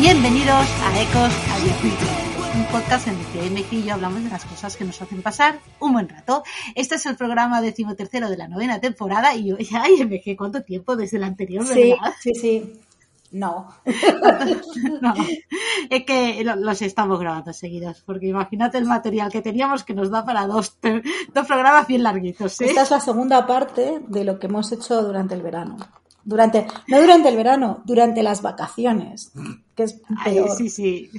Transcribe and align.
Bienvenidos 0.00 0.66
a 0.82 1.00
Ecos 1.02 1.32
Audiovisuales, 1.52 2.29
un 2.54 2.64
podcast 2.64 3.06
en 3.06 3.16
el 3.16 3.26
que 3.26 3.50
MG 3.50 3.72
y 3.72 3.82
yo 3.84 3.94
hablamos 3.94 4.24
de 4.24 4.30
las 4.30 4.44
cosas 4.44 4.76
que 4.76 4.84
nos 4.84 5.00
hacen 5.00 5.22
pasar 5.22 5.60
un 5.78 5.92
buen 5.92 6.08
rato. 6.08 6.42
Este 6.74 6.96
es 6.96 7.06
el 7.06 7.16
programa 7.16 7.60
decimotercero 7.60 8.28
de 8.28 8.36
la 8.36 8.48
novena 8.48 8.80
temporada 8.80 9.34
y 9.34 9.48
yo, 9.48 9.56
ay 9.80 10.04
MG, 10.04 10.36
¿cuánto 10.36 10.62
tiempo 10.62 10.96
desde 10.96 11.18
el 11.18 11.24
anterior, 11.24 11.66
verdad? 11.66 12.12
Sí, 12.20 12.34
sí, 12.34 12.40
sí. 12.40 12.72
No. 13.32 13.68
no. 15.00 15.14
Es 15.88 16.04
que 16.04 16.42
los 16.44 16.82
estamos 16.82 17.20
grabando 17.20 17.52
seguidos, 17.52 18.02
porque 18.04 18.26
imagínate 18.26 18.78
el 18.78 18.86
material 18.86 19.30
que 19.30 19.42
teníamos 19.42 19.84
que 19.84 19.94
nos 19.94 20.10
da 20.10 20.24
para 20.24 20.46
dos, 20.46 20.76
dos 21.32 21.46
programas 21.46 21.86
bien 21.86 22.02
larguitos. 22.02 22.60
¿eh? 22.60 22.66
Esta 22.66 22.82
es 22.82 22.90
la 22.90 23.00
segunda 23.00 23.46
parte 23.46 24.00
de 24.08 24.24
lo 24.24 24.40
que 24.40 24.48
hemos 24.48 24.72
hecho 24.72 25.02
durante 25.02 25.34
el 25.34 25.42
verano. 25.42 25.76
Durante, 26.24 26.66
no 26.88 27.00
durante 27.00 27.28
el 27.28 27.36
verano, 27.36 27.82
durante 27.84 28.22
las 28.22 28.42
vacaciones, 28.42 29.32
que 29.74 29.84
es 29.84 30.00
peor. 30.24 30.50
sí, 30.56 30.68
sí. 30.68 31.10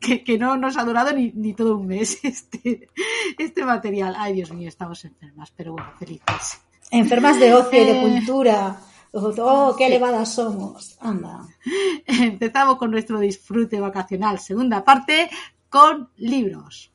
Que, 0.00 0.22
que, 0.22 0.38
no 0.38 0.56
nos 0.56 0.76
ha 0.76 0.84
durado 0.84 1.12
ni, 1.12 1.32
ni, 1.32 1.54
todo 1.54 1.76
un 1.76 1.86
mes 1.86 2.20
este, 2.22 2.88
este 3.36 3.64
material. 3.64 4.14
Ay, 4.16 4.34
Dios 4.34 4.52
mío, 4.52 4.68
estamos 4.68 5.04
enfermas, 5.04 5.52
pero 5.56 5.72
bueno, 5.72 5.88
felices. 5.98 6.60
Enfermas 6.90 7.38
de 7.38 7.52
ocio 7.52 7.82
y 7.82 7.84
de 7.84 8.00
cultura. 8.00 8.80
Oh, 9.12 9.74
qué 9.76 9.86
elevadas 9.86 10.34
somos. 10.34 10.96
Anda. 11.00 11.46
Empezamos 12.06 12.76
con 12.76 12.90
nuestro 12.90 13.18
disfrute 13.18 13.80
vacacional. 13.80 14.38
Segunda 14.38 14.84
parte 14.84 15.30
con 15.68 16.10
libros. 16.16 16.92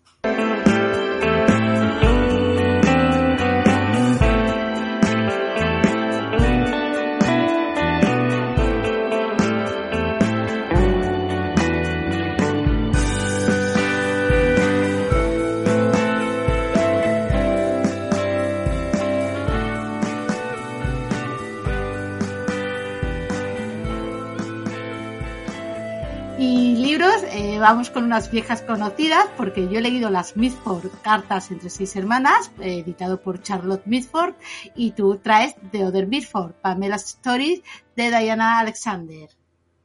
Vamos 27.63 27.89
con 27.89 28.03
unas 28.03 28.29
viejas 28.29 28.61
conocidas, 28.61 29.25
porque 29.37 29.69
yo 29.69 29.79
he 29.79 29.81
leído 29.81 30.09
las 30.09 30.35
Mitford 30.35 30.89
Cartas 31.01 31.49
entre 31.49 31.69
seis 31.69 31.95
hermanas, 31.95 32.51
eh, 32.59 32.79
editado 32.79 33.21
por 33.21 33.41
Charlotte 33.41 33.85
Mitford, 33.85 34.33
y 34.75 34.91
tú 34.91 35.17
traes 35.19 35.55
The 35.71 35.85
Other 35.85 36.05
Mitford, 36.05 36.55
Pamela 36.55 36.97
Stories, 36.97 37.61
de 37.95 38.09
Diana 38.09 38.59
Alexander. 38.59 39.29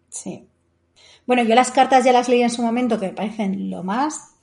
Sí. 0.09 0.45
Bueno, 1.25 1.45
yo 1.45 1.55
las 1.55 1.71
cartas 1.71 2.05
ya 2.05 2.13
las 2.13 2.29
leí 2.29 2.43
en 2.43 2.51
su 2.51 2.63
momento, 2.63 2.99
que 2.99 3.07
me 3.07 3.13
parecen 3.13 3.71
lo 3.71 3.85
más, 3.85 4.35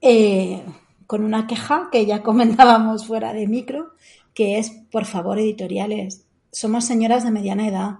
eh, 0.00 0.64
con 1.06 1.22
una 1.22 1.46
queja 1.46 1.90
que 1.92 2.06
ya 2.06 2.22
comentábamos 2.22 3.06
fuera 3.06 3.34
de 3.34 3.46
micro, 3.46 3.92
que 4.32 4.58
es, 4.58 4.70
por 4.90 5.04
favor, 5.04 5.38
editoriales, 5.38 6.24
somos 6.50 6.86
señoras 6.86 7.24
de 7.24 7.30
mediana 7.30 7.68
edad, 7.68 7.98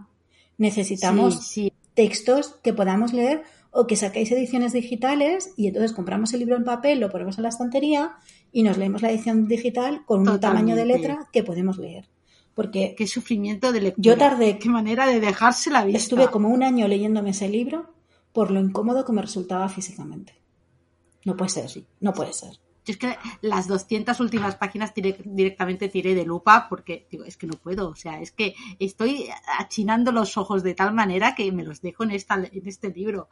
necesitamos 0.57 1.55
textos 1.93 2.55
que 2.63 2.73
podamos 2.73 3.13
leer 3.13 3.45
o 3.75 3.87
que 3.87 3.97
saquéis 3.97 4.31
ediciones 4.31 4.73
digitales 4.73 5.53
y 5.57 5.67
entonces 5.67 5.93
compramos 5.93 6.33
el 6.33 6.41
libro 6.41 6.57
en 6.57 6.65
papel, 6.65 7.01
lo 7.01 7.11
ponemos 7.11 7.37
en 7.39 7.43
la 7.43 7.49
estantería 7.49 8.17
y 8.53 8.63
nos 8.63 8.79
leemos 8.79 9.03
la 9.03 9.11
edición 9.11 9.49
digital 9.49 10.05
con 10.07 10.27
un 10.29 10.39
tamaño 10.39 10.77
de 10.77 10.87
letra 10.87 11.29
que 11.33 11.43
podemos 11.43 11.77
leer. 11.77 12.09
Porque 12.55 12.95
qué 12.97 13.09
sufrimiento 13.09 13.73
de 13.73 13.81
lectura. 13.81 14.05
Yo 14.05 14.17
tardé. 14.17 14.59
Qué 14.59 14.69
manera 14.69 15.09
de 15.09 15.19
dejarse 15.19 15.71
la 15.71 15.85
vista. 15.85 15.99
Estuve 15.99 16.29
como 16.29 16.51
un 16.51 16.63
año 16.63 16.87
leyéndome 16.87 17.31
ese 17.31 17.49
libro 17.49 17.93
por 18.33 18.53
lo 18.53 18.61
incómodo 18.61 19.05
que 19.05 19.13
me 19.13 19.23
resultaba 19.23 19.69
físicamente. 19.69 20.35
No 21.25 21.37
puede 21.37 21.51
ser, 21.51 21.85
no 22.01 22.13
puede 22.13 22.33
ser. 22.33 22.61
Yo 22.85 22.93
es 22.93 22.99
que 22.99 23.17
las 23.41 23.67
200 23.67 24.21
últimas 24.21 24.57
páginas 24.57 24.93
directamente 24.95 25.89
tiré 25.89 26.15
de 26.15 26.25
lupa 26.25 26.69
porque 26.69 27.07
digo, 27.11 27.25
es 27.25 27.37
que 27.39 27.47
no 27.47 27.55
puedo, 27.55 27.89
o 27.89 27.97
sea, 27.97 28.21
es 28.21 28.31
que 28.31 28.55
estoy 28.79 29.29
achinando 29.59 30.13
los 30.13 30.37
ojos 30.37 30.63
de 30.63 30.75
tal 30.75 30.93
manera 30.93 31.35
que 31.35 31.51
me 31.51 31.65
los 31.65 31.81
dejo 31.81 32.05
en, 32.05 32.11
esta, 32.11 32.35
en 32.35 32.67
este 32.69 32.91
libro. 32.91 33.29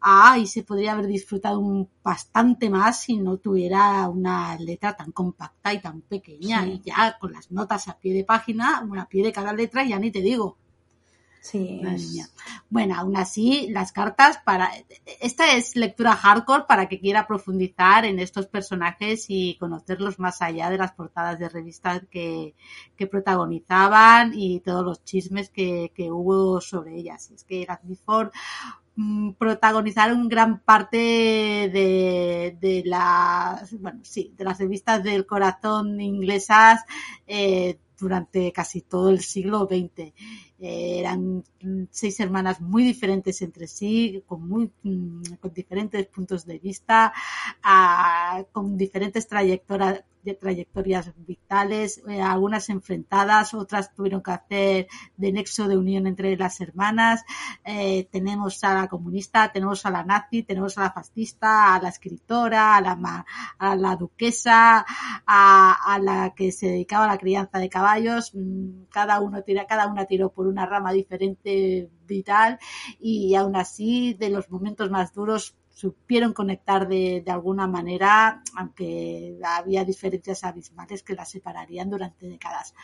Ah, 0.00 0.36
y 0.38 0.46
se 0.46 0.64
podría 0.64 0.92
haber 0.92 1.06
disfrutado 1.06 1.58
un, 1.58 1.88
bastante 2.02 2.68
más 2.68 3.00
si 3.00 3.16
no 3.16 3.38
tuviera 3.38 4.06
una 4.08 4.56
letra 4.58 4.94
tan 4.94 5.12
compacta 5.12 5.72
y 5.72 5.80
tan 5.80 6.02
pequeña 6.02 6.66
y 6.66 6.80
ya 6.80 7.16
con 7.18 7.32
las 7.32 7.50
notas 7.50 7.88
a 7.88 7.98
pie 7.98 8.12
de 8.12 8.24
página, 8.24 8.82
una 8.86 9.06
pie 9.06 9.24
de 9.24 9.32
cada 9.32 9.52
letra, 9.52 9.84
ya 9.84 9.98
ni 9.98 10.10
te 10.10 10.20
digo. 10.20 10.58
Sí. 11.40 11.80
Bueno, 12.68 12.94
aún 12.96 13.16
así, 13.16 13.68
las 13.70 13.92
cartas 13.92 14.38
para. 14.44 14.70
Esta 15.20 15.54
es 15.54 15.74
lectura 15.74 16.14
hardcore 16.14 16.64
para 16.68 16.86
que 16.86 17.00
quiera 17.00 17.26
profundizar 17.26 18.04
en 18.04 18.18
estos 18.18 18.46
personajes 18.46 19.26
y 19.28 19.56
conocerlos 19.58 20.18
más 20.18 20.42
allá 20.42 20.68
de 20.68 20.76
las 20.76 20.92
portadas 20.92 21.38
de 21.38 21.48
revistas 21.48 22.02
que, 22.10 22.54
que 22.94 23.06
protagonizaban 23.06 24.32
y 24.34 24.60
todos 24.60 24.84
los 24.84 25.02
chismes 25.04 25.48
que, 25.48 25.92
que 25.94 26.12
hubo 26.12 26.60
sobre 26.60 26.96
ellas. 26.96 27.30
Es 27.30 27.44
que 27.44 27.64
las 27.66 27.80
Before 27.82 28.30
mm, 28.96 29.32
protagonizaron 29.32 30.28
gran 30.28 30.60
parte 30.60 30.98
de, 30.98 32.56
de 32.60 32.82
las 32.84 33.72
bueno 33.80 34.00
sí 34.02 34.34
de 34.36 34.44
las 34.44 34.58
revistas 34.58 35.02
del 35.02 35.24
corazón 35.24 36.00
inglesas 36.00 36.84
eh, 37.26 37.78
durante 38.00 38.52
casi 38.52 38.80
todo 38.80 39.10
el 39.10 39.20
siglo 39.20 39.68
XX 39.70 40.12
eran 40.62 41.42
seis 41.90 42.20
hermanas 42.20 42.60
muy 42.60 42.84
diferentes 42.84 43.40
entre 43.42 43.66
sí, 43.66 44.22
con, 44.26 44.46
muy, 44.46 44.70
mm, 44.82 45.34
con 45.40 45.52
diferentes 45.54 46.06
puntos 46.06 46.44
de 46.44 46.58
vista, 46.58 47.12
con 48.52 48.76
diferentes 48.76 49.26
trayectorias, 49.26 50.04
trayectorias 50.38 51.10
vitales, 51.26 52.02
eh, 52.06 52.20
algunas 52.20 52.68
enfrentadas, 52.68 53.54
otras 53.54 53.94
tuvieron 53.94 54.22
que 54.22 54.30
hacer 54.30 54.88
de 55.16 55.32
nexo 55.32 55.66
de 55.66 55.78
unión 55.78 56.06
entre 56.06 56.36
las 56.36 56.60
hermanas. 56.60 57.24
Eh, 57.64 58.06
tenemos 58.12 58.62
a 58.62 58.74
la 58.74 58.88
comunista, 58.88 59.50
tenemos 59.50 59.86
a 59.86 59.90
la 59.90 60.04
nazi, 60.04 60.42
tenemos 60.42 60.76
a 60.76 60.82
la 60.82 60.92
fascista, 60.92 61.74
a 61.74 61.80
la 61.80 61.88
escritora, 61.88 62.76
a 62.76 62.80
la, 62.82 63.24
a 63.58 63.76
la 63.76 63.96
duquesa, 63.96 64.84
a, 65.26 65.94
a 65.94 65.98
la 65.98 66.34
que 66.34 66.52
se 66.52 66.66
dedicaba 66.66 67.04
a 67.04 67.08
la 67.08 67.18
crianza 67.18 67.58
de 67.58 67.68
caballos. 67.70 67.89
Mm, 68.34 68.84
cada 68.90 69.20
uno 69.20 69.42
cada 69.68 69.86
una 69.88 70.04
tiró 70.04 70.32
por 70.32 70.46
una 70.46 70.66
rama 70.66 70.92
diferente 70.92 71.90
vital 72.06 72.58
y 72.98 73.34
aún 73.34 73.56
así 73.56 74.14
de 74.14 74.30
los 74.30 74.50
momentos 74.50 74.90
más 74.90 75.12
duros 75.12 75.56
supieron 75.68 76.32
conectar 76.32 76.88
de, 76.88 77.22
de, 77.24 77.30
alguna 77.30 77.66
manera, 77.66 78.42
aunque 78.56 79.38
había 79.42 79.84
diferencias 79.84 80.44
abismales 80.44 81.02
que 81.02 81.14
las 81.14 81.30
separarían 81.30 81.88
durante 81.88 82.26
décadas 82.26 82.74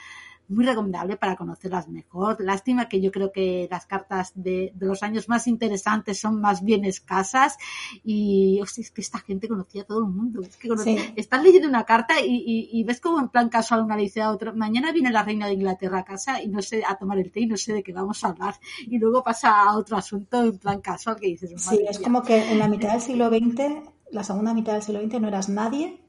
muy 0.48 0.64
recomendable 0.64 1.16
para 1.16 1.36
conocerlas 1.36 1.88
mejor. 1.88 2.40
Lástima 2.40 2.88
que 2.88 3.00
yo 3.00 3.10
creo 3.10 3.32
que 3.32 3.68
las 3.70 3.86
cartas 3.86 4.32
de, 4.34 4.72
de 4.74 4.86
los 4.86 5.02
años 5.02 5.28
más 5.28 5.46
interesantes 5.46 6.20
son 6.20 6.40
más 6.40 6.62
bien 6.62 6.84
escasas 6.84 7.56
y 8.04 8.60
o 8.62 8.66
sea, 8.66 8.82
es 8.82 8.90
que 8.90 9.00
esta 9.00 9.18
gente 9.18 9.48
conocía 9.48 9.82
a 9.82 9.84
todo 9.84 10.00
el 10.00 10.12
mundo. 10.12 10.42
Es 10.42 10.56
que 10.56 10.68
conoce, 10.68 10.96
sí. 10.96 11.12
estás 11.16 11.42
leyendo 11.42 11.68
una 11.68 11.84
carta 11.84 12.20
y, 12.20 12.34
y, 12.34 12.68
y, 12.72 12.84
ves 12.84 13.00
como 13.00 13.20
en 13.20 13.28
plan 13.28 13.48
casual 13.48 13.82
una 13.82 13.96
dice 13.96 14.22
a 14.22 14.30
otra, 14.30 14.52
mañana 14.52 14.92
viene 14.92 15.10
la 15.10 15.22
reina 15.22 15.46
de 15.46 15.54
Inglaterra 15.54 16.00
a 16.00 16.04
casa 16.04 16.42
y 16.42 16.48
no 16.48 16.62
sé, 16.62 16.82
a 16.86 16.96
tomar 16.96 17.18
el 17.18 17.30
té 17.30 17.40
y 17.40 17.46
no 17.46 17.56
sé 17.56 17.72
de 17.72 17.82
qué 17.82 17.92
vamos 17.92 18.22
a 18.24 18.28
hablar. 18.28 18.54
Y 18.86 18.98
luego 18.98 19.22
pasa 19.22 19.62
a 19.62 19.76
otro 19.76 19.96
asunto 19.96 20.42
en 20.42 20.58
plan 20.58 20.80
casual 20.80 21.16
que 21.16 21.26
dices. 21.26 21.50
Sí, 21.56 21.84
es 21.88 21.98
como 21.98 22.22
que 22.22 22.52
en 22.52 22.58
la 22.58 22.68
mitad 22.68 22.92
del 22.92 23.00
siglo 23.00 23.28
XX, 23.28 23.90
la 24.10 24.24
segunda 24.24 24.54
mitad 24.54 24.74
del 24.74 24.82
siglo 24.82 25.00
XX 25.00 25.20
no 25.20 25.28
eras 25.28 25.48
nadie 25.48 26.00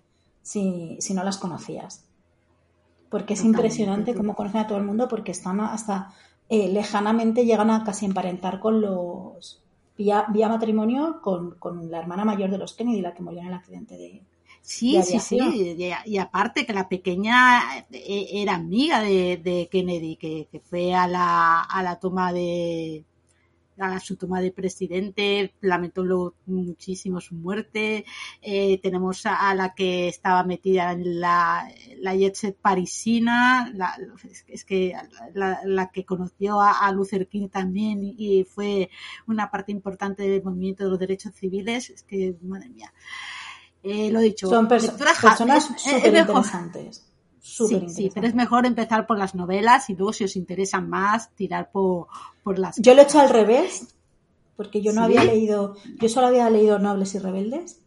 si, 0.42 0.98
si 1.00 1.14
no 1.14 1.24
las 1.24 1.38
conocías 1.38 2.07
porque 3.10 3.34
es 3.34 3.40
Totalmente. 3.40 3.62
impresionante 3.68 4.16
cómo 4.16 4.36
conocen 4.36 4.62
a 4.62 4.68
todo 4.68 4.78
el 4.78 4.84
mundo 4.84 5.08
porque 5.08 5.32
están 5.32 5.60
hasta 5.62 6.14
eh, 6.50 6.70
lejanamente 6.70 7.46
llegan 7.46 7.70
a 7.72 7.84
casi 7.84 8.06
emparentar 8.06 8.60
con 8.60 8.82
los, 8.82 9.62
vía, 9.98 10.26
vía 10.30 10.50
matrimonio, 10.50 11.20
con, 11.22 11.56
con, 11.56 11.90
la 11.92 12.00
hermana 12.00 12.26
mayor 12.26 12.50
de 12.50 12.58
los 12.58 12.74
Kennedy, 12.74 13.02
la 13.02 13.14
que 13.14 13.24
murió 13.24 13.42
en 13.42 13.48
el 13.48 13.54
accidente 13.54 13.98
de, 13.98 14.24
Sí, 14.68 15.02
sí, 15.02 15.18
sí. 15.22 15.40
Y, 16.06 16.18
aparte 16.18 16.66
que 16.66 16.74
la 16.74 16.90
pequeña 16.90 17.62
eh, 17.90 18.28
era 18.34 18.56
amiga 18.56 19.00
de, 19.00 19.38
de 19.38 19.70
Kennedy, 19.72 20.18
que, 20.18 20.50
que, 20.52 20.60
fue 20.60 20.94
a 20.94 21.08
la, 21.08 21.62
a 21.62 21.84
la 21.84 22.02
toma 22.02 22.34
de, 22.34 23.06
a 23.80 24.00
su 24.00 24.16
toma 24.16 24.42
de 24.42 24.52
presidente, 24.52 25.54
lamentó 25.62 26.34
muchísimo 26.46 27.22
su 27.22 27.36
muerte. 27.36 28.06
Eh, 28.42 28.80
tenemos 28.82 29.26
a, 29.26 29.54
la 29.56 29.74
que 29.74 30.08
estaba 30.08 30.44
metida 30.44 30.92
en 30.92 31.20
la, 31.20 31.68
la 32.00 32.16
jet 32.16 32.36
set 32.36 32.58
parisina, 32.58 33.72
la, 33.74 33.96
es 34.48 34.66
que 34.66 34.94
la, 35.34 35.60
la 35.66 35.92
que 35.92 36.06
conoció 36.06 36.60
a, 36.62 36.86
a, 36.86 36.92
Luther 36.92 37.28
King 37.28 37.50
también 37.50 38.00
y 38.02 38.44
fue 38.44 38.90
una 39.28 39.50
parte 39.52 39.72
importante 39.72 40.28
del 40.28 40.44
movimiento 40.44 40.84
de 40.84 40.90
los 40.90 41.00
derechos 41.00 41.34
civiles. 41.36 41.90
Es 41.90 42.04
que, 42.04 42.36
madre 42.42 42.70
mía. 42.70 42.94
Eh, 43.84 44.12
lo 44.12 44.20
dicho. 44.20 44.48
Son 44.50 44.68
perso 44.68 44.98
personas 44.98 45.66
súper 45.78 46.16
interesantes. 46.16 47.07
Sí, 47.48 47.90
sí, 47.90 48.12
pero 48.14 48.28
es 48.28 48.36
mejor 48.36 48.66
empezar 48.66 49.08
por 49.08 49.18
las 49.18 49.34
novelas 49.34 49.90
y 49.90 49.96
luego 49.96 50.14
si 50.14 50.26
os 50.26 50.36
interesan 50.36 50.90
más 50.90 51.32
tirar 51.32 51.72
por, 51.72 52.08
por 52.44 52.60
las... 52.60 52.76
Yo 52.78 52.94
lo 52.94 53.02
he 53.02 53.06
hecho 53.06 53.20
al 53.20 53.30
revés, 53.30 53.96
porque 54.56 54.82
yo 54.82 54.92
no 54.92 55.02
había 55.02 55.24
leído, 55.24 55.76
yo 56.00 56.10
solo 56.10 56.28
había 56.28 56.50
leído 56.50 56.78
Nobles 56.78 57.16
y 57.16 57.20
Rebeldes 57.20 57.80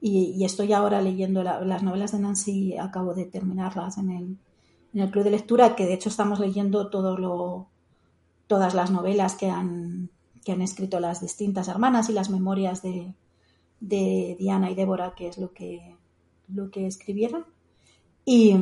y, 0.00 0.34
y 0.36 0.44
estoy 0.44 0.72
ahora 0.72 1.02
leyendo 1.02 1.42
la, 1.42 1.60
las 1.60 1.82
novelas 1.82 2.12
de 2.12 2.20
Nancy, 2.20 2.76
acabo 2.78 3.14
de 3.14 3.26
terminarlas 3.26 3.98
en 3.98 4.10
el, 4.10 4.38
en 4.94 5.00
el 5.00 5.10
club 5.10 5.24
de 5.24 5.30
lectura, 5.30 5.76
que 5.76 5.86
de 5.86 5.94
hecho 5.94 6.08
estamos 6.08 6.40
leyendo 6.40 6.88
todo 6.88 7.18
lo, 7.18 7.68
todas 8.46 8.74
las 8.74 8.90
novelas 8.90 9.34
que 9.36 9.50
han, 9.50 10.10
que 10.44 10.52
han 10.52 10.62
escrito 10.62 10.98
las 10.98 11.20
distintas 11.20 11.68
hermanas 11.68 12.08
y 12.08 12.14
las 12.14 12.30
memorias 12.30 12.82
de, 12.82 13.14
de 13.80 14.36
Diana 14.38 14.70
y 14.70 14.74
Débora, 14.74 15.14
que 15.14 15.28
es 15.28 15.38
lo 15.38 15.52
que, 15.52 15.94
lo 16.48 16.70
que 16.70 16.86
escribieron. 16.86 17.44
Y, 18.30 18.54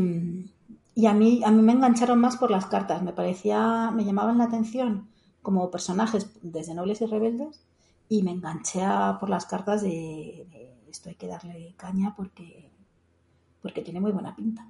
y, 0.94 1.06
a, 1.06 1.12
mí, 1.12 1.42
a 1.44 1.50
mí 1.50 1.60
me 1.60 1.72
engancharon 1.72 2.20
más 2.20 2.36
por 2.36 2.52
las 2.52 2.66
cartas, 2.66 3.02
me 3.02 3.12
parecía, 3.12 3.90
me 3.90 4.04
llamaban 4.04 4.38
la 4.38 4.44
atención 4.44 5.08
como 5.42 5.72
personajes 5.72 6.30
desde 6.40 6.72
Nobles 6.72 7.00
y 7.00 7.06
Rebeldes 7.06 7.60
y 8.08 8.22
me 8.22 8.30
enganché 8.30 8.84
a, 8.84 9.18
por 9.18 9.28
las 9.28 9.44
cartas 9.46 9.82
de, 9.82 10.46
de, 10.52 10.72
esto 10.88 11.08
hay 11.08 11.16
que 11.16 11.26
darle 11.26 11.74
caña 11.76 12.14
porque, 12.16 12.70
porque 13.60 13.82
tiene 13.82 13.98
muy 13.98 14.12
buena 14.12 14.36
pinta. 14.36 14.68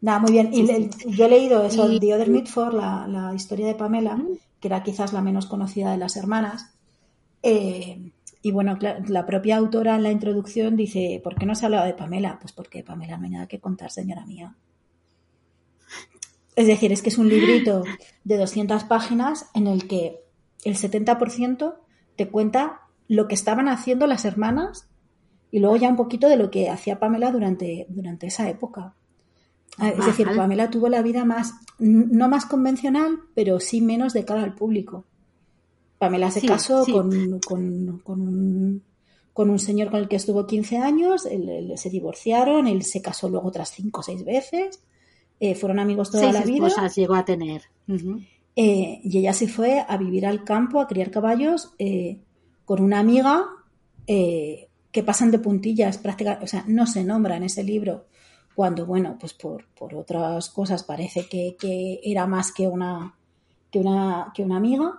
Nada, 0.00 0.20
muy 0.20 0.32
bien. 0.32 0.48
Y 0.54 0.62
le, 0.62 0.88
yo 1.08 1.26
he 1.26 1.28
leído 1.28 1.62
eso, 1.64 1.92
y... 1.92 2.00
The 2.00 2.14
Other 2.14 2.30
Mitford, 2.30 2.72
la, 2.72 3.06
la 3.06 3.34
historia 3.34 3.66
de 3.66 3.74
Pamela, 3.74 4.18
que 4.60 4.68
era 4.68 4.82
quizás 4.82 5.12
la 5.12 5.20
menos 5.20 5.44
conocida 5.44 5.90
de 5.90 5.98
las 5.98 6.16
hermanas. 6.16 6.72
Eh, 7.42 8.11
y 8.42 8.50
bueno, 8.50 8.76
la 9.06 9.24
propia 9.24 9.56
autora 9.56 9.94
en 9.94 10.02
la 10.02 10.10
introducción 10.10 10.76
dice, 10.76 11.20
¿por 11.22 11.36
qué 11.36 11.46
no 11.46 11.54
se 11.54 11.64
hablaba 11.64 11.86
de 11.86 11.94
Pamela? 11.94 12.38
Pues 12.40 12.52
porque 12.52 12.82
Pamela 12.82 13.16
no 13.16 13.24
hay 13.24 13.30
nada 13.30 13.46
que 13.46 13.60
contar, 13.60 13.90
señora 13.92 14.26
mía. 14.26 14.56
Es 16.56 16.66
decir, 16.66 16.92
es 16.92 17.02
que 17.02 17.08
es 17.08 17.18
un 17.18 17.28
librito 17.28 17.84
de 18.24 18.36
200 18.36 18.84
páginas 18.84 19.48
en 19.54 19.68
el 19.68 19.86
que 19.86 20.20
el 20.64 20.76
70% 20.76 21.76
te 22.16 22.28
cuenta 22.28 22.80
lo 23.08 23.28
que 23.28 23.34
estaban 23.34 23.68
haciendo 23.68 24.06
las 24.08 24.24
hermanas 24.24 24.88
y 25.52 25.60
luego 25.60 25.76
ya 25.76 25.88
un 25.88 25.96
poquito 25.96 26.28
de 26.28 26.36
lo 26.36 26.50
que 26.50 26.68
hacía 26.68 26.98
Pamela 26.98 27.30
durante, 27.30 27.86
durante 27.90 28.26
esa 28.26 28.48
época. 28.48 28.94
Es 29.78 30.04
decir, 30.04 30.28
Pamela 30.36 30.68
tuvo 30.68 30.88
la 30.88 31.00
vida 31.00 31.24
más, 31.24 31.54
no 31.78 32.28
más 32.28 32.44
convencional, 32.44 33.20
pero 33.34 33.58
sí 33.60 33.80
menos 33.80 34.12
de 34.12 34.24
cara 34.24 34.42
al 34.42 34.54
público. 34.54 35.06
Pamela 36.02 36.32
se 36.32 36.40
sí, 36.40 36.48
casó 36.48 36.84
sí. 36.84 36.90
Con, 36.90 37.38
con, 37.38 38.00
con, 38.02 38.20
un, 38.22 38.82
con, 39.32 39.50
un, 39.50 39.58
señor 39.60 39.88
con 39.88 40.00
el 40.00 40.08
que 40.08 40.16
estuvo 40.16 40.48
15 40.48 40.78
años, 40.78 41.26
él, 41.26 41.48
él, 41.48 41.78
se 41.78 41.90
divorciaron, 41.90 42.66
él 42.66 42.82
se 42.82 43.00
casó 43.00 43.28
luego 43.28 43.46
otras 43.46 43.70
5 43.70 44.00
o 44.00 44.02
6 44.02 44.24
veces, 44.24 44.82
eh, 45.38 45.54
fueron 45.54 45.78
amigos 45.78 46.10
toda 46.10 46.24
Seis 46.24 46.34
la 46.34 46.40
vida. 46.40 46.66
esposas 46.66 46.96
llegó 46.96 47.14
a 47.14 47.24
tener. 47.24 47.62
Uh 47.86 47.92
-huh. 47.92 48.26
eh, 48.56 49.00
y 49.04 49.18
ella 49.18 49.32
se 49.32 49.46
fue 49.46 49.84
a 49.88 49.96
vivir 49.96 50.26
al 50.26 50.42
campo, 50.42 50.80
a 50.80 50.88
criar 50.88 51.12
caballos, 51.12 51.72
eh, 51.78 52.18
con 52.64 52.82
una 52.82 52.98
amiga 52.98 53.46
que 54.04 55.02
pasan 55.04 55.30
de 55.30 55.38
puntillas 55.38 55.98
prácticamente, 55.98 56.44
o 56.44 56.48
sea, 56.48 56.64
no 56.66 56.88
se 56.88 57.04
nombra 57.04 57.36
en 57.36 57.44
ese 57.44 57.62
libro, 57.62 58.06
cuando, 58.56 58.86
bueno, 58.86 59.16
pues 59.20 59.34
por, 59.34 59.66
por 59.78 59.94
otras 59.94 60.50
cosas 60.50 60.82
parece 60.82 61.28
que, 61.28 61.56
que 61.56 62.00
era 62.02 62.26
más 62.26 62.50
que 62.50 62.66
una, 62.66 63.14
que 63.70 63.78
una, 63.78 64.32
que 64.34 64.42
una 64.42 64.56
amiga 64.56 64.98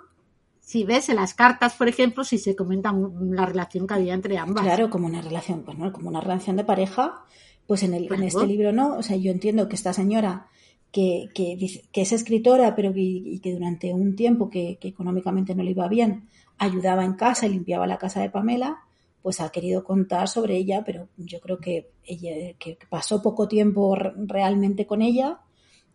si 0.73 0.83
ves 0.85 1.07
en 1.09 1.17
las 1.17 1.35
cartas, 1.35 1.75
por 1.75 1.87
ejemplo, 1.87 2.23
si 2.23 2.39
se 2.39 2.55
comenta 2.55 2.91
la 2.91 3.45
relación 3.45 3.85
que 3.85 3.93
había 3.93 4.15
entre 4.15 4.39
ambas. 4.39 4.63
Claro, 4.63 4.89
como 4.89 5.05
una 5.05 5.21
relación, 5.21 5.61
pues, 5.61 5.77
¿no? 5.77 5.93
como 5.93 6.09
una 6.09 6.19
relación 6.19 6.55
de 6.55 6.63
pareja, 6.63 7.25
pues 7.67 7.83
en, 7.83 7.93
el, 7.93 8.07
claro. 8.07 8.23
en 8.23 8.27
este 8.27 8.47
libro 8.47 8.71
no. 8.71 8.97
O 8.97 9.03
sea, 9.03 9.15
yo 9.15 9.29
entiendo 9.29 9.69
que 9.69 9.75
esta 9.75 9.93
señora 9.93 10.47
que, 10.91 11.29
que, 11.35 11.59
que 11.91 12.01
es 12.01 12.11
escritora, 12.11 12.75
pero 12.75 12.91
que, 12.91 13.01
y 13.01 13.37
que 13.37 13.53
durante 13.53 13.93
un 13.93 14.15
tiempo 14.15 14.49
que, 14.49 14.79
que, 14.81 14.87
económicamente 14.87 15.53
no 15.53 15.61
le 15.61 15.69
iba 15.69 15.87
bien, 15.87 16.27
ayudaba 16.57 17.05
en 17.05 17.13
casa 17.13 17.45
y 17.45 17.49
limpiaba 17.49 17.85
la 17.85 17.99
casa 17.99 18.21
de 18.21 18.31
Pamela, 18.31 18.79
pues 19.21 19.41
ha 19.41 19.51
querido 19.51 19.83
contar 19.83 20.27
sobre 20.27 20.57
ella, 20.57 20.81
pero 20.83 21.07
yo 21.17 21.39
creo 21.39 21.59
que 21.59 21.91
ella 22.03 22.55
que 22.57 22.79
pasó 22.89 23.21
poco 23.21 23.47
tiempo 23.47 23.95
realmente 23.95 24.87
con 24.87 25.03
ella 25.03 25.39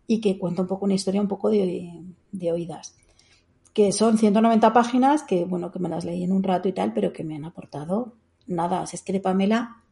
y 0.06 0.20
que 0.20 0.38
cuenta 0.38 0.62
un 0.62 0.69
poco 0.69 0.84
una 0.84 0.94
historia 0.94 1.20
un 1.20 1.26
poco 1.26 1.50
de, 1.50 2.00
de 2.30 2.52
oídas 2.52 2.94
que 3.73 3.93
son 3.93 4.19
190 4.19 4.73
páginas 4.73 5.23
que, 5.23 5.44
bueno, 5.44 5.70
que 5.70 5.79
me 5.79 5.88
las 5.88 6.05
leí 6.05 6.25
en 6.25 6.32
un 6.32 6.43
rato 6.43 6.69
y 6.69 6.73
tal, 6.73 6.93
pero 6.93 7.12
que 7.12 7.25
me 7.25 7.37
han 7.37 7.44
aportado 7.44 8.15
nada. 8.47 8.87
Si 8.87 8.97
es 8.97 9.03
que 9.03 9.12
de 9.12 9.20
Pamela, 9.20 9.82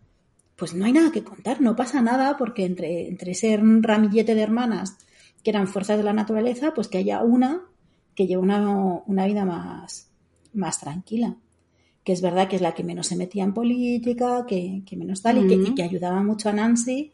pues 0.57 0.75
no 0.75 0.85
hay 0.85 0.93
nada 0.93 1.13
que 1.13 1.23
contar, 1.23 1.61
no 1.61 1.77
pasa 1.77 2.01
nada, 2.03 2.37
porque 2.37 2.65
entre, 2.65 3.09
entre 3.09 3.35
ser 3.35 3.63
un 3.63 3.83
ramillete 3.83 4.35
de 4.35 4.43
hermanas 4.43 4.97
que 5.43 5.51
eran 5.51 5.69
fuerzas 5.69 5.99
de 5.99 6.05
la 6.05 6.13
naturaleza, 6.13 6.73
pues 6.75 6.89
que 6.89 6.99
haya 6.99 7.23
una 7.23 7.63
que 8.17 8.27
lleva 8.27 8.43
una, 8.43 9.03
una 9.07 9.27
vida 9.27 9.45
más, 9.45 10.11
más 10.55 10.81
tranquila. 10.81 11.37
Que 12.03 12.13
es 12.13 12.23
verdad 12.23 12.49
que 12.49 12.57
es 12.57 12.63
la 12.63 12.75
que 12.75 12.83
menos 12.83 13.09
se 13.09 13.17
metía 13.17 13.45
en 13.45 13.53
política, 13.53 14.47
que, 14.49 14.83
que 14.87 14.97
menos 14.97 15.23
tal, 15.23 15.39
uh 15.39 15.43
-huh. 15.43 15.45
y, 15.45 15.49
que, 15.49 15.71
y, 15.71 15.75
que, 15.75 15.83
ayudaba 15.83 16.23
mucho 16.23 16.49
a 16.49 16.53
Nancy 16.53 17.13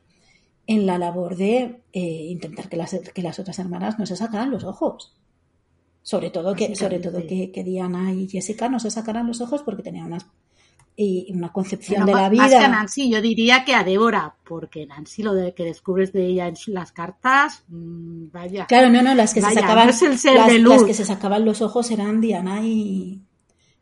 en 0.67 0.87
la 0.87 0.97
labor 0.97 1.37
de 1.37 1.83
eh, 1.93 2.27
intentar 2.31 2.69
que 2.69 2.77
las, 2.77 2.97
que 3.13 3.23
las 3.23 3.39
otras 3.39 3.59
hermanas 3.59 3.99
no 3.99 4.07
se 4.07 4.17
sacaran 4.17 4.51
los 4.51 4.65
ojos. 4.65 5.15
Sobre 6.03 6.31
todo 6.31 6.55
que, 6.55 6.75
sobre 6.75 6.99
todo 6.99 7.25
que, 7.27 7.53
que, 7.53 7.63
Diana 7.65 8.13
y 8.13 8.29
Jessica 8.29 8.69
no 8.69 8.81
se 8.81 8.91
sacaran 8.91 9.29
los 9.29 9.41
ojos 9.41 9.63
porque 9.63 9.83
tenían 9.83 10.07
unas 10.07 10.27
y 10.95 11.33
una 11.33 11.53
concepción 11.53 12.03
bueno, 12.05 12.19
de 12.19 12.23
la 12.23 12.29
vida. 12.29 12.43
Más 12.43 12.51
que 12.51 12.57
a 12.57 12.69
Nancy, 12.69 13.11
yo 13.11 13.23
diría 13.23 13.65
que 13.65 13.75
a 13.75 13.83
Débora, 13.83 14.37
porque 14.45 14.87
Nancy 14.87 15.23
lo 15.23 15.33
de 15.33 15.55
que 15.55 15.65
descubres 15.65 16.13
de 16.13 16.27
ella 16.27 16.49
en 16.49 16.55
las 16.67 16.93
cartas, 16.93 17.65
mmm, 17.69 18.27
vaya. 18.31 18.67
Claro, 18.67 18.91
no, 18.91 19.03
no, 19.03 19.15
las 19.15 19.33
que 19.33 19.41
vaya, 19.41 19.55
se 19.55 19.61
sacaban, 19.61 19.87
no 19.87 19.91
es 19.91 20.03
el 20.03 20.19
ser 20.19 20.35
las, 20.35 20.49
de 20.49 20.59
luz. 20.59 20.75
las 20.75 20.85
que 20.85 20.95
se 20.95 21.05
sacaban 21.05 21.45
los 21.45 21.63
ojos 21.63 21.91
eran 21.91 22.21
Diana 22.21 22.61
y 22.63 23.23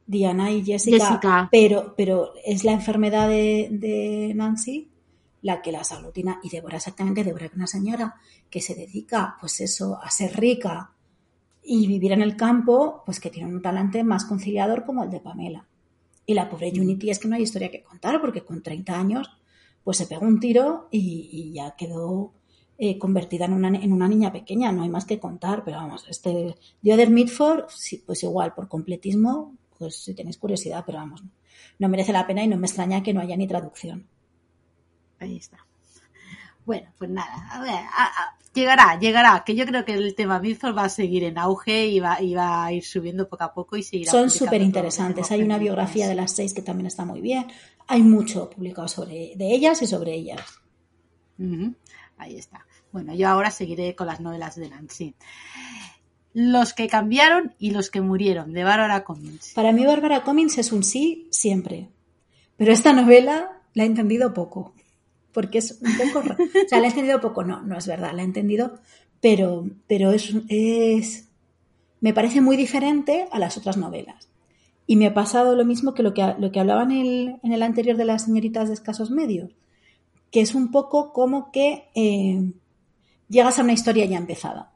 Diana 0.07 0.51
y 0.51 0.65
Jessica, 0.65 1.05
Jessica. 1.05 1.49
pero 1.51 1.95
pero 1.97 2.33
es 2.45 2.65
la 2.65 2.73
enfermedad 2.73 3.29
de, 3.29 3.69
de 3.73 4.33
Nancy 4.35 4.89
la 5.43 5.63
que 5.63 5.73
las 5.73 5.91
aglutina 5.93 6.39
y 6.43 6.51
Débora 6.51 6.77
exactamente, 6.77 7.25
Débora 7.25 7.47
es 7.47 7.55
una 7.55 7.67
señora 7.67 8.15
que 8.51 8.61
se 8.61 8.75
dedica 8.75 9.37
pues 9.41 9.61
eso 9.61 9.99
a 10.01 10.11
ser 10.11 10.39
rica 10.39 10.93
y 11.63 11.87
vivir 11.87 12.13
en 12.13 12.23
el 12.23 12.37
campo, 12.37 13.03
pues 13.05 13.21
que 13.21 13.31
tiene 13.31 13.53
un 13.53 13.63
talante 13.63 14.03
más 14.05 14.25
conciliador 14.25 14.85
como 14.85 15.05
el 15.05 15.11
de 15.11 15.21
Pamela. 15.21 15.67
Y 16.27 16.35
la 16.35 16.49
pobre 16.49 16.71
Unity 16.71 17.11
es 17.11 17.19
que 17.19 17.29
no 17.29 17.37
hay 17.37 17.43
historia 17.43 17.71
que 17.71 17.83
contar, 17.83 18.21
porque 18.21 18.45
con 18.45 18.63
30 18.63 18.99
años, 18.99 19.31
pues 19.83 19.97
se 19.97 20.07
pegó 20.07 20.27
un 20.27 20.41
tiro 20.41 20.89
y, 20.91 21.29
y 21.33 21.53
ya 21.53 21.75
quedó 21.77 22.33
eh, 22.83 22.99
convertida 22.99 23.45
en 23.45 23.53
una, 23.53 23.69
en 23.69 23.93
una, 23.93 24.09
niña 24.09 24.33
pequeña, 24.33 24.73
no 24.73 24.85
hay 24.85 24.89
más 24.89 25.05
que 25.05 25.21
contar, 25.21 25.65
pero 25.65 25.77
vamos, 25.77 26.07
este 26.09 26.57
Other 26.83 27.11
Midford, 27.11 27.65
sí, 27.69 28.03
pues 28.07 28.23
igual, 28.23 28.55
por 28.55 28.69
completismo, 28.69 29.55
pues 29.79 29.97
si 30.03 30.15
tenéis 30.15 30.39
curiosidad, 30.39 30.83
pero 30.87 30.97
vamos, 30.97 31.23
no 31.79 31.89
merece 31.91 32.15
la 32.15 32.27
pena 32.27 32.43
y 32.43 32.49
no 32.49 32.57
me 32.57 32.67
extraña 32.67 33.03
que 33.03 33.13
no 33.13 33.21
haya 33.21 33.37
ni 33.37 33.47
traducción. 33.47 34.07
Ahí 35.19 35.37
está. 35.37 35.59
Bueno, 36.65 36.91
pues 36.97 37.11
nada, 37.11 37.49
a 37.51 37.61
ver, 37.61 37.75
a, 37.75 38.05
a, 38.05 38.39
llegará, 38.55 38.99
llegará, 38.99 39.43
que 39.45 39.55
yo 39.55 39.67
creo 39.67 39.85
que 39.85 39.95
el 39.95 40.15
tema 40.15 40.41
Midford 40.41 40.77
va 40.77 40.85
a 40.85 40.89
seguir 40.89 41.25
en 41.25 41.39
auge 41.39 41.87
y 41.87 42.01
va, 42.01 42.21
y 42.21 42.35
va 42.35 42.65
a 42.65 42.73
ir 42.73 42.85
subiendo 42.85 43.29
poco 43.29 43.45
a 43.45 43.55
poco 43.55 43.77
y 43.77 43.83
seguirá. 43.83 44.11
Son 44.11 44.31
súper 44.31 44.63
interesantes, 44.63 45.31
hay 45.31 45.43
una 45.43 45.59
biografía 45.59 46.09
de 46.09 46.15
las 46.15 46.33
seis 46.33 46.53
que 46.53 46.63
también 46.63 46.87
está 46.87 47.05
muy 47.05 47.21
bien, 47.21 47.47
hay 47.87 48.03
mucho 48.03 48.51
publicado 48.51 48.89
sobre 48.89 49.33
de 49.37 49.53
ellas 49.53 49.83
y 49.83 49.87
sobre 49.87 50.15
ellas. 50.15 50.41
Uh 51.39 51.45
-huh. 51.45 51.75
Ahí 52.19 52.37
está. 52.37 52.67
Bueno, 52.93 53.15
yo 53.15 53.29
ahora 53.29 53.51
seguiré 53.51 53.95
con 53.95 54.07
las 54.07 54.21
novelas 54.21 54.57
de 54.57 54.69
Nancy. 54.69 55.15
Los 56.33 56.75
que 56.75 56.87
cambiaron 56.87 57.55
y 57.59 57.71
los 57.71 57.91
que 57.91 58.01
murieron, 58.01 58.53
de 58.53 58.63
Bárbara 58.63 59.05
Cummings. 59.05 59.53
Para 59.55 59.73
mí 59.73 59.85
Bárbara 59.85 60.23
Cummings 60.23 60.59
es 60.59 60.71
un 60.71 60.85
sí 60.85 61.29
siempre, 61.31 61.89
pero 62.57 62.73
esta 62.73 62.93
novela 62.93 63.63
la 63.75 63.85
he 63.85 63.87
entendido 63.87 64.35
poco 64.35 64.75
porque 65.33 65.59
es 65.59 65.81
un 65.81 65.97
poco... 65.97 66.21
o 66.29 66.69
sea, 66.69 66.81
la 66.81 66.87
he 66.87 66.91
entendido 66.91 67.21
poco, 67.21 67.45
no, 67.45 67.63
no 67.63 67.79
es 67.79 67.87
verdad, 67.87 68.13
la 68.15 68.23
he 68.23 68.25
entendido 68.25 68.81
pero, 69.21 69.69
pero 69.87 70.13
es, 70.13 70.35
es, 70.49 71.29
me 72.01 72.15
parece 72.15 72.41
muy 72.41 72.57
diferente 72.57 73.29
a 73.31 73.39
las 73.39 73.57
otras 73.57 73.77
novelas. 73.77 74.29
Y 74.87 74.97
me 74.97 75.07
ha 75.07 75.15
pasado 75.15 75.55
lo 75.55 75.65
mismo 75.65 75.95
que 75.95 76.03
lo 76.03 76.15
que, 76.15 76.35
lo 76.39 76.51
que 76.51 76.61
hablaba 76.61 76.83
en 76.83 76.93
el, 76.93 77.37
en 77.43 77.53
el 77.53 77.63
anterior 77.63 77.97
de 77.97 78.07
las 78.07 78.25
señoritas 78.25 78.69
de 78.69 78.75
escasos 78.75 79.11
medios, 79.11 79.51
que 80.31 80.41
es 80.41 80.55
un 80.55 80.71
poco 80.71 81.13
como 81.13 81.53
que 81.53 81.89
eh, 81.95 82.53
llegas 83.29 83.59
a 83.59 83.63
una 83.63 83.73
historia 83.73 84.07
ya 84.07 84.19
empezada. 84.19 84.73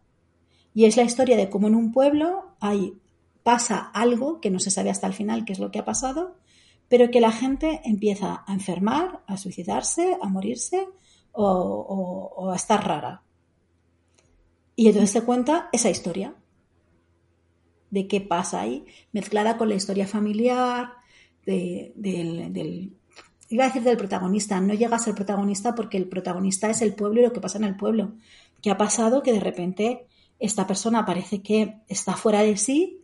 Y 0.75 0.85
es 0.85 0.97
la 0.97 1.05
historia 1.05 1.37
de 1.37 1.51
cómo 1.51 1.69
en 1.69 1.75
un 1.75 1.93
pueblo 1.93 2.45
hay, 2.61 2.95
pasa 3.43 3.79
algo 3.79 4.41
que 4.41 4.51
no 4.51 4.59
se 4.59 4.71
sabe 4.71 4.91
hasta 4.91 5.07
el 5.07 5.15
final 5.15 5.45
qué 5.45 5.53
es 5.53 5.59
lo 5.59 5.71
que 5.71 5.79
ha 5.79 5.85
pasado, 5.85 6.37
pero 6.89 7.11
que 7.11 7.21
la 7.21 7.33
gente 7.33 7.81
empieza 7.85 8.45
a 8.47 8.53
enfermar, 8.53 9.23
a 9.27 9.37
suicidarse, 9.37 10.17
a 10.21 10.29
morirse 10.29 10.87
o, 11.33 12.51
a 12.53 12.57
estar 12.57 12.87
rara. 12.87 13.23
Y 14.77 14.89
entonces 14.89 15.11
se 15.11 15.23
cuenta 15.23 15.69
esa 15.73 15.91
historia 15.91 16.35
de 17.91 18.09
qué 18.09 18.21
pasa 18.21 18.61
ahí, 18.61 18.85
mezclada 19.13 19.57
con 19.57 19.69
la 19.69 19.77
historia 19.77 20.07
familiar, 20.07 20.95
del, 21.47 22.93
iba 23.49 23.65
a 23.65 23.67
decir 23.69 23.83
del 23.83 23.97
protagonista, 23.97 24.61
no 24.61 24.75
llega 24.75 24.97
a 24.97 24.99
ser 24.99 25.15
protagonista 25.15 25.75
porque 25.75 25.97
el 25.97 26.09
protagonista 26.09 26.71
es 26.71 26.83
el 26.83 26.95
pueblo 26.95 27.21
y 27.21 27.25
lo 27.25 27.33
que 27.33 27.41
pasa 27.41 27.59
en 27.59 27.65
el 27.65 27.77
pueblo. 27.77 28.15
¿Qué 28.61 28.71
ha 28.71 28.77
pasado? 28.77 29.23
Que 29.23 29.33
de 29.33 29.41
repente 29.41 30.07
esta 30.39 30.67
persona 30.67 31.05
parece 31.05 31.43
que 31.43 31.83
está 31.89 32.15
fuera 32.15 32.43
de 32.43 32.57
sí, 32.57 33.04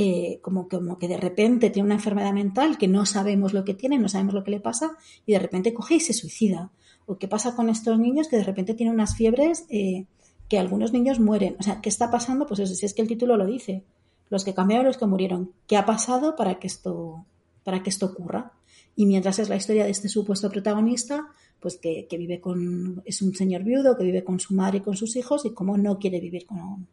eh, 0.00 0.38
como, 0.42 0.68
como 0.68 0.96
que 0.96 1.08
de 1.08 1.16
repente 1.16 1.70
tiene 1.70 1.86
una 1.86 1.96
enfermedad 1.96 2.32
mental 2.32 2.78
que 2.78 2.86
no 2.86 3.04
sabemos 3.04 3.52
lo 3.52 3.64
que 3.64 3.74
tiene, 3.74 3.98
no 3.98 4.08
sabemos 4.08 4.32
lo 4.32 4.44
que 4.44 4.52
le 4.52 4.60
pasa, 4.60 4.92
y 5.26 5.32
de 5.32 5.40
repente 5.40 5.74
coge 5.74 5.96
y 5.96 6.00
se 6.00 6.12
suicida. 6.12 6.70
O 7.06 7.18
qué 7.18 7.26
pasa 7.26 7.56
con 7.56 7.68
estos 7.68 7.98
niños 7.98 8.28
que 8.28 8.36
de 8.36 8.44
repente 8.44 8.74
tienen 8.74 8.94
unas 8.94 9.16
fiebres 9.16 9.66
eh, 9.70 10.06
que 10.48 10.60
algunos 10.60 10.92
niños 10.92 11.18
mueren. 11.18 11.56
O 11.58 11.64
sea, 11.64 11.80
¿qué 11.80 11.88
está 11.88 12.12
pasando? 12.12 12.46
Pues 12.46 12.60
eso, 12.60 12.76
si 12.76 12.86
es 12.86 12.94
que 12.94 13.02
el 13.02 13.08
título 13.08 13.36
lo 13.36 13.44
dice. 13.44 13.82
Los 14.30 14.44
que 14.44 14.54
cambiaron, 14.54 14.86
los 14.86 14.98
que 14.98 15.06
murieron. 15.06 15.50
¿Qué 15.66 15.76
ha 15.76 15.84
pasado 15.84 16.36
para 16.36 16.60
que 16.60 16.68
esto, 16.68 17.24
para 17.64 17.82
que 17.82 17.90
esto 17.90 18.06
ocurra? 18.06 18.52
Y 18.94 19.04
mientras 19.04 19.40
es 19.40 19.48
la 19.48 19.56
historia 19.56 19.82
de 19.82 19.90
este 19.90 20.08
supuesto 20.08 20.48
protagonista, 20.48 21.26
pues 21.58 21.76
que, 21.76 22.06
vive 22.16 22.40
con, 22.40 23.02
es 23.04 23.20
un 23.20 23.34
señor 23.34 23.64
viudo 23.64 23.98
que 23.98 24.04
vive 24.04 24.22
con 24.22 24.38
su 24.38 24.54
madre 24.54 24.78
y 24.78 24.82
con 24.82 24.96
sus 24.96 25.16
hijos 25.16 25.44
y 25.44 25.50
como 25.50 25.76
no 25.76 25.98
quiere 25.98 26.20
vivir 26.20 26.46
con, 26.46 26.86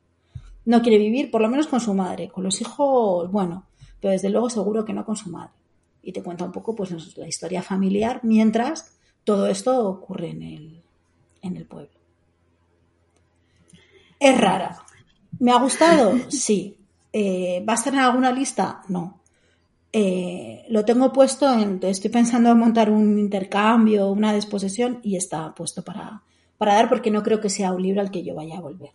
no 0.66 0.82
quiere 0.82 0.98
vivir 0.98 1.32
por 1.32 1.42
lo 1.42 1.50
menos 1.50 1.68
con 1.68 1.80
su 1.80 1.94
madre, 1.94 2.30
con 2.30 2.44
los 2.44 2.60
hijos, 2.62 3.32
bueno, 3.32 3.66
pero 4.00 4.12
desde 4.12 4.30
luego 4.30 4.50
seguro 4.50 4.84
que 4.86 4.94
no 4.94 5.06
con 5.06 5.16
su 5.16 5.30
madre. 5.30 5.54
Y 6.02 6.12
te 6.12 6.22
cuenta 6.22 6.46
un 6.46 6.52
poco 6.52 6.76
pues 6.76 7.18
la 7.18 7.28
historia 7.28 7.62
familiar 7.62 8.20
mientras 8.24 8.96
todo 9.24 9.48
esto 9.48 9.88
ocurre 9.88 10.30
en 10.30 10.42
el, 10.44 10.84
en 11.42 11.58
el 11.58 11.66
pueblo. 11.66 11.90
Es 14.20 14.40
rara. 14.40 14.78
¿Me 15.40 15.52
ha 15.52 15.60
gustado? 15.60 16.14
Sí. 16.30 16.78
Eh, 17.12 17.64
¿Va 17.68 17.74
a 17.74 17.76
estar 17.78 17.94
en 17.94 18.00
alguna 18.00 18.32
lista? 18.32 18.82
No. 18.90 19.22
Eh, 19.94 20.66
lo 20.70 20.84
tengo 20.84 21.14
puesto 21.14 21.52
en, 21.54 21.80
estoy 21.82 22.12
pensando 22.12 22.50
en 22.50 22.60
montar 22.60 22.90
un 22.90 23.18
intercambio, 23.18 24.10
una 24.10 24.34
disposición 24.34 25.00
y 25.02 25.16
está 25.16 25.56
puesto 25.56 25.82
para, 25.82 26.22
para 26.58 26.74
dar 26.74 26.90
porque 26.90 27.12
no 27.12 27.24
creo 27.24 27.40
que 27.40 27.50
sea 27.50 27.72
un 27.72 27.82
libro 27.82 28.02
al 28.02 28.12
que 28.12 28.22
yo 28.22 28.36
vaya 28.36 28.58
a 28.58 28.62
volver. 28.62 28.92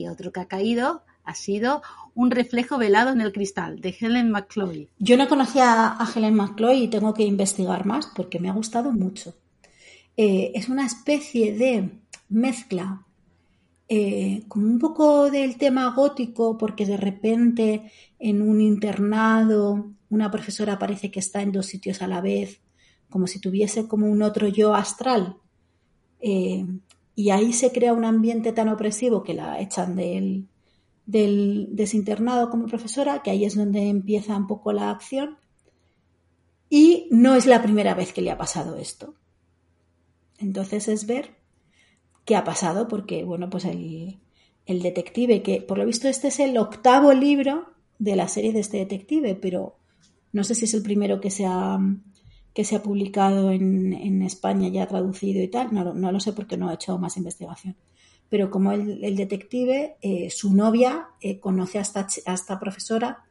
Y 0.00 0.08
otro 0.08 0.32
que 0.32 0.40
ha 0.40 0.48
caído 0.48 1.02
ha 1.24 1.34
sido 1.34 1.82
Un 2.14 2.30
reflejo 2.30 2.78
velado 2.78 3.10
en 3.10 3.20
el 3.20 3.32
cristal 3.32 3.80
de 3.80 3.96
Helen 3.98 4.30
McCloy. 4.30 4.88
Yo 4.98 5.16
no 5.16 5.28
conocía 5.28 5.88
a 5.88 6.12
Helen 6.14 6.34
McCloy 6.34 6.84
y 6.84 6.88
tengo 6.88 7.14
que 7.14 7.22
investigar 7.22 7.86
más 7.86 8.06
porque 8.14 8.38
me 8.38 8.50
ha 8.50 8.52
gustado 8.52 8.92
mucho. 8.92 9.34
Eh, 10.16 10.52
es 10.54 10.68
una 10.68 10.84
especie 10.84 11.56
de 11.56 11.90
mezcla 12.28 13.06
eh, 13.88 14.44
como 14.48 14.66
un 14.66 14.78
poco 14.78 15.30
del 15.30 15.56
tema 15.56 15.94
gótico, 15.94 16.56
porque 16.56 16.86
de 16.86 16.96
repente 16.96 17.90
en 18.18 18.40
un 18.40 18.60
internado 18.60 19.92
una 20.08 20.30
profesora 20.30 20.78
parece 20.78 21.10
que 21.10 21.20
está 21.20 21.40
en 21.40 21.52
dos 21.52 21.66
sitios 21.66 22.02
a 22.02 22.06
la 22.06 22.20
vez, 22.20 22.60
como 23.08 23.26
si 23.26 23.38
tuviese 23.38 23.88
como 23.88 24.06
un 24.06 24.22
otro 24.22 24.46
yo 24.48 24.74
astral. 24.74 25.36
Eh, 26.20 26.66
y 27.14 27.30
ahí 27.30 27.52
se 27.52 27.72
crea 27.72 27.92
un 27.92 28.04
ambiente 28.04 28.52
tan 28.52 28.68
opresivo 28.68 29.22
que 29.22 29.34
la 29.34 29.60
echan 29.60 29.96
del, 29.96 30.48
del 31.06 31.68
desinternado 31.72 32.50
como 32.50 32.66
profesora, 32.66 33.22
que 33.22 33.30
ahí 33.30 33.44
es 33.44 33.54
donde 33.54 33.88
empieza 33.88 34.36
un 34.36 34.46
poco 34.46 34.72
la 34.72 34.90
acción. 34.90 35.38
Y 36.70 37.08
no 37.10 37.34
es 37.34 37.46
la 37.46 37.62
primera 37.62 37.94
vez 37.94 38.12
que 38.12 38.22
le 38.22 38.30
ha 38.30 38.38
pasado 38.38 38.76
esto. 38.76 39.14
Entonces 40.38 40.88
es 40.88 41.06
ver 41.06 41.36
qué 42.24 42.34
ha 42.34 42.44
pasado, 42.44 42.88
porque, 42.88 43.24
bueno, 43.24 43.50
pues 43.50 43.66
el, 43.66 44.20
el 44.64 44.80
detective, 44.80 45.42
que 45.42 45.60
por 45.60 45.76
lo 45.78 45.84
visto 45.84 46.08
este 46.08 46.28
es 46.28 46.40
el 46.40 46.56
octavo 46.56 47.12
libro 47.12 47.66
de 47.98 48.16
la 48.16 48.26
serie 48.26 48.52
de 48.52 48.60
este 48.60 48.78
detective, 48.78 49.34
pero 49.34 49.76
no 50.32 50.44
sé 50.44 50.54
si 50.54 50.64
es 50.64 50.72
el 50.72 50.82
primero 50.82 51.20
que 51.20 51.30
se 51.30 51.44
ha, 51.44 51.78
que 52.54 52.64
se 52.64 52.76
ha 52.76 52.82
publicado 52.82 53.50
en, 53.50 53.92
en 53.92 54.22
España 54.22 54.68
ya 54.68 54.86
traducido 54.86 55.42
y 55.42 55.48
tal, 55.48 55.72
no, 55.72 55.94
no, 55.94 56.12
lo 56.12 56.20
sé 56.20 56.32
porque 56.32 56.56
no 56.56 56.70
he 56.70 56.74
hecho 56.74 56.98
más 56.98 57.16
investigación. 57.16 57.76
Pero 58.28 58.50
como 58.50 58.72
el, 58.72 59.02
el 59.04 59.16
detective, 59.16 59.96
eh, 60.00 60.30
su 60.30 60.54
novia 60.54 61.08
eh, 61.20 61.38
conoce 61.38 61.78
a 61.78 61.82
esta, 61.82 62.60
profesora 62.60 63.24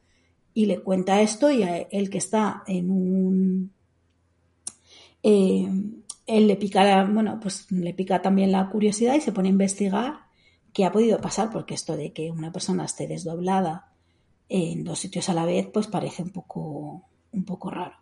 y 0.54 0.66
le 0.66 0.80
cuenta 0.80 1.22
esto 1.22 1.52
y 1.52 1.64
él 1.64 2.10
que 2.10 2.18
está 2.18 2.64
en 2.68 2.90
un... 2.90 3.72
Eh, 5.24 5.70
él 6.28 6.48
le 6.48 6.56
pica, 6.56 7.04
bueno, 7.06 7.40
pues 7.42 7.72
le 7.72 7.94
pica 7.94 8.22
también 8.22 8.52
la 8.52 8.70
curiosidad 8.70 9.16
y 9.16 9.22
se 9.22 9.32
pone 9.32 9.50
a 9.50 9.52
investigar 9.52 10.20
qué 10.74 10.86
ha 10.86 10.92
podido 10.92 11.20
pasar, 11.20 11.52
porque 11.52 11.74
esto 11.74 11.98
de 11.98 12.14
que 12.14 12.32
una 12.32 12.52
persona 12.52 12.86
esté 12.86 13.08
desdoblada 13.08 13.92
en 14.50 14.84
dos 14.84 15.00
sitios 15.00 15.30
a 15.30 15.34
la 15.34 15.46
vez, 15.46 15.68
pues 15.72 15.88
parece 15.88 16.24
un 16.24 16.32
poco, 16.32 17.04
un 17.32 17.46
poco 17.46 17.70
raro. 17.70 18.01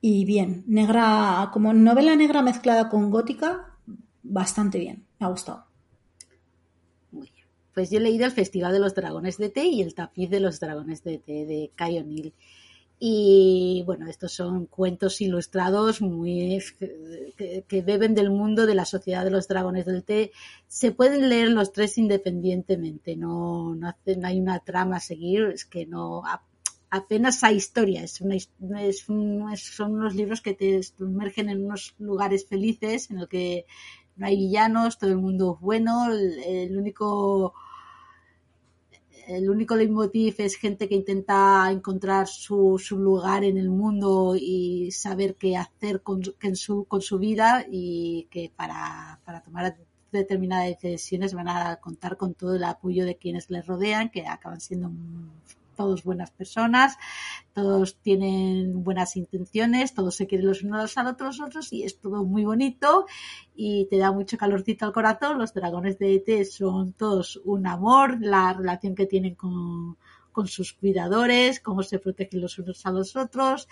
Y 0.00 0.24
bien, 0.24 0.64
negra, 0.66 1.50
como 1.52 1.72
novela 1.72 2.16
negra 2.16 2.42
mezclada 2.42 2.88
con 2.88 3.10
gótica, 3.10 3.76
bastante 4.22 4.78
bien, 4.78 5.04
me 5.18 5.26
ha 5.26 5.30
gustado. 5.30 5.66
Muy 7.10 7.30
bien. 7.34 7.46
Pues 7.74 7.90
yo 7.90 7.98
he 7.98 8.02
leído 8.02 8.24
El 8.24 8.32
Festival 8.32 8.72
de 8.72 8.78
los 8.78 8.94
Dragones 8.94 9.36
de 9.36 9.50
Té 9.50 9.64
y 9.64 9.82
El 9.82 9.94
Tapiz 9.94 10.30
de 10.30 10.40
los 10.40 10.58
Dragones 10.58 11.04
de 11.04 11.18
Té 11.18 11.44
de 11.44 11.70
Kai 11.74 11.98
O'Neill. 11.98 12.34
Y 13.02 13.82
bueno, 13.86 14.06
estos 14.08 14.32
son 14.32 14.66
cuentos 14.66 15.22
ilustrados 15.22 16.02
muy 16.02 16.62
que, 17.38 17.82
beben 17.82 18.14
del 18.14 18.30
mundo 18.30 18.66
de 18.66 18.74
la 18.74 18.84
sociedad 18.84 19.24
de 19.24 19.30
los 19.30 19.48
dragones 19.48 19.86
del 19.86 20.04
té. 20.04 20.32
Se 20.68 20.92
pueden 20.92 21.30
leer 21.30 21.48
los 21.48 21.72
tres 21.72 21.96
independientemente, 21.96 23.16
no, 23.16 23.74
no, 23.74 23.94
hay 24.22 24.38
una 24.38 24.58
trama 24.60 24.96
a 24.96 25.00
seguir, 25.00 25.44
es 25.44 25.64
que 25.64 25.86
no 25.86 26.22
apenas 26.90 27.42
hay 27.44 27.56
historia, 27.56 28.02
es 28.02 28.20
es 28.20 29.00
son 29.00 29.92
unos 29.92 30.14
libros 30.14 30.40
que 30.40 30.54
te 30.54 30.82
sumergen 30.82 31.48
en 31.48 31.64
unos 31.64 31.94
lugares 31.98 32.46
felices 32.46 33.10
en 33.10 33.18
el 33.20 33.28
que 33.28 33.66
no 34.16 34.26
hay 34.26 34.36
villanos, 34.36 34.98
todo 34.98 35.10
el 35.10 35.16
mundo 35.16 35.54
es 35.54 35.60
bueno, 35.60 36.12
el 36.12 36.76
único 36.76 37.54
el 39.28 39.48
único 39.48 39.76
leitmotiv 39.76 40.34
es 40.38 40.56
gente 40.56 40.88
que 40.88 40.96
intenta 40.96 41.70
encontrar 41.70 42.26
su, 42.26 42.80
su 42.84 42.98
lugar 42.98 43.44
en 43.44 43.58
el 43.58 43.70
mundo 43.70 44.34
y 44.36 44.90
saber 44.90 45.36
qué 45.36 45.56
hacer 45.56 46.02
con, 46.02 46.24
su, 46.56 46.84
con 46.86 47.00
su 47.00 47.18
vida 47.18 47.64
y 47.70 48.26
que 48.30 48.50
para, 48.54 49.20
para 49.24 49.40
tomar 49.42 49.76
determinadas 50.10 50.80
decisiones 50.82 51.34
van 51.34 51.48
a 51.48 51.76
contar 51.76 52.16
con 52.16 52.34
todo 52.34 52.56
el 52.56 52.64
apoyo 52.64 53.04
de 53.04 53.16
quienes 53.16 53.48
les 53.50 53.64
rodean, 53.64 54.10
que 54.10 54.26
acaban 54.26 54.60
siendo 54.60 54.90
todos 55.80 56.04
buenas 56.04 56.30
personas, 56.30 56.98
todos 57.54 57.96
tienen 58.02 58.84
buenas 58.84 59.16
intenciones, 59.16 59.94
todos 59.94 60.14
se 60.14 60.26
quieren 60.26 60.46
los 60.46 60.62
unos 60.62 60.98
a 60.98 61.02
los 61.04 61.40
otros 61.40 61.72
y 61.72 61.84
es 61.84 61.98
todo 61.98 62.22
muy 62.22 62.44
bonito 62.44 63.06
y 63.54 63.86
te 63.88 63.96
da 63.96 64.12
mucho 64.12 64.36
calorcito 64.36 64.84
al 64.84 64.92
corazón. 64.92 65.38
Los 65.38 65.54
dragones 65.54 65.98
de 65.98 66.16
ET 66.16 66.44
son 66.44 66.92
todos 66.92 67.40
un 67.46 67.66
amor, 67.66 68.18
la 68.20 68.52
relación 68.52 68.94
que 68.94 69.06
tienen 69.06 69.36
con, 69.36 69.96
con 70.32 70.48
sus 70.48 70.74
cuidadores, 70.74 71.60
cómo 71.60 71.82
se 71.82 71.98
protegen 71.98 72.42
los 72.42 72.58
unos 72.58 72.84
a 72.84 72.90
los 72.90 73.16
otros, 73.16 73.66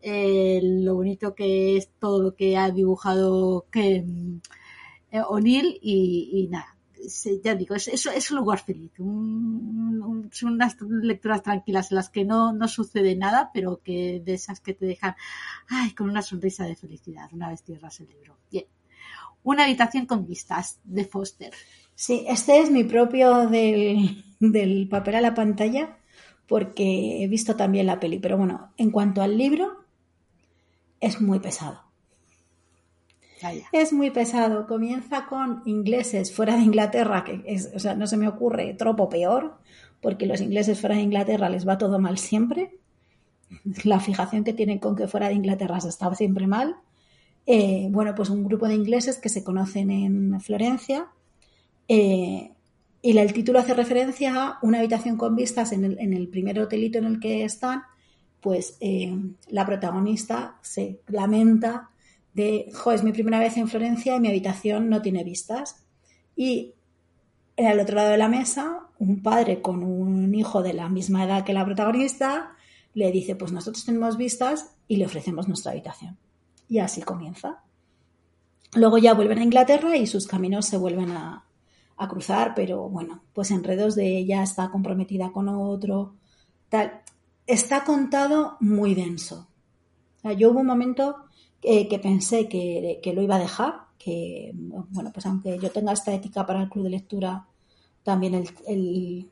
eh, 0.00 0.58
lo 0.62 0.94
bonito 0.94 1.34
que 1.34 1.76
es 1.76 1.90
todo 1.98 2.22
lo 2.22 2.34
que 2.34 2.56
ha 2.56 2.70
dibujado 2.70 3.66
que 3.70 4.06
eh, 5.10 5.20
O'Neill 5.28 5.78
y, 5.82 6.30
y 6.32 6.48
nada, 6.48 6.78
ya 7.42 7.54
digo, 7.54 7.74
es, 7.74 7.88
es, 7.88 8.30
un 8.30 8.36
lugar 8.36 8.60
feliz. 8.64 8.92
son 8.96 10.30
unas 10.42 10.76
lecturas 10.80 11.42
tranquilas 11.42 11.90
en 11.90 11.96
las 11.96 12.10
que 12.10 12.24
no, 12.24 12.52
no 12.52 12.68
sucede 12.68 13.16
nada, 13.16 13.50
pero 13.52 13.80
que 13.82 14.22
de 14.24 14.34
esas 14.34 14.60
que 14.60 14.74
te 14.74 14.86
dejan 14.86 15.14
ay, 15.68 15.92
con 15.92 16.08
una 16.08 16.22
sonrisa 16.22 16.64
de 16.64 16.76
felicidad 16.76 17.28
una 17.32 17.48
vez 17.48 17.62
cierras 17.62 18.00
el 18.00 18.08
libro. 18.08 18.36
Bien. 18.50 18.66
Una 19.44 19.64
habitación 19.64 20.06
con 20.06 20.26
vistas 20.26 20.78
de 20.84 21.04
Foster. 21.04 21.52
Sí, 21.94 22.24
este 22.28 22.60
es 22.60 22.70
mi 22.70 22.84
propio 22.84 23.48
del, 23.48 24.24
del 24.40 24.88
papel 24.88 25.16
a 25.16 25.20
la 25.20 25.34
pantalla 25.34 25.98
porque 26.46 27.22
he 27.22 27.28
visto 27.28 27.56
también 27.56 27.86
la 27.86 27.98
peli. 27.98 28.18
Pero 28.18 28.36
bueno, 28.36 28.72
en 28.76 28.90
cuanto 28.90 29.22
al 29.22 29.36
libro, 29.38 29.84
es 31.00 31.20
muy 31.20 31.40
pesado. 31.40 31.91
Es 33.72 33.92
muy 33.92 34.10
pesado. 34.10 34.66
Comienza 34.66 35.26
con 35.26 35.62
ingleses 35.64 36.34
fuera 36.34 36.56
de 36.56 36.62
Inglaterra, 36.62 37.24
que 37.24 37.42
es, 37.46 37.70
o 37.74 37.78
sea, 37.78 37.94
no 37.94 38.06
se 38.06 38.16
me 38.16 38.28
ocurre 38.28 38.74
tropo 38.74 39.08
peor, 39.08 39.58
porque 40.00 40.26
los 40.26 40.40
ingleses 40.40 40.80
fuera 40.80 40.96
de 40.96 41.02
Inglaterra 41.02 41.48
les 41.48 41.66
va 41.66 41.78
todo 41.78 41.98
mal 41.98 42.18
siempre. 42.18 42.76
La 43.84 44.00
fijación 44.00 44.44
que 44.44 44.52
tienen 44.52 44.78
con 44.78 44.96
que 44.96 45.08
fuera 45.08 45.28
de 45.28 45.34
Inglaterra 45.34 45.80
se 45.80 45.88
está 45.88 46.14
siempre 46.14 46.46
mal. 46.46 46.76
Eh, 47.46 47.88
bueno, 47.90 48.14
pues 48.14 48.30
un 48.30 48.44
grupo 48.44 48.68
de 48.68 48.74
ingleses 48.74 49.18
que 49.18 49.28
se 49.28 49.44
conocen 49.44 49.90
en 49.90 50.40
Florencia. 50.40 51.08
Eh, 51.88 52.52
y 53.02 53.18
el 53.18 53.32
título 53.32 53.58
hace 53.58 53.74
referencia 53.74 54.34
a 54.34 54.58
una 54.62 54.78
habitación 54.78 55.16
con 55.16 55.34
vistas 55.34 55.72
en 55.72 55.84
el, 55.84 56.28
primer 56.28 56.60
hotelito 56.60 56.98
en 56.98 57.04
el 57.04 57.20
que 57.20 57.44
están. 57.44 57.82
Pues 58.40 58.76
eh, 58.80 59.16
la 59.50 59.66
protagonista 59.66 60.56
se 60.62 61.00
lamenta 61.08 61.91
de, 62.34 62.70
jo, 62.72 62.92
es 62.92 63.02
mi 63.02 63.12
primera 63.12 63.38
vez 63.38 63.56
en 63.56 63.68
Florencia 63.68 64.16
y 64.16 64.20
mi 64.20 64.28
habitación 64.28 64.88
no 64.88 65.02
tiene 65.02 65.24
vistas. 65.24 65.84
Y 66.34 66.74
al 67.56 67.80
otro 67.80 67.96
lado 67.96 68.10
de 68.10 68.18
la 68.18 68.28
mesa, 68.28 68.88
un 68.98 69.22
padre 69.22 69.60
con 69.60 69.82
un 69.82 70.34
hijo 70.34 70.62
de 70.62 70.72
la 70.72 70.88
misma 70.88 71.24
edad 71.24 71.44
que 71.44 71.52
la 71.52 71.64
protagonista 71.64 72.56
le 72.94 73.10
dice, 73.10 73.36
pues 73.36 73.52
nosotros 73.52 73.84
tenemos 73.84 74.16
vistas 74.16 74.74
y 74.88 74.96
le 74.96 75.06
ofrecemos 75.06 75.48
nuestra 75.48 75.72
habitación. 75.72 76.18
Y 76.68 76.78
así 76.78 77.02
comienza. 77.02 77.62
Luego 78.74 78.98
ya 78.98 79.14
vuelven 79.14 79.38
a 79.38 79.44
Inglaterra 79.44 79.96
y 79.96 80.06
sus 80.06 80.26
caminos 80.26 80.66
se 80.66 80.78
vuelven 80.78 81.10
a, 81.10 81.44
cruzar, 82.08 82.54
pero 82.56 82.88
bueno, 82.88 83.22
pues 83.32 83.52
enredos 83.52 83.94
de 83.94 84.18
ella 84.18 84.42
está 84.42 84.72
comprometida 84.72 85.30
con 85.30 85.48
otro, 85.48 86.16
tal. 86.68 87.00
Está 87.46 87.84
contado 87.84 88.56
muy 88.58 88.96
denso. 88.96 89.46
yo 90.36 90.50
hubo 90.50 90.60
un 90.60 90.66
momento 90.66 91.14
que 91.62 91.98
pensé 92.02 92.48
que, 92.48 93.12
lo 93.14 93.22
iba 93.22 93.36
a 93.36 93.40
dejar, 93.40 93.74
que, 93.98 94.50
bueno, 94.54 95.10
pues 95.12 95.26
aunque 95.26 95.58
yo 95.58 95.70
tenga 95.70 95.92
esta 95.92 96.12
ética 96.12 96.44
para 96.44 96.60
el 96.60 96.68
club 96.68 96.84
de 96.84 96.90
lectura, 96.90 97.46
también 98.02 98.34
el, 98.34 99.30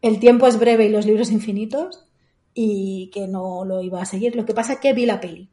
el, 0.00 0.20
tiempo 0.20 0.46
es 0.46 0.58
breve 0.58 0.86
y 0.86 0.90
los 0.90 1.06
libros 1.06 1.32
infinitos, 1.32 2.06
y 2.54 3.10
que 3.12 3.26
no 3.26 3.64
lo 3.64 3.82
iba 3.82 4.00
a 4.00 4.06
seguir. 4.06 4.36
Lo 4.36 4.44
que 4.44 4.54
pasa 4.54 4.74
es 4.74 4.80
que 4.80 4.92
vi 4.92 5.06
la 5.06 5.20
peli. 5.20 5.50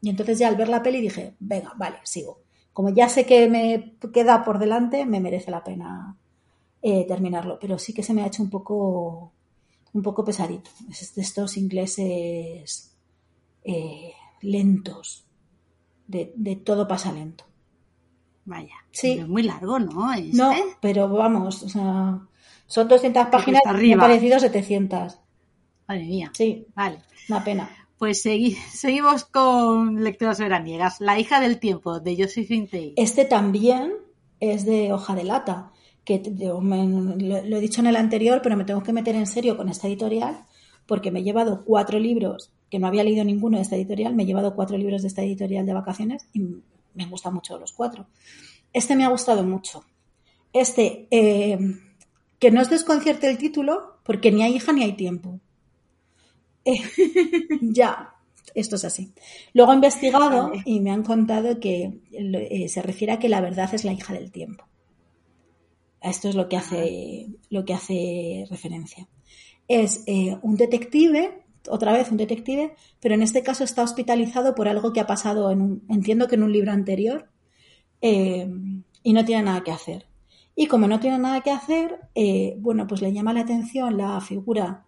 Y 0.00 0.10
entonces 0.10 0.38
ya 0.38 0.48
al 0.48 0.56
ver 0.56 0.68
la 0.68 0.82
peli 0.82 1.00
dije, 1.00 1.34
venga, 1.38 1.72
vale, 1.76 1.98
sigo. 2.04 2.40
Como 2.72 2.88
ya 2.90 3.08
sé 3.08 3.26
que 3.26 3.48
me 3.48 3.96
queda 4.12 4.44
por 4.44 4.58
delante, 4.58 5.04
me 5.04 5.20
merece 5.20 5.50
la 5.50 5.62
pena 5.62 6.16
eh, 6.80 7.04
terminarlo. 7.06 7.58
Pero 7.60 7.78
sí 7.78 7.92
que 7.92 8.02
se 8.02 8.14
me 8.14 8.22
ha 8.22 8.26
hecho 8.26 8.42
un 8.42 8.50
poco, 8.50 9.32
un 9.92 10.02
poco 10.02 10.24
pesadito. 10.24 10.70
Estos 10.90 11.56
ingleses 11.56 12.96
eh, 13.64 14.12
lentos, 14.40 15.26
de, 16.06 16.60
todo 16.64 16.86
pasa 16.88 17.12
lento. 17.12 17.44
Vaya. 18.44 18.74
Sí. 18.90 19.12
es 19.12 19.28
muy 19.28 19.42
largo, 19.42 19.78
¿no? 19.78 20.14
No, 20.32 20.52
pero 20.80 21.08
vamos, 21.08 21.62
o 21.62 21.68
sea, 21.68 22.20
son 22.66 22.88
200 22.88 23.26
páginas, 23.28 23.62
me 23.66 23.92
han 23.92 24.00
parecido 24.00 24.40
700. 24.40 25.18
Madre 25.86 26.04
mía. 26.04 26.30
Sí. 26.34 26.66
Vale. 26.74 26.98
Una 27.28 27.44
pena. 27.44 27.70
Pues 27.98 28.22
seguimos 28.22 29.24
con 29.26 30.02
lecturas 30.02 30.40
veraniegas. 30.40 31.00
La 31.00 31.20
hija 31.20 31.38
del 31.38 31.60
tiempo, 31.60 32.00
de 32.00 32.16
Josephine 32.16 32.66
Tay. 32.66 32.94
Este 32.96 33.24
también 33.24 33.92
es 34.40 34.64
de 34.66 34.92
hoja 34.92 35.14
de 35.14 35.22
lata, 35.22 35.70
que 36.04 36.20
lo, 36.36 36.60
he 36.60 37.60
dicho 37.60 37.80
en 37.80 37.86
el 37.86 37.94
anterior, 37.96 38.40
pero 38.42 38.56
me 38.56 38.64
tengo 38.64 38.82
que 38.82 38.92
meter 38.92 39.14
en 39.14 39.28
serio 39.28 39.56
con 39.56 39.68
esta 39.68 39.86
editorial, 39.86 40.46
porque 40.86 41.12
me 41.12 41.20
he 41.20 41.22
llevado 41.22 41.64
cuatro 41.64 42.00
libros 42.00 42.52
que 42.72 42.78
no 42.78 42.86
había 42.86 43.04
leído 43.04 43.22
ninguno 43.22 43.58
de 43.58 43.64
esta 43.64 43.76
editorial, 43.76 44.14
me 44.14 44.22
he 44.22 44.26
llevado 44.26 44.54
cuatro 44.54 44.78
libros 44.78 45.02
de 45.02 45.08
esta 45.08 45.20
editorial 45.20 45.66
de 45.66 45.74
vacaciones 45.74 46.26
y 46.32 46.40
me 46.94 47.04
han 47.04 47.10
gustado 47.10 47.34
mucho 47.34 47.58
los 47.58 47.70
cuatro. 47.70 48.06
Este 48.72 48.96
me 48.96 49.04
ha 49.04 49.08
gustado 49.08 49.42
mucho. 49.42 49.84
Este, 50.54 51.06
eh, 51.10 51.58
que 52.38 52.50
no 52.50 52.62
os 52.62 52.70
desconcierte 52.70 53.28
el 53.28 53.36
título, 53.36 53.98
porque 54.04 54.32
ni 54.32 54.42
hay 54.42 54.56
hija 54.56 54.72
ni 54.72 54.84
hay 54.84 54.94
tiempo. 54.94 55.38
Eh, 56.64 56.80
ya, 57.60 58.14
esto 58.54 58.76
es 58.76 58.86
así. 58.86 59.12
Luego 59.52 59.72
he 59.72 59.74
investigado 59.74 60.52
y 60.64 60.80
me 60.80 60.92
han 60.92 61.02
contado 61.02 61.60
que 61.60 62.00
eh, 62.10 62.68
se 62.70 62.80
refiere 62.80 63.12
a 63.12 63.18
que 63.18 63.28
la 63.28 63.42
verdad 63.42 63.68
es 63.74 63.84
la 63.84 63.92
hija 63.92 64.14
del 64.14 64.32
tiempo. 64.32 64.64
Esto 66.00 66.30
es 66.30 66.34
lo 66.34 66.48
que 66.48 66.56
hace, 66.56 67.26
lo 67.50 67.66
que 67.66 67.74
hace 67.74 68.46
referencia. 68.48 69.06
Es 69.68 70.04
un 70.40 70.56
detective 70.56 71.42
otra 71.68 71.92
vez 71.92 72.10
un 72.10 72.16
detective, 72.16 72.74
pero 73.00 73.14
en 73.14 73.22
este 73.22 73.42
caso 73.42 73.64
está 73.64 73.82
hospitalizado 73.82 74.54
por 74.54 74.68
algo 74.68 74.92
que 74.92 75.00
ha 75.00 75.06
pasado 75.06 75.50
en 75.50 75.60
un, 75.60 75.82
entiendo 75.88 76.28
que 76.28 76.34
en 76.34 76.42
un 76.42 76.52
libro 76.52 76.72
anterior, 76.72 77.28
eh, 78.00 78.48
y 79.02 79.12
no 79.12 79.24
tiene 79.24 79.44
nada 79.44 79.62
que 79.62 79.72
hacer. 79.72 80.06
Y 80.54 80.66
como 80.66 80.86
no 80.86 81.00
tiene 81.00 81.18
nada 81.18 81.40
que 81.40 81.50
hacer, 81.50 81.98
eh, 82.14 82.56
bueno, 82.58 82.86
pues 82.86 83.00
le 83.00 83.12
llama 83.12 83.32
la 83.32 83.40
atención 83.40 83.96
la 83.96 84.20
figura 84.20 84.84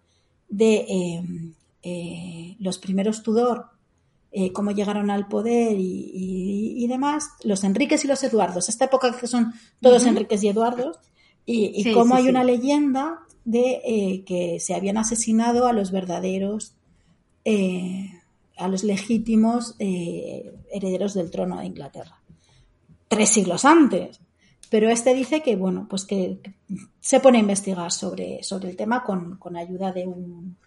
de 0.47 0.85
eh, 1.81 2.55
los 2.59 2.77
primeros 2.77 3.23
Tudor, 3.23 3.67
cómo 4.53 4.71
llegaron 4.71 5.09
al 5.11 5.29
poder 5.29 5.77
y, 5.79 6.85
demás, 6.89 7.29
los 7.45 7.63
Enriques 7.63 8.03
y 8.03 8.07
los 8.09 8.21
Eduardos, 8.21 8.67
esta 8.67 8.85
época 8.85 9.17
que 9.17 9.27
son 9.27 9.53
todos 9.79 10.05
Enriques 10.05 10.43
y 10.43 10.49
Eduardos, 10.49 10.99
y, 11.45 11.93
cómo 11.93 12.15
hay 12.15 12.27
una 12.27 12.43
leyenda 12.43 13.24
de 13.45 13.81
eh, 13.85 14.23
que 14.25 14.59
se 14.59 14.73
habían 14.73 14.97
asesinado 14.97 15.67
a 15.67 15.73
los 15.73 15.91
verdaderos, 15.91 16.75
eh, 17.45 18.09
a 18.57 18.67
los 18.67 18.83
legítimos 18.83 19.75
eh, 19.79 20.53
herederos 20.71 21.13
del 21.13 21.31
trono 21.31 21.59
de 21.59 21.67
Inglaterra. 21.67 22.19
Tres 23.07 23.29
siglos 23.29 23.63
antes. 23.63 24.19
Pero 24.71 24.89
este 24.89 25.13
dice 25.13 25.41
que, 25.41 25.55
bueno, 25.55 25.85
pues 25.87 26.05
que 26.05 26.39
se 26.99 27.19
pone 27.19 27.37
a 27.37 27.41
investigar 27.41 27.91
sobre, 27.91 28.41
sobre 28.41 28.71
el 28.71 28.75
tema 28.75 29.03
con, 29.03 29.37
ayuda 29.55 29.93
de 29.93 30.07
un, 30.07 30.57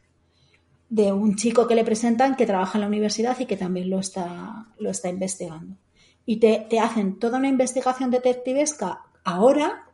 de 0.89 1.13
un 1.13 1.35
chico 1.35 1.67
que 1.67 1.75
le 1.75 1.85
presentan 1.85 2.37
que 2.37 2.47
trabaja 2.47 2.79
en 2.79 2.83
la 2.83 2.87
universidad 2.87 3.39
y 3.41 3.47
que 3.47 3.57
también 3.57 3.91
lo 3.91 3.99
está, 3.99 4.69
lo 4.79 4.91
está 4.91 5.09
investigando. 5.09 5.77
Y 6.25 6.37
te, 6.37 6.65
te 6.71 6.79
hacen 6.79 7.19
toda 7.19 7.39
una 7.39 7.49
investigación 7.49 8.13
detectivesca 8.13 9.03
ahora, 9.25 9.89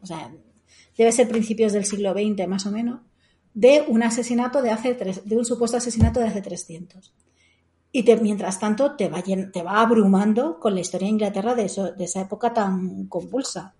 o 0.00 0.06
sea, 0.06 0.32
debe 0.96 1.12
ser 1.12 1.28
principios 1.28 1.72
del 1.72 1.84
siglo 1.84 2.12
XX 2.12 2.46
más 2.48 2.66
o 2.66 2.70
menos, 2.70 3.00
de 3.54 3.84
un 3.88 4.02
asesinato 4.02 4.62
de 4.62 4.70
hace 4.70 4.94
de 5.24 5.36
un 5.36 5.44
supuesto 5.44 5.76
asesinato 5.76 6.20
de 6.20 6.26
hace 6.26 6.42
300. 6.42 7.12
Y 7.92 8.02
te, 8.02 8.16
mientras 8.16 8.60
tanto 8.60 8.94
te 8.94 9.08
va, 9.08 9.22
te 9.22 9.62
va 9.62 9.80
abrumando 9.80 10.60
con 10.60 10.74
la 10.74 10.80
historia 10.80 11.06
de 11.06 11.12
Inglaterra 11.12 11.54
de, 11.54 11.64
eso, 11.64 11.92
de 11.92 12.04
esa 12.04 12.20
época 12.20 12.52
tan 12.52 13.06
convulsa. 13.06 13.74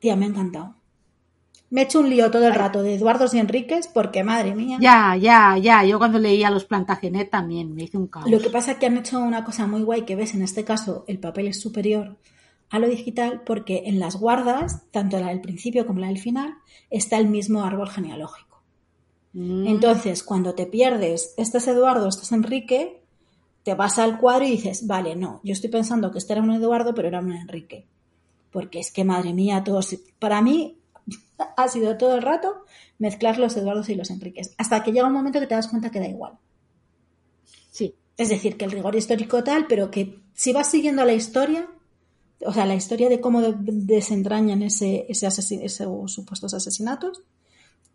Tía, 0.00 0.16
me 0.16 0.24
ha 0.24 0.28
encantado. 0.28 0.74
Me 1.70 1.82
he 1.82 1.84
hecho 1.84 2.00
un 2.00 2.10
lío 2.10 2.30
todo 2.30 2.46
el 2.46 2.54
rato 2.54 2.82
de 2.82 2.94
Eduardos 2.94 3.34
y 3.34 3.38
Enríquez 3.38 3.86
porque, 3.86 4.24
madre 4.24 4.54
mía. 4.54 4.78
Ya, 4.80 5.16
ya, 5.16 5.56
ya. 5.56 5.84
Yo 5.84 5.98
cuando 5.98 6.18
leía 6.18 6.50
los 6.50 6.64
Plantagenet 6.64 7.30
también 7.30 7.74
me 7.74 7.84
hice 7.84 7.96
un 7.96 8.08
caos. 8.08 8.28
Lo 8.28 8.40
que 8.40 8.50
pasa 8.50 8.72
es 8.72 8.78
que 8.78 8.86
han 8.86 8.96
hecho 8.96 9.20
una 9.20 9.44
cosa 9.44 9.68
muy 9.68 9.82
guay 9.82 10.02
que 10.02 10.16
ves, 10.16 10.34
en 10.34 10.42
este 10.42 10.64
caso 10.64 11.04
el 11.06 11.20
papel 11.20 11.48
es 11.48 11.60
superior 11.60 12.16
a 12.74 12.80
lo 12.80 12.88
digital 12.88 13.42
porque 13.46 13.84
en 13.86 14.00
las 14.00 14.16
guardas, 14.16 14.82
tanto 14.90 15.20
la 15.20 15.28
del 15.28 15.40
principio 15.40 15.86
como 15.86 16.00
la 16.00 16.08
del 16.08 16.18
final, 16.18 16.54
está 16.90 17.18
el 17.18 17.28
mismo 17.28 17.62
árbol 17.62 17.88
genealógico. 17.88 18.64
Mm. 19.32 19.68
Entonces, 19.68 20.24
cuando 20.24 20.56
te 20.56 20.66
pierdes, 20.66 21.34
este 21.36 21.58
es 21.58 21.68
Eduardo, 21.68 22.08
este 22.08 22.22
es 22.22 22.32
Enrique, 22.32 23.00
te 23.62 23.74
vas 23.74 24.00
al 24.00 24.18
cuadro 24.18 24.44
y 24.44 24.50
dices, 24.50 24.88
vale, 24.88 25.14
no, 25.14 25.40
yo 25.44 25.52
estoy 25.52 25.70
pensando 25.70 26.10
que 26.10 26.18
este 26.18 26.32
era 26.32 26.42
un 26.42 26.50
Eduardo, 26.50 26.96
pero 26.96 27.06
era 27.06 27.20
un 27.20 27.30
Enrique. 27.30 27.86
Porque 28.50 28.80
es 28.80 28.90
que, 28.90 29.04
madre 29.04 29.32
mía, 29.32 29.62
todos, 29.62 29.96
para 30.18 30.42
mí 30.42 30.80
ha 31.56 31.68
sido 31.68 31.96
todo 31.96 32.16
el 32.16 32.22
rato 32.22 32.64
mezclar 32.98 33.38
los 33.38 33.56
Eduardos 33.56 33.88
y 33.88 33.94
los 33.94 34.10
Enriques, 34.10 34.52
hasta 34.58 34.82
que 34.82 34.90
llega 34.90 35.06
un 35.06 35.12
momento 35.12 35.38
que 35.38 35.46
te 35.46 35.54
das 35.54 35.68
cuenta 35.68 35.92
que 35.92 36.00
da 36.00 36.08
igual. 36.08 36.32
Sí. 37.70 37.94
Es 38.16 38.30
decir, 38.30 38.56
que 38.56 38.64
el 38.64 38.72
rigor 38.72 38.96
histórico 38.96 39.44
tal, 39.44 39.68
pero 39.68 39.92
que 39.92 40.18
si 40.32 40.52
vas 40.52 40.68
siguiendo 40.68 41.04
la 41.04 41.12
historia, 41.12 41.68
o 42.44 42.52
sea, 42.52 42.66
la 42.66 42.74
historia 42.74 43.08
de 43.08 43.20
cómo 43.20 43.42
desentrañan 43.42 44.62
ese, 44.62 45.06
ese 45.08 45.26
esos 45.26 46.12
supuestos 46.12 46.54
asesinatos, 46.54 47.22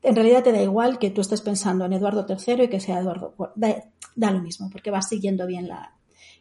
en 0.01 0.15
realidad 0.15 0.43
te 0.43 0.51
da 0.51 0.61
igual 0.61 0.97
que 0.97 1.09
tú 1.09 1.21
estés 1.21 1.41
pensando 1.41 1.85
en 1.85 1.93
Eduardo 1.93 2.25
III 2.27 2.63
y 2.63 2.67
que 2.69 2.79
sea 2.79 2.99
Eduardo 2.99 3.33
da, 3.55 3.83
da, 4.15 4.31
lo 4.31 4.41
mismo, 4.41 4.69
porque 4.69 4.91
vas 4.91 5.09
siguiendo 5.09 5.45
bien 5.45 5.67
la 5.67 5.93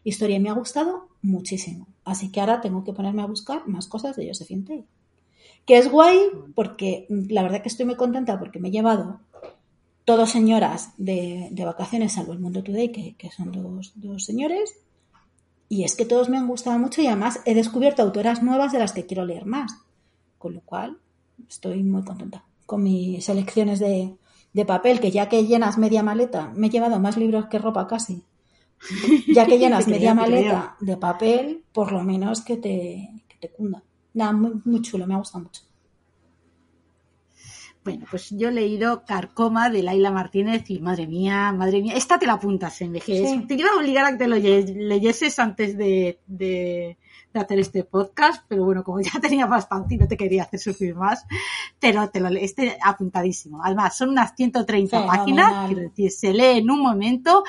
historia 0.04 0.36
y 0.36 0.40
me 0.40 0.48
ha 0.48 0.54
gustado 0.54 1.08
muchísimo. 1.22 1.88
Así 2.04 2.30
que 2.30 2.40
ahora 2.40 2.60
tengo 2.60 2.84
que 2.84 2.92
ponerme 2.92 3.22
a 3.22 3.26
buscar 3.26 3.66
más 3.66 3.88
cosas 3.88 4.16
de 4.16 4.28
Josephine 4.28 4.62
Tay. 4.62 4.84
Que 5.66 5.76
es 5.76 5.90
guay 5.90 6.18
porque 6.54 7.06
la 7.08 7.42
verdad 7.42 7.62
que 7.62 7.68
estoy 7.68 7.84
muy 7.84 7.96
contenta 7.96 8.38
porque 8.38 8.58
me 8.58 8.68
he 8.68 8.72
llevado 8.72 9.20
todos 10.04 10.30
señoras 10.30 10.92
de, 10.96 11.50
vacaciones, 11.66 12.14
salvo 12.14 12.32
el 12.32 12.38
Mundo 12.38 12.62
Today, 12.62 12.90
que, 12.90 13.14
que 13.16 13.30
son 13.30 13.52
dos, 13.52 13.92
dos 13.96 14.24
señores, 14.24 14.74
y 15.68 15.84
es 15.84 15.96
que 15.96 16.04
todos 16.04 16.28
me 16.28 16.38
han 16.38 16.48
gustado 16.48 16.78
mucho 16.78 17.02
y 17.02 17.06
además 17.06 17.40
he 17.44 17.54
descubierto 17.54 18.02
autoras 18.02 18.42
nuevas 18.42 18.72
de 18.72 18.78
las 18.78 18.92
que 18.92 19.06
quiero 19.06 19.24
leer 19.24 19.46
más. 19.46 19.72
Con 20.38 20.54
lo 20.54 20.60
cual, 20.60 20.98
estoy 21.48 21.82
muy 21.82 22.04
contenta 22.04 22.44
con 22.68 22.82
mis 22.82 23.24
selecciones 23.24 23.78
de, 23.78 24.14
papel, 24.66 25.00
que 25.00 25.10
ya 25.10 25.30
que 25.30 25.46
llenas 25.46 25.78
media 25.78 26.02
maleta, 26.02 26.52
me 26.54 26.66
he 26.66 26.70
llevado 26.70 27.00
más 27.00 27.16
libros 27.16 27.46
que 27.46 27.58
ropa 27.58 27.86
casi, 27.86 28.22
Ya 29.34 29.46
que 29.46 29.58
llenas 29.58 29.88
media 29.88 30.12
maleta 30.12 30.76
de 30.78 30.98
papel, 30.98 31.64
por 31.72 31.92
lo 31.92 32.02
menos 32.02 32.42
que 32.42 32.58
te, 32.58 33.08
que 33.26 33.36
te 33.40 33.48
cunda. 33.48 33.82
Nada, 34.12 34.32
muy, 34.32 34.52
muy 34.66 34.82
chulo, 34.82 35.06
me 35.06 35.14
ha 35.14 35.16
gustado 35.16 35.44
mucho. 35.44 35.62
Bueno, 37.88 38.04
pues 38.10 38.28
yo 38.32 38.50
he 38.50 38.52
leído 38.52 39.02
Carcoma 39.06 39.70
de 39.70 39.82
Laila 39.82 40.10
Martínez 40.10 40.68
y 40.68 40.78
madre 40.78 41.06
mía, 41.06 41.52
madre 41.52 41.80
mía, 41.80 41.94
esta 41.96 42.18
te 42.18 42.26
la 42.26 42.34
apuntas 42.34 42.78
en 42.82 42.92
vejez. 42.92 43.26
Sí. 43.26 43.46
Te 43.46 43.54
iba 43.54 43.70
a 43.70 43.78
obligar 43.78 44.04
a 44.04 44.12
que 44.12 44.18
te 44.18 44.28
lo 44.28 44.36
leyeses 44.36 45.38
antes 45.38 45.74
de, 45.78 46.20
de, 46.26 46.98
de, 47.32 47.40
hacer 47.40 47.58
este 47.60 47.84
podcast, 47.84 48.44
pero 48.46 48.66
bueno, 48.66 48.84
como 48.84 49.00
ya 49.00 49.12
tenía 49.22 49.46
bastante 49.46 49.94
y 49.94 49.96
no 49.96 50.06
te 50.06 50.18
quería 50.18 50.42
hacer 50.42 50.60
sufrir 50.60 50.96
más, 50.96 51.24
pero 51.80 52.10
te 52.10 52.20
lo 52.20 52.28
este 52.28 52.76
apuntadísimo. 52.84 53.64
Además, 53.64 53.96
son 53.96 54.10
unas 54.10 54.36
130 54.36 55.00
sí, 55.00 55.06
páginas, 55.06 55.50
no, 55.50 55.66
quiero 55.68 55.80
decir, 55.88 56.10
se 56.10 56.34
lee 56.34 56.58
en 56.58 56.70
un 56.70 56.82
momento 56.82 57.42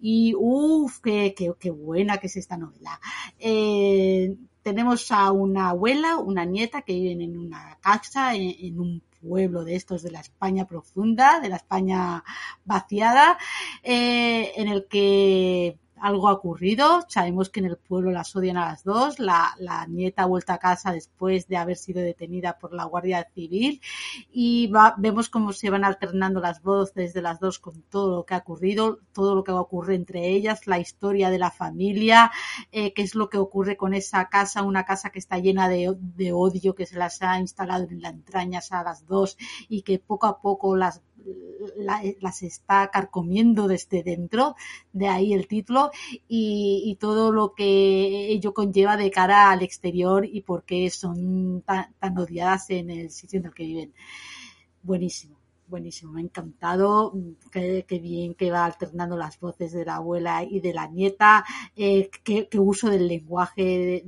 y 0.00 0.32
uff, 0.34 1.00
qué, 1.00 1.34
qué, 1.36 1.52
qué, 1.60 1.70
buena 1.70 2.16
que 2.16 2.28
es 2.28 2.36
esta 2.38 2.56
novela. 2.56 2.98
Eh, 3.38 4.34
tenemos 4.62 5.12
a 5.12 5.32
una 5.32 5.68
abuela, 5.68 6.16
una 6.16 6.46
nieta 6.46 6.80
que 6.80 6.94
viven 6.94 7.20
en 7.20 7.36
una 7.36 7.76
casa, 7.82 8.34
en, 8.34 8.54
en 8.58 8.80
un 8.80 9.02
pueblo 9.22 9.64
de 9.64 9.76
estos 9.76 10.02
de 10.02 10.10
la 10.10 10.20
España 10.20 10.66
profunda, 10.66 11.40
de 11.40 11.48
la 11.48 11.56
España 11.56 12.24
vaciada, 12.64 13.38
eh, 13.82 14.52
en 14.56 14.68
el 14.68 14.86
que 14.88 15.78
algo 16.02 16.28
ha 16.28 16.32
ocurrido. 16.32 17.04
Sabemos 17.08 17.48
que 17.48 17.60
en 17.60 17.66
el 17.66 17.76
pueblo 17.76 18.10
las 18.10 18.34
odian 18.34 18.56
a 18.56 18.66
las 18.66 18.82
dos. 18.82 19.20
La, 19.20 19.54
la 19.58 19.86
nieta 19.86 20.22
ha 20.22 20.26
vuelto 20.26 20.52
a 20.52 20.58
casa 20.58 20.92
después 20.92 21.46
de 21.46 21.56
haber 21.56 21.76
sido 21.76 22.02
detenida 22.02 22.58
por 22.58 22.72
la 22.74 22.84
Guardia 22.84 23.28
Civil 23.34 23.80
y 24.32 24.66
va, 24.66 24.94
vemos 24.98 25.28
cómo 25.28 25.52
se 25.52 25.70
van 25.70 25.84
alternando 25.84 26.40
las 26.40 26.60
voces 26.60 27.14
de 27.14 27.22
las 27.22 27.38
dos 27.38 27.60
con 27.60 27.82
todo 27.82 28.16
lo 28.16 28.26
que 28.26 28.34
ha 28.34 28.38
ocurrido, 28.38 28.98
todo 29.12 29.36
lo 29.36 29.44
que 29.44 29.52
ocurre 29.52 29.94
entre 29.94 30.28
ellas, 30.28 30.66
la 30.66 30.80
historia 30.80 31.30
de 31.30 31.38
la 31.38 31.52
familia, 31.52 32.32
eh, 32.72 32.92
qué 32.92 33.02
es 33.02 33.14
lo 33.14 33.30
que 33.30 33.38
ocurre 33.38 33.76
con 33.76 33.94
esa 33.94 34.28
casa, 34.28 34.62
una 34.62 34.84
casa 34.84 35.10
que 35.10 35.20
está 35.20 35.38
llena 35.38 35.68
de, 35.68 35.94
de 35.96 36.32
odio 36.32 36.74
que 36.74 36.86
se 36.86 36.98
las 36.98 37.22
ha 37.22 37.38
instalado 37.38 37.86
en 37.88 38.02
las 38.02 38.12
entrañas 38.12 38.72
a 38.72 38.82
las 38.82 39.06
dos 39.06 39.36
y 39.68 39.82
que 39.82 40.00
poco 40.00 40.26
a 40.26 40.40
poco 40.40 40.76
las 40.76 41.00
la, 41.76 42.02
las 42.20 42.42
está 42.42 42.90
carcomiendo 42.90 43.68
desde 43.68 44.02
dentro, 44.02 44.56
de 44.92 45.08
ahí 45.08 45.32
el 45.32 45.46
título, 45.46 45.90
y, 46.28 46.96
todo 47.00 47.32
lo 47.32 47.54
que 47.54 48.28
ello 48.28 48.54
conlleva 48.54 48.96
de 48.96 49.10
cara 49.10 49.50
al 49.50 49.62
exterior 49.62 50.24
y 50.24 50.42
por 50.42 50.64
qué 50.64 50.88
son 50.90 51.62
tan, 51.62 52.18
odiadas 52.18 52.70
en 52.70 52.90
el 52.90 53.10
sitio 53.10 53.40
en 53.40 53.46
el 53.46 53.54
que 53.54 53.64
viven. 53.64 53.94
Buenísimo 54.82 55.36
buenísimo, 55.68 56.12
me 56.12 56.20
ha 56.20 56.24
encantado, 56.24 57.14
qué, 57.50 57.82
bien 58.02 58.34
que 58.34 58.50
va 58.50 58.66
alternando 58.66 59.16
las 59.16 59.40
voces 59.40 59.72
de 59.72 59.86
la 59.86 59.96
abuela 59.96 60.44
y 60.44 60.60
de 60.60 60.74
la 60.74 60.86
nieta, 60.86 61.46
eh, 61.74 62.10
qué, 62.22 62.46
uso 62.58 62.90
del 62.90 63.08
lenguaje 63.08 64.04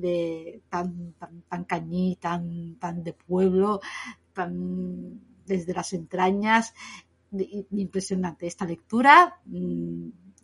tan, 0.69 1.15
tan, 1.19 1.41
tan 1.49 1.65
cañí, 1.65 2.19
tan, 2.21 2.75
tan 2.75 3.03
de 3.03 3.15
pueblo, 3.15 3.81
tan 4.35 5.23
desde 5.47 5.75
las 5.75 5.93
entrañas, 5.93 6.75
impresionante 7.71 8.47
esta 8.47 8.65
lectura. 8.65 9.41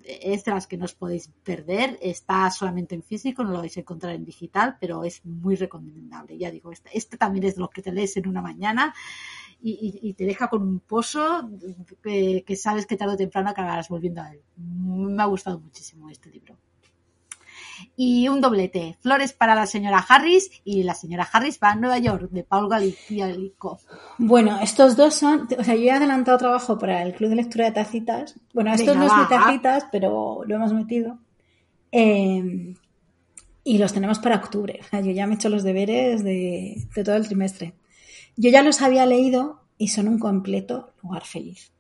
Es 0.03 0.45
de 0.45 0.51
las 0.51 0.67
que 0.67 0.77
no 0.77 0.87
os 0.87 0.95
podéis 0.95 1.29
perder. 1.45 1.99
Está 2.01 2.51
solamente 2.51 2.95
en 2.95 3.03
físico, 3.03 3.45
no 3.45 3.51
lo 3.51 3.59
vais 3.59 3.77
a 3.77 3.81
encontrar 3.81 4.15
en 4.15 4.25
digital, 4.25 4.77
pero 4.81 5.05
es 5.05 5.25
muy 5.25 5.57
recomendable. 5.57 6.39
Ya 6.39 6.51
digo, 6.51 6.73
este, 6.73 6.91
este 6.97 7.17
también 7.17 7.45
es 7.45 7.55
de 7.57 7.61
los 7.61 7.71
que 7.71 7.83
te 7.83 7.93
lees 7.93 8.17
en 8.17 8.29
una 8.29 8.43
mañana 8.43 8.95
y 9.63 10.15
te 10.15 10.25
deja 10.25 10.49
con 10.49 10.63
un 10.63 10.81
pozo 10.81 11.51
que, 12.03 12.45
que, 12.47 12.57
sabes 12.57 12.87
que 12.87 12.97
tarde 12.97 13.13
o 13.13 13.19
temprano 13.19 13.51
acabarás 13.51 13.91
volviendo 13.91 14.23
a 14.23 14.33
él. 14.33 14.41
Me 14.57 15.23
ha 15.23 15.27
gustado 15.27 15.61
muchísimo 15.61 16.09
este 16.09 16.31
libro 16.31 16.57
y 17.97 18.29
un 18.29 18.41
doblete. 18.41 18.97
Flores 19.01 19.33
para 19.33 19.55
la 19.55 19.67
señora 19.67 20.05
Harris 20.09 20.51
y 20.65 20.83
la 20.83 20.95
señora 20.95 21.29
Harris 21.31 21.59
va 21.63 21.71
a 21.71 21.77
Nueva 21.77 21.99
York, 21.99 22.31
de 22.31 22.45
Paul 22.45 22.69
Galico. 22.69 23.81
Bueno, 24.19 24.59
estos 24.63 24.97
dos 24.97 25.15
son, 25.15 25.49
o 25.59 25.65
sea, 25.65 25.75
yo 25.75 25.83
he 25.83 25.91
adelantado 25.91 26.39
trabajo 26.39 26.79
para 26.79 27.03
el 27.03 27.15
Club 27.15 27.31
de 27.31 27.37
Lectura 27.37 27.67
de 27.67 27.73
Tacitas. 27.73 28.39
Bueno, 28.55 28.73
estos 28.73 28.97
Venga, 28.97 29.01
no 29.01 29.09
son 29.09 29.29
tacitas, 29.29 29.87
pero 29.91 30.43
lo 30.47 30.55
hemos 30.55 30.73
metido. 30.73 31.19
Eh, 31.93 32.75
y 33.65 33.79
los 33.79 33.93
tenemos 33.93 34.19
para 34.19 34.37
octubre. 34.37 34.81
O 34.81 34.89
sea, 34.89 35.01
yo 35.01 35.13
ya 35.13 35.27
me 35.27 35.35
he 35.35 35.37
hecho 35.37 35.49
los 35.49 35.63
deberes 35.63 36.25
de, 36.25 36.87
de 36.95 37.05
todo 37.05 37.17
el 37.17 37.27
trimestre. 37.27 37.75
Yo 38.37 38.51
ya 38.51 38.63
los 38.63 38.81
había 38.81 39.07
leído 39.07 39.61
y 39.77 39.89
son 39.89 40.09
un 40.09 40.19
completo 40.19 40.93
lugar 41.03 41.25
feliz. 41.25 41.73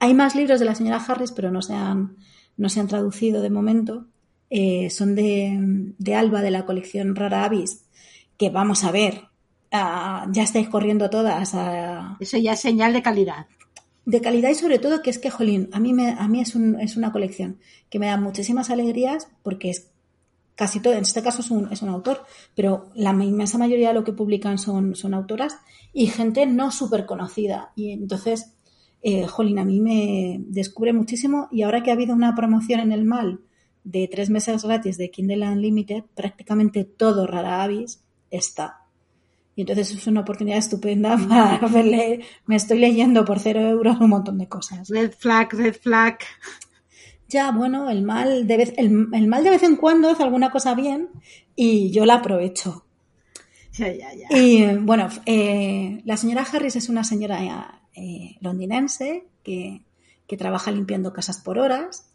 Hay 0.00 0.14
más 0.14 0.34
libros 0.34 0.60
de 0.60 0.66
la 0.66 0.74
señora 0.74 1.04
Harris, 1.06 1.32
pero 1.32 1.50
no 1.50 1.62
se 1.62 1.74
han, 1.74 2.16
no 2.56 2.68
se 2.68 2.80
han 2.80 2.88
traducido 2.88 3.42
de 3.42 3.50
momento 3.50 4.06
eh, 4.50 4.90
son 4.90 5.14
de, 5.14 5.94
de, 5.98 6.14
Alba, 6.14 6.42
de 6.42 6.50
la 6.50 6.66
colección 6.66 7.14
Rara 7.14 7.44
Avis, 7.44 7.84
que 8.36 8.50
vamos 8.50 8.84
a 8.84 8.90
ver, 8.90 9.24
uh, 9.72 10.30
ya 10.32 10.42
estáis 10.42 10.68
corriendo 10.68 11.10
todas. 11.10 11.54
Uh, 11.54 12.16
Eso 12.20 12.38
ya 12.38 12.52
es 12.52 12.60
señal 12.60 12.92
de 12.92 13.02
calidad. 13.02 13.46
De 14.04 14.20
calidad 14.20 14.50
y 14.50 14.54
sobre 14.54 14.78
todo 14.78 15.02
que 15.02 15.10
es 15.10 15.18
que, 15.18 15.30
jolín, 15.30 15.68
a 15.72 15.80
mí, 15.80 15.92
me, 15.92 16.10
a 16.10 16.28
mí 16.28 16.40
es, 16.40 16.54
un, 16.54 16.80
es 16.80 16.96
una 16.96 17.12
colección 17.12 17.58
que 17.90 17.98
me 17.98 18.06
da 18.06 18.16
muchísimas 18.16 18.70
alegrías 18.70 19.28
porque 19.42 19.70
es 19.70 19.90
casi 20.54 20.80
todo, 20.80 20.94
en 20.94 21.02
este 21.02 21.22
caso 21.22 21.40
es 21.40 21.50
un, 21.52 21.70
es 21.70 21.82
un 21.82 21.88
autor, 21.88 22.24
pero 22.56 22.90
la 22.94 23.10
inmensa 23.10 23.58
mayoría 23.58 23.88
de 23.88 23.94
lo 23.94 24.02
que 24.02 24.12
publican 24.12 24.58
son, 24.58 24.96
son 24.96 25.14
autoras 25.14 25.58
y 25.92 26.06
gente 26.06 26.46
no 26.46 26.72
súper 26.72 27.06
conocida. 27.06 27.72
Y 27.76 27.92
entonces, 27.92 28.54
eh, 29.02 29.26
jolín, 29.26 29.58
a 29.60 29.64
mí 29.64 29.80
me 29.80 30.40
descubre 30.48 30.92
muchísimo 30.92 31.48
y 31.52 31.62
ahora 31.62 31.82
que 31.82 31.90
ha 31.90 31.94
habido 31.94 32.14
una 32.14 32.34
promoción 32.34 32.80
en 32.80 32.90
el 32.90 33.04
mal, 33.04 33.40
de 33.90 34.06
tres 34.06 34.28
meses 34.28 34.62
gratis 34.64 34.98
de 34.98 35.10
Kindle 35.10 35.48
Unlimited, 35.48 36.04
prácticamente 36.14 36.84
todo 36.84 37.26
Rara 37.26 37.62
Avis 37.62 38.04
está. 38.30 38.82
Y 39.56 39.62
entonces 39.62 39.90
es 39.92 40.06
una 40.06 40.20
oportunidad 40.20 40.58
estupenda 40.58 41.16
para 41.28 41.66
verle. 41.68 42.20
Me 42.44 42.56
estoy 42.56 42.78
leyendo 42.78 43.24
por 43.24 43.40
cero 43.40 43.60
euros 43.60 43.98
un 43.98 44.10
montón 44.10 44.36
de 44.36 44.46
cosas. 44.46 44.90
Red 44.90 45.12
flag, 45.12 45.54
red 45.54 45.74
flag. 45.74 46.18
Ya, 47.28 47.50
bueno, 47.50 47.88
el 47.88 48.02
mal 48.02 48.46
de 48.46 48.56
vez, 48.58 48.74
el, 48.76 49.08
el 49.12 49.26
mal 49.26 49.42
de 49.42 49.50
vez 49.50 49.62
en 49.62 49.76
cuando 49.76 50.10
hace 50.10 50.22
alguna 50.22 50.50
cosa 50.50 50.74
bien 50.74 51.08
y 51.56 51.90
yo 51.90 52.04
la 52.04 52.16
aprovecho. 52.16 52.84
Ya, 53.72 53.90
ya, 53.90 54.12
ya. 54.12 54.38
Y 54.38 54.76
bueno, 54.76 55.08
eh, 55.24 56.02
la 56.04 56.18
señora 56.18 56.42
Harris 56.50 56.76
es 56.76 56.90
una 56.90 57.04
señora 57.04 57.80
eh, 57.94 58.36
londinense 58.40 59.26
que, 59.42 59.82
que 60.26 60.36
trabaja 60.36 60.70
limpiando 60.72 61.12
casas 61.14 61.38
por 61.38 61.58
horas 61.58 62.07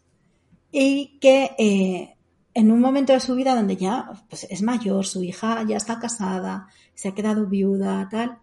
y 0.76 1.20
que 1.20 1.52
eh, 1.60 2.16
en 2.56 2.72
un 2.72 2.82
momento 2.82 3.14
de 3.14 3.20
su 3.20 3.36
vida 3.36 3.56
donde 3.56 3.78
ya 3.78 4.10
pues, 4.28 4.48
es 4.50 4.64
mayor, 4.64 5.06
su 5.06 5.24
hija 5.24 5.64
ya 5.68 5.78
está 5.78 6.00
casada, 6.00 6.68
se 6.96 7.10
ha 7.10 7.14
quedado 7.14 7.46
viuda, 7.46 8.10
tal, 8.10 8.40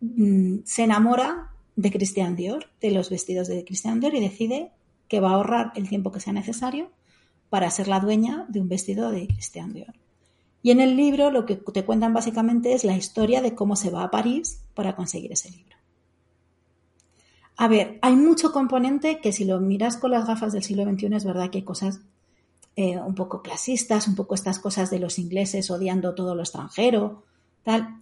mmm, 0.00 0.60
se 0.64 0.84
enamora 0.84 1.52
de 1.76 1.92
Christian 1.92 2.36
Dior, 2.36 2.70
de 2.80 2.90
los 2.90 3.10
vestidos 3.10 3.48
de 3.48 3.66
Christian 3.66 4.00
Dior 4.00 4.14
y 4.14 4.20
decide 4.20 4.72
que 5.08 5.20
va 5.20 5.30
a 5.30 5.34
ahorrar 5.34 5.72
el 5.76 5.90
tiempo 5.90 6.10
que 6.10 6.20
sea 6.20 6.32
necesario 6.32 6.90
para 7.50 7.70
ser 7.70 7.86
la 7.86 8.00
dueña 8.00 8.46
de 8.48 8.60
un 8.60 8.68
vestido 8.68 9.10
de 9.10 9.28
Christian 9.28 9.74
Dior. 9.74 9.94
Y 10.62 10.70
en 10.70 10.80
el 10.80 10.96
libro 10.96 11.30
lo 11.30 11.44
que 11.44 11.56
te 11.56 11.84
cuentan 11.84 12.14
básicamente 12.14 12.72
es 12.72 12.82
la 12.82 12.96
historia 12.96 13.42
de 13.42 13.54
cómo 13.54 13.76
se 13.76 13.90
va 13.90 14.04
a 14.04 14.10
París 14.10 14.62
para 14.72 14.96
conseguir 14.96 15.32
ese 15.32 15.50
libro. 15.50 15.76
A 17.56 17.68
ver, 17.68 17.98
hay 18.02 18.16
mucho 18.16 18.52
componente 18.52 19.20
que 19.20 19.32
si 19.32 19.44
lo 19.44 19.60
miras 19.60 19.96
con 19.96 20.10
las 20.10 20.26
gafas 20.26 20.52
del 20.52 20.62
siglo 20.62 20.84
XXI 20.84 21.16
es 21.16 21.24
verdad 21.24 21.50
que 21.50 21.58
hay 21.58 21.64
cosas 21.64 22.00
eh, 22.76 22.98
un 22.98 23.14
poco 23.14 23.42
clasistas, 23.42 24.06
un 24.06 24.14
poco 24.14 24.34
estas 24.34 24.58
cosas 24.58 24.90
de 24.90 24.98
los 24.98 25.18
ingleses 25.18 25.70
odiando 25.70 26.14
todo 26.14 26.34
lo 26.34 26.42
extranjero, 26.42 27.24
tal. 27.62 27.98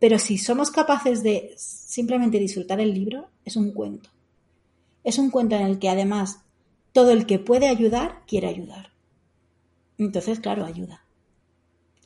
Pero 0.00 0.18
si 0.18 0.38
somos 0.38 0.72
capaces 0.72 1.22
de 1.22 1.54
simplemente 1.56 2.40
disfrutar 2.40 2.80
el 2.80 2.92
libro, 2.92 3.28
es 3.44 3.54
un 3.54 3.70
cuento. 3.70 4.10
Es 5.04 5.18
un 5.18 5.30
cuento 5.30 5.54
en 5.54 5.62
el 5.62 5.78
que 5.78 5.88
además 5.88 6.40
todo 6.92 7.12
el 7.12 7.26
que 7.26 7.38
puede 7.38 7.68
ayudar 7.68 8.22
quiere 8.26 8.48
ayudar. 8.48 8.90
Entonces, 9.96 10.40
claro, 10.40 10.64
ayuda. 10.64 11.04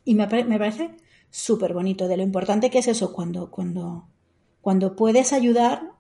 Y 0.05 0.15
me, 0.15 0.27
me 0.27 0.59
parece 0.59 0.91
súper 1.31 1.73
bonito 1.73 2.09
de 2.09 2.19
lo 2.19 2.23
importante 2.23 2.69
que 2.69 2.79
es 2.79 2.89
eso 2.89 3.15
cuando, 3.15 3.51
cuando, 3.51 4.07
cuando 4.61 4.95
puedes 4.97 5.33
ayudar 5.33 5.93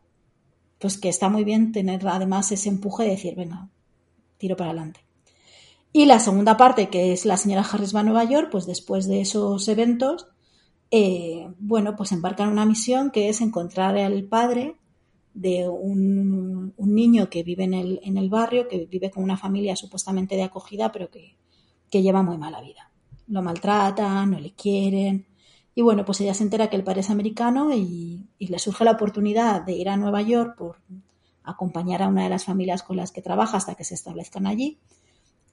pues 0.82 0.98
que 0.98 1.08
está 1.08 1.28
muy 1.28 1.44
bien 1.44 1.70
tener 1.70 2.06
además 2.08 2.50
ese 2.50 2.68
empuje 2.68 3.04
de 3.04 3.10
decir, 3.10 3.36
venga, 3.36 3.70
tiro 4.36 4.56
para 4.56 4.70
adelante. 4.70 5.00
Y 5.92 6.06
la 6.06 6.18
segunda 6.18 6.56
parte, 6.56 6.88
que 6.88 7.12
es 7.12 7.24
la 7.24 7.36
señora 7.36 7.62
Harris 7.62 7.94
va 7.94 8.00
a 8.00 8.02
Nueva 8.02 8.24
York, 8.24 8.48
pues 8.50 8.66
después 8.66 9.06
de 9.06 9.20
esos 9.20 9.68
eventos, 9.68 10.26
eh, 10.90 11.46
bueno, 11.60 11.94
pues 11.94 12.10
embarcan 12.10 12.48
una 12.48 12.66
misión 12.66 13.12
que 13.12 13.28
es 13.28 13.40
encontrar 13.40 13.96
al 13.96 14.24
padre 14.24 14.74
de 15.34 15.68
un, 15.68 16.74
un 16.76 16.94
niño 16.94 17.30
que 17.30 17.44
vive 17.44 17.62
en 17.62 17.74
el, 17.74 18.00
en 18.02 18.16
el, 18.16 18.28
barrio, 18.28 18.66
que 18.66 18.86
vive 18.86 19.10
con 19.10 19.22
una 19.22 19.36
familia 19.36 19.76
supuestamente 19.76 20.34
de 20.34 20.42
acogida, 20.42 20.90
pero 20.90 21.10
que, 21.10 21.36
que 21.88 22.02
lleva 22.02 22.24
muy 22.24 22.38
mala 22.38 22.60
vida. 22.60 22.90
Lo 23.28 23.40
maltratan, 23.40 24.32
no 24.32 24.40
le 24.40 24.52
quieren, 24.52 25.26
y 25.74 25.82
bueno, 25.82 26.04
pues 26.04 26.20
ella 26.20 26.34
se 26.34 26.44
entera 26.44 26.68
que 26.68 26.76
el 26.76 26.84
padre 26.84 27.00
es 27.00 27.10
americano 27.10 27.72
y, 27.74 28.26
y, 28.38 28.46
le 28.48 28.58
surge 28.58 28.84
la 28.84 28.92
oportunidad 28.92 29.62
de 29.62 29.72
ir 29.72 29.88
a 29.88 29.96
Nueva 29.96 30.20
York 30.22 30.56
por, 30.56 30.76
acompañar 31.44 32.02
a 32.02 32.08
una 32.08 32.24
de 32.24 32.30
las 32.30 32.44
familias 32.44 32.82
con 32.82 32.96
las 32.96 33.12
que 33.12 33.22
trabaja 33.22 33.56
hasta 33.56 33.74
que 33.74 33.84
se 33.84 33.94
establezcan 33.94 34.46
allí. 34.46 34.78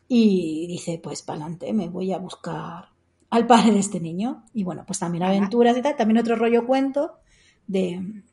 Y 0.07 0.65
dice, 0.67 0.99
pues 1.01 1.21
para 1.21 1.39
adelante, 1.39 1.71
me 1.73 1.89
voy 1.89 2.13
a 2.13 2.17
buscar 2.17 2.89
al 3.29 3.47
padre 3.47 3.71
de 3.71 3.79
este 3.79 3.99
niño. 3.99 4.43
Y 4.53 4.63
bueno, 4.63 4.83
pues 4.85 4.99
también 4.99 5.23
aventuras 5.23 5.77
y 5.77 5.81
tal, 5.81 5.95
también 5.95 6.19
otro 6.19 6.35
rollo 6.35 6.65
cuento 6.65 7.19
de... 7.67 8.23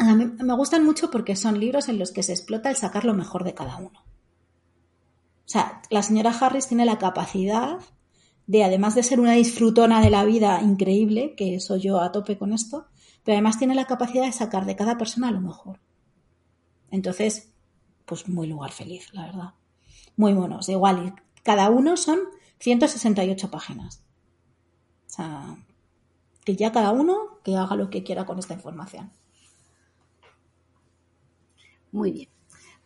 A 0.00 0.14
mí 0.14 0.26
me 0.26 0.54
gustan 0.54 0.84
mucho 0.84 1.10
porque 1.10 1.34
son 1.34 1.58
libros 1.58 1.88
en 1.88 1.98
los 1.98 2.12
que 2.12 2.22
se 2.22 2.32
explota 2.32 2.70
el 2.70 2.76
sacar 2.76 3.04
lo 3.04 3.14
mejor 3.14 3.42
de 3.42 3.54
cada 3.54 3.76
uno. 3.78 4.00
O 4.00 5.50
sea, 5.50 5.82
la 5.90 6.04
señora 6.04 6.30
Harris 6.30 6.68
tiene 6.68 6.84
la 6.84 6.98
capacidad 6.98 7.78
de, 8.48 8.64
además 8.64 8.94
de 8.94 9.02
ser 9.02 9.20
una 9.20 9.34
disfrutona 9.34 10.00
de 10.00 10.10
la 10.10 10.24
vida 10.24 10.60
increíble, 10.62 11.34
que 11.36 11.60
soy 11.60 11.82
yo 11.82 12.00
a 12.00 12.10
tope 12.10 12.38
con 12.38 12.52
esto, 12.52 12.86
pero 13.22 13.36
además 13.36 13.58
tiene 13.58 13.74
la 13.74 13.86
capacidad 13.86 14.24
de 14.24 14.32
sacar 14.32 14.64
de 14.64 14.74
cada 14.74 14.96
persona 14.96 15.30
lo 15.30 15.40
mejor. 15.40 15.78
Entonces, 16.90 17.52
pues 18.06 18.26
muy 18.26 18.46
lugar 18.46 18.72
feliz, 18.72 19.12
la 19.12 19.26
verdad. 19.26 19.54
Muy 20.16 20.32
monos, 20.32 20.68
igual, 20.70 21.06
y 21.06 21.42
cada 21.42 21.68
uno 21.68 21.98
son 21.98 22.20
168 22.58 23.50
páginas. 23.50 24.02
O 25.06 25.10
sea, 25.10 25.56
que 26.42 26.56
ya 26.56 26.72
cada 26.72 26.92
uno 26.92 27.40
que 27.44 27.54
haga 27.54 27.76
lo 27.76 27.90
que 27.90 28.02
quiera 28.02 28.24
con 28.24 28.38
esta 28.38 28.54
información. 28.54 29.12
Muy 31.92 32.12
bien. 32.12 32.37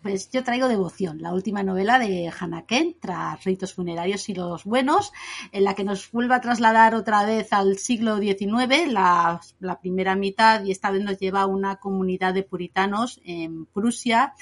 Pues 0.02 0.30
yo 0.30 0.42
traigo 0.42 0.66
Devoción, 0.66 1.22
la 1.22 1.32
última 1.32 1.62
novela 1.62 2.00
de 2.00 2.28
Hannah 2.28 2.66
Kent, 2.66 2.96
tras 2.98 3.44
ritos 3.44 3.72
funerarios 3.72 4.28
y 4.28 4.34
los 4.34 4.64
buenos, 4.64 5.12
en 5.52 5.62
la 5.62 5.74
que 5.74 5.84
nos 5.84 6.10
vuelve 6.10 6.34
a 6.34 6.40
trasladar 6.40 6.96
otra 6.96 7.24
vez 7.24 7.52
al 7.52 7.78
siglo 7.78 8.18
XIX, 8.18 8.88
la, 8.88 9.40
primera 9.80 10.16
mitad, 10.16 10.64
y 10.64 10.72
esta 10.72 10.90
vez 10.90 11.04
nos 11.04 11.18
lleva 11.18 11.42
a 11.42 11.46
una 11.46 11.76
comunidad 11.76 12.34
de 12.34 12.42
puritanos 12.42 13.20
en 13.24 13.66
Prusia, 13.66 14.34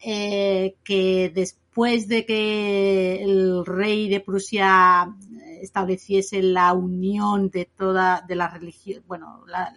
eh, 0.00 0.76
que 0.84 1.32
después 1.34 2.06
de 2.06 2.26
que 2.26 3.22
el 3.22 3.64
rey 3.64 4.10
de 4.10 4.20
Prusia 4.20 5.14
estableciese 5.62 6.42
la 6.42 6.74
unión 6.74 7.48
de 7.48 7.64
toda 7.64 8.22
de 8.28 8.34
la 8.36 8.48
religión, 8.48 9.02
bueno, 9.06 9.44
la, 9.46 9.72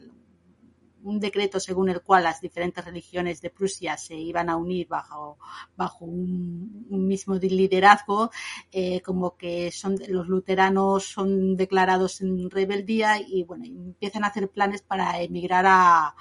un 1.04 1.20
decreto 1.20 1.60
según 1.60 1.90
el 1.90 2.02
cual 2.02 2.24
las 2.24 2.42
diferentes 2.42 2.84
religiones 2.84 3.42
de 3.42 3.50
Prusia 3.50 3.98
se 3.98 4.16
iban 4.16 4.50
a 4.50 4.58
unir 4.58 4.88
bajo, 4.88 5.38
bajo 5.76 6.06
un, 6.06 6.86
mismo 6.90 7.36
liderazgo, 7.36 8.32
eh, 8.72 9.02
como 9.02 9.36
que 9.36 9.72
son 9.72 9.98
los 10.08 10.28
luteranos 10.28 11.06
son 11.06 11.56
declarados 11.56 12.22
en 12.22 12.50
rebeldía 12.50 13.20
y 13.20 13.44
bueno, 13.44 13.66
empiezan 13.66 14.24
a 14.24 14.28
hacer 14.28 14.50
planes 14.50 14.82
para 14.82 15.22
emigrar 15.22 15.66
a, 15.68 16.16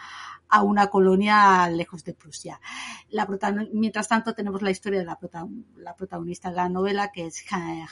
a 0.53 0.63
una 0.63 0.89
colonia 0.89 1.67
lejos 1.71 2.05
de 2.05 2.13
Prusia. 2.13 2.61
Mientras 3.73 4.07
tanto 4.07 4.35
tenemos 4.35 4.61
la 4.61 4.71
historia 4.71 4.99
de 5.01 5.07
la, 5.07 5.19
la, 5.77 5.97
protagonista 5.97 6.51
de 6.51 6.57
la 6.57 6.69
novela, 6.69 7.11
que 7.11 7.27
es 7.27 7.43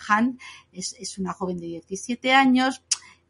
Han, 0.08 0.38
es, 0.70 0.94
es 1.00 1.16
una 1.16 1.32
joven 1.32 1.56
de 1.58 1.66
17 1.66 2.34
años 2.34 2.82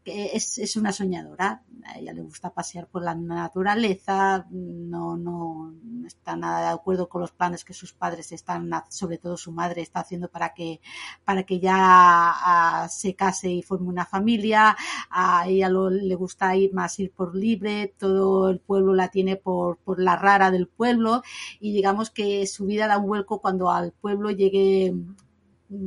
es, 0.04 0.58
es, 0.58 0.76
una 0.76 0.92
soñadora, 0.92 1.62
a 1.84 1.98
ella 1.98 2.12
le 2.12 2.22
gusta 2.22 2.50
pasear 2.50 2.86
por 2.86 3.02
la 3.02 3.14
naturaleza, 3.14 4.46
no, 4.50 5.16
no, 5.16 5.74
está 6.06 6.36
nada 6.36 6.60
de 6.60 6.74
acuerdo 6.74 7.08
con 7.08 7.20
los 7.20 7.32
planes 7.32 7.64
que 7.64 7.74
sus 7.74 7.92
padres 7.92 8.32
están, 8.32 8.70
sobre 8.88 9.18
todo 9.18 9.36
su 9.36 9.52
madre 9.52 9.82
está 9.82 10.00
haciendo 10.00 10.28
para 10.28 10.54
que, 10.54 10.80
para 11.24 11.42
que 11.42 11.60
ya 11.60 11.74
ah, 11.76 12.88
se 12.90 13.14
case 13.14 13.50
y 13.50 13.62
forme 13.62 13.88
una 13.88 14.06
familia, 14.06 14.76
a 15.10 15.46
ella 15.46 15.68
le 15.68 16.14
gusta 16.14 16.56
ir 16.56 16.72
más 16.72 16.98
ir 16.98 17.12
por 17.12 17.34
libre, 17.34 17.94
todo 17.98 18.50
el 18.50 18.60
pueblo 18.60 18.94
la 18.94 19.08
tiene 19.08 19.36
por, 19.36 19.78
por 19.78 20.00
la 20.00 20.16
rara 20.16 20.50
del 20.50 20.66
pueblo. 20.68 21.22
Y 21.60 21.72
digamos 21.72 22.10
que 22.10 22.46
su 22.46 22.66
vida 22.66 22.86
da 22.86 22.98
un 22.98 23.06
vuelco 23.06 23.40
cuando 23.40 23.70
al 23.70 23.92
pueblo 23.92 24.30
llegue 24.30 24.94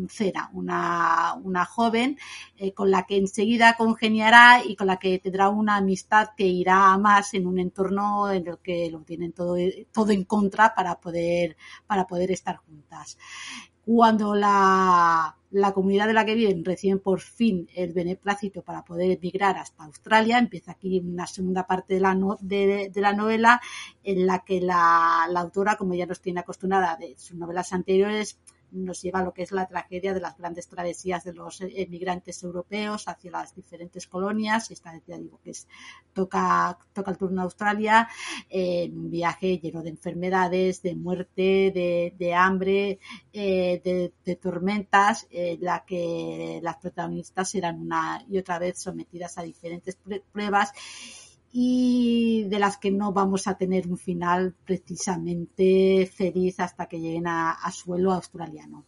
Cera, 0.09 0.49
una, 0.53 1.65
joven 1.65 2.17
eh, 2.57 2.73
con 2.73 2.89
la 2.89 3.03
que 3.03 3.17
enseguida 3.17 3.75
congeniará 3.77 4.63
y 4.63 4.75
con 4.75 4.87
la 4.87 4.97
que 4.97 5.19
tendrá 5.19 5.49
una 5.49 5.77
amistad 5.77 6.29
que 6.37 6.45
irá 6.45 6.97
más 6.97 7.33
en 7.33 7.47
un 7.47 7.59
entorno 7.59 8.31
en 8.31 8.47
el 8.47 8.57
que 8.59 8.89
lo 8.89 9.01
tienen 9.01 9.33
todo, 9.33 9.57
todo 9.91 10.11
en 10.11 10.23
contra 10.23 10.73
para 10.73 10.99
poder, 10.99 11.57
para 11.85 12.07
poder 12.07 12.31
estar 12.31 12.57
juntas. 12.57 13.17
Cuando 13.85 14.33
la, 14.33 15.35
la 15.51 15.73
comunidad 15.73 16.07
de 16.07 16.13
la 16.13 16.25
que 16.25 16.35
viven 16.35 16.63
reciben 16.63 16.99
por 16.99 17.19
fin 17.19 17.67
el 17.75 17.91
beneplácito 17.91 18.61
para 18.61 18.85
poder 18.85 19.11
emigrar 19.11 19.57
hasta 19.57 19.83
Australia, 19.83 20.39
empieza 20.39 20.71
aquí 20.71 20.99
una 20.99 21.27
segunda 21.27 21.67
parte 21.67 21.95
de 21.95 21.99
la, 21.99 22.15
de 22.39 22.91
la 22.95 23.13
novela 23.13 23.59
en 24.03 24.25
la 24.25 24.39
que 24.39 24.61
la, 24.61 25.27
la 25.29 25.41
autora, 25.41 25.75
como 25.75 25.93
ya 25.93 26.05
nos 26.05 26.21
tiene 26.21 26.39
acostumbrada 26.39 26.95
de 26.95 27.15
sus 27.17 27.35
novelas 27.35 27.73
anteriores, 27.73 28.39
nos 28.73 29.01
lleva 29.01 29.19
a 29.19 29.23
lo 29.23 29.33
que 29.33 29.43
es 29.43 29.51
la 29.51 29.67
tragedia 29.67 30.13
de 30.13 30.19
las 30.19 30.38
grandes 30.38 30.67
travesías 30.67 31.23
de 31.23 31.33
los 31.33 31.62
emigrantes 31.62 32.43
europeos 32.43 33.07
hacia 33.07 33.31
las 33.31 33.55
diferentes 33.55 34.07
colonias. 34.07 34.71
Esta 34.71 34.99
ya 35.07 35.17
digo 35.17 35.39
que 35.43 35.51
es, 35.51 35.67
toca, 36.13 36.77
toca 36.93 37.12
el 37.12 37.17
turno 37.17 37.41
a 37.41 37.43
Australia, 37.45 38.07
eh, 38.49 38.89
un 38.91 39.09
viaje 39.09 39.59
lleno 39.59 39.81
de 39.81 39.89
enfermedades, 39.89 40.81
de 40.81 40.95
muerte, 40.95 41.71
de, 41.73 42.13
de 42.17 42.33
hambre, 42.33 42.99
eh, 43.31 44.12
de, 44.25 44.36
tormentas, 44.36 45.27
en 45.29 45.63
la 45.63 45.86
que 45.86 46.59
las 46.62 46.77
protagonistas 46.77 47.49
serán 47.49 47.79
una 47.79 48.23
y 48.27 48.38
otra 48.38 48.59
vez 48.59 48.79
sometidas 48.79 49.38
a 49.38 49.43
diferentes 49.43 49.97
pruebas 50.31 50.73
y 51.55 52.45
de 52.45 52.57
las 52.57 52.77
que 52.77 52.89
no 52.89 53.13
vamos 53.13 53.47
a 53.47 53.55
tener 53.55 53.87
un 53.87 53.97
final 53.97 54.55
precisamente 54.65 56.09
feliz 56.11 56.59
hasta 56.59 56.87
que 56.87 56.99
lleguen 56.99 57.27
a, 57.27 57.55
suelo 57.71 58.11
australiano. 58.11 58.83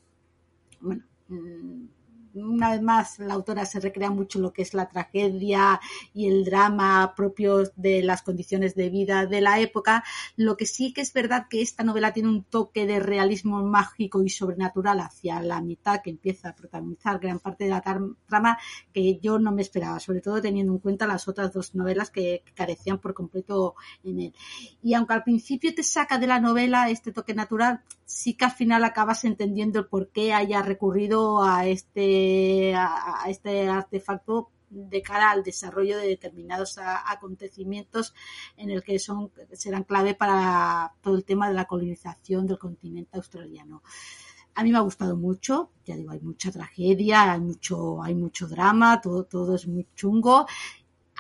Bueno, 0.82 1.04
mm, 1.28 1.86
una 2.36 2.71
vez 2.71 2.82
más 2.82 3.19
la 3.19 3.34
autora 3.34 3.65
se 3.65 3.80
recrea 3.80 4.12
mucho 4.12 4.39
lo 4.39 4.54
que 4.54 4.62
es 4.62 4.74
la 4.74 4.88
tragedia 4.88 5.80
y 6.13 6.28
el 6.28 6.45
drama 6.45 7.13
propios 7.15 7.71
de 7.76 8.02
las 8.04 8.21
condiciones 8.21 8.76
de 8.76 8.89
vida 8.89 9.26
de 9.26 9.41
la 9.41 9.60
época. 9.60 10.04
Lo 10.36 10.58
que 10.58 10.65
sí 10.65 10.93
que 10.93 11.02
es 11.02 11.13
verdad 11.13 11.48
que 11.50 11.62
esta 11.62 11.84
novela 11.84 12.13
tiene 12.13 12.30
un 12.30 12.43
toque 12.43 12.86
de 12.86 13.00
realismo 13.00 13.63
mágico 13.63 14.24
y 14.24 14.30
sobrenatural 14.30 15.00
hacia 15.00 15.41
la 15.41 15.62
mitad 15.62 16.02
que 16.02 16.10
empieza 16.10 16.50
a 16.50 16.56
protagonizar 16.56 17.19
gran 17.19 17.39
parte 17.39 17.65
de 17.65 17.69
la 17.71 17.82
trama 17.82 18.58
que 18.93 19.19
yo 19.19 19.39
no 19.39 19.52
me 19.52 19.62
esperaba, 19.62 20.00
sobre 20.00 20.21
todo 20.21 20.41
teniendo 20.41 20.74
en 20.74 20.80
cuenta 20.80 21.08
las 21.08 21.28
otras 21.28 21.54
dos 21.54 21.76
novelas 21.76 22.10
que 22.10 22.43
carecían 22.54 23.00
por 23.00 23.13
completo 23.13 23.76
en 24.04 24.19
él. 24.19 24.34
Y 24.82 24.93
aunque 24.93 25.13
al 25.13 25.24
principio 25.24 25.74
te 25.74 25.84
saca 25.84 26.17
de 26.17 26.28
la 26.28 26.39
novela 26.39 26.89
este 26.89 27.12
toque 27.12 27.34
natural, 27.34 27.82
sí 28.06 28.36
que 28.36 28.45
al 28.45 28.52
final 28.52 28.84
acabas 28.84 29.26
entendiendo 29.26 29.80
el 29.80 29.88
por 29.88 30.10
qué 30.10 30.34
haya 30.34 30.62
recurrido 30.62 31.43
a 31.43 31.65
este, 31.65 32.25
a, 32.76 33.26
este 33.28 33.68
artefacto 33.68 34.52
de 34.70 35.02
cara 35.02 35.32
al 35.32 35.44
desarrollo 35.44 35.98
de 35.98 36.08
determinados 36.08 36.78
acontecimientos 36.80 38.14
en 38.58 38.72
el 38.72 38.84
que 38.84 39.00
son 39.00 39.32
serán 39.54 39.84
clave 39.84 40.16
para 40.16 40.94
todo 41.02 41.16
el 41.16 41.24
tema 41.24 41.48
de 41.48 41.54
la 41.54 41.66
colonización 41.66 42.48
del 42.48 42.58
continente 42.58 43.18
australiano. 43.18 43.84
A 44.56 44.64
mí 44.64 44.72
me 44.72 44.78
ha 44.78 44.82
gustado 44.82 45.18
mucho, 45.18 45.72
ya 45.86 45.96
digo, 45.96 46.12
hay 46.12 46.22
mucha 46.22 46.50
tragedia, 46.52 47.34
hay 47.34 47.42
mucho, 47.42 48.02
hay 48.02 48.16
mucho 48.16 48.48
drama, 48.48 49.02
todo, 49.02 49.26
todo 49.26 49.56
es 49.56 49.68
muy 49.68 49.86
chungo 49.96 50.46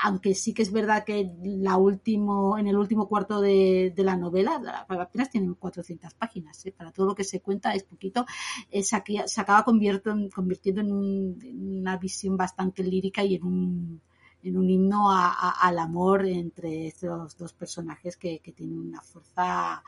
aunque 0.03 0.35
sí 0.35 0.53
que 0.53 0.61
es 0.61 0.71
verdad 0.71 1.03
que 1.05 1.31
la 1.43 1.77
último, 1.77 2.57
en 2.57 2.67
el 2.67 2.77
último 2.77 3.07
cuarto 3.07 3.39
de, 3.41 3.93
la 3.97 4.17
novela, 4.17 4.85
apenas 4.87 5.29
tienen 5.29 5.53
400 5.55 6.13
páginas, 6.15 6.65
¿eh? 6.65 6.71
para 6.71 6.91
todo 6.91 7.07
lo 7.07 7.15
que 7.15 7.23
se 7.23 7.41
cuenta 7.41 7.73
es 7.73 7.83
poquito, 7.83 8.25
eh, 8.69 8.83
se, 8.83 8.95
acaba 8.95 9.63
convirtiendo 9.63 10.81
en, 10.81 11.79
una 11.79 11.97
visión 11.97 12.35
bastante 12.35 12.83
lírica 12.83 13.23
y 13.23 13.35
en 13.35 13.43
un, 13.43 14.01
en 14.43 14.57
un 14.57 14.69
himno 14.69 15.11
al 15.11 15.79
amor 15.79 16.25
entre 16.25 16.87
estos 16.87 17.37
dos 17.37 17.53
personajes 17.53 18.17
que, 18.17 18.41
tienen 18.55 18.79
una 18.79 19.01
fuerza 19.01 19.83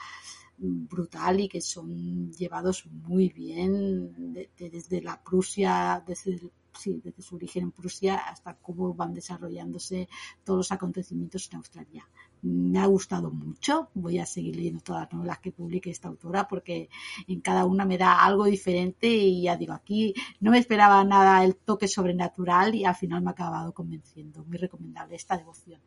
brutal 0.57 1.41
y 1.41 1.47
que 1.47 1.61
son 1.61 2.31
llevados 2.31 2.85
muy 2.87 3.29
bien 3.29 4.33
desde 4.57 5.01
la 5.01 5.21
Prusia, 5.21 6.03
desde 6.07 6.39
sí, 6.77 7.01
desde 7.03 7.21
su 7.21 7.35
origen 7.35 7.63
en 7.63 7.71
Prusia 7.71 8.15
hasta 8.15 8.55
cómo 8.55 8.93
van 8.93 9.13
desarrollándose 9.13 10.07
todos 10.43 10.57
los 10.57 10.71
acontecimientos 10.71 11.49
en 11.51 11.57
Australia. 11.57 12.07
Me 12.41 12.79
ha 12.79 12.85
gustado 12.85 13.31
mucho, 13.31 13.89
voy 13.93 14.19
a 14.19 14.25
seguir 14.25 14.55
leyendo 14.55 14.81
todas 14.81 15.03
las 15.03 15.13
novelas 15.13 15.39
que 15.39 15.51
publique 15.51 15.89
esta 15.89 16.07
autora 16.07 16.47
porque 16.47 16.89
en 17.27 17.41
cada 17.41 17.65
una 17.65 17.85
me 17.85 17.97
da 17.97 18.23
algo 18.23 18.45
diferente 18.45 19.07
y 19.07 19.43
ya 19.43 19.57
digo, 19.57 19.73
aquí 19.73 20.13
no 20.39 20.51
me 20.51 20.59
esperaba 20.59 21.03
nada 21.03 21.43
el 21.43 21.55
toque 21.55 21.87
sobrenatural 21.87 22.75
y 22.75 22.85
al 22.85 22.95
final 22.95 23.21
me 23.21 23.29
ha 23.29 23.33
acabado 23.33 23.73
convenciendo. 23.73 24.45
Muy 24.45 24.57
recomendable 24.57 25.15
esta 25.15 25.37
devoción 25.37 25.81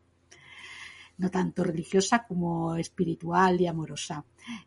no 1.20 1.30
tanto 1.30 1.62
religiosa 1.62 2.24
como 2.26 2.76
espiritual 2.76 3.60
y 3.60 3.66
amorosa. 3.66 4.24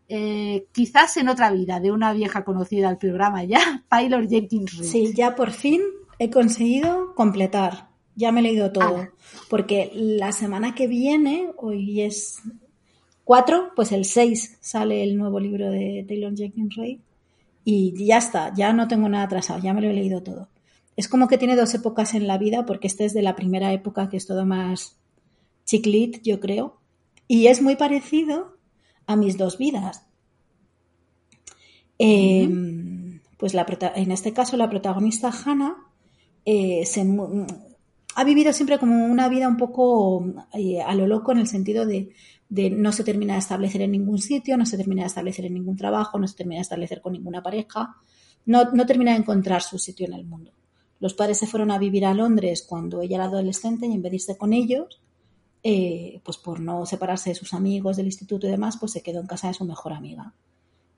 Eh, 0.07 0.67
quizás 0.71 1.17
en 1.17 1.29
otra 1.29 1.51
vida 1.51 1.79
de 1.79 1.91
una 1.91 2.13
vieja 2.13 2.45
conocida 2.45 2.89
al 2.89 2.99
programa 2.99 3.43
ya, 3.43 3.83
Taylor 3.89 4.27
Jenkins 4.29 4.77
Reid. 4.77 4.89
Sí, 4.89 5.13
ya 5.13 5.35
por 5.35 5.51
fin 5.51 5.81
he 6.23 6.29
conseguido 6.29 7.13
completar. 7.15 7.89
Ya 8.15 8.31
me 8.31 8.39
he 8.39 8.43
leído 8.43 8.71
todo. 8.71 9.09
Porque 9.49 9.91
la 9.93 10.31
semana 10.31 10.75
que 10.75 10.87
viene, 10.87 11.49
hoy 11.57 12.01
es 12.01 12.41
4, 13.23 13.71
pues 13.75 13.91
el 13.91 14.05
6 14.05 14.57
sale 14.61 15.03
el 15.03 15.17
nuevo 15.17 15.39
libro 15.39 15.69
de 15.69 16.05
Taylor 16.07 16.35
Jenkins 16.35 16.75
Reid 16.75 16.99
y 17.65 18.05
ya 18.05 18.17
está, 18.17 18.53
ya 18.53 18.73
no 18.73 18.87
tengo 18.87 19.07
nada 19.07 19.23
atrasado, 19.23 19.61
ya 19.61 19.73
me 19.73 19.81
lo 19.81 19.89
he 19.89 19.93
leído 19.93 20.21
todo. 20.21 20.49
Es 20.95 21.07
como 21.07 21.27
que 21.27 21.37
tiene 21.37 21.55
dos 21.55 21.73
épocas 21.73 22.13
en 22.13 22.27
la 22.27 22.37
vida, 22.37 22.65
porque 22.65 22.87
este 22.87 23.05
es 23.05 23.13
de 23.13 23.21
la 23.21 23.35
primera 23.35 23.71
época 23.73 24.09
que 24.09 24.17
es 24.17 24.27
todo 24.27 24.45
más 24.45 24.97
chiclit, 25.65 26.21
yo 26.23 26.39
creo, 26.39 26.77
y 27.27 27.47
es 27.47 27.61
muy 27.61 27.75
parecido 27.75 28.57
a 29.07 29.15
mis 29.15 29.37
dos 29.37 29.57
vidas. 29.57 30.05
Em, 31.97 33.21
pues 33.37 33.53
la, 33.53 33.65
en 33.95 34.11
este 34.11 34.33
caso 34.33 34.57
la 34.57 34.69
protagonista 34.69 35.31
Hannah 35.31 35.77
eh, 36.45 36.85
se, 36.85 37.05
ha 38.15 38.23
vivido 38.23 38.53
siempre 38.53 38.77
como 38.79 39.05
una 39.05 39.27
vida 39.29 39.47
un 39.47 39.57
poco 39.57 40.25
eh, 40.53 40.81
a 40.81 40.93
lo 40.95 41.07
loco 41.07 41.31
en 41.31 41.39
el 41.39 41.47
sentido 41.47 41.85
de, 41.85 42.13
de, 42.49 42.69
no 42.69 42.91
se 42.91 43.03
termina 43.03 43.33
de 43.33 43.39
establecer 43.39 43.81
en 43.81 43.91
ningún 43.91 44.19
sitio, 44.19 44.57
no 44.57 44.65
se 44.65 44.77
termina 44.77 45.03
de 45.03 45.07
establecer 45.07 45.45
en 45.45 45.53
ningún 45.55 45.77
trabajo, 45.77 46.19
no 46.19 46.27
se 46.27 46.35
termina 46.35 46.59
de 46.59 46.63
establecer 46.63 47.01
con 47.01 47.13
ninguna 47.13 47.41
pareja, 47.41 47.95
no, 48.45 48.71
no 48.71 48.85
termina 48.85 49.11
de 49.11 49.17
encontrar 49.17 49.61
su 49.61 49.79
sitio 49.79 50.05
en 50.05 50.13
el 50.13 50.25
mundo. 50.25 50.51
Los 50.99 51.13
padres 51.13 51.37
se 51.37 51.47
fueron 51.47 51.71
a 51.71 51.79
vivir 51.79 52.05
a 52.05 52.13
Londres 52.13 52.63
cuando 52.67 53.01
ella 53.01 53.17
era 53.17 53.25
adolescente 53.25 53.87
y 53.87 53.93
en 53.93 54.01
vez 54.01 54.11
de 54.11 54.15
irse 54.17 54.37
con 54.37 54.53
ellos, 54.53 55.01
eh, 55.63 56.21
pues 56.23 56.37
por 56.37 56.59
no 56.59 56.85
separarse 56.85 57.31
de 57.31 57.35
sus 57.35 57.53
amigos 57.53 57.97
del 57.97 58.05
instituto 58.05 58.47
y 58.47 58.51
demás, 58.51 58.77
pues 58.79 58.91
se 58.91 59.01
quedó 59.01 59.19
en 59.19 59.27
casa 59.27 59.47
de 59.47 59.53
su 59.53 59.65
mejor 59.65 59.93
amiga. 59.93 60.33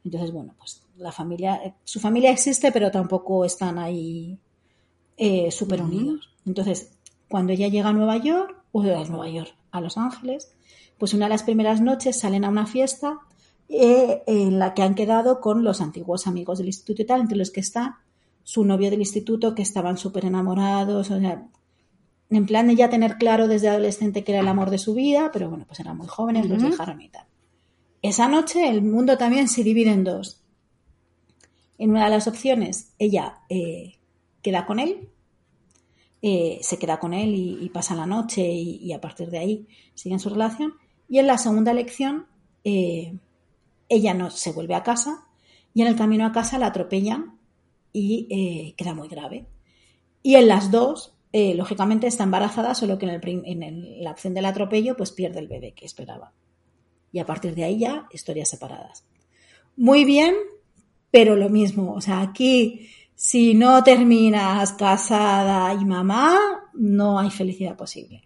Entonces, 0.04 0.32
bueno, 0.32 0.54
pues 0.58 0.84
la 0.98 1.12
familia, 1.12 1.76
su 1.84 2.00
familia 2.00 2.32
existe, 2.32 2.72
pero 2.72 2.92
tampoco 2.92 3.46
están 3.46 3.80
ahí 3.80 4.38
eh, 5.18 5.52
súper 5.52 5.82
unidos. 5.82 6.30
Entonces, 6.46 6.92
cuando 7.30 7.54
ella 7.54 7.68
llega 7.68 7.90
a 7.90 7.94
Nueva 7.94 8.18
York, 8.18 8.56
o 8.72 8.82
a 8.82 9.06
Nueva 9.06 9.30
York, 9.30 9.56
a 9.72 9.82
Los 9.82 9.98
Ángeles, 9.98 10.52
pues 10.98 11.14
una 11.14 11.26
de 11.26 11.30
las 11.30 11.44
primeras 11.44 11.82
noches 11.82 12.20
salen 12.20 12.46
a 12.46 12.50
una 12.50 12.66
fiesta 12.68 13.20
en 13.68 14.60
la 14.60 14.74
que 14.74 14.84
han 14.84 14.96
quedado 14.96 15.42
con 15.42 15.64
los 15.64 15.82
antiguos 15.82 16.28
amigos 16.28 16.60
del 16.60 16.68
instituto 16.68 17.02
y 17.02 17.06
tal, 17.06 17.22
entre 17.22 17.38
los 17.38 17.52
que 17.52 17.62
está 17.62 18.00
su 18.44 18.64
novio 18.64 18.92
del 18.92 19.00
instituto, 19.00 19.56
que 19.56 19.64
estaban 19.64 19.98
súper 19.98 20.26
enamorados, 20.26 21.10
o 21.10 21.20
sea, 21.20 21.48
en 22.30 22.46
plan 22.46 22.68
de 22.68 22.76
ya 22.76 22.90
tener 22.90 23.18
claro 23.18 23.48
desde 23.48 23.70
adolescente 23.70 24.24
que 24.24 24.34
era 24.34 24.42
el 24.42 24.48
amor 24.48 24.70
de 24.70 24.78
su 24.78 24.94
vida, 24.94 25.32
pero 25.34 25.50
bueno, 25.50 25.66
pues 25.68 25.80
eran 25.80 25.98
muy 25.98 26.08
jóvenes, 26.08 26.48
los 26.48 26.62
dejaron 26.62 27.02
y 27.02 27.10
tal. 27.10 27.26
Esa 28.02 28.28
noche 28.28 28.70
el 28.70 28.84
mundo 28.84 29.18
también 29.18 29.48
se 29.48 29.64
divide 29.64 29.92
en 29.92 30.04
dos. 30.04 30.42
En 31.78 31.90
una 31.90 32.06
de 32.06 32.12
las 32.12 32.28
opciones, 32.28 32.92
ella 33.00 33.40
eh, 33.50 33.96
queda 34.46 34.68
con 34.68 34.80
él, 34.80 35.10
eh, 36.22 36.60
se 36.62 36.78
queda 36.78 37.00
con 37.00 37.16
él 37.16 37.34
y, 37.34 37.68
pasa 37.70 37.96
la 37.96 38.06
noche 38.06 38.46
y, 38.48 38.94
a 38.94 39.02
partir 39.02 39.32
de 39.32 39.40
ahí 39.40 39.68
siguen 39.96 40.20
su 40.20 40.30
relación. 40.30 40.76
Y 41.10 41.18
en 41.18 41.26
la 41.26 41.40
segunda 41.40 41.72
elección, 41.72 42.28
eh, 42.64 43.18
ella 43.90 44.14
no 44.14 44.30
se 44.30 44.52
vuelve 44.52 44.76
a 44.76 44.84
casa 44.84 45.26
y 45.74 45.82
en 45.82 45.88
el 45.88 45.96
camino 45.96 46.28
a 46.28 46.32
casa 46.32 46.60
la 46.60 46.68
atropellan 46.68 47.40
y 47.92 48.74
queda 48.78 48.94
muy 48.94 49.08
grave. 49.08 49.48
Y 50.22 50.36
en 50.36 50.48
las 50.48 50.70
dos, 50.70 51.16
eh, 51.38 51.54
lógicamente 51.54 52.08
está 52.08 52.24
embarazada, 52.24 52.76
solo 52.76 52.98
que 52.98 53.08
en, 53.08 54.04
la 54.04 54.12
opción 54.12 54.34
del 54.34 54.46
atropello 54.46 54.96
pues 54.96 55.12
pierde 55.12 55.40
el 55.40 55.50
bebé 55.50 55.74
que 55.74 55.86
esperaba. 55.86 56.32
Y 57.12 57.20
a 57.20 57.26
partir 57.26 57.56
de 57.56 57.66
ahí 57.66 57.80
ya 57.80 58.08
historias 58.12 58.48
separadas. 58.48 59.04
Muy 59.76 60.06
bien, 60.06 60.36
pero 61.12 61.36
lo 61.36 61.50
mismo. 61.50 61.94
O 61.94 62.00
sea, 62.00 62.22
aquí 62.22 62.90
si 63.16 63.54
no 63.54 63.82
terminas 63.84 64.74
casada 64.74 65.74
y 65.74 65.86
mamá, 65.86 66.70
no 66.74 67.18
hay 67.18 67.32
felicidad 67.32 67.78
posible. 67.78 68.22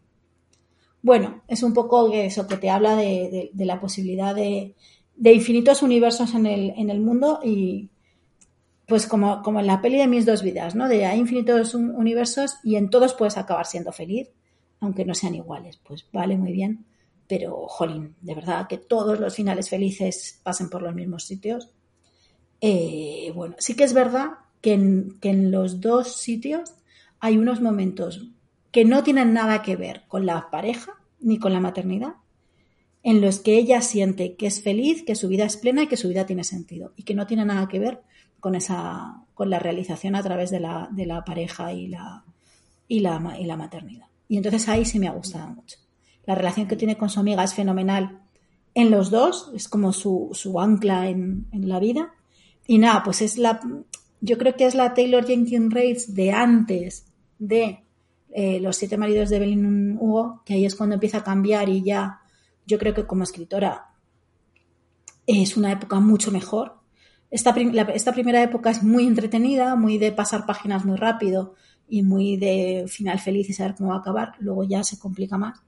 Bueno, 1.02 1.44
es 1.48 1.64
un 1.64 1.74
poco 1.74 2.12
eso 2.12 2.48
que 2.48 2.58
te 2.58 2.70
habla 2.70 2.96
de, 2.96 3.52
la 3.56 3.80
posibilidad 3.80 4.36
de, 4.36 4.76
infinitos 5.24 5.84
universos 5.84 6.34
en 6.34 6.46
el, 6.46 7.00
mundo 7.00 7.40
y, 7.44 7.90
pues 8.88 9.06
como, 9.06 9.44
como 9.44 9.60
en 9.60 9.68
la 9.68 9.82
peli 9.82 9.98
de 9.98 10.08
mis 10.08 10.26
dos 10.26 10.42
vidas, 10.42 10.76
¿no? 10.76 10.90
De 10.90 11.06
hay 11.06 11.20
infinitos 11.20 11.76
universos 11.76 12.56
y 12.64 12.76
en 12.76 12.90
todos 12.90 13.14
puedes 13.14 13.38
acabar 13.38 13.68
siendo 13.68 13.92
feliz, 13.92 14.30
aunque 14.80 15.06
no 15.06 15.14
sean 15.14 15.36
iguales. 15.36 15.78
Pues 15.78 16.06
vale, 16.12 16.36
muy 16.36 16.52
bien. 16.52 16.86
Pero, 17.28 17.68
jolín, 17.68 18.16
de 18.22 18.34
verdad 18.34 18.68
que 18.68 18.80
todos 18.80 19.20
los 19.20 19.36
finales 19.36 19.70
felices 19.70 20.42
pasen 20.42 20.70
por 20.70 20.82
los 20.82 20.96
mismos 20.96 21.26
sitios. 21.26 21.70
Eh, 22.60 23.32
bueno, 23.36 23.56
sí 23.60 23.76
que 23.76 23.84
es 23.84 23.94
verdad 23.94 24.32
que 24.62 24.74
en, 24.74 25.52
los 25.52 25.82
dos 25.82 26.18
sitios 26.18 26.74
hay 27.20 27.38
unos 27.38 27.62
momentos 27.62 28.28
que 28.72 28.86
no 28.86 29.04
tienen 29.04 29.34
nada 29.34 29.62
que 29.62 29.76
ver 29.76 30.04
con 30.08 30.26
la 30.26 30.50
pareja 30.50 30.94
ni 31.20 31.40
con 31.40 31.54
la 31.54 31.60
maternidad, 31.60 32.16
en 33.04 33.22
los 33.22 33.40
que 33.40 33.58
ella 33.58 33.82
siente 33.82 34.36
que 34.36 34.48
es 34.48 34.62
feliz, 34.62 35.04
que 35.04 35.16
su 35.16 35.28
vida 35.28 35.46
es 35.46 35.58
plena 35.58 35.84
y 35.84 35.88
que 35.88 35.98
su 35.98 36.10
vida 36.10 36.26
tiene 36.26 36.44
sentido, 36.44 36.94
y 36.96 37.04
que 37.04 37.16
no 37.16 37.28
tiene 37.28 37.46
nada 37.46 37.68
que 37.68 37.80
ver 37.80 38.02
con 38.40 38.56
esa 38.56 39.24
con 39.34 39.50
la 39.50 39.60
realización 39.60 40.16
a 40.16 40.24
través 40.24 40.52
de 40.52 40.60
la, 40.60 40.90
de 40.92 41.06
la 41.06 41.24
pareja 41.24 41.72
y 41.72 41.88
la, 41.88 42.26
y 42.90 43.00
la, 43.00 43.38
y 43.40 43.46
la 43.46 43.56
maternidad. 43.56 44.08
Y 44.28 44.36
entonces 44.36 44.68
ahí 44.68 44.84
sí 44.84 45.00
me 45.00 45.08
ha 45.08 45.14
gustado 45.14 45.48
mucho. 45.48 45.78
La 46.26 46.36
relación 46.36 46.68
que 46.68 46.76
tiene 46.76 46.98
con 46.98 47.10
su 47.10 47.22
amiga 47.22 47.46
es 47.46 47.54
fenomenal 47.54 48.20
en 48.74 48.92
los 48.92 49.10
dos, 49.10 49.50
es 49.56 49.70
como 49.70 49.94
su, 49.94 50.30
su 50.34 50.60
ancla 50.60 51.08
en, 51.08 51.48
en, 51.54 51.70
la 51.70 51.80
vida. 51.80 52.14
Y 52.68 52.80
nada, 52.80 53.02
pues 53.02 53.22
es 53.22 53.38
la, 53.38 53.62
yo 54.22 54.38
creo 54.38 54.56
que 54.56 54.66
es 54.66 54.76
la 54.76 54.94
Taylor 54.94 55.26
Jenkins 55.26 55.74
Reid 55.74 55.98
de 56.10 56.32
antes 56.32 57.06
de 57.38 57.84
eh, 58.32 58.60
Los 58.60 58.78
siete 58.78 58.98
maridos 58.98 59.30
de 59.30 59.38
Evelyn 59.38 59.98
Hugo, 60.00 60.42
que 60.46 60.54
ahí 60.54 60.66
es 60.66 60.76
cuando 60.76 60.96
empieza 60.96 61.20
a 61.20 61.24
cambiar 61.24 61.70
y 61.70 61.84
ya, 61.84 62.20
yo 62.66 62.78
creo 62.78 62.94
que 62.94 63.06
como 63.06 63.24
escritora 63.24 63.88
es 65.26 65.58
una 65.58 65.72
época 65.72 66.00
mucho 66.00 66.32
mejor 66.32 66.80
esta, 67.32 67.56
esta 67.94 68.14
primera 68.14 68.42
época 68.42 68.72
es 68.72 68.84
muy 68.84 69.06
entretenida, 69.06 69.76
muy 69.76 69.98
de 69.98 70.12
pasar 70.12 70.46
páginas 70.46 70.84
muy 70.86 70.98
rápido 70.98 71.54
y 71.88 72.02
muy 72.02 72.38
de 72.38 72.86
final 72.88 73.20
feliz 73.20 73.50
y 73.50 73.54
saber 73.54 73.76
cómo 73.76 73.90
va 73.90 73.98
a 73.98 74.00
acabar. 74.00 74.34
Luego 74.40 74.64
ya 74.64 74.84
se 74.84 74.98
complica 74.98 75.38
más. 75.38 75.62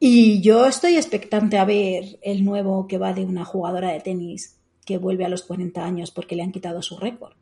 Y 0.00 0.40
yo 0.42 0.66
estoy 0.66 0.96
expectante 0.96 1.58
a 1.58 1.64
ver 1.64 2.18
el 2.22 2.44
nuevo 2.44 2.86
que 2.88 2.98
va 2.98 3.12
de 3.12 3.24
una 3.24 3.44
jugadora 3.44 3.92
de 3.92 4.00
tenis 4.00 4.58
que 4.84 4.98
vuelve 4.98 5.24
a 5.24 5.28
los 5.28 5.42
40 5.42 5.82
años 5.84 6.10
porque 6.10 6.34
le 6.34 6.42
han 6.42 6.52
quitado 6.52 6.82
su 6.82 6.98
récord. 6.98 7.34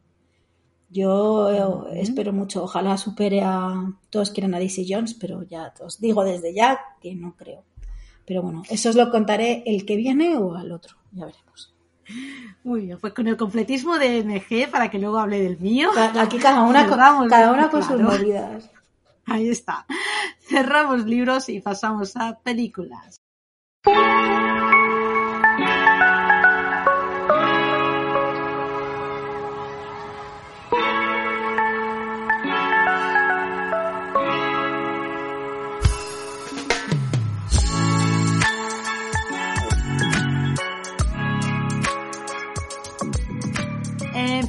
Yo 0.93 1.87
espero 1.95 2.35
mucho, 2.35 2.65
ojalá 2.65 2.99
supere 2.99 3.41
a. 3.43 3.93
Todos 4.11 4.31
quieren 4.31 4.55
a 4.55 4.59
Daisy 4.59 4.87
Jones, 4.87 5.15
pero 5.15 5.43
ya 5.43 5.73
os 5.81 5.99
digo 6.01 6.23
desde 6.23 6.53
ya 6.53 6.79
que 7.01 7.15
no 7.15 7.35
creo. 7.35 7.65
Pero 8.27 8.43
bueno, 8.43 8.63
eso 8.69 8.91
os 8.91 8.97
lo 8.97 9.11
contaré 9.11 9.63
el 9.67 9.87
que 9.87 9.97
viene 9.97 10.37
o 10.37 10.55
al 10.55 10.71
otro, 10.71 10.97
ya 11.13 11.25
veremos. 11.25 11.75
Muy 12.63 12.83
bien, 12.83 12.99
pues 13.01 13.15
con 13.15 13.27
el 13.27 13.37
completismo 13.37 13.99
de 13.99 14.23
MG 14.23 14.71
para 14.71 14.91
que 14.91 14.99
luego 14.99 15.19
hable 15.19 15.41
del 15.41 15.59
mío. 15.59 15.91
Aquí 15.97 16.39
cada 16.39 16.63
una, 16.63 16.87
con, 16.87 17.29
cada 17.29 17.53
una 17.53 17.71
con 17.71 17.83
sus 17.83 18.01
movidas. 18.01 18.71
Ahí 19.25 19.49
está. 19.49 19.87
Cerramos 20.41 21.07
libros 21.07 21.49
y 21.49 21.61
pasamos 21.61 22.17
a 22.17 22.39
películas. 22.39 23.17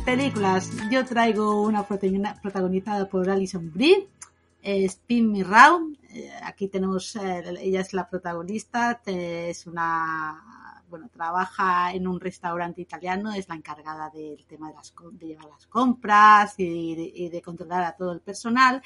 Películas, 0.04 0.70
yo 0.92 1.06
traigo 1.06 1.62
una 1.62 1.86
protagonizada 1.88 3.08
por 3.08 3.30
Alison 3.30 3.72
Brie, 3.74 4.08
Spin 4.62 5.32
Me 5.32 5.44
Round. 5.44 5.98
Eh, 6.10 6.30
aquí 6.44 6.68
tenemos, 6.68 7.16
eh, 7.16 7.44
ella 7.62 7.82
es 7.82 7.94
la 7.94 8.10
protagonista, 8.10 9.02
es 9.06 9.66
una, 9.66 10.73
bueno, 10.94 11.10
trabaja 11.10 11.92
en 11.92 12.08
un 12.08 12.20
restaurante 12.20 12.80
italiano, 12.80 13.34
es 13.34 13.50
la 13.50 13.56
encargada 13.56 14.12
del 14.12 14.46
tema 14.46 14.68
de, 14.68 14.76
las, 14.76 14.94
de 15.14 15.26
llevar 15.26 15.46
las 15.46 15.66
compras 15.66 16.54
y 16.60 17.30
de, 17.30 17.42
controlar 17.42 17.82
a 17.84 17.96
todo 17.96 18.12
el 18.12 18.22
personal. 18.22 18.80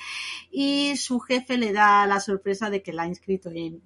Y 0.49 0.95
su 0.95 1.19
jefe 1.19 1.57
le 1.57 1.73
da 1.73 2.07
la 2.07 2.21
sorpresa 2.21 2.69
de 2.69 2.81
que 2.81 2.93
la 2.93 3.03
ha 3.03 3.07
inscrito 3.07 3.49
en, 3.49 3.81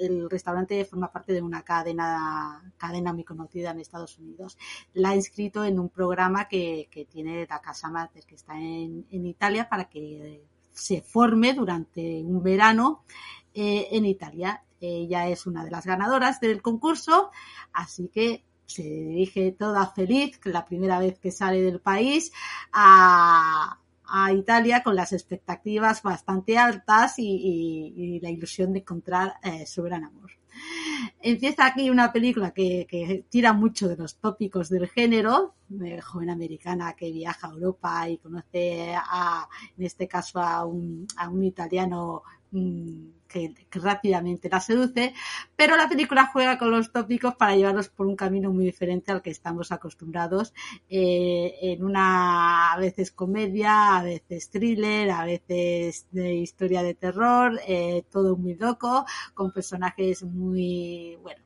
el 0.00 0.28
restaurante 0.28 0.84
forma 0.84 1.12
parte 1.12 1.32
de 1.32 1.42
una 1.42 1.62
cadena, 1.62 2.60
cadena 2.76 3.12
muy 3.12 3.22
conocida 3.22 3.70
en 3.70 3.78
Estados 3.78 4.18
Unidos. 4.18 4.58
La 4.94 5.10
ha 5.10 5.14
inscrito 5.14 5.64
en 5.64 5.78
un 5.78 5.90
programa 5.90 6.48
que, 6.48 6.88
tiene 7.08 7.46
la 7.48 7.60
Casa 7.60 7.88
Mater, 7.88 8.24
que 8.26 8.34
está 8.34 8.58
en, 8.58 9.06
Italia, 9.12 9.68
para 9.68 9.84
que 9.84 10.42
se 10.72 11.02
forme 11.02 11.54
durante 11.54 12.20
un 12.24 12.42
verano 12.42 13.04
eh, 13.54 13.86
en 13.92 14.06
Italia. 14.06 14.60
Ella 14.80 15.28
es 15.28 15.46
una 15.46 15.64
de 15.64 15.70
las 15.70 15.86
ganadoras 15.86 16.40
del 16.40 16.62
concurso, 16.62 17.30
así 17.72 18.08
que 18.08 18.44
se 18.66 18.82
dirige 18.82 19.52
toda 19.52 19.86
feliz, 19.86 20.40
la 20.44 20.64
primera 20.64 20.98
vez 20.98 21.18
que 21.18 21.32
sale 21.32 21.60
del 21.60 21.80
país, 21.80 22.32
a, 22.72 23.80
a 24.10 24.32
Italia 24.32 24.82
con 24.82 24.96
las 24.96 25.12
expectativas 25.12 26.02
bastante 26.02 26.58
altas 26.58 27.14
y, 27.18 28.18
la 28.22 28.30
ilusión 28.30 28.72
de 28.72 28.80
encontrar 28.80 29.34
eh, 29.42 29.66
su 29.66 29.82
gran 29.82 30.04
amor. 30.04 30.30
Empieza 31.22 31.66
aquí 31.66 31.90
una 31.90 32.12
película 32.12 32.52
que, 32.52 32.86
que 32.88 33.24
tira 33.28 33.52
mucho 33.52 33.88
de 33.88 33.96
los 33.96 34.16
tópicos 34.16 34.68
del 34.68 34.88
género, 34.88 35.54
de 35.68 36.00
joven 36.00 36.30
americana 36.30 36.94
que 36.94 37.12
viaja 37.12 37.46
a 37.46 37.52
Europa 37.52 38.08
y 38.08 38.18
conoce 38.18 38.94
a, 38.94 39.48
en 39.78 39.84
este 39.84 40.08
caso 40.08 40.40
a 40.40 40.64
un, 40.64 41.06
a 41.16 41.28
un 41.28 41.44
italiano 41.44 42.22
que, 42.50 43.54
que, 43.70 43.78
rápidamente 43.78 44.48
la 44.48 44.60
seduce, 44.60 45.14
pero 45.56 45.76
la 45.76 45.88
película 45.88 46.26
juega 46.32 46.58
con 46.58 46.70
los 46.70 46.90
tópicos 46.90 47.36
para 47.36 47.54
llevarlos 47.54 47.88
por 47.88 48.06
un 48.06 48.16
camino 48.16 48.52
muy 48.52 48.64
diferente 48.64 49.12
al 49.12 49.22
que 49.22 49.30
estamos 49.30 49.70
acostumbrados, 49.70 50.52
eh, 50.88 51.54
en 51.62 51.84
una 51.84 52.72
a 52.72 52.78
veces 52.78 53.12
comedia, 53.12 53.96
a 53.96 54.02
veces 54.02 54.50
thriller, 54.50 55.10
a 55.10 55.24
veces 55.24 56.06
de 56.10 56.34
historia 56.34 56.82
de 56.82 56.94
terror, 56.94 57.60
eh, 57.66 58.04
todo 58.10 58.36
muy 58.36 58.54
loco, 58.56 59.06
con 59.34 59.52
personajes 59.52 60.24
muy, 60.24 61.16
bueno, 61.22 61.42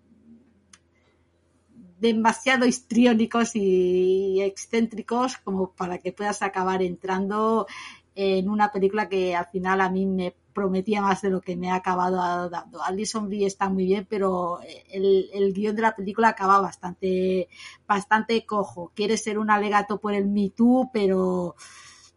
demasiado 2.01 2.67
histriónicos 2.67 3.57
y 3.57 4.41
excéntricos 4.43 5.39
como 5.39 5.73
para 5.73 5.99
que 5.99 6.13
puedas 6.13 6.43
acabar 6.43 6.83
entrando 6.83 7.67
en 8.15 8.49
una 8.49 8.71
película 8.71 9.09
que 9.09 9.35
al 9.35 9.47
final 9.47 9.81
a 9.81 9.91
mí 9.91 10.07
me 10.07 10.35
prometía 10.55 11.03
más 11.03 11.21
de 11.21 11.31
lo 11.31 11.41
que 11.41 11.57
me 11.57 11.71
ha 11.71 11.75
acabado 11.75 12.49
dando. 12.49 12.83
Alison 12.83 13.29
Brie 13.29 13.47
está 13.47 13.69
muy 13.69 13.85
bien, 13.85 14.07
pero 14.09 14.61
el, 14.91 15.29
el, 15.35 15.53
guion 15.53 15.77
de 15.77 15.83
la 15.83 15.95
película 15.95 16.29
acaba 16.29 16.61
bastante, 16.61 17.49
bastante 17.87 18.47
cojo. 18.47 18.93
Quiere 18.95 19.17
ser 19.17 19.39
un 19.39 19.51
alegato 19.51 20.01
por 20.01 20.15
el 20.15 20.27
Me 20.27 20.51
Too, 20.51 20.91
pero, 20.93 21.57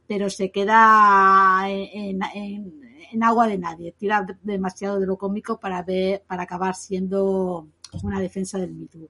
pero 0.07 0.29
se 0.29 0.51
queda 0.51 1.63
en, 1.67 2.21
en, 2.23 2.81
en, 3.11 3.23
agua 3.23 3.47
de 3.47 3.57
nadie. 3.57 3.93
Tira 3.97 4.25
demasiado 4.43 4.99
de 4.99 5.07
lo 5.07 5.17
cómico 5.17 5.59
para 5.59 5.81
ver, 5.81 6.23
para 6.27 6.43
acabar 6.43 6.75
siendo 6.75 7.67
una 8.03 8.19
defensa 8.19 8.59
del 8.59 8.73
Me 8.73 8.85
Too. 8.85 9.09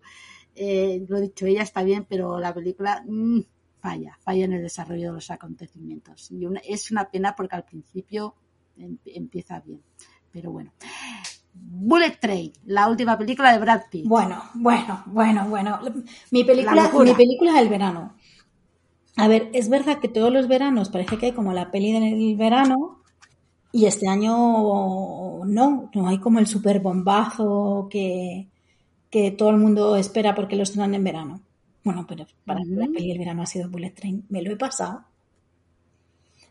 Eh, 0.55 1.05
lo 1.07 1.19
dicho, 1.19 1.45
ella 1.45 1.61
está 1.61 1.84
bien, 1.84 2.05
pero 2.09 2.39
la 2.39 2.53
película 2.53 3.03
mmm, 3.05 3.41
falla, 3.80 4.17
falla 4.21 4.45
en 4.45 4.53
el 4.53 4.63
desarrollo 4.63 5.09
de 5.09 5.13
los 5.13 5.30
acontecimientos. 5.30 6.32
Y 6.32 6.45
una, 6.45 6.61
es 6.61 6.89
una 6.91 7.09
pena 7.11 7.36
porque 7.36 7.55
al 7.57 7.65
principio 7.65 8.36
empieza 9.05 9.59
bien. 9.61 9.82
Pero 10.32 10.51
bueno. 10.51 10.71
Bullet 11.53 12.17
Train, 12.19 12.53
la 12.65 12.88
última 12.88 13.17
película 13.17 13.51
de 13.51 13.59
Brad 13.59 13.82
Pitt. 13.89 14.05
Bueno, 14.07 14.41
bueno, 14.53 15.03
bueno, 15.07 15.47
bueno. 15.49 15.80
Mi 16.32 16.43
película, 16.43 16.91
mi 17.03 17.13
película 17.13 17.53
del 17.53 17.69
verano. 17.69 18.15
A 19.15 19.28
ver, 19.28 19.49
es 19.53 19.67
verdad 19.67 19.99
que 19.99 20.07
todos 20.07 20.32
los 20.32 20.47
veranos 20.47 20.89
parece 20.89 21.17
que 21.17 21.28
hay 21.28 21.32
como 21.32 21.51
la 21.51 21.71
peli 21.71 21.91
del 21.91 22.36
verano 22.36 23.01
y 23.71 23.86
este 23.86 24.07
año 24.07 25.43
no, 25.45 25.89
no 25.93 26.07
hay 26.07 26.19
como 26.19 26.39
el 26.39 26.47
super 26.47 26.80
bombazo 26.80 27.88
que, 27.89 28.47
que 29.09 29.32
todo 29.32 29.49
el 29.49 29.57
mundo 29.57 29.95
espera 29.95 30.36
porque 30.36 30.55
lo 30.55 30.63
estrenan 30.63 30.93
en 30.93 31.03
verano. 31.03 31.41
Bueno, 31.84 32.05
pero 32.07 32.28
para 32.45 32.59
mí 32.59 32.75
la 32.75 32.88
peli 32.88 33.09
del 33.09 33.19
verano 33.19 33.41
ha 33.41 33.47
sido 33.47 33.69
Bullet 33.69 33.91
Train. 33.91 34.25
Me 34.30 34.41
lo 34.41 34.51
he 34.51 34.57
pasado. 34.57 35.05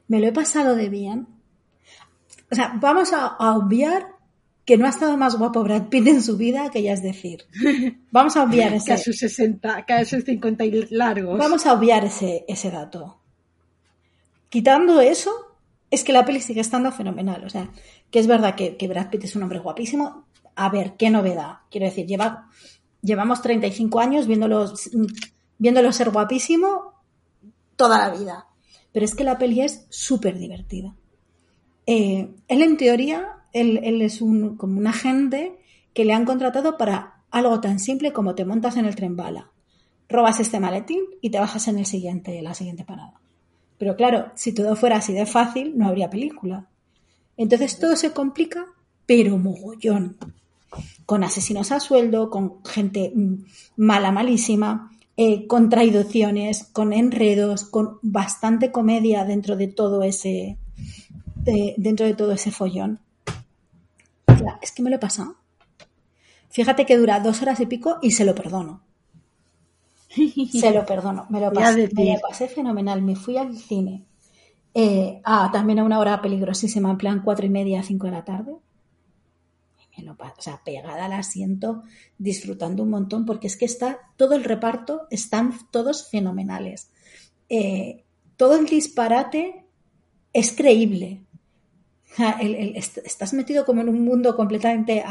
Me 0.08 0.18
lo 0.18 0.26
he 0.26 0.32
pasado 0.32 0.74
de 0.74 0.88
bien. 0.88 1.26
O 2.51 2.55
sea, 2.55 2.76
vamos 2.80 3.12
a, 3.12 3.26
a 3.26 3.57
obviar 3.57 4.16
que 4.66 4.76
no 4.76 4.86
ha 4.86 4.90
estado 4.90 5.16
más 5.16 5.38
guapo 5.38 5.62
Brad 5.62 5.88
Pitt 5.88 6.09
en 6.09 6.22
su 6.22 6.36
vida, 6.36 6.70
que 6.70 6.82
ya 6.82 6.92
es 6.92 7.03
decir. 7.03 7.47
Vamos 8.11 8.36
a 8.36 8.42
obviar 8.42 8.74
ese. 8.74 8.86
que 8.86 8.92
a 8.92 8.99
sus 8.99 9.16
60, 9.16 9.86
que 9.86 9.92
a 9.92 10.05
sus 10.05 10.24
50 10.24 10.64
y 10.64 10.88
largos. 10.90 11.38
Vamos 11.38 11.64
a 11.66 11.72
obviar 11.72 12.05
ese, 12.05 12.44
ese 12.49 12.70
dato. 12.72 13.20
Quitando 14.49 15.01
eso, 15.01 15.30
es 15.88 16.03
que 16.03 16.12
la 16.12 16.24
peli 16.24 16.40
sigue 16.40 16.61
estando 16.61 16.90
fenomenal. 16.90 17.44
O 17.44 17.49
sea, 17.49 17.70
que 18.11 18.18
es 18.18 18.26
verdad 18.26 18.57
que, 18.57 18.76
que 18.76 18.88
Brad 18.88 19.09
Pitt 19.09 19.24
es 19.24 19.36
un 19.36 19.44
hombre 19.44 19.61
guapísimo. 19.61 20.26
A 20.57 20.68
ver, 20.68 20.94
qué 20.97 21.11
novedad. 21.11 21.59
Quiero 21.70 21.86
decir, 21.86 22.07
lleva, 22.07 22.49
llevamos 23.03 23.42
35 23.42 24.01
años 24.01 24.26
viéndolo, 24.26 24.72
viéndolo 25.59 25.92
ser 25.92 26.11
guapísimo 26.11 26.94
toda 27.76 27.99
la 27.99 28.11
vida. 28.11 28.49
Pero 28.92 29.05
es 29.05 29.14
que 29.14 29.22
la 29.22 29.38
peli 29.38 29.61
es 29.61 29.86
súper 29.90 30.36
divertida. 30.38 30.97
Eh, 31.87 32.28
él, 32.49 32.62
en 32.62 32.76
teoría, 32.76 33.37
él, 33.53 34.03
es 34.03 34.18
como 34.18 34.78
un 34.78 34.87
agente 34.87 35.57
que 35.95 36.05
le 36.05 36.12
han 36.12 36.24
contratado 36.24 36.76
para 36.76 37.22
algo 37.30 37.61
tan 37.61 37.78
simple 37.78 38.12
como 38.12 38.34
te 38.34 38.45
montas 38.45 38.76
en 38.76 38.87
el 38.87 38.97
tren 38.97 39.16
bala, 39.16 39.51
robas 40.09 40.41
este 40.41 40.61
maletín 40.61 41.01
y 41.20 41.30
te 41.30 41.39
bajas 41.39 41.68
en 41.68 41.78
el 41.78 41.87
siguiente, 41.87 42.41
la 42.43 42.55
siguiente 42.55 42.84
parada. 42.84 43.20
Pero 43.78 43.97
claro, 43.97 44.32
si 44.34 44.53
todo 44.53 44.76
fuera 44.76 44.97
así 44.97 45.12
de 45.12 45.26
fácil, 45.26 45.76
no 45.76 45.87
habría 45.87 46.11
película. 46.11 46.66
Entonces 47.37 47.78
todo 47.78 47.97
se 47.97 48.12
complica, 48.12 48.66
pero 49.05 49.39
mogollón. 49.39 50.16
Con 51.05 51.24
asesinos 51.24 51.72
a 51.72 51.80
sueldo, 51.80 52.30
con 52.30 52.64
gente 52.64 53.12
mala, 53.76 54.12
malísima, 54.12 54.91
eh, 55.16 55.47
con 55.47 55.68
traiciones, 55.68 56.64
con 56.72 56.93
enredos, 56.93 57.64
con 57.64 57.99
bastante 58.03 58.70
comedia 58.70 59.24
dentro 59.24 59.57
de 59.57 59.68
todo 59.68 60.03
ese, 60.03 60.59
de, 61.47 61.74
dentro 61.78 62.05
de 62.05 62.14
todo 62.14 62.32
ese 62.32 62.51
follón. 62.51 63.01
Es 64.61 64.72
que 64.72 64.82
me 64.82 64.90
lo 64.90 64.97
he 64.97 64.99
pasado. 65.01 65.36
Fíjate 66.51 66.84
que 66.86 66.97
dura 66.97 67.20
dos 67.20 67.40
horas 67.42 67.61
y 67.61 67.66
pico 67.66 67.99
y 68.03 68.11
se 68.11 68.24
lo 68.24 68.34
perdono. 68.34 68.82
Se 70.51 70.70
lo 70.72 70.86
perdono. 70.86 71.26
Me 71.28 71.40
lo 71.40 71.53
pasé, 71.53 71.90
me 71.92 72.14
lo 72.14 72.20
pasé 72.20 72.49
fenomenal. 72.49 73.03
Me 73.03 73.16
fui 73.16 73.36
al 73.36 73.55
cine. 73.55 74.07
Eh, 74.72 75.20
ah, 75.24 75.51
también 75.53 75.78
a 75.78 75.84
una 75.84 75.99
hora 75.99 76.22
peligrosísima, 76.22 76.90
en 76.90 76.97
plan 76.97 77.22
cuatro 77.22 77.44
y 77.44 77.51
media, 77.51 77.82
cinco 77.82 78.07
de 78.07 78.12
la 78.12 78.24
tarde. 78.24 78.57
Y 79.78 80.01
me 80.01 80.07
lo 80.07 80.12
o 80.12 80.40
sea, 80.40 80.62
pegada 80.64 81.05
al 81.05 81.12
asiento, 81.12 81.82
disfrutando 82.16 82.82
un 82.82 82.90
montón, 82.90 83.26
porque 83.26 83.47
es 83.47 83.59
que 83.59 83.66
está 83.66 83.99
todo 84.16 84.34
el 84.34 84.44
reparto, 84.44 85.07
están 85.11 85.53
todos 85.70 86.09
fenomenales. 86.09 86.90
Eh, 87.51 88.05
todo 88.38 88.57
el 88.57 88.66
disparate 88.66 89.66
es 90.32 90.53
creíble. 90.53 91.25
El, 92.40 92.54
el, 92.54 92.76
estás 92.76 93.32
metido 93.34 93.64
como 93.64 93.82
en 93.82 93.88
un 93.88 94.04
mundo 94.04 94.36
completamente, 94.36 95.04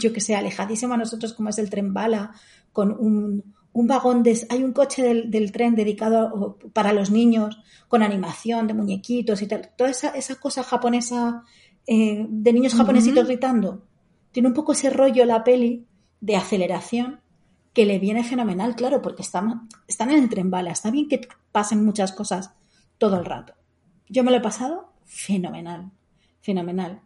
yo 0.00 0.12
que 0.12 0.20
sé, 0.20 0.36
alejadísimo 0.36 0.94
a 0.94 0.96
nosotros 0.96 1.32
como 1.34 1.48
es 1.48 1.58
el 1.58 1.70
tren 1.70 1.92
bala, 1.92 2.32
con 2.72 2.92
un, 2.92 3.54
un 3.72 3.86
vagón 3.86 4.22
de, 4.22 4.46
hay 4.48 4.62
un 4.62 4.72
coche 4.72 5.02
del, 5.02 5.30
del, 5.30 5.52
tren 5.52 5.74
dedicado 5.74 6.58
para 6.72 6.92
los 6.92 7.10
niños 7.10 7.58
con 7.88 8.02
animación 8.02 8.66
de 8.66 8.74
muñequitos 8.74 9.42
y 9.42 9.46
tal, 9.46 9.70
toda 9.76 9.90
esa, 9.90 10.10
esa 10.10 10.36
cosa 10.36 10.62
japonesa 10.62 11.44
eh, 11.86 12.26
de 12.28 12.52
niños 12.52 12.74
japonesitos 12.74 13.24
uh 13.24 13.26
-huh. 13.26 13.28
gritando. 13.28 13.82
Tiene 14.30 14.48
un 14.48 14.54
poco 14.54 14.72
ese 14.72 14.90
rollo 14.90 15.24
la 15.24 15.44
peli 15.44 15.86
de 16.20 16.36
aceleración 16.36 17.20
que 17.72 17.86
le 17.86 17.98
viene 17.98 18.22
fenomenal, 18.22 18.76
claro, 18.76 19.02
porque 19.02 19.22
están, 19.22 19.68
están 19.88 20.10
en 20.10 20.22
el 20.22 20.28
tren 20.28 20.50
bala, 20.50 20.70
está 20.70 20.90
bien 20.90 21.08
que 21.08 21.26
pasen 21.50 21.84
muchas 21.84 22.12
cosas 22.12 22.54
todo 22.98 23.18
el 23.18 23.24
rato. 23.24 23.54
Yo 24.08 24.22
me 24.22 24.30
lo 24.30 24.36
he 24.36 24.40
pasado 24.40 24.92
fenomenal, 25.04 25.90
fenomenal. 26.42 27.00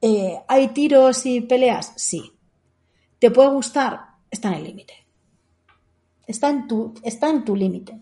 Eh, 0.00 0.38
¿Hay 0.48 0.68
tiros 0.68 1.26
y 1.26 1.40
peleas? 1.40 1.92
Sí. 1.96 2.32
¿Te 3.18 3.30
puede 3.30 3.50
gustar? 3.50 4.00
Está 4.30 4.48
en 4.48 4.54
el 4.54 4.64
límite. 4.64 4.94
Está 6.26 6.50
en 6.50 6.68
tu, 6.68 6.94
está 7.02 7.28
en 7.30 7.44
tu 7.44 7.56
límite. 7.56 8.00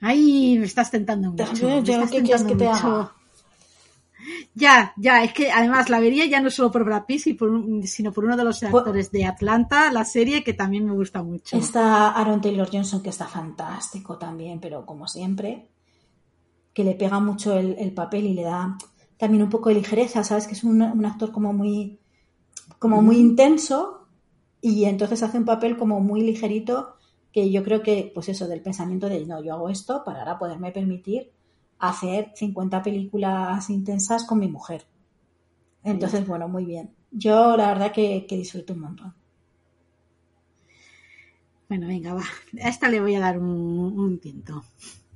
Ay, 0.00 0.58
me 0.58 0.66
estás 0.66 0.90
tentando 0.90 1.30
mucho. 1.30 1.54
Yo, 1.54 1.82
yo 1.82 2.08
¿qué 2.10 2.22
quieres 2.22 2.44
que 2.44 2.54
te 2.54 2.66
haga? 2.66 3.12
Ya, 4.54 4.92
ya, 4.96 5.22
es 5.24 5.32
que 5.32 5.50
además 5.50 5.88
la 5.90 6.00
vería 6.00 6.26
ya 6.26 6.40
no 6.40 6.50
solo 6.50 6.70
por 6.70 6.84
Brad 6.84 7.04
Pitt, 7.04 7.22
sino 7.84 8.12
por 8.12 8.24
uno 8.24 8.36
de 8.36 8.44
los 8.44 8.62
actores 8.62 9.10
de 9.10 9.26
Atlanta, 9.26 9.90
la 9.92 10.04
serie, 10.04 10.44
que 10.44 10.54
también 10.54 10.86
me 10.86 10.92
gusta 10.92 11.22
mucho. 11.22 11.56
Está 11.56 12.10
Aaron 12.10 12.40
Taylor 12.40 12.68
Johnson, 12.70 13.02
que 13.02 13.10
está 13.10 13.26
fantástico 13.26 14.16
también, 14.16 14.60
pero 14.60 14.86
como 14.86 15.08
siempre, 15.08 15.68
que 16.72 16.84
le 16.84 16.94
pega 16.94 17.20
mucho 17.20 17.56
el, 17.56 17.76
el 17.78 17.92
papel 17.92 18.26
y 18.26 18.34
le 18.34 18.42
da 18.42 18.78
también 19.24 19.42
un 19.42 19.48
poco 19.48 19.70
de 19.70 19.76
ligereza, 19.76 20.22
¿sabes? 20.22 20.46
Que 20.46 20.52
es 20.52 20.64
un, 20.64 20.82
un 20.82 21.06
actor 21.06 21.32
como 21.32 21.54
muy, 21.54 21.98
como 22.78 23.00
muy 23.00 23.16
intenso 23.16 24.06
y 24.60 24.84
entonces 24.84 25.22
hace 25.22 25.38
un 25.38 25.46
papel 25.46 25.78
como 25.78 26.00
muy 26.00 26.20
ligerito 26.20 26.96
que 27.32 27.50
yo 27.50 27.64
creo 27.64 27.82
que, 27.82 28.12
pues 28.14 28.28
eso, 28.28 28.46
del 28.46 28.60
pensamiento 28.60 29.08
de, 29.08 29.24
no, 29.24 29.42
yo 29.42 29.54
hago 29.54 29.70
esto 29.70 30.04
para 30.04 30.18
ahora 30.20 30.38
poderme 30.38 30.72
permitir 30.72 31.32
hacer 31.78 32.32
50 32.34 32.82
películas 32.82 33.70
intensas 33.70 34.24
con 34.24 34.40
mi 34.40 34.48
mujer. 34.48 34.84
Entonces, 35.82 36.20
sí. 36.20 36.26
bueno, 36.26 36.48
muy 36.48 36.66
bien. 36.66 36.94
Yo 37.10 37.56
la 37.56 37.68
verdad 37.68 37.92
que, 37.92 38.26
que, 38.28 38.36
disfruto 38.36 38.74
un 38.74 38.80
montón. 38.80 39.14
Bueno, 41.70 41.86
venga, 41.86 42.12
va. 42.12 42.24
A 42.62 42.68
esta 42.68 42.90
le 42.90 43.00
voy 43.00 43.14
a 43.14 43.20
dar 43.20 43.38
un, 43.38 43.48
un 43.98 44.18
tiento. 44.20 44.62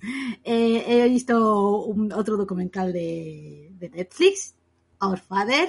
Eh, 0.45 0.85
he 1.05 1.09
visto 1.09 1.83
un, 1.85 2.13
otro 2.13 2.37
documental 2.37 2.93
de, 2.93 3.71
de, 3.79 3.91
Netflix, 3.91 4.55
Our 5.01 5.19
Father. 5.19 5.69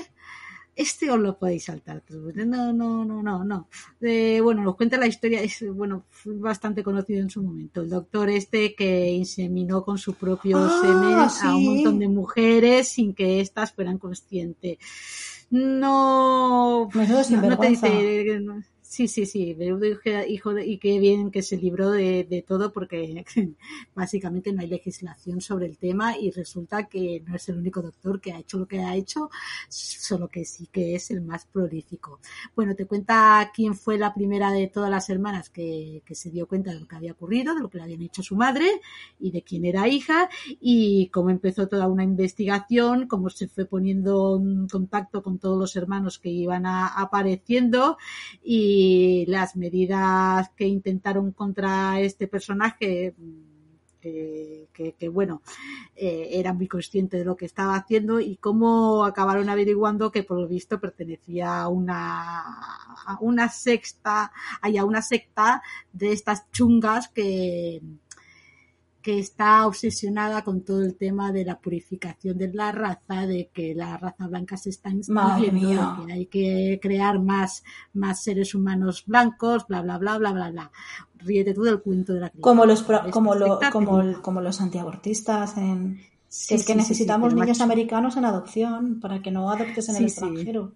Este 0.76 1.12
os 1.12 1.20
lo 1.20 1.38
podéis 1.38 1.66
saltar. 1.66 2.02
No, 2.10 2.72
no, 2.72 3.04
no, 3.04 3.22
no, 3.22 3.44
no. 3.44 3.68
Eh, 4.00 4.40
bueno, 4.42 4.64
nos 4.64 4.78
cuenta 4.78 4.98
la 4.98 5.08
historia, 5.08 5.42
es 5.42 5.62
bueno, 5.74 6.06
fue 6.10 6.36
bastante 6.38 6.84
conocido 6.84 7.20
en 7.20 7.30
su 7.30 7.44
momento. 7.44 7.82
El 7.82 7.90
doctor 7.90 8.30
este 8.30 8.76
que 8.76 9.12
inseminó 9.12 9.84
con 9.84 9.98
su 9.98 10.14
propio 10.14 10.58
ah, 10.58 10.80
semen 10.82 11.30
sí. 11.30 11.48
a 11.48 11.56
un 11.56 11.66
montón 11.66 12.00
de 12.00 12.08
mujeres 12.08 12.88
sin 12.88 13.14
que 13.14 13.42
éstas 13.42 13.74
fueran 13.74 13.98
conscientes. 13.98 14.78
no, 15.50 16.88
no, 16.94 17.42
no 17.42 17.58
te 17.60 17.68
dice, 17.68 18.40
no, 18.40 18.64
Sí, 18.92 19.08
sí, 19.08 19.28
sí, 19.28 19.54
menudo 19.56 19.86
hijo- 20.28 20.52
de- 20.56 20.66
y 20.66 20.80
qué 20.80 20.98
bien 20.98 21.30
que 21.30 21.44
se 21.44 21.58
libró 21.58 21.92
de, 21.92 22.24
de 22.24 22.42
todo 22.42 22.74
porque 22.74 23.24
básicamente 23.96 24.52
no 24.52 24.62
hay 24.62 24.68
legislación 24.68 25.42
sobre 25.42 25.68
el 25.68 25.78
tema 25.78 26.18
y 26.18 26.32
resulta 26.32 26.88
que 26.88 27.22
no 27.28 27.36
es 27.36 27.48
el 27.50 27.60
único 27.60 27.84
doctor 27.84 28.20
que 28.20 28.32
ha 28.34 28.40
hecho 28.40 28.58
lo 28.58 28.68
que 28.68 28.80
ha 28.80 28.96
hecho, 28.96 29.30
solo 29.70 30.28
que 30.28 30.44
sí 30.44 30.68
que 30.72 30.96
es 30.96 31.12
el 31.12 31.22
más 31.22 31.46
prolífico. 31.46 32.20
Bueno, 32.56 32.76
te 32.76 32.88
cuenta 32.88 33.52
quién 33.54 33.76
fue 33.76 34.00
la 34.00 34.12
primera 34.12 34.52
de 34.52 34.66
todas 34.68 34.90
las 34.90 35.08
hermanas 35.12 35.52
que, 35.52 36.02
que 36.04 36.16
se 36.16 36.32
dio 36.32 36.48
cuenta 36.48 36.74
de 36.74 36.80
lo 36.80 36.88
que 36.88 36.96
había 36.96 37.12
ocurrido, 37.12 37.54
de 37.54 37.62
lo 37.62 37.70
que 37.70 37.78
le 37.78 37.84
habían 37.84 38.02
hecho 38.02 38.24
su 38.24 38.36
madre 38.36 38.82
y 39.20 39.30
de 39.30 39.44
quién 39.44 39.66
era 39.66 39.88
hija 39.88 40.30
y 40.60 41.10
cómo 41.10 41.30
empezó 41.30 41.68
toda 41.68 41.88
una 41.88 42.04
investigación, 42.04 43.08
cómo 43.08 43.30
se 43.30 43.48
fue 43.48 43.66
poniendo 43.66 44.38
en 44.42 44.68
contacto 44.68 45.22
con 45.22 45.38
todos 45.38 45.60
los 45.60 45.76
hermanos 45.76 46.18
que 46.18 46.30
iban 46.30 46.66
a- 46.66 46.88
apareciendo 46.88 47.98
y 48.44 48.79
las 49.28 49.56
medidas 49.56 50.50
que 50.56 50.68
intentaron 50.68 51.32
contra 51.32 52.00
este 52.02 52.28
personaje 52.28 53.14
mm, 53.18 53.50
que, 54.02 54.68
que- 54.74 55.10
bueno 55.10 55.42
eh, 55.96 56.30
muy 56.54 56.68
consciente 56.68 57.18
de 57.18 57.26
lo 57.26 57.36
que 57.36 57.46
estaba 57.46 57.76
haciendo 57.76 58.20
y 58.22 58.38
cómo 58.38 59.04
acabaron 59.06 59.50
averiguando 59.50 60.12
que 60.12 60.24
por 60.24 60.40
lo 60.40 60.48
visto 60.48 60.80
pertenecía 60.80 61.62
a 61.62 61.68
una 61.68 62.42
a 63.06 63.18
una 63.22 63.50
sexta 63.50 64.32
a 64.78 64.86
una 64.86 65.02
secta 65.02 65.62
de 65.92 66.14
estas 66.14 66.50
chungas 66.52 67.10
que 67.10 67.82
que 69.10 69.18
está 69.20 69.66
obsesionada 69.66 70.44
con 70.44 70.62
todo 70.62 70.84
el 70.84 70.96
tema 70.96 71.32
de 71.32 71.44
la 71.44 71.58
purificación 71.60 72.38
de 72.38 72.54
la 72.54 72.72
raza, 72.72 73.26
de 73.26 73.50
que 73.52 73.74
la 73.74 73.98
raza 73.98 74.28
blanca 74.28 74.56
se 74.56 74.70
está 74.70 74.90
extinguiendo, 74.92 76.06
que 76.06 76.14
hay 76.14 76.26
que 76.28 76.80
crear 76.80 77.20
más, 77.20 77.64
más 77.94 78.22
seres 78.22 78.54
humanos 78.54 79.04
blancos, 79.08 79.66
bla, 79.68 79.82
bla, 79.82 79.98
bla, 79.98 80.18
bla, 80.20 80.32
bla, 80.32 80.52
bla. 80.52 80.72
Ríete 81.18 81.56
tú 81.56 81.64
del 81.64 81.82
cuento 81.82 82.14
de 82.14 82.20
la 82.20 82.30
criatura. 82.30 82.52
Como 82.52 82.66
los, 82.66 82.84
pro- 82.84 83.02
como, 83.12 83.36
lo- 83.36 83.60
como, 84.22 84.42
los 84.42 84.62
antiabortistas 84.62 85.58
en, 85.58 85.96
que 85.98 86.04
Sí, 86.28 86.54
es 86.54 86.62
que 86.66 86.74
sí, 86.74 86.74
sí, 86.74 86.74
sí, 86.74 86.76
necesitamos 86.78 87.34
niños 87.34 87.62
americanos 87.62 88.16
en 88.18 88.26
adopción 88.26 89.00
para 89.00 89.22
que 89.24 89.32
no 89.32 89.50
adoptes 89.50 89.90
en 89.90 89.96
el 89.96 90.02
extranjero. 90.06 90.72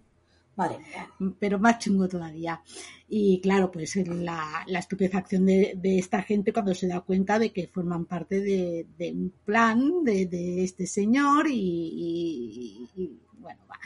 Madre 0.56 0.78
mía. 0.80 1.10
pero 1.40 1.58
más 1.60 1.80
chungo 1.80 2.08
todavía. 2.08 2.62
Y 3.10 3.40
claro, 3.42 3.72
pues 3.72 3.96
la, 3.96 4.64
la 4.68 4.80
estupefacción 4.80 5.46
de, 5.48 5.74
de 5.76 5.98
esta 5.98 6.22
gente 6.22 6.54
cuando 6.54 6.76
se 6.76 6.88
da 6.88 7.02
cuenta 7.02 7.40
de 7.40 7.52
que 7.52 7.68
forman 7.68 8.06
parte 8.06 8.40
de, 8.40 8.86
de 8.98 9.12
un 9.12 9.34
plan 9.46 10.04
de, 10.04 10.28
de 10.28 10.64
este 10.64 10.86
señor 10.86 11.48
y, 11.48 11.54
y- 11.56 12.90
y, 12.96 13.20
bueno, 13.40 13.62
va. 13.70 13.80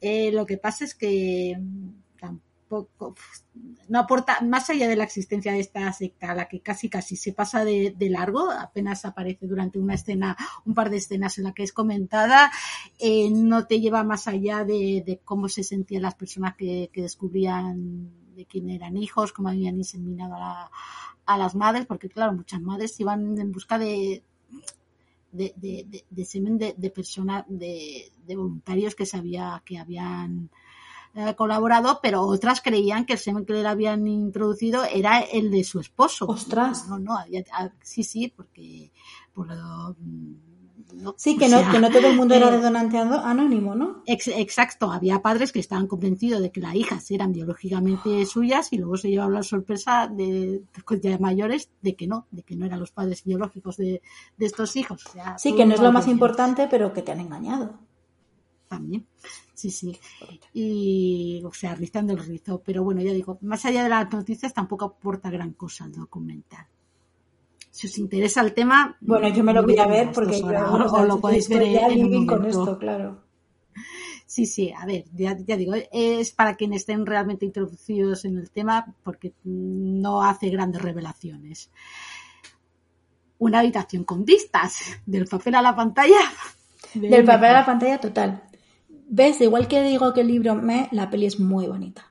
Eh, 0.00 0.30
lo 0.32 0.44
que 0.46 0.58
pasa 0.58 0.84
es 0.84 0.94
que 0.94 1.56
mm, 1.58 1.88
tampoco 2.20 2.49
no 3.88 3.98
aporta 3.98 4.40
más 4.42 4.70
allá 4.70 4.88
de 4.88 4.96
la 4.96 5.04
existencia 5.04 5.52
de 5.52 5.60
esta 5.60 5.92
secta, 5.92 6.30
a 6.30 6.34
la 6.34 6.48
que 6.48 6.60
casi 6.60 6.88
casi 6.88 7.16
se 7.16 7.32
pasa 7.32 7.64
de, 7.64 7.94
largo, 8.10 8.50
apenas 8.50 9.04
aparece 9.04 9.46
durante 9.46 9.78
una 9.78 9.94
escena, 9.94 10.36
un 10.64 10.74
par 10.74 10.90
de 10.90 10.98
escenas 10.98 11.38
en 11.38 11.44
la 11.44 11.52
que 11.52 11.64
es 11.64 11.72
comentada, 11.72 12.50
eh, 12.98 13.30
no 13.30 13.66
te 13.66 13.80
lleva 13.80 14.04
más 14.04 14.28
allá 14.28 14.64
de, 14.64 15.20
cómo 15.24 15.48
se 15.48 15.64
sentían 15.64 16.02
las 16.02 16.14
personas 16.14 16.54
que, 16.56 16.90
descubrían 16.94 18.10
de 18.36 18.46
quién 18.46 18.70
eran 18.70 18.96
hijos, 18.96 19.32
cómo 19.32 19.48
habían 19.48 19.76
inseminado 19.76 20.34
a, 20.34 20.38
la- 20.38 20.70
a 21.26 21.38
las 21.38 21.54
madres, 21.54 21.86
porque 21.86 22.08
claro, 22.08 22.32
muchas 22.32 22.60
madres 22.60 22.98
iban 23.00 23.38
en 23.38 23.52
busca 23.52 23.78
de 23.78 24.22
de, 25.32 26.24
semen 26.24 26.58
de, 26.58 26.90
personas, 26.90 27.44
de 27.48 28.10
voluntarios 28.28 28.94
que 28.94 29.06
sabía 29.06 29.62
que 29.64 29.78
habían 29.78 30.50
eh, 31.14 31.34
colaborado, 31.36 31.98
pero 32.02 32.22
otras 32.22 32.60
creían 32.60 33.04
que 33.04 33.14
el 33.14 33.18
semen 33.18 33.44
que 33.44 33.52
le 33.54 33.66
habían 33.66 34.06
introducido 34.06 34.84
era 34.84 35.20
el 35.20 35.50
de 35.50 35.64
su 35.64 35.80
esposo. 35.80 36.26
Ostras. 36.26 36.88
No, 36.88 36.98
no, 36.98 37.16
había- 37.18 37.44
ah, 37.52 37.70
sí, 37.82 38.02
sí, 38.04 38.32
porque 38.34 38.90
por 39.32 39.48
lo, 39.48 39.96
mm, 39.98 40.34
no, 41.02 41.14
Sí, 41.16 41.36
que 41.38 41.48
no, 41.48 41.58
sea, 41.58 41.70
que 41.70 41.78
no 41.78 41.88
todo 41.90 42.08
el 42.08 42.16
mundo 42.16 42.34
era 42.34 42.48
eh, 42.48 42.52
de 42.52 42.60
donante 42.62 42.98
ano- 42.98 43.20
anónimo, 43.24 43.74
¿no? 43.76 44.02
Ex- 44.06 44.26
exacto, 44.28 44.90
había 44.90 45.22
padres 45.22 45.52
que 45.52 45.60
estaban 45.60 45.86
convencidos 45.86 46.40
de 46.42 46.50
que 46.50 46.60
las 46.60 46.74
hijas 46.74 47.08
eran 47.12 47.32
biológicamente 47.32 48.26
suyas 48.26 48.72
y 48.72 48.78
luego 48.78 48.96
se 48.96 49.08
llevaron 49.08 49.34
la 49.34 49.42
sorpresa 49.44 50.08
de, 50.08 50.62
mayores 51.20 51.70
de 51.82 51.94
que 51.94 52.06
no, 52.08 52.26
de 52.32 52.42
que 52.42 52.56
no 52.56 52.66
eran 52.66 52.80
los 52.80 52.90
padres 52.90 53.22
biológicos 53.24 53.76
de, 53.76 54.02
de 54.36 54.46
estos 54.46 54.74
hijos. 54.76 55.06
O 55.06 55.12
sea, 55.12 55.38
Sí, 55.38 55.54
que 55.54 55.64
no 55.64 55.74
es 55.74 55.80
lo 55.80 55.92
más 55.92 56.08
importante, 56.08 56.66
pero 56.68 56.92
que 56.92 57.02
te 57.02 57.12
han 57.12 57.20
engañado. 57.20 57.74
También, 58.68 59.06
sí, 59.60 59.70
sí. 59.70 59.98
Y, 60.54 61.42
o 61.44 61.52
sea, 61.52 61.74
rizando 61.74 62.12
el 62.12 62.20
rizo. 62.20 62.62
Pero 62.64 62.82
bueno, 62.82 63.02
ya 63.02 63.12
digo, 63.12 63.38
más 63.42 63.64
allá 63.64 63.82
de 63.82 63.88
las 63.88 64.10
noticias 64.10 64.54
tampoco 64.54 64.86
aporta 64.86 65.30
gran 65.30 65.52
cosa 65.52 65.84
el 65.84 65.92
documental. 65.92 66.66
Si 67.70 67.86
os 67.86 67.98
interesa 67.98 68.40
el 68.40 68.54
tema... 68.54 68.96
Bueno, 69.00 69.28
yo 69.28 69.44
me 69.44 69.52
lo 69.52 69.62
voy 69.62 69.78
a 69.78 69.86
ver 69.86 70.10
porque 70.12 70.40
yo 70.40 70.46
horas, 70.46 70.70
o 70.70 70.74
o, 70.74 70.88
sea, 70.88 71.02
o 71.02 71.04
lo 71.04 71.20
podéis 71.20 71.48
ver 71.48 71.62
en 71.62 72.14
un 72.14 72.26
con 72.26 72.44
esto, 72.44 72.78
claro. 72.78 73.22
Sí, 74.26 74.46
sí, 74.46 74.72
a 74.76 74.86
ver, 74.86 75.04
ya, 75.12 75.36
ya 75.38 75.56
digo, 75.56 75.74
es 75.90 76.30
para 76.32 76.54
quienes 76.54 76.82
estén 76.82 77.04
realmente 77.04 77.46
introducidos 77.46 78.24
en 78.24 78.38
el 78.38 78.50
tema 78.50 78.94
porque 79.02 79.32
no 79.44 80.22
hace 80.22 80.50
grandes 80.50 80.80
revelaciones. 80.80 81.70
Una 83.38 83.58
habitación 83.58 84.04
con 84.04 84.24
vistas, 84.24 84.82
del 85.04 85.26
papel 85.26 85.56
a 85.56 85.62
la 85.62 85.74
pantalla. 85.74 86.20
Del 86.94 87.24
papel 87.24 87.50
a 87.50 87.52
la 87.54 87.66
pantalla 87.66 87.98
total. 87.98 88.49
¿Ves? 89.12 89.40
Igual 89.40 89.66
que 89.68 89.82
digo 89.82 90.12
que 90.14 90.20
el 90.22 90.28
libro 90.28 90.54
me, 90.54 90.88
la 90.92 91.10
peli 91.10 91.26
es 91.26 91.40
muy 91.40 91.66
bonita. 91.66 92.04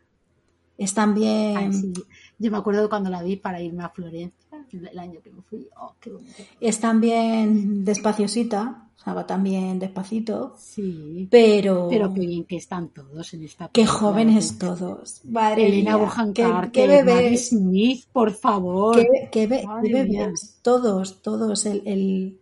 Es 0.78 0.94
también... 0.94 1.58
Ay, 1.58 1.74
sí. 1.74 1.94
Yo 2.38 2.52
me 2.52 2.58
acuerdo 2.58 2.88
cuando 2.90 3.10
la 3.10 3.22
vi 3.24 3.36
para 3.36 3.62
irme 3.62 3.84
a 3.84 3.90
Florencia, 3.90 4.34
el 4.72 4.98
año 5.00 5.20
que 5.22 5.30
me 5.32 5.42
fui. 5.42 5.68
Oh, 5.78 5.94
qué 6.00 6.10
bonito. 6.12 6.36
Es 6.62 6.80
también 6.80 7.84
despaciosita, 7.84 8.88
o 8.98 9.02
sea, 9.04 9.14
va 9.14 9.26
también 9.28 9.78
despacito, 9.80 10.56
Sí, 10.58 11.28
pero... 11.30 11.88
pero 11.90 12.14
qué 12.14 12.22
bien 12.22 12.46
que 12.46 12.56
están 12.58 12.90
todos 12.90 13.34
en 13.34 13.44
esta 13.44 13.68
Qué 13.68 13.82
película. 13.82 14.00
jóvenes 14.00 14.58
todos. 14.58 15.22
Madre 15.26 15.68
Elena 15.68 15.98
Bohan 15.98 16.34
qué, 16.34 16.48
qué 16.72 16.88
bebés. 16.88 17.50
Smith, 17.50 18.06
por 18.14 18.32
favor. 18.32 18.96
Qué, 18.96 19.30
qué 19.32 19.48
be- 19.48 19.66
Madre 19.66 19.90
qué 19.92 20.04
mía. 20.06 20.26
bebés. 20.28 20.60
Todos, 20.62 21.22
todos. 21.22 21.66
El, 21.66 21.82
el, 21.86 22.40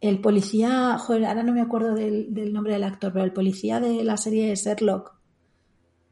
el 0.00 0.20
policía, 0.20 0.96
joder, 0.98 1.26
ahora 1.26 1.42
no 1.42 1.52
me 1.52 1.60
acuerdo 1.60 1.94
del, 1.94 2.32
del 2.32 2.52
nombre 2.52 2.72
del 2.72 2.84
actor, 2.84 3.12
pero 3.12 3.24
el 3.24 3.32
policía 3.32 3.80
de 3.80 4.02
la 4.02 4.16
serie 4.16 4.48
de 4.48 4.54
Sherlock, 4.54 5.14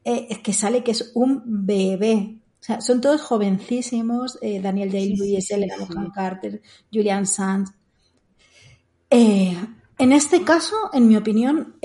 eh, 0.05 0.27
es 0.31 0.39
que 0.39 0.53
sale 0.53 0.83
que 0.83 0.93
es 0.93 1.13
un 1.15 1.43
bebé. 1.45 2.39
O 2.61 2.63
sea, 2.63 2.81
son 2.81 3.01
todos 3.01 3.23
jovencísimos. 3.23 4.39
eh, 4.43 4.61
Daniel 4.61 4.91
Day-Lewis, 4.91 5.47
sí, 5.47 5.49
sí, 5.49 5.55
Elena 5.55 5.77
sí. 5.77 5.85
Bonham 5.87 6.11
Carter, 6.11 6.61
Julian 6.93 7.27
Sands. 7.27 7.73
Eh, 9.11 9.57
en 9.99 10.13
este 10.13 10.43
caso, 10.45 10.77
en 10.93 11.09
mi 11.09 11.17
opinión, 11.17 11.77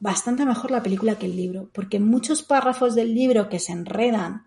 bastante 0.00 0.44
mejor 0.44 0.70
la 0.70 0.82
película 0.82 1.16
que 1.16 1.26
el 1.26 1.36
libro, 1.36 1.70
porque 1.72 1.98
muchos 1.98 2.42
párrafos 2.42 2.94
del 2.94 3.14
libro 3.14 3.48
que 3.48 3.58
se 3.58 3.72
enredan 3.72 4.44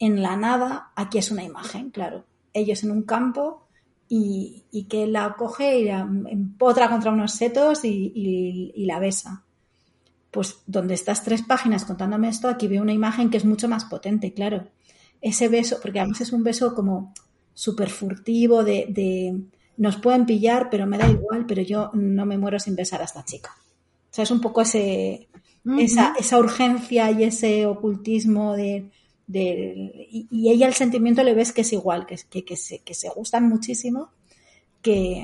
en 0.00 0.20
la 0.20 0.36
nada, 0.36 0.90
aquí 0.96 1.18
es 1.18 1.30
una 1.30 1.44
imagen, 1.44 1.90
claro. 1.90 2.24
Ellos 2.52 2.82
en 2.82 2.90
un 2.90 3.02
campo 3.04 3.68
y, 4.10 4.64
y 4.72 4.84
que 4.86 5.06
la 5.08 5.34
coge 5.38 5.80
y 5.80 5.86
la 5.86 6.00
empotra 6.28 6.90
contra 6.90 7.12
unos 7.12 7.32
setos 7.32 7.86
y, 7.86 8.12
y- 8.14 8.72
y 8.76 8.86
la 8.86 9.00
besa. 9.00 9.44
Pues 10.30 10.62
donde 10.66 10.94
estas 10.94 11.24
tres 11.24 11.42
páginas 11.42 11.84
contándome 11.84 12.28
esto, 12.28 12.48
aquí 12.48 12.68
veo 12.68 12.82
una 12.82 12.92
imagen 12.92 13.30
que 13.30 13.36
es 13.38 13.44
mucho 13.44 13.68
más 13.68 13.84
potente, 13.86 14.32
claro. 14.32 14.68
Ese 15.20 15.48
beso, 15.48 15.78
porque 15.82 16.00
además 16.00 16.20
es 16.20 16.32
un 16.32 16.44
beso 16.44 16.74
como 16.74 17.12
súper 17.54 17.90
furtivo, 17.90 18.64
de, 18.64 18.86
de 18.90 19.40
nos 19.76 19.96
pueden 19.96 20.26
pillar, 20.26 20.68
pero 20.70 20.86
me 20.86 20.98
da 20.98 21.08
igual, 21.10 21.46
pero 21.46 21.62
yo 21.62 21.90
no 21.94 22.26
me 22.26 22.38
muero 22.38 22.60
sin 22.60 22.76
besar 22.76 23.00
a 23.02 23.04
esta 23.04 23.24
chica. 23.24 23.50
O 24.10 24.14
sea, 24.14 24.24
es 24.24 24.30
un 24.30 24.40
poco 24.40 24.62
ese, 24.62 25.28
esa, 25.76 26.14
esa 26.18 26.38
urgencia 26.38 27.10
y 27.10 27.24
ese 27.24 27.66
ocultismo 27.66 28.54
de, 28.54 28.90
y, 29.32 30.50
ella 30.50 30.66
el 30.66 30.74
sentimiento 30.74 31.22
le 31.22 31.34
ves 31.34 31.52
que 31.52 31.60
es 31.62 31.72
igual, 31.72 32.06
que, 32.06 32.16
que, 32.28 32.44
que 32.44 32.56
se, 32.56 32.80
que 32.80 32.94
se 32.94 33.08
gustan 33.10 33.48
muchísimo, 33.48 34.10
que 34.82 35.20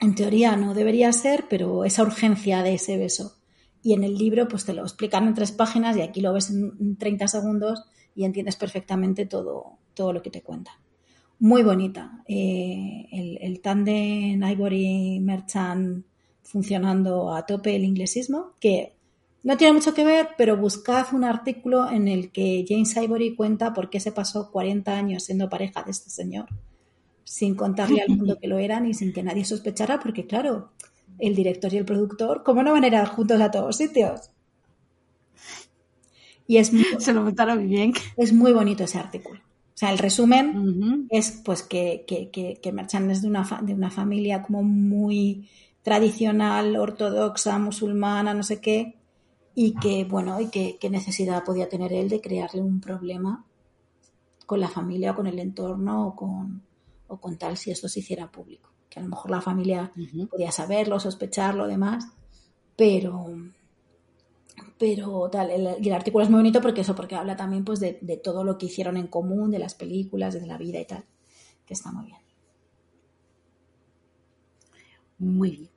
en 0.00 0.14
teoría 0.14 0.56
no 0.56 0.74
debería 0.74 1.12
ser, 1.12 1.46
pero 1.48 1.84
esa 1.84 2.02
urgencia 2.02 2.62
de 2.62 2.74
ese 2.74 2.96
beso. 2.96 3.36
Y 3.82 3.92
en 3.92 4.02
el 4.02 4.16
libro 4.16 4.48
pues 4.48 4.64
te 4.64 4.72
lo 4.72 4.82
explican 4.82 5.26
en 5.26 5.34
tres 5.34 5.52
páginas 5.52 5.96
y 5.96 6.00
aquí 6.00 6.20
lo 6.20 6.32
ves 6.32 6.50
en 6.50 6.72
en 6.80 6.96
30 6.96 7.28
segundos 7.28 7.84
y 8.14 8.24
entiendes 8.24 8.56
perfectamente 8.56 9.26
todo, 9.26 9.78
todo 9.94 10.12
lo 10.12 10.22
que 10.22 10.30
te 10.30 10.42
cuenta. 10.42 10.80
Muy 11.38 11.62
bonita. 11.62 12.22
Eh, 12.26 13.06
el, 13.12 13.38
el 13.40 13.60
tándem 13.60 14.42
Ivory 14.42 15.20
Merchant 15.20 16.04
funcionando 16.42 17.34
a 17.34 17.44
tope 17.46 17.74
el 17.74 17.84
inglesismo, 17.84 18.52
que 18.60 18.94
no 19.44 19.56
tiene 19.58 19.74
mucho 19.74 19.94
que 19.94 20.04
ver, 20.04 20.30
pero 20.38 20.56
buscad 20.56 21.06
un 21.14 21.24
artículo 21.24 21.90
en 21.90 22.08
el 22.08 22.32
que 22.32 22.64
James 22.68 22.96
Ivory 22.96 23.36
cuenta 23.36 23.72
por 23.74 23.90
qué 23.90 24.00
se 24.00 24.12
pasó 24.12 24.50
40 24.52 24.96
años 24.98 25.24
siendo 25.24 25.48
pareja 25.50 25.84
de 25.84 25.92
este 25.92 26.10
señor, 26.10 26.46
sin 27.24 27.54
contarle 27.56 28.02
al 28.02 28.10
mundo 28.16 28.38
que 28.40 28.48
lo 28.48 28.58
eran 28.58 28.86
y 28.86 28.94
sin 28.94 29.12
que 29.12 29.22
nadie 29.24 29.44
sospechara, 29.46 30.00
porque 30.00 30.26
claro, 30.26 30.72
el 31.18 31.34
director 31.36 31.72
y 31.74 31.78
el 31.78 31.84
productor, 31.86 32.42
¿cómo 32.44 32.62
no 32.64 32.72
van 32.72 32.84
a 32.84 32.88
ir 32.88 33.06
juntos 33.08 33.40
a 33.40 33.50
todos 33.52 33.76
sitios? 33.76 34.30
Y 36.46 36.58
es 36.58 36.72
muy, 36.72 36.84
Se 36.98 37.12
lo 37.12 37.22
montaron 37.22 37.66
bien. 37.68 37.92
es 38.16 38.32
muy 38.32 38.52
bonito 38.52 38.84
ese 38.84 38.98
artículo. 38.98 39.40
O 39.40 39.76
sea, 39.76 39.90
el 39.92 39.98
resumen 39.98 40.68
es 41.08 41.42
pues 41.44 41.62
que, 41.62 42.04
que, 42.06 42.30
que, 42.30 42.60
que 42.62 42.72
Merchan 42.72 43.10
es 43.10 43.22
de 43.22 43.28
una, 43.28 43.44
fa- 43.44 43.62
de 43.62 43.74
una 43.74 43.90
familia 43.90 44.42
como 44.42 44.62
muy 44.62 45.48
tradicional, 45.82 46.76
ortodoxa, 46.76 47.58
musulmana, 47.58 48.34
no 48.34 48.42
sé 48.42 48.60
qué, 48.60 48.94
y 49.54 49.74
que, 49.74 50.04
bueno, 50.04 50.40
y 50.40 50.48
que, 50.48 50.78
qué 50.80 50.90
necesidad 50.90 51.44
podía 51.44 51.68
tener 51.68 51.92
él 51.92 52.08
de 52.08 52.20
crearle 52.20 52.60
un 52.60 52.80
problema 52.80 53.44
con 54.46 54.60
la 54.60 54.68
familia 54.68 55.12
o 55.12 55.14
con 55.14 55.26
el 55.26 55.38
entorno 55.38 56.08
o 56.08 56.16
con, 56.16 56.62
o 57.08 57.20
con 57.20 57.38
tal 57.38 57.56
si 57.56 57.70
esto 57.70 57.88
se 57.88 58.00
hiciera 58.00 58.30
público. 58.30 58.70
Que 58.90 59.00
a 59.00 59.02
lo 59.02 59.08
mejor 59.08 59.30
la 59.30 59.40
familia 59.40 59.92
podía 60.30 60.50
saberlo, 60.52 61.00
sospecharlo, 61.00 61.66
demás, 61.66 62.08
pero 62.76 63.26
pero 64.78 65.28
tal, 65.30 65.50
el, 65.50 65.76
y 65.80 65.88
el 65.88 65.94
artículo 65.94 66.24
es 66.24 66.30
muy 66.30 66.38
bonito 66.38 66.60
porque 66.60 66.82
eso, 66.82 66.94
porque 66.94 67.14
habla 67.14 67.36
también 67.36 67.64
pues 67.64 67.80
de, 67.80 67.98
de 68.02 68.16
todo 68.16 68.44
lo 68.44 68.58
que 68.58 68.66
hicieron 68.66 68.96
en 68.96 69.06
común, 69.06 69.50
de 69.50 69.58
las 69.58 69.74
películas, 69.74 70.34
de 70.34 70.46
la 70.46 70.58
vida 70.58 70.80
y 70.80 70.84
tal, 70.84 71.04
que 71.64 71.74
está 71.74 71.90
muy 71.92 72.06
bien. 72.06 72.18
Muy 75.18 75.50
bien. 75.50 75.73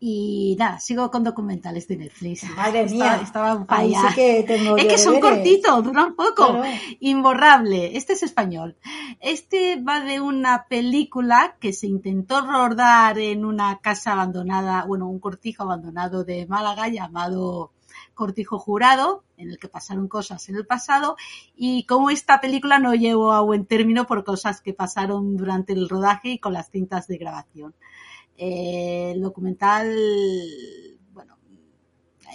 Y 0.00 0.54
nada, 0.58 0.78
sigo 0.78 1.10
con 1.10 1.24
documentales 1.24 1.88
de 1.88 1.96
Netflix. 1.96 2.44
Madre 2.56 2.82
Estaba- 2.82 3.16
mía, 3.16 3.20
Estaba 3.22 3.64
ahí 3.68 3.94
allá. 3.94 4.08
sí 4.10 4.14
que 4.14 4.44
tengo 4.46 4.76
Es 4.76 4.84
que 4.86 4.98
son 4.98 5.18
cortitos, 5.20 5.82
duran 5.84 6.14
poco. 6.14 6.46
Claro. 6.50 6.64
Imborrable. 7.00 7.96
Este 7.96 8.12
es 8.12 8.22
español. 8.22 8.76
Este 9.20 9.82
va 9.82 10.00
de 10.00 10.20
una 10.20 10.66
película 10.68 11.56
que 11.58 11.72
se 11.72 11.86
intentó 11.86 12.40
rodar 12.42 13.18
en 13.18 13.44
una 13.44 13.78
casa 13.80 14.12
abandonada, 14.12 14.84
bueno, 14.84 15.08
un 15.08 15.18
cortijo 15.18 15.64
abandonado 15.64 16.24
de 16.24 16.46
Málaga 16.46 16.88
llamado 16.88 17.72
Cortijo 18.14 18.58
Jurado, 18.58 19.24
en 19.36 19.50
el 19.50 19.58
que 19.58 19.68
pasaron 19.68 20.08
cosas 20.08 20.48
en 20.48 20.56
el 20.56 20.66
pasado 20.66 21.16
y 21.56 21.84
como 21.84 22.10
esta 22.10 22.40
película 22.40 22.78
no 22.78 22.94
llegó 22.94 23.32
a 23.32 23.40
buen 23.40 23.64
término 23.64 24.06
por 24.06 24.24
cosas 24.24 24.60
que 24.60 24.74
pasaron 24.74 25.36
durante 25.36 25.72
el 25.72 25.88
rodaje 25.88 26.30
y 26.30 26.38
con 26.38 26.52
las 26.52 26.70
cintas 26.70 27.06
de 27.06 27.18
grabación. 27.18 27.74
Eh, 28.38 29.12
el 29.14 29.20
documental, 29.20 29.92
bueno, 31.12 31.36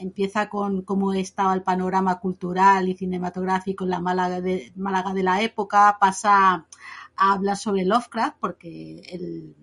empieza 0.01 0.49
con 0.49 0.81
cómo 0.83 1.13
estaba 1.13 1.53
el 1.53 1.63
panorama 1.63 2.19
cultural 2.19 2.89
y 2.89 2.97
cinematográfico 2.97 3.85
en 3.85 3.89
la 3.91 4.01
Málaga 4.01 4.41
de, 4.41 4.73
Málaga 4.75 5.13
de 5.13 5.23
la 5.23 5.41
época, 5.41 5.97
pasa 5.99 6.67
a 7.15 7.33
hablar 7.33 7.57
sobre 7.57 7.85
Lovecraft, 7.85 8.37
porque 8.39 9.01
el, 9.11 9.55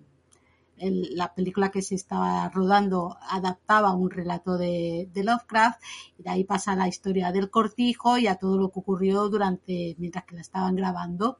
el- 0.81 1.15
la 1.15 1.33
película 1.33 1.69
que 1.71 1.81
se 1.81 1.95
estaba 1.95 2.49
rodando 2.49 3.17
adaptaba 3.29 3.93
un 3.93 4.09
relato 4.09 4.57
de, 4.57 5.09
Lovecraft, 5.13 5.79
y 6.17 6.23
de 6.23 6.29
ahí 6.29 6.43
pasa 6.43 6.75
la 6.75 6.87
historia 6.87 7.31
del 7.31 7.49
cortijo 7.49 8.17
y 8.17 8.27
a 8.27 8.35
todo 8.35 8.57
lo 8.57 8.69
que 8.71 8.79
ocurrió 8.79 9.29
durante, 9.29 9.95
mientras 9.99 10.25
que 10.25 10.35
la 10.35 10.41
estaban 10.41 10.75
grabando. 10.75 11.37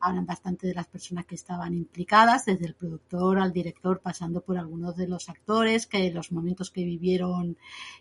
Hablan 0.00 0.26
bastante 0.26 0.66
de 0.66 0.74
las 0.74 0.86
personas 0.86 1.26
que 1.26 1.34
estaban 1.34 1.74
implicadas, 1.74 2.44
desde 2.44 2.66
el 2.66 2.74
productor 2.74 3.38
al 3.38 3.52
director, 3.52 4.00
pasando 4.00 4.40
por 4.42 4.58
algunos 4.58 4.96
de 4.96 5.08
los 5.08 5.28
actores, 5.28 5.86
que 5.86 6.10
los 6.12 6.32
momentos 6.32 6.70
que 6.70 6.84
vivieron 6.84 7.56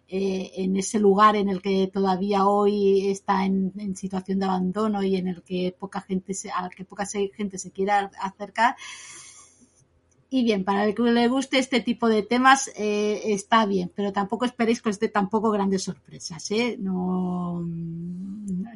eh, 0.07 0.51
en 0.57 0.75
ese 0.75 0.99
lugar 0.99 1.35
en 1.35 1.47
el 1.49 1.61
que 1.61 1.89
todavía 1.93 2.45
hoy 2.45 3.09
está 3.09 3.45
en, 3.45 3.71
en 3.77 3.95
situación 3.95 4.39
de 4.39 4.45
abandono 4.45 5.03
y 5.03 5.15
en 5.15 5.27
el 5.29 5.41
que 5.43 5.75
poca 5.79 6.01
gente 6.01 6.33
se, 6.33 6.51
a 6.51 6.63
la 6.63 6.69
que 6.69 6.85
poca 6.85 7.05
gente 7.05 7.57
se 7.57 7.71
quiera 7.71 8.11
acercar. 8.21 8.75
Y 10.33 10.45
bien, 10.45 10.63
para 10.63 10.85
el 10.85 10.95
que 10.95 11.03
le 11.03 11.27
guste 11.27 11.59
este 11.59 11.81
tipo 11.81 12.07
de 12.07 12.23
temas 12.23 12.71
eh, 12.77 13.21
está 13.25 13.65
bien, 13.65 13.91
pero 13.93 14.13
tampoco 14.13 14.45
esperéis 14.45 14.81
que 14.81 14.87
os 14.87 14.97
dé 14.97 15.09
tampoco 15.09 15.51
grandes 15.51 15.83
sorpresas, 15.83 16.49
¿eh? 16.51 16.77
No, 16.79 17.59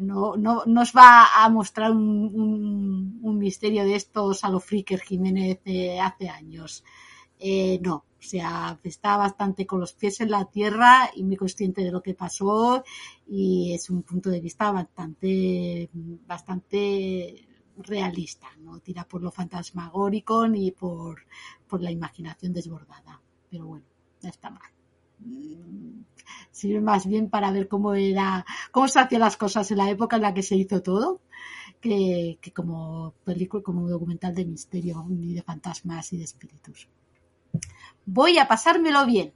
no, 0.02 0.36
no, 0.36 0.64
no 0.66 0.82
os 0.82 0.92
va 0.92 1.12
a 1.42 1.48
mostrar 1.48 1.92
un, 1.92 3.40
misterio 3.40 3.86
de 3.86 3.96
estos 3.96 4.44
a 4.44 4.50
lo 4.50 4.60
Fricker 4.60 5.00
Jiménez 5.00 5.62
hace 6.02 6.28
años. 6.28 6.84
Eh, 7.40 7.80
no, 7.82 7.96
o 7.96 8.28
sea, 8.32 8.78
está 8.84 9.16
bastante 9.16 9.66
con 9.66 9.80
los 9.80 9.94
pies 9.94 10.20
en 10.20 10.32
la 10.32 10.44
tierra 10.44 11.10
y 11.16 11.24
muy 11.24 11.38
consciente 11.38 11.86
de 11.86 11.92
lo 11.92 12.02
que 12.02 12.16
pasó 12.16 12.84
y 13.30 13.72
es 13.74 13.90
un 13.90 14.04
punto 14.04 14.30
de 14.30 14.42
vista 14.42 14.72
bastante, 14.72 15.90
bastante 16.28 17.48
realista, 17.78 18.48
no 18.60 18.80
tira 18.80 19.04
por 19.04 19.22
lo 19.22 19.32
fantasmagórico 19.32 20.48
ni 20.48 20.72
por, 20.72 21.26
por 21.68 21.82
la 21.82 21.92
imaginación 21.92 22.54
desbordada. 22.54 23.22
Pero 23.50 23.68
bueno, 23.68 23.86
no 24.22 24.30
está 24.30 24.50
mal. 24.50 24.72
Mm, 25.20 26.04
Sirve 26.52 26.82
más 26.82 27.06
bien 27.06 27.30
para 27.30 27.52
ver 27.52 27.68
cómo 27.68 27.94
era, 27.94 28.46
cómo 28.72 28.88
se 28.88 29.00
hacían 29.00 29.22
las 29.22 29.38
cosas 29.38 29.70
en 29.72 29.78
la 29.78 29.90
época 29.90 30.16
en 30.16 30.22
la 30.22 30.34
que 30.34 30.42
se 30.42 30.56
hizo 30.56 30.82
todo, 30.82 31.22
que, 31.82 32.38
que 32.42 32.52
como 32.52 33.14
película, 33.24 33.62
como 33.62 33.90
documental 33.90 34.34
de 34.34 34.46
misterio 34.46 35.06
y 35.10 35.34
de 35.34 35.42
fantasmas 35.42 36.14
y 36.14 36.18
de 36.18 36.24
espíritus. 36.24 36.88
Voy 38.06 38.38
a 38.38 38.48
pasármelo 38.48 39.06
bien. 39.06 39.34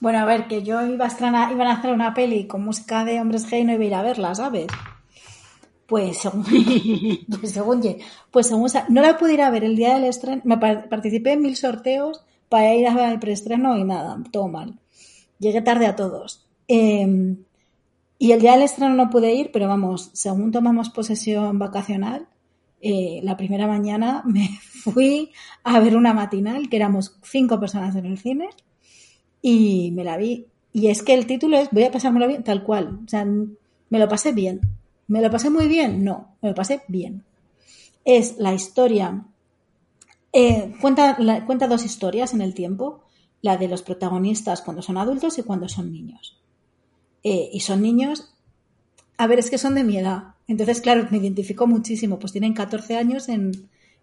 Bueno, 0.00 0.18
a 0.18 0.24
ver, 0.24 0.46
que 0.46 0.62
yo 0.62 0.84
iba 0.86 1.04
a 1.04 1.08
estrenar, 1.08 1.52
iban 1.52 1.68
a 1.68 1.74
hacer 1.74 1.92
una 1.92 2.12
peli 2.12 2.46
con 2.46 2.64
música 2.64 3.04
de 3.04 3.20
hombres 3.20 3.48
gay 3.48 3.62
y 3.62 3.64
no 3.64 3.72
iba 3.72 3.82
a 3.82 3.86
ir 3.86 3.94
a 3.94 4.02
verla, 4.02 4.34
¿sabes? 4.34 4.66
Pues 5.86 6.18
según, 6.18 6.44
pues 7.40 7.52
según, 7.52 7.82
pues 8.32 8.46
según 8.48 8.68
no 8.88 9.02
la 9.02 9.16
pude 9.18 9.34
ir 9.34 9.42
a 9.42 9.50
ver 9.50 9.62
el 9.64 9.76
día 9.76 9.94
del 9.94 10.04
estreno, 10.04 10.42
me 10.44 10.58
par- 10.58 10.88
participé 10.88 11.32
en 11.32 11.42
mil 11.42 11.56
sorteos 11.56 12.22
para 12.48 12.74
ir 12.74 12.88
a 12.88 12.94
ver 12.94 13.12
el 13.12 13.20
preestreno 13.20 13.76
y 13.76 13.84
nada, 13.84 14.18
todo 14.32 14.48
mal. 14.48 14.78
Llegué 15.38 15.62
tarde 15.62 15.86
a 15.86 15.96
todos. 15.96 16.46
Eh, 16.68 17.36
y 18.18 18.32
el 18.32 18.40
día 18.40 18.52
del 18.52 18.62
estreno 18.62 18.94
no 18.94 19.10
pude 19.10 19.34
ir, 19.34 19.50
pero 19.52 19.68
vamos, 19.68 20.10
según 20.14 20.52
tomamos 20.52 20.90
posesión 20.90 21.58
vacacional, 21.58 22.26
eh, 22.80 23.20
la 23.22 23.36
primera 23.36 23.66
mañana 23.66 24.22
me 24.26 24.48
fui 24.60 25.32
a 25.64 25.80
ver 25.80 25.96
una 25.96 26.14
matinal, 26.14 26.68
que 26.68 26.76
éramos 26.76 27.16
cinco 27.22 27.60
personas 27.60 27.94
en 27.96 28.06
el 28.06 28.18
cine, 28.18 28.48
y 29.42 29.90
me 29.92 30.04
la 30.04 30.16
vi. 30.16 30.46
Y 30.72 30.88
es 30.88 31.02
que 31.02 31.14
el 31.14 31.26
título 31.26 31.56
es 31.58 31.70
Voy 31.70 31.84
a 31.84 31.90
pasármelo 31.90 32.28
bien, 32.28 32.44
tal 32.44 32.62
cual. 32.64 33.00
O 33.04 33.08
sea, 33.08 33.24
me 33.24 33.98
lo 33.98 34.08
pasé 34.08 34.32
bien. 34.32 34.60
¿Me 35.08 35.20
lo 35.20 35.30
pasé 35.30 35.50
muy 35.50 35.66
bien? 35.68 36.04
No, 36.04 36.36
me 36.42 36.48
lo 36.50 36.54
pasé 36.54 36.82
bien. 36.88 37.24
Es 38.04 38.36
la 38.38 38.54
historia. 38.54 39.24
eh, 40.32 40.74
cuenta, 40.80 41.16
cuenta 41.46 41.68
dos 41.68 41.84
historias 41.84 42.34
en 42.34 42.40
el 42.40 42.54
tiempo: 42.54 43.02
la 43.42 43.56
de 43.56 43.68
los 43.68 43.82
protagonistas 43.82 44.62
cuando 44.62 44.82
son 44.82 44.96
adultos 44.98 45.38
y 45.38 45.42
cuando 45.42 45.68
son 45.68 45.92
niños. 45.92 46.40
Eh, 47.22 47.50
y 47.52 47.60
son 47.60 47.82
niños. 47.82 48.34
A 49.18 49.26
ver, 49.26 49.38
es 49.38 49.50
que 49.50 49.58
son 49.58 49.74
de 49.74 49.84
mi 49.84 49.98
edad. 49.98 50.34
Entonces, 50.48 50.80
claro, 50.80 51.08
me 51.10 51.18
identifico 51.18 51.66
muchísimo. 51.66 52.18
Pues 52.18 52.32
tienen 52.32 52.54
14 52.54 52.96
años 52.96 53.28
en, 53.28 53.52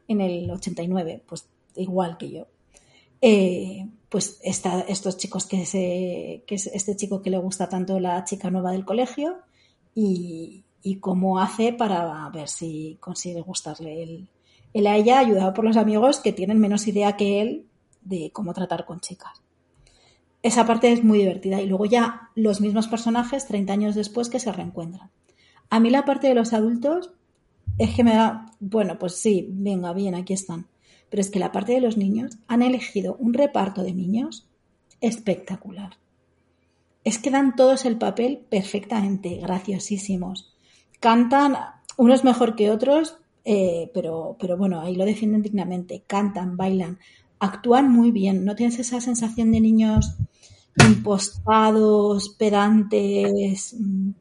en 0.07 0.21
el 0.21 0.49
89, 0.51 1.23
pues 1.27 1.47
igual 1.75 2.17
que 2.17 2.31
yo. 2.31 2.47
Eh, 3.21 3.87
pues 4.09 4.39
está, 4.43 4.81
estos 4.81 5.17
chicos 5.17 5.45
que 5.45 5.65
se, 5.65 6.43
que 6.47 6.55
es 6.55 6.67
este 6.67 6.95
chico 6.95 7.21
que 7.21 7.29
le 7.29 7.37
gusta 7.37 7.69
tanto 7.69 7.99
la 7.99 8.23
chica 8.25 8.51
nueva 8.51 8.71
del 8.71 8.85
colegio 8.85 9.37
y, 9.95 10.63
y 10.83 10.97
cómo 10.97 11.39
hace 11.39 11.73
para 11.73 12.29
ver 12.29 12.49
si 12.49 12.97
consigue 12.99 13.41
gustarle 13.41 14.03
él, 14.03 14.87
a 14.87 14.97
ella, 14.97 15.19
ayudado 15.19 15.53
por 15.53 15.65
los 15.65 15.77
amigos 15.77 16.19
que 16.19 16.33
tienen 16.33 16.59
menos 16.59 16.87
idea 16.87 17.15
que 17.15 17.41
él 17.41 17.65
de 18.01 18.31
cómo 18.31 18.53
tratar 18.53 18.85
con 18.85 18.99
chicas. 18.99 19.41
Esa 20.41 20.65
parte 20.65 20.91
es 20.91 21.03
muy 21.03 21.19
divertida 21.19 21.61
y 21.61 21.67
luego 21.67 21.85
ya 21.85 22.29
los 22.35 22.59
mismos 22.59 22.87
personajes 22.87 23.47
30 23.47 23.71
años 23.71 23.95
después 23.95 24.29
que 24.29 24.39
se 24.39 24.51
reencuentran. 24.51 25.09
A 25.69 25.79
mí 25.79 25.89
la 25.89 26.05
parte 26.05 26.27
de 26.27 26.35
los 26.35 26.53
adultos 26.53 27.11
es 27.77 27.95
que 27.95 28.03
me 28.03 28.13
da, 28.13 28.51
bueno, 28.59 28.99
pues 28.99 29.15
sí, 29.15 29.47
venga, 29.49 29.93
bien, 29.93 30.15
aquí 30.15 30.33
están. 30.33 30.67
Pero 31.09 31.21
es 31.21 31.29
que 31.29 31.39
la 31.39 31.51
parte 31.51 31.73
de 31.73 31.81
los 31.81 31.95
niños 31.97 32.37
han 32.47 32.61
elegido 32.61 33.15
un 33.19 33.33
reparto 33.33 33.83
de 33.83 33.93
niños 33.93 34.47
espectacular. 34.99 35.97
Es 37.03 37.19
que 37.19 37.31
dan 37.31 37.55
todos 37.55 37.85
el 37.85 37.97
papel 37.97 38.45
perfectamente, 38.49 39.37
graciosísimos. 39.37 40.52
Cantan, 41.03 41.57
unos 41.97 42.23
mejor 42.23 42.55
que 42.55 42.71
otros, 42.71 43.17
eh, 43.43 43.91
pero, 43.93 44.37
pero 44.39 44.55
bueno, 44.55 44.79
ahí 44.79 44.95
lo 44.95 45.03
defienden 45.03 45.41
dignamente. 45.41 46.01
Cantan, 46.07 46.55
bailan, 46.55 46.97
actúan 47.39 47.91
muy 47.91 48.11
bien. 48.11 48.45
No 48.45 48.55
tienes 48.55 48.79
esa 48.79 49.01
sensación 49.01 49.51
de 49.51 49.59
niños 49.59 50.15
impostados, 50.77 52.29
pedantes. 52.29 53.75
mm, 53.77 54.11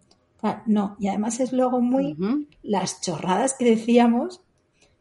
ah, 0.43 0.64
No, 0.66 0.97
y 0.99 1.07
además 1.07 1.39
es 1.39 1.53
luego 1.53 1.80
muy 1.80 2.16
las 2.64 3.01
chorradas 3.01 3.55
que 3.57 3.64
decíamos 3.64 4.41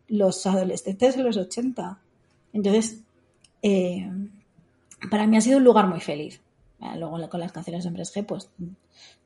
los 0.07 0.45
adolescentes 0.45 1.17
de 1.17 1.23
los 1.23 1.35
80. 1.35 1.97
Entonces, 2.53 2.99
eh, 3.63 4.07
para 5.09 5.25
mí 5.25 5.35
ha 5.35 5.41
sido 5.41 5.57
un 5.57 5.63
lugar 5.63 5.87
muy 5.87 5.99
feliz. 5.99 6.41
Ah, 6.81 6.95
Luego 6.97 7.29
con 7.29 7.39
las 7.39 7.51
canciones 7.51 7.83
de 7.83 7.89
Hombres 7.89 8.13
G, 8.15 8.25
pues 8.25 8.49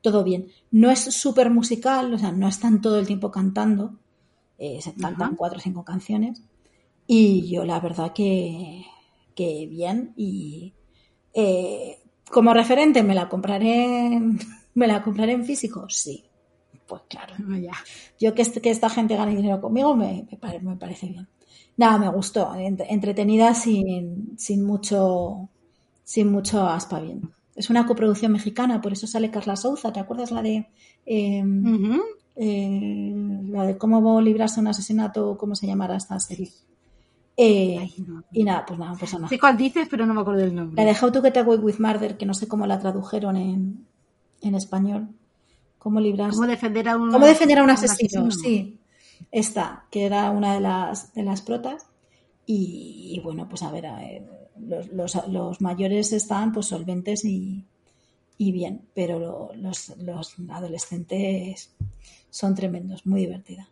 todo 0.02 0.24
bien. 0.24 0.48
No 0.72 0.92
es 0.92 1.00
súper 1.02 1.50
musical, 1.50 2.14
o 2.14 2.18
sea, 2.18 2.32
no 2.32 2.48
están 2.48 2.82
todo 2.82 3.00
el 3.00 3.08
tiempo 3.08 3.32
cantando. 3.32 4.00
eh, 4.58 4.82
se 4.82 4.94
cantan 4.96 5.36
cuatro 5.36 5.60
o 5.60 5.62
cinco 5.62 5.84
canciones. 5.86 6.42
Y 7.08 7.50
yo 7.50 7.66
la 7.66 7.80
verdad 7.80 8.14
que, 8.14 8.86
que 9.36 9.68
bien. 9.68 10.14
Y 10.18 10.74
eh, 11.34 12.00
como 12.32 12.54
referente 12.54 13.04
me 13.04 13.16
la 13.16 13.30
compraré 13.30 14.08
en, 14.08 14.40
¿Me 14.76 14.88
la 14.88 15.02
compraré 15.04 15.34
en 15.34 15.46
físico? 15.46 15.88
Sí. 15.90 16.26
Pues 16.88 17.04
claro. 17.10 17.36
Ya. 17.62 17.74
Yo 18.20 18.34
que, 18.36 18.42
este- 18.44 18.62
que 18.62 18.72
esta 18.72 18.90
gente 18.90 19.16
gane 19.16 19.36
dinero 19.36 19.62
conmigo 19.62 19.96
me, 19.96 20.28
me 20.32 20.38
pare- 20.38 20.60
me 20.60 20.76
parece 20.78 21.08
bien. 21.08 21.28
Nada, 21.78 21.98
me 22.00 22.10
gustó. 22.10 22.54
ent- 22.56 22.86
Entretenida 22.90 23.54
sin, 23.56 24.38
sin 24.38 24.64
mucho 24.66 25.50
sin 26.04 26.32
mucho 26.32 26.62
aspaviento. 26.68 27.30
Es 27.56 27.70
una 27.70 27.86
coproducción 27.86 28.32
mexicana, 28.34 28.82
por 28.82 28.92
eso 28.94 29.08
sale 29.08 29.32
Carla 29.32 29.56
Souza. 29.56 29.94
¿Te 29.94 30.00
acuerdas 30.00 30.32
la 30.32 30.42
de 30.42 30.68
eh, 31.06 31.44
Ujú. 31.44 32.02
eh, 32.36 33.14
la 33.50 33.64
de 33.64 33.78
cómo 33.78 34.20
librarse 34.22 34.60
un 34.60 34.68
asesinato? 34.68 35.38
¿Cómo 35.38 35.56
se 35.56 35.68
llamará 35.68 35.96
esta 35.96 36.20
serie? 36.20 36.50
Eh, 37.38 37.78
Ay, 37.80 37.94
no. 38.08 38.24
y 38.32 38.44
nada, 38.44 38.66
pues 38.66 38.80
nada, 38.80 38.96
pues 38.98 39.14
nada. 39.14 39.28
Sé 39.28 39.40
cuál 39.40 39.58
dices, 39.58 39.88
pero 39.90 40.06
no 40.06 40.14
me 40.14 40.22
acuerdo 40.22 40.42
del 40.42 40.56
nombre. 40.56 40.84
La 40.84 40.90
de 40.92 40.98
How 41.00 41.12
to 41.12 41.22
Get 41.22 41.38
Away 41.38 41.58
with 41.58 41.80
Murder, 41.80 42.18
que 42.18 42.26
no 42.26 42.34
sé 42.34 42.48
cómo 42.48 42.66
la 42.68 42.80
tradujeron 42.80 43.36
en, 43.38 43.86
en 44.42 44.56
español. 44.56 45.10
¿Cómo 45.80 46.00
librarse? 46.00 46.36
¿Cómo 46.36 46.48
defender 46.48 46.90
a 46.90 46.98
un, 46.98 47.12
¿Cómo 47.12 47.26
defender 47.26 47.60
a 47.60 47.64
un 47.64 47.70
a 47.70 47.74
asesino? 47.74 48.32
Sí. 48.32 48.80
Esta, 49.32 49.86
que 49.92 50.06
era 50.06 50.32
una 50.32 50.54
de 50.56 50.60
las, 50.62 51.14
de 51.14 51.24
las 51.24 51.42
protas. 51.42 51.88
Y, 52.46 53.12
y 53.16 53.20
bueno, 53.22 53.48
pues 53.50 53.64
a 53.64 53.72
ver, 53.72 53.86
a 53.88 53.98
ver, 53.98 54.45
los, 54.60 54.88
los- 54.90 55.28
los 55.28 55.62
mayores 55.62 56.12
están 56.14 56.52
pues 56.52 56.68
solventes 56.68 57.24
y, 57.26 57.66
y 58.38 58.52
bien, 58.52 58.82
pero 58.94 59.20
lo- 59.20 59.52
los, 59.56 59.96
los 59.98 60.36
adolescentes 60.50 61.74
son 62.30 62.56
tremendos, 62.56 63.06
muy 63.06 63.22
divertida. 63.22 63.70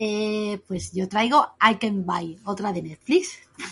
Eh, 0.00 0.60
pues 0.68 0.92
yo 0.92 1.08
traigo 1.08 1.44
I 1.60 1.74
Can 1.74 2.06
Buy, 2.06 2.38
otra 2.44 2.72
de 2.72 2.82
Netflix. 2.82 3.30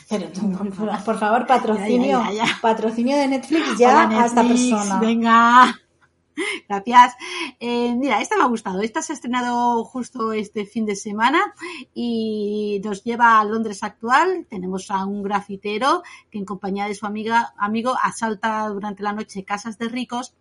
Pero 0.09 0.27
tú, 0.31 0.51
por, 0.77 1.05
por 1.05 1.19
favor, 1.21 1.47
patrocinio, 1.47 2.21
Ya, 2.25 2.31
ya, 2.31 2.33
ya, 2.33 2.45
ya. 2.47 2.59
patrocinio 2.61 3.17
de 3.17 3.29
Netflix 3.29 3.79
ya 3.79 4.07
Hola, 4.09 4.23
a 4.23 4.27
esta 4.27 4.43
persona. 4.43 4.99
Venga. 4.99 5.81
Gracias. 6.69 7.15
Eh, 7.61 7.95
mira, 7.95 8.21
esta 8.21 8.37
me 8.37 8.43
ha 8.43 8.47
gustado. 8.47 8.83
Esta 8.83 9.03
se 9.03 9.13
ha 9.13 9.15
estrenado 9.15 9.85
justo 9.85 10.33
este 10.33 10.67
fin 10.67 10.87
de 10.87 10.97
semana 10.97 11.55
y 11.95 12.81
nos 12.85 13.05
lleva 13.05 13.41
a 13.41 13.45
Londres 13.45 13.83
actual. 13.83 14.47
Tenemos 14.49 14.91
a 14.91 15.05
un 15.05 15.23
grafitero 15.23 16.03
que 16.31 16.39
en 16.39 16.45
compañía 16.45 16.87
de 16.87 16.95
su 16.95 17.07
amiga, 17.07 17.55
amigo 17.59 17.95
asalta 18.03 18.69
durante 18.69 19.03
la 19.03 19.13
noche 19.13 19.45
casas 19.45 19.79
de 19.79 19.89
ricos 19.89 20.35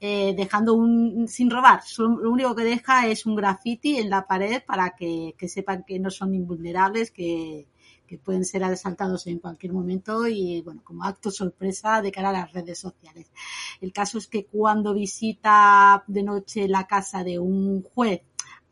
eh, 0.00 0.34
dejando 0.36 0.74
un 0.74 1.26
sin 1.28 1.50
robar. 1.50 1.80
Lo 1.98 2.30
único 2.30 2.54
que 2.54 2.64
deja 2.64 3.06
es 3.06 3.24
un 3.24 3.34
graffiti 3.34 3.96
en 3.96 4.10
la 4.10 4.26
pared 4.26 4.62
para 4.66 4.90
que, 4.90 5.34
que 5.38 5.48
sepan 5.48 5.84
que 5.86 5.98
no 5.98 6.10
son 6.10 6.34
invulnerables, 6.34 7.10
que, 7.10 7.66
que 8.06 8.18
pueden 8.18 8.44
ser 8.44 8.64
asaltados 8.64 9.26
en 9.26 9.38
cualquier 9.38 9.72
momento 9.72 10.26
y 10.26 10.62
bueno, 10.62 10.82
como 10.84 11.04
acto 11.04 11.30
sorpresa 11.30 12.00
de 12.00 12.12
cara 12.12 12.30
a 12.30 12.32
las 12.32 12.52
redes 12.52 12.78
sociales. 12.78 13.30
El 13.80 13.92
caso 13.92 14.18
es 14.18 14.26
que 14.26 14.46
cuando 14.46 14.94
visita 14.94 16.04
de 16.06 16.22
noche 16.22 16.68
la 16.68 16.86
casa 16.86 17.24
de 17.24 17.38
un 17.38 17.82
juez 17.82 18.22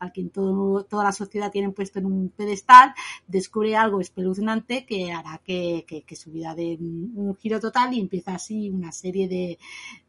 al 0.04 0.12
que 0.12 0.20
en 0.20 0.30
todo- 0.30 0.84
toda 0.84 1.04
la 1.04 1.12
sociedad 1.12 1.50
tienen 1.50 1.72
puesto 1.72 1.98
en 1.98 2.06
un 2.06 2.28
pedestal, 2.30 2.94
descubre 3.26 3.76
algo 3.76 4.00
espeluznante 4.00 4.86
que 4.86 5.12
hará 5.12 5.40
que, 5.44 5.84
que- 5.86 6.14
su 6.14 6.30
vida 6.30 6.54
dé 6.54 6.76
un, 6.80 7.34
giro 7.40 7.58
total 7.58 7.92
y 7.92 8.00
empieza 8.00 8.34
así 8.36 8.70
una 8.70 8.92
serie 8.92 9.26
de, 9.26 9.58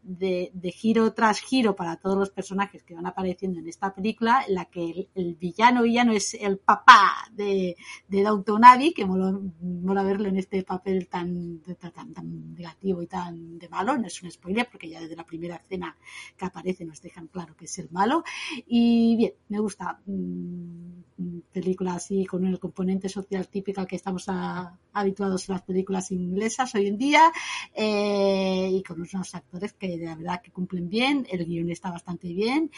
de, 0.04 0.72
giro 0.72 1.14
tras 1.14 1.40
giro 1.40 1.76
para 1.76 1.98
todos 1.98 2.18
los 2.18 2.30
personajes 2.30 2.84
que 2.84 2.94
van 2.94 3.08
apareciendo 3.08 3.60
en 3.60 3.68
esta 3.68 3.94
película, 3.94 4.44
en 4.48 4.54
la 4.54 4.66
que 4.66 4.84
el, 4.86 5.10
el 5.16 5.34
villano 5.36 5.82
villano 5.82 6.12
es 6.14 6.36
el 6.36 6.58
papá 6.60 7.28
de, 7.32 7.76
de 8.08 8.24
Downton 8.24 8.64
Abbey, 8.64 8.94
que 8.94 9.06
mola, 9.06 9.38
mola 9.62 10.04
verlo 10.04 10.30
en 10.30 10.38
este 10.38 10.62
papel 10.64 11.08
tan, 11.08 11.60
tan, 11.80 12.14
tan 12.14 12.54
negativo 12.56 13.02
y 13.02 13.08
tan 13.08 13.58
de 13.58 13.68
malo, 13.70 13.98
no 13.98 14.06
es 14.06 14.22
un 14.22 14.30
spoiler 14.30 14.68
porque 14.72 14.90
ya 14.90 15.02
desde 15.02 15.16
la 15.16 15.26
primera 15.26 15.56
escena 15.56 15.96
que 16.38 16.46
aparece 16.46 16.86
nos 16.86 17.02
dejan 17.02 17.28
claro 17.28 17.56
que 17.56 17.66
es 17.66 17.80
el 17.80 17.90
malo. 17.92 18.24
Y 18.68 19.16
bien, 19.18 19.34
me 19.50 19.60
gusta 19.60 19.85
mm, 20.06 21.40
película 21.52 21.94
así 21.96 22.26
con 22.26 22.46
el 22.46 22.60
componente 22.60 23.08
social 23.10 23.48
típico 23.48 23.80
al 23.82 23.88
que 23.88 23.96
estamos 23.96 24.26
a- 24.28 24.78
habituados 24.94 25.48
en 25.48 25.54
las 25.56 25.62
películas 25.64 26.12
inglesas 26.12 26.74
hoy 26.76 26.88
en 26.88 26.98
día 26.98 27.32
eh, 27.74 28.70
y 28.72 28.84
con 28.84 29.00
unos 29.02 29.34
actores 29.36 29.74
que 29.74 29.98
de 29.98 30.16
verdad 30.16 30.42
que 30.42 30.52
cumplen 30.52 30.90
bien, 30.90 31.26
el 31.30 31.46
guion 31.46 31.70
está 31.72 31.92
bastante 31.92 32.28
bien, 32.34 32.72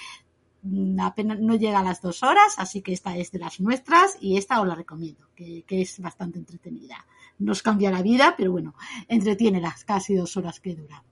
mm, 0.62 1.00
apenas 1.00 1.40
no 1.40 1.56
llega 1.56 1.80
a 1.80 1.84
las 1.84 2.02
dos 2.02 2.24
horas, 2.24 2.56
así 2.58 2.82
que 2.82 2.94
esta 2.94 3.18
es 3.18 3.32
de 3.32 3.40
las 3.40 3.60
nuestras 3.60 4.18
y 4.22 4.38
esta 4.38 4.62
os 4.62 4.68
la 4.68 4.76
recomiendo, 4.76 5.28
que, 5.36 5.64
que 5.64 5.82
es 5.82 6.00
bastante 6.00 6.40
entretenida. 6.40 7.06
No 7.40 7.52
os 7.52 7.62
cambia 7.62 7.92
la 7.92 8.02
vida, 8.02 8.34
pero 8.38 8.52
bueno, 8.52 8.74
entretiene 9.08 9.62
las 9.62 9.84
casi 9.86 10.16
dos 10.16 10.36
horas 10.38 10.60
que 10.60 10.76
dura. 10.76 11.04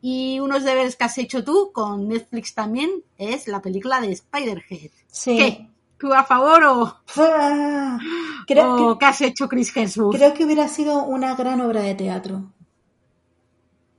Y 0.00 0.38
unos 0.40 0.62
deberes 0.64 0.96
que 0.96 1.04
has 1.04 1.18
hecho 1.18 1.42
tú 1.42 1.70
con 1.72 2.08
Netflix 2.08 2.54
también 2.54 2.90
es 3.16 3.48
la 3.48 3.60
película 3.60 4.00
de 4.00 4.12
Spider-Head. 4.12 4.90
Sí. 5.08 5.36
¿Qué? 5.36 5.68
¿Tú 5.98 6.12
a 6.14 6.22
favor 6.22 6.62
o, 6.64 6.96
Ah, 7.16 7.98
Creo, 8.46 8.90
o 8.92 8.98
qué 8.98 9.04
has 9.06 9.20
hecho 9.22 9.48
Chris 9.48 9.76
Hemsworth? 9.76 10.16
creo 10.16 10.32
que 10.34 10.44
hubiera 10.44 10.68
sido 10.68 11.02
una 11.02 11.34
gran 11.34 11.60
obra 11.60 11.80
de 11.82 11.96
teatro. 11.96 12.52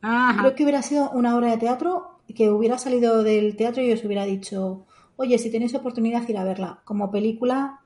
Ajá. 0.02 0.40
Creo 0.40 0.56
que 0.56 0.64
hubiera 0.64 0.82
sido 0.82 1.10
una 1.12 1.36
obra 1.36 1.52
de 1.52 1.58
teatro 1.58 2.20
que 2.34 2.50
hubiera 2.50 2.78
salido 2.78 3.22
del 3.24 3.58
teatro 3.58 3.84
y 3.84 3.92
os 3.92 4.04
hubiera 4.06 4.24
dicho, 4.24 4.86
oye, 5.18 5.38
si 5.38 5.52
tenéis 5.52 5.76
oportunidad 5.76 6.26
ir 6.30 6.38
a 6.38 6.46
verla. 6.46 6.80
Como 6.86 7.12
película, 7.12 7.82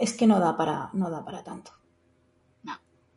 es 0.00 0.14
que 0.14 0.26
no 0.26 0.40
da 0.40 0.56
para, 0.56 0.88
no 0.94 1.10
da 1.10 1.22
para 1.24 1.44
tanto. 1.44 1.72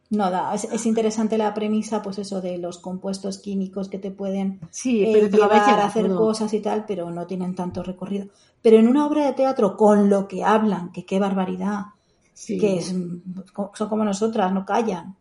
No. 0.09 0.29
Da. 0.31 0.53
Es, 0.55 0.63
es 0.65 0.85
interesante 0.85 1.37
la 1.37 1.53
premisa, 1.53 2.01
pues 2.01 2.17
eso, 2.19 2.41
de 2.41 2.57
los 2.57 2.79
compuestos 2.79 3.37
químicos 3.37 3.89
que 3.89 3.99
te 3.99 4.11
pueden 4.11 4.59
Sí, 4.71 5.03
eh, 5.03 5.29
te 5.29 5.37
llevar 5.37 5.79
a 5.79 5.85
hacer 5.85 6.07
todo. 6.07 6.17
cosas 6.17 6.53
y 6.53 6.59
tal, 6.61 6.85
pero 6.85 7.11
no 7.11 7.27
tienen 7.27 7.53
tanto 7.55 7.83
recorrido. 7.83 8.27
Pero 8.61 8.77
en 8.77 8.87
una 8.87 9.05
obra 9.05 9.25
de 9.25 9.33
teatro, 9.33 9.77
con 9.77 10.09
lo 10.09 10.27
que 10.27 10.43
hablan, 10.43 10.91
que 10.91 11.05
qué 11.05 11.19
barbaridad, 11.19 11.85
Sí, 12.33 12.57
que 12.57 12.77
es, 12.77 12.87
son 12.87 13.89
como 13.89 14.03
nosotras, 14.05 14.51
no 14.53 14.65
callan. 14.65 15.15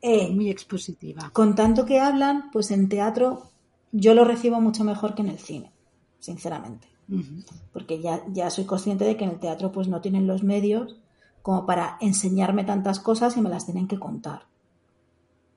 Eh, 0.00 0.28
muy 0.34 0.50
expositiva. 0.50 1.30
con 1.32 1.54
tanto 1.54 1.84
que 1.86 2.00
hablan, 2.00 2.50
pues 2.52 2.72
en 2.72 2.88
teatro 2.88 3.50
yo 3.92 4.14
lo 4.14 4.24
recibo 4.24 4.60
mucho 4.60 4.82
mejor 4.82 5.14
que 5.14 5.22
en 5.22 5.28
el 5.28 5.38
cine, 5.38 5.72
sinceramente. 6.18 6.88
Porque 7.72 8.00
ya, 8.00 8.22
ya 8.32 8.50
soy 8.50 8.64
consciente 8.64 9.04
de 9.04 9.16
que 9.16 9.24
en 9.24 9.30
el 9.30 9.38
teatro 9.38 9.70
pues 9.70 9.86
no 9.86 10.00
tienen 10.00 10.26
los 10.26 10.42
medios 10.42 10.96
como 11.42 11.66
para 11.66 11.96
enseñarme 12.00 12.64
tantas 12.64 13.00
cosas 13.00 13.36
y 13.36 13.40
me 13.40 13.50
las 13.50 13.64
tienen 13.66 13.88
que 13.88 13.98
contar. 13.98 14.46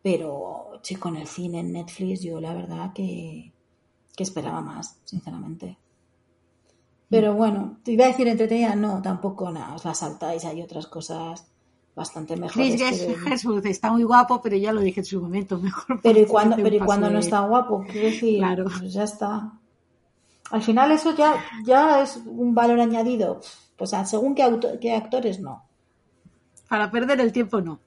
Pero, 0.01 0.79
chico, 0.81 1.09
en 1.09 1.17
el 1.17 1.27
cine, 1.27 1.59
en 1.59 1.71
Netflix, 1.71 2.21
yo 2.21 2.39
la 2.39 2.53
verdad 2.53 2.93
que, 2.93 3.51
que 4.15 4.23
esperaba 4.23 4.61
más, 4.61 4.97
sinceramente. 5.03 5.77
Pero 7.09 7.33
bueno, 7.35 7.77
te 7.83 7.91
iba 7.93 8.05
a 8.05 8.09
decir 8.09 8.27
entretenida, 8.27 8.75
no, 8.75 9.01
tampoco 9.01 9.51
nada, 9.51 9.75
os 9.75 9.85
la 9.85 9.93
saltáis, 9.93 10.43
hay 10.45 10.61
otras 10.61 10.87
cosas 10.87 11.47
bastante 11.95 12.35
mejores. 12.35 12.75
Chris 12.75 13.01
que. 13.01 13.13
Hemsworth 13.29 13.65
está 13.67 13.91
muy 13.91 14.03
guapo, 14.03 14.41
pero 14.41 14.57
ya 14.57 14.73
lo 14.73 14.81
dije 14.81 14.99
en 15.01 15.05
su 15.05 15.21
momento, 15.21 15.57
mejor. 15.61 16.01
Pero 16.01 16.19
y 16.19 16.25
cuando, 16.25 16.55
pero 16.57 16.75
y 16.75 16.79
cuando 16.79 17.09
no 17.09 17.19
está 17.19 17.41
guapo, 17.41 17.83
quiero 17.89 18.07
decir, 18.07 18.39
Claro. 18.39 18.65
pues 18.65 18.93
ya 18.93 19.03
está. 19.03 19.53
Al 20.51 20.61
final 20.61 20.91
eso 20.91 21.15
ya, 21.15 21.35
ya 21.65 22.01
es 22.03 22.17
un 22.25 22.53
valor 22.53 22.79
añadido. 22.79 23.39
Pues 23.77 23.91
según 24.05 24.35
qué, 24.35 24.43
auto- 24.43 24.79
qué 24.79 24.93
actores 24.95 25.39
no. 25.39 25.64
Para 26.67 26.89
perder 26.91 27.19
el 27.19 27.31
tiempo, 27.31 27.61
no. 27.61 27.79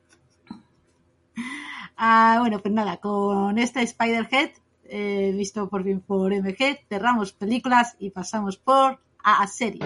Ah, 1.96 2.36
bueno, 2.40 2.60
pues 2.60 2.72
nada, 2.72 2.98
con 2.98 3.58
este 3.58 3.82
Spider-Head, 3.82 4.50
eh, 4.84 5.32
visto 5.36 5.68
por 5.68 5.82
fin 5.82 6.00
por 6.00 6.32
MG, 6.32 6.86
cerramos 6.88 7.32
películas 7.32 7.96
y 7.98 8.10
pasamos 8.10 8.56
por 8.56 9.00
a, 9.24 9.42
a 9.42 9.46
series. 9.48 9.84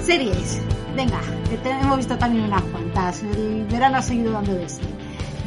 Series. 0.00 0.71
Venga, 1.52 1.62
que 1.62 1.68
te- 1.68 1.70
hemos 1.80 1.96
visto 1.96 2.18
también 2.18 2.44
unas 2.44 2.62
cuantas. 2.64 3.22
El 3.22 3.64
verano 3.70 3.98
ha 3.98 4.02
seguido 4.02 4.32
dando 4.32 4.54
de 4.54 4.68
sí. 4.68 4.80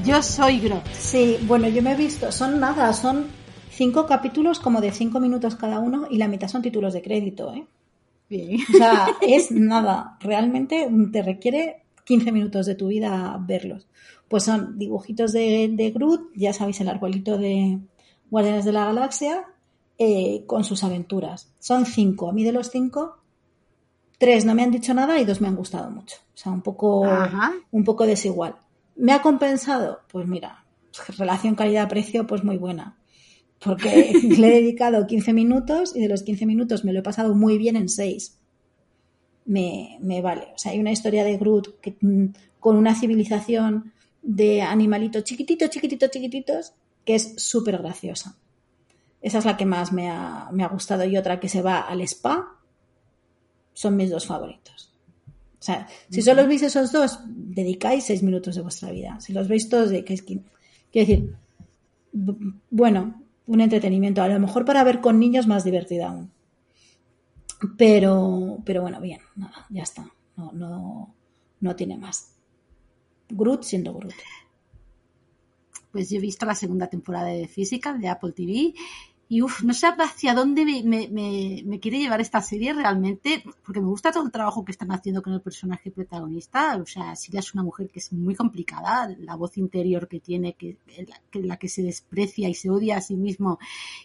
Yo 0.04 0.22
soy 0.22 0.60
Grot. 0.60 0.86
Sí, 0.94 1.38
bueno, 1.48 1.68
yo 1.68 1.82
me 1.82 1.94
he 1.94 1.96
visto, 1.96 2.32
son 2.32 2.60
nada, 2.60 2.94
son 2.94 3.28
cinco 3.72 4.06
capítulos 4.06 4.60
como 4.60 4.82
de 4.82 4.92
cinco 4.92 5.20
minutos 5.20 5.56
cada 5.56 5.80
uno 5.80 6.08
y 6.10 6.18
la 6.18 6.28
mitad 6.28 6.48
son 6.48 6.62
títulos 6.62 6.94
de 6.94 7.02
crédito, 7.02 7.54
¿eh? 7.54 7.66
Bien. 8.30 8.60
O 8.74 8.78
sea, 8.78 9.08
es 9.22 9.52
nada, 9.52 10.18
realmente 10.20 10.90
te 11.12 11.22
requiere 11.22 11.84
15 12.06 12.32
minutos 12.32 12.66
de 12.66 12.76
tu 12.76 12.88
vida 12.88 13.38
verlos. 13.42 13.88
Pues 14.28 14.44
son 14.44 14.78
dibujitos 14.78 15.32
de, 15.34 15.70
de 15.72 15.92
Groot, 15.92 16.32
ya 16.36 16.54
sabéis, 16.54 16.80
el 16.82 16.90
arbolito 16.90 17.38
de 17.38 17.80
Guardianes 18.32 18.66
de 18.66 18.72
la 18.72 18.86
Galaxia, 18.86 19.46
eh, 19.98 20.44
con 20.48 20.64
sus 20.64 20.84
aventuras. 20.84 21.52
Son 21.60 21.86
cinco. 21.86 22.30
A 22.30 22.34
mí 22.34 22.44
de 22.44 22.52
los 22.52 22.70
cinco, 22.72 23.18
tres 24.18 24.46
no 24.46 24.56
me 24.56 24.64
han 24.64 24.72
dicho 24.72 24.94
nada 24.94 25.20
y 25.20 25.26
dos 25.26 25.42
me 25.42 25.48
han 25.48 25.56
gustado 25.56 25.90
mucho. 25.90 26.18
O 26.34 26.38
sea, 26.38 26.52
un 26.52 26.62
poco, 26.62 27.06
Ajá. 27.06 27.54
un 27.72 27.84
poco 27.84 28.06
desigual. 28.06 28.56
¿Me 28.96 29.12
ha 29.12 29.22
compensado? 29.22 30.00
Pues 30.12 30.28
mira, 30.28 30.66
relación 31.18 31.56
calidad-precio, 31.56 32.28
pues 32.28 32.44
muy 32.44 32.58
buena. 32.58 32.98
Porque 33.60 34.14
le 34.38 34.48
he 34.48 34.62
dedicado 34.62 35.08
15 35.08 35.34
minutos 35.34 35.96
y 35.96 36.02
de 36.02 36.10
los 36.10 36.24
15 36.24 36.46
minutos 36.46 36.84
me 36.86 36.94
lo 36.94 37.00
he 37.00 37.04
pasado 37.04 37.36
muy 37.36 37.58
bien 37.58 37.76
en 37.76 37.90
6. 37.90 38.40
Me, 39.46 39.98
me 40.02 40.22
vale. 40.22 40.48
O 40.56 40.58
sea, 40.58 40.72
hay 40.72 40.80
una 40.80 40.92
historia 40.92 41.24
de 41.24 41.38
Groot 41.38 41.80
que, 41.80 41.98
mm, 42.00 42.26
con 42.60 42.78
una 42.78 42.96
civilización 42.96 43.94
de 44.22 44.62
animalitos 44.62 45.24
chiquititos, 45.24 45.70
chiquititos, 45.70 46.10
chiquititos, 46.10 46.74
que 47.06 47.16
es 47.16 47.36
súper 47.38 47.78
graciosa. 47.78 48.38
Esa 49.22 49.40
es 49.40 49.46
la 49.46 49.58
que 49.58 49.66
más 49.66 49.92
me 49.92 50.10
ha, 50.10 50.50
me 50.52 50.64
ha 50.64 50.68
gustado. 50.68 51.06
Y 51.06 51.18
otra 51.18 51.40
que 51.40 51.50
se 51.50 51.62
va 51.62 51.82
al 51.82 52.02
spa, 52.02 52.60
son 53.76 53.96
mis 53.96 54.10
dos 54.10 54.26
favoritos. 54.26 54.92
O 55.60 55.64
sea, 55.66 55.88
si 56.10 56.22
solo 56.22 56.48
veis 56.48 56.64
esos 56.64 56.92
dos, 56.92 57.20
dedicáis 57.28 58.06
seis 58.06 58.24
minutos 58.24 58.56
de 58.56 58.62
vuestra 58.62 58.92
vida. 58.92 59.20
Si 59.20 59.34
los 59.34 59.48
veis 59.48 59.70
todos, 59.70 59.90
de 59.90 60.04
que 60.04 60.14
es 60.14 60.22
que, 60.22 60.40
quiero 60.92 61.08
decir, 61.08 61.36
bueno, 62.70 63.22
un 63.48 63.62
entretenimiento. 63.62 64.22
A 64.22 64.28
lo 64.28 64.40
mejor 64.40 64.64
para 64.64 64.84
ver 64.84 65.02
con 65.02 65.20
niños 65.20 65.46
más 65.46 65.64
divertida 65.64 66.10
aún. 66.10 66.32
Pero, 67.78 68.60
pero 68.66 68.82
bueno, 68.82 69.02
bien, 69.02 69.22
nada, 69.36 69.66
ya 69.70 69.84
está. 69.84 70.08
No, 70.38 70.52
no, 70.54 71.14
no 71.60 71.76
tiene 71.76 71.98
más. 71.98 72.32
Groot 73.30 73.64
siendo 73.64 73.94
Groot. 73.94 74.14
Pues 75.92 76.10
yo 76.10 76.18
he 76.18 76.22
visto 76.22 76.46
la 76.46 76.56
segunda 76.56 76.88
temporada 76.88 77.28
de 77.28 77.48
Física 77.48 77.94
de 77.94 78.08
Apple 78.08 78.34
TV 78.34 78.74
y 79.28 79.42
uff, 79.42 79.64
no 79.64 79.74
sé 79.74 79.88
hacia 79.88 80.36
dónde 80.36 80.66
me, 80.66 80.84
me, 80.84 81.64
me, 81.66 81.80
quiere 81.80 81.98
llevar 81.98 82.22
esta 82.22 82.42
serie 82.42 82.74
realmente, 82.74 83.44
porque 83.64 83.82
me 83.82 83.88
gusta 83.88 84.12
todo 84.12 84.24
el 84.24 84.32
trabajo 84.32 84.64
que 84.64 84.72
están 84.72 84.92
haciendo 84.92 85.24
con 85.24 85.34
el 85.34 85.42
personaje 85.42 85.90
protagonista. 85.90 86.78
O 86.78 86.86
sea, 86.86 87.16
Silvia 87.16 87.40
es 87.40 87.54
una 87.54 87.64
mujer 87.64 87.90
que 87.90 88.00
es 88.00 88.14
muy 88.14 88.36
complicada, 88.36 89.16
la 89.20 89.36
voz 89.36 89.58
interior 89.58 90.08
que 90.08 90.20
tiene, 90.20 90.54
que, 90.54 90.78
la 91.34 91.58
que 91.58 91.70
se 91.70 91.82
desprecia 91.82 92.48
y 92.50 92.54
se 92.54 92.70
odia 92.70 92.98
a 92.98 93.02
sí 93.02 93.16
mismo 93.16 93.58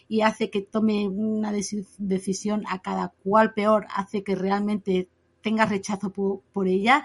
y 0.07 0.21
hace 0.21 0.49
que 0.49 0.61
tome 0.61 1.07
una 1.07 1.51
decisión 1.51 2.63
a 2.67 2.81
cada 2.81 3.13
cual 3.23 3.53
peor, 3.53 3.85
hace 3.93 4.23
que 4.23 4.35
realmente 4.35 5.07
tenga 5.41 5.65
rechazo 5.65 6.11
por 6.11 6.67
ella 6.67 7.03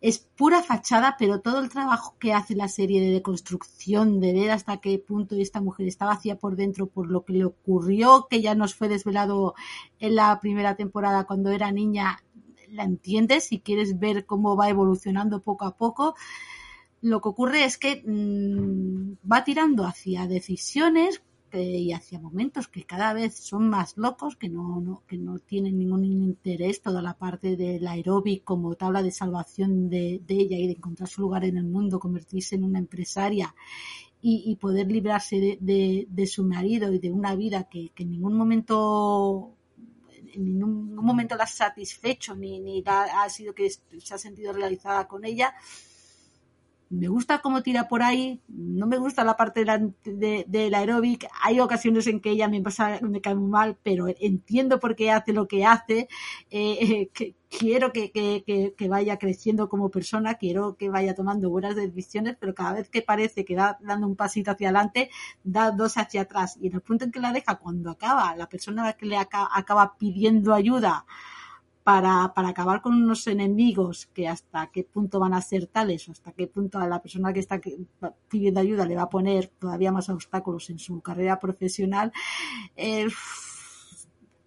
es 0.00 0.18
pura 0.18 0.62
fachada, 0.62 1.16
pero 1.18 1.40
todo 1.40 1.58
el 1.60 1.70
trabajo 1.70 2.16
que 2.18 2.32
hace 2.32 2.54
la 2.54 2.68
serie 2.68 3.00
de 3.00 3.10
deconstrucción, 3.10 4.20
de 4.20 4.32
ver 4.32 4.50
hasta 4.50 4.78
qué 4.78 4.98
punto 4.98 5.34
esta 5.34 5.60
mujer 5.60 5.88
está 5.88 6.06
vacía 6.06 6.36
por 6.36 6.56
dentro 6.56 6.86
por 6.86 7.10
lo 7.10 7.24
que 7.24 7.32
le 7.32 7.44
ocurrió, 7.44 8.28
que 8.30 8.40
ya 8.40 8.54
nos 8.54 8.74
fue 8.74 8.88
desvelado 8.88 9.54
en 9.98 10.14
la 10.14 10.38
primera 10.40 10.76
temporada 10.76 11.24
cuando 11.24 11.50
era 11.50 11.72
niña, 11.72 12.22
la 12.70 12.84
entiendes 12.84 13.50
y 13.50 13.60
quieres 13.60 13.98
ver 13.98 14.24
cómo 14.24 14.56
va 14.56 14.68
evolucionando 14.68 15.42
poco 15.42 15.64
a 15.64 15.76
poco. 15.76 16.14
Lo 17.00 17.20
que 17.20 17.28
ocurre 17.28 17.64
es 17.64 17.78
que 17.78 18.02
mmm, 18.06 19.14
va 19.30 19.44
tirando 19.44 19.84
hacia 19.84 20.26
decisiones 20.26 21.22
y 21.52 21.92
hacia 21.92 22.20
momentos 22.20 22.68
que 22.68 22.84
cada 22.84 23.12
vez 23.12 23.34
son 23.36 23.68
más 23.68 23.96
locos, 23.96 24.36
que 24.36 24.48
no, 24.48 24.80
no, 24.80 25.02
que 25.06 25.16
no 25.16 25.38
tienen 25.38 25.78
ningún 25.78 26.04
interés 26.04 26.82
toda 26.82 27.02
la 27.02 27.14
parte 27.14 27.56
del 27.56 27.86
aeróbic 27.86 28.44
como 28.44 28.74
tabla 28.74 29.02
de 29.02 29.10
salvación 29.10 29.88
de, 29.88 30.20
ella 30.28 30.56
y 30.56 30.66
de 30.66 30.74
encontrar 30.74 31.08
su 31.08 31.22
lugar 31.22 31.44
en 31.44 31.56
el 31.56 31.64
mundo, 31.64 31.98
convertirse 31.98 32.56
en 32.56 32.64
una 32.64 32.78
empresaria 32.78 33.54
y, 34.20 34.44
y 34.46 34.56
poder 34.56 34.90
librarse 34.90 35.36
de, 35.36 35.58
de, 35.60 36.06
de, 36.08 36.26
su 36.26 36.44
marido 36.44 36.92
y 36.92 36.98
de 36.98 37.10
una 37.10 37.34
vida 37.34 37.64
que, 37.64 37.90
que 37.94 38.02
en 38.02 38.10
ningún 38.10 38.36
momento 38.36 39.54
en 40.34 40.44
ningún 40.44 40.94
momento 41.04 41.36
la 41.36 41.44
ha 41.44 41.46
satisfecho 41.46 42.34
ni, 42.34 42.60
ni 42.60 42.82
la, 42.82 43.22
ha 43.22 43.28
sido 43.28 43.54
que 43.54 43.70
se 43.70 44.14
ha 44.14 44.18
sentido 44.18 44.52
realizada 44.52 45.08
con 45.08 45.24
ella 45.24 45.54
me 46.90 47.08
gusta 47.08 47.40
cómo 47.40 47.62
tira 47.62 47.88
por 47.88 48.02
ahí, 48.02 48.40
no 48.48 48.86
me 48.86 48.98
gusta 48.98 49.24
la 49.24 49.36
parte 49.36 49.64
del 49.64 49.94
de, 50.04 50.44
de, 50.48 50.74
aeróbic, 50.74 51.26
hay 51.42 51.60
ocasiones 51.60 52.06
en 52.06 52.20
que 52.20 52.30
ella 52.30 52.48
me 52.48 52.62
pasa, 52.62 52.98
me 53.02 53.20
cae 53.20 53.34
muy 53.34 53.50
mal, 53.50 53.76
pero 53.82 54.06
entiendo 54.20 54.80
por 54.80 54.96
qué 54.96 55.10
hace 55.10 55.32
lo 55.32 55.46
que 55.46 55.64
hace, 55.64 56.08
eh, 56.50 56.78
eh, 56.80 57.10
que, 57.12 57.34
quiero 57.50 57.92
que, 57.92 58.74
vaya 58.88 59.18
creciendo 59.18 59.68
como 59.68 59.90
persona, 59.90 60.34
quiero 60.34 60.76
que 60.76 60.88
vaya 60.88 61.14
tomando 61.14 61.50
buenas 61.50 61.76
decisiones, 61.76 62.36
pero 62.38 62.54
cada 62.54 62.74
vez 62.74 62.88
que 62.88 63.02
parece 63.02 63.44
que 63.44 63.56
va 63.56 63.78
dando 63.80 64.06
un 64.06 64.16
pasito 64.16 64.50
hacia 64.50 64.68
adelante, 64.68 65.10
da 65.44 65.70
dos 65.70 65.98
hacia 65.98 66.22
atrás, 66.22 66.58
y 66.60 66.68
en 66.68 66.74
el 66.74 66.80
punto 66.80 67.04
en 67.04 67.12
que 67.12 67.20
la 67.20 67.32
deja, 67.32 67.56
cuando 67.56 67.90
acaba, 67.90 68.34
la 68.36 68.48
persona 68.48 68.92
que 68.94 69.06
le 69.06 69.16
acaba 69.18 69.96
pidiendo 69.98 70.54
ayuda, 70.54 71.04
para, 71.88 72.34
para, 72.34 72.50
acabar 72.50 72.82
con 72.82 72.92
unos 72.92 73.26
enemigos 73.28 74.10
que 74.12 74.28
hasta 74.28 74.66
qué 74.70 74.84
punto 74.84 75.18
van 75.18 75.32
a 75.32 75.40
ser 75.40 75.68
tales 75.68 76.06
o 76.06 76.12
hasta 76.12 76.32
qué 76.32 76.46
punto 76.46 76.78
a 76.78 76.86
la 76.86 77.00
persona 77.00 77.32
que 77.32 77.40
está 77.40 77.58
pidiendo 78.28 78.60
ayuda 78.60 78.84
le 78.84 78.94
va 78.94 79.04
a 79.04 79.08
poner 79.08 79.46
todavía 79.58 79.90
más 79.90 80.10
obstáculos 80.10 80.68
en 80.68 80.78
su 80.78 81.00
carrera 81.00 81.40
profesional. 81.40 82.12
Eh, 82.76 83.06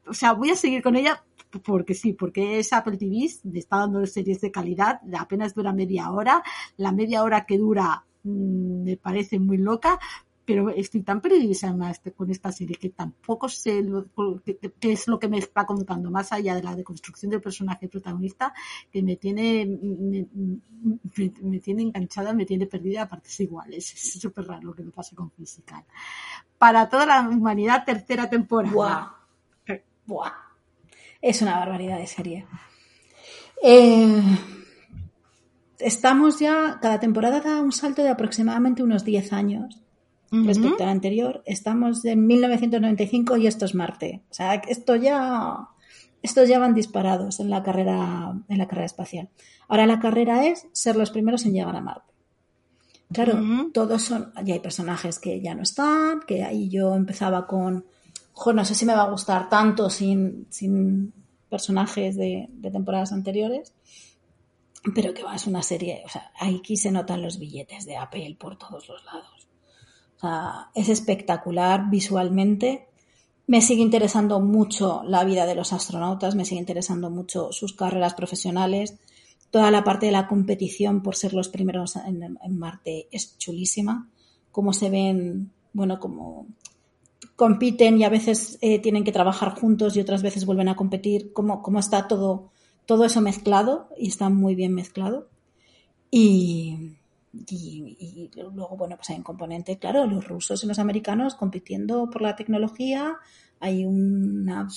o 0.05 0.13
sea, 0.13 0.33
voy 0.33 0.51
a 0.51 0.55
seguir 0.55 0.83
con 0.83 0.95
ella 0.95 1.25
porque 1.63 1.95
sí, 1.95 2.13
porque 2.13 2.59
es 2.59 2.71
Apple 2.73 2.97
TV, 2.97 3.25
está 3.55 3.77
dando 3.77 4.05
series 4.05 4.39
de 4.39 4.51
calidad, 4.51 5.01
apenas 5.17 5.55
dura 5.55 5.73
media 5.73 6.11
hora, 6.11 6.43
la 6.77 6.91
media 6.91 7.23
hora 7.23 7.47
que 7.47 7.57
dura 7.57 8.05
mmm, 8.21 8.83
me 8.83 8.97
parece 8.97 9.39
muy 9.39 9.57
loca, 9.57 9.99
pero 10.45 10.69
estoy 10.69 11.01
tan 11.01 11.21
perdida 11.21 11.93
con 12.15 12.29
esta 12.31 12.51
serie 12.51 12.75
que 12.75 12.89
tampoco 12.89 13.47
sé 13.47 13.83
qué 14.79 14.91
es 14.91 15.07
lo 15.07 15.19
que 15.19 15.27
me 15.27 15.37
está 15.37 15.65
contando, 15.65 16.09
más 16.09 16.31
allá 16.31 16.55
de 16.55 16.63
la 16.63 16.75
deconstrucción 16.75 17.29
del 17.31 17.41
personaje 17.41 17.87
protagonista, 17.87 18.53
que 18.91 19.03
me 19.03 19.15
tiene, 19.17 19.65
me, 21.43 21.59
tiene 21.59 21.83
enganchada, 21.83 22.33
me 22.33 22.45
tiene 22.45 22.65
perdida 22.65 23.03
a 23.03 23.07
partes 23.07 23.39
iguales. 23.39 23.93
Es 23.93 24.19
súper 24.19 24.47
raro 24.47 24.63
lo 24.63 24.73
que 24.73 24.83
me 24.83 24.91
pasa 24.91 25.15
con 25.15 25.31
Physical. 25.31 25.83
Para 26.57 26.89
toda 26.89 27.05
la 27.05 27.21
humanidad, 27.21 27.85
tercera 27.85 28.29
temporada. 28.29 28.73
Buah. 28.73 29.11
Buah. 30.05 30.33
Es 31.21 31.41
una 31.41 31.59
barbaridad 31.59 31.99
de 31.99 32.07
serie. 32.07 32.47
Eh, 33.63 34.21
estamos 35.77 36.39
ya, 36.39 36.79
cada 36.81 36.99
temporada 36.99 37.41
da 37.41 37.61
un 37.61 37.71
salto 37.71 38.01
de 38.01 38.09
aproximadamente 38.09 38.81
unos 38.81 39.05
10 39.05 39.33
años 39.33 39.81
uh 40.31 40.35
-huh. 40.35 40.81
al 40.81 40.89
anterior. 40.89 41.43
Estamos 41.45 42.03
en 42.05 42.25
1995 42.25 43.37
y 43.37 43.47
esto 43.47 43.65
es 43.65 43.75
Marte. 43.75 44.23
O 44.29 44.33
sea, 44.33 44.55
esto 44.55 44.95
ya, 44.95 45.69
estos 46.21 46.47
ya 46.47 46.59
van 46.59 46.73
disparados 46.73 47.39
en 47.39 47.49
la 47.49 47.63
carrera, 47.63 48.33
en 48.47 48.57
la 48.57 48.67
carrera 48.67 48.85
espacial. 48.85 49.29
Ahora 49.67 49.85
la 49.85 49.99
carrera 49.99 50.45
es 50.47 50.67
ser 50.71 50.95
los 50.95 51.11
primeros 51.11 51.45
en 51.45 51.53
llegar 51.53 51.75
a 51.75 51.81
Marte. 51.81 52.11
Claro, 53.11 53.33
uh 53.33 53.39
-huh. 53.39 53.71
todos 53.73 54.01
son, 54.03 54.31
ya 54.45 54.53
hay 54.53 54.61
personajes 54.61 55.19
que 55.19 55.41
ya 55.41 55.53
no 55.53 55.63
están, 55.63 56.21
que 56.25 56.43
ahí 56.43 56.69
yo 56.69 56.95
empezaba 56.95 57.45
con, 57.45 57.85
jo, 58.31 58.53
no 58.53 58.63
sé 58.63 58.73
si 58.73 58.85
me 58.85 58.95
va 58.95 59.03
a 59.03 59.11
gustar 59.11 59.49
tanto 59.49 59.89
sin, 59.89 60.47
sin 60.49 61.13
personajes 61.49 62.15
de, 62.15 62.47
de 62.49 62.71
temporadas 62.71 63.11
anteriores, 63.11 63.73
pero 64.95 65.13
que 65.13 65.23
va, 65.23 65.35
es 65.35 65.45
una 65.45 65.61
serie, 65.61 66.03
o 66.05 66.09
sea, 66.09 66.31
aquí 66.39 66.77
se 66.77 66.91
notan 66.91 67.21
los 67.21 67.37
billetes 67.37 67.85
de 67.85 67.97
Apple 67.97 68.37
por 68.39 68.57
todos 68.57 68.87
los 68.87 69.03
lados. 69.03 69.40
Es 70.73 70.89
espectacular 70.89 71.89
visualmente. 71.89 72.87
Me 73.47 73.61
sigue 73.61 73.81
interesando 73.81 74.39
mucho 74.39 75.01
la 75.05 75.23
vida 75.23 75.45
de 75.45 75.55
los 75.55 75.73
astronautas, 75.73 76.35
me 76.35 76.45
sigue 76.45 76.59
interesando 76.59 77.09
mucho 77.09 77.51
sus 77.51 77.73
carreras 77.73 78.13
profesionales. 78.13 78.95
Toda 79.49 79.71
la 79.71 79.83
parte 79.83 80.05
de 80.05 80.11
la 80.11 80.27
competición 80.27 81.01
por 81.01 81.15
ser 81.15 81.33
los 81.33 81.49
primeros 81.49 81.95
en, 81.95 82.37
en 82.41 82.59
Marte 82.59 83.07
es 83.11 83.37
chulísima. 83.37 84.09
Cómo 84.51 84.73
se 84.73 84.89
ven, 84.89 85.51
bueno, 85.73 85.99
como 85.99 86.47
compiten 87.41 87.97
y 87.97 88.03
a 88.03 88.09
veces 88.09 88.59
eh, 88.61 88.77
tienen 88.77 89.03
que 89.03 89.11
trabajar 89.11 89.59
juntos 89.59 89.97
y 89.97 89.99
otras 89.99 90.21
veces 90.21 90.45
vuelven 90.45 90.69
a 90.69 90.75
competir. 90.75 91.33
Cómo, 91.33 91.63
cómo 91.63 91.79
está 91.79 92.07
todo, 92.07 92.51
todo 92.85 93.03
eso 93.03 93.19
mezclado 93.19 93.89
y 93.97 94.09
está 94.09 94.29
muy 94.29 94.53
bien 94.53 94.75
mezclado. 94.75 95.27
Y, 96.11 96.97
y, 97.33 97.97
y, 97.99 98.41
luego, 98.53 98.75
bueno, 98.75 98.97
pues 98.97 99.09
hay 99.09 99.17
un 99.17 99.23
componente, 99.23 99.77
claro, 99.79 100.05
los 100.05 100.27
rusos 100.27 100.63
y 100.63 100.67
los 100.67 100.79
americanos 100.79 101.35
compitiendo 101.35 102.09
por 102.09 102.21
la 102.21 102.35
tecnología, 102.35 103.15
hay 103.59 103.85
una 103.85 104.67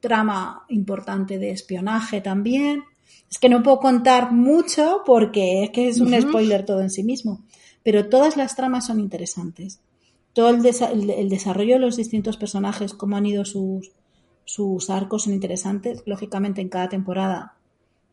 trama 0.00 0.64
importante 0.68 1.38
de 1.38 1.50
espionaje 1.50 2.20
también. 2.20 2.82
Es 3.30 3.38
que 3.38 3.48
no 3.48 3.62
puedo 3.62 3.78
contar 3.78 4.32
mucho 4.32 5.02
porque 5.06 5.64
es 5.64 5.70
que 5.70 5.88
es 5.88 6.00
un 6.00 6.12
uh 6.12 6.16
-huh. 6.16 6.28
spoiler 6.28 6.64
todo 6.64 6.80
en 6.80 6.90
sí 6.90 7.04
mismo, 7.04 7.44
pero 7.82 8.08
todas 8.08 8.36
las 8.36 8.56
tramas 8.56 8.86
son 8.86 8.98
interesantes. 9.00 9.80
Todo 10.32 10.48
el, 10.48 10.62
desa 10.62 10.90
el, 10.90 11.08
el 11.10 11.28
desarrollo 11.28 11.74
de 11.74 11.80
los 11.80 11.96
distintos 11.96 12.36
personajes, 12.36 12.94
cómo 12.94 13.16
han 13.16 13.26
ido 13.26 13.44
sus, 13.44 13.92
sus 14.44 14.90
arcos 14.90 15.24
son 15.24 15.34
interesantes. 15.34 16.02
Lógicamente, 16.06 16.60
en 16.60 16.68
cada 16.68 16.88
temporada 16.88 17.54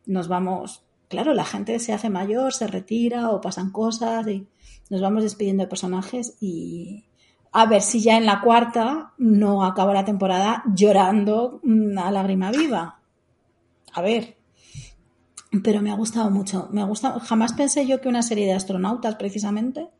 nos 0.06 0.28
vamos 0.28 0.84
claro, 1.10 1.34
la 1.34 1.44
gente 1.44 1.78
se 1.80 1.92
hace 1.92 2.08
mayor, 2.08 2.54
se 2.54 2.68
retira 2.68 3.30
o 3.30 3.40
pasan 3.40 3.72
cosas 3.72 4.26
y 4.28 4.46
nos 4.90 5.00
vamos 5.00 5.24
despidiendo 5.24 5.64
de 5.64 5.68
personajes 5.68 6.36
y 6.40 7.04
a 7.50 7.66
ver 7.66 7.82
si 7.82 8.00
ya 8.00 8.16
en 8.16 8.26
la 8.26 8.40
cuarta 8.40 9.12
no 9.18 9.64
acabo 9.64 9.92
la 9.92 10.04
temporada 10.04 10.62
llorando 10.72 11.60
a 11.98 12.12
lágrima 12.12 12.52
viva. 12.52 13.00
A 13.92 14.00
ver. 14.00 14.38
Pero 15.64 15.82
me 15.82 15.90
ha 15.90 15.96
gustado 15.96 16.30
mucho. 16.30 16.68
Me 16.70 16.80
ha 16.80 16.84
gustado. 16.84 17.18
Jamás 17.18 17.54
pensé 17.54 17.88
yo 17.88 18.00
que 18.00 18.08
una 18.08 18.22
serie 18.22 18.46
de 18.46 18.52
astronautas, 18.52 19.16
precisamente, 19.16 19.90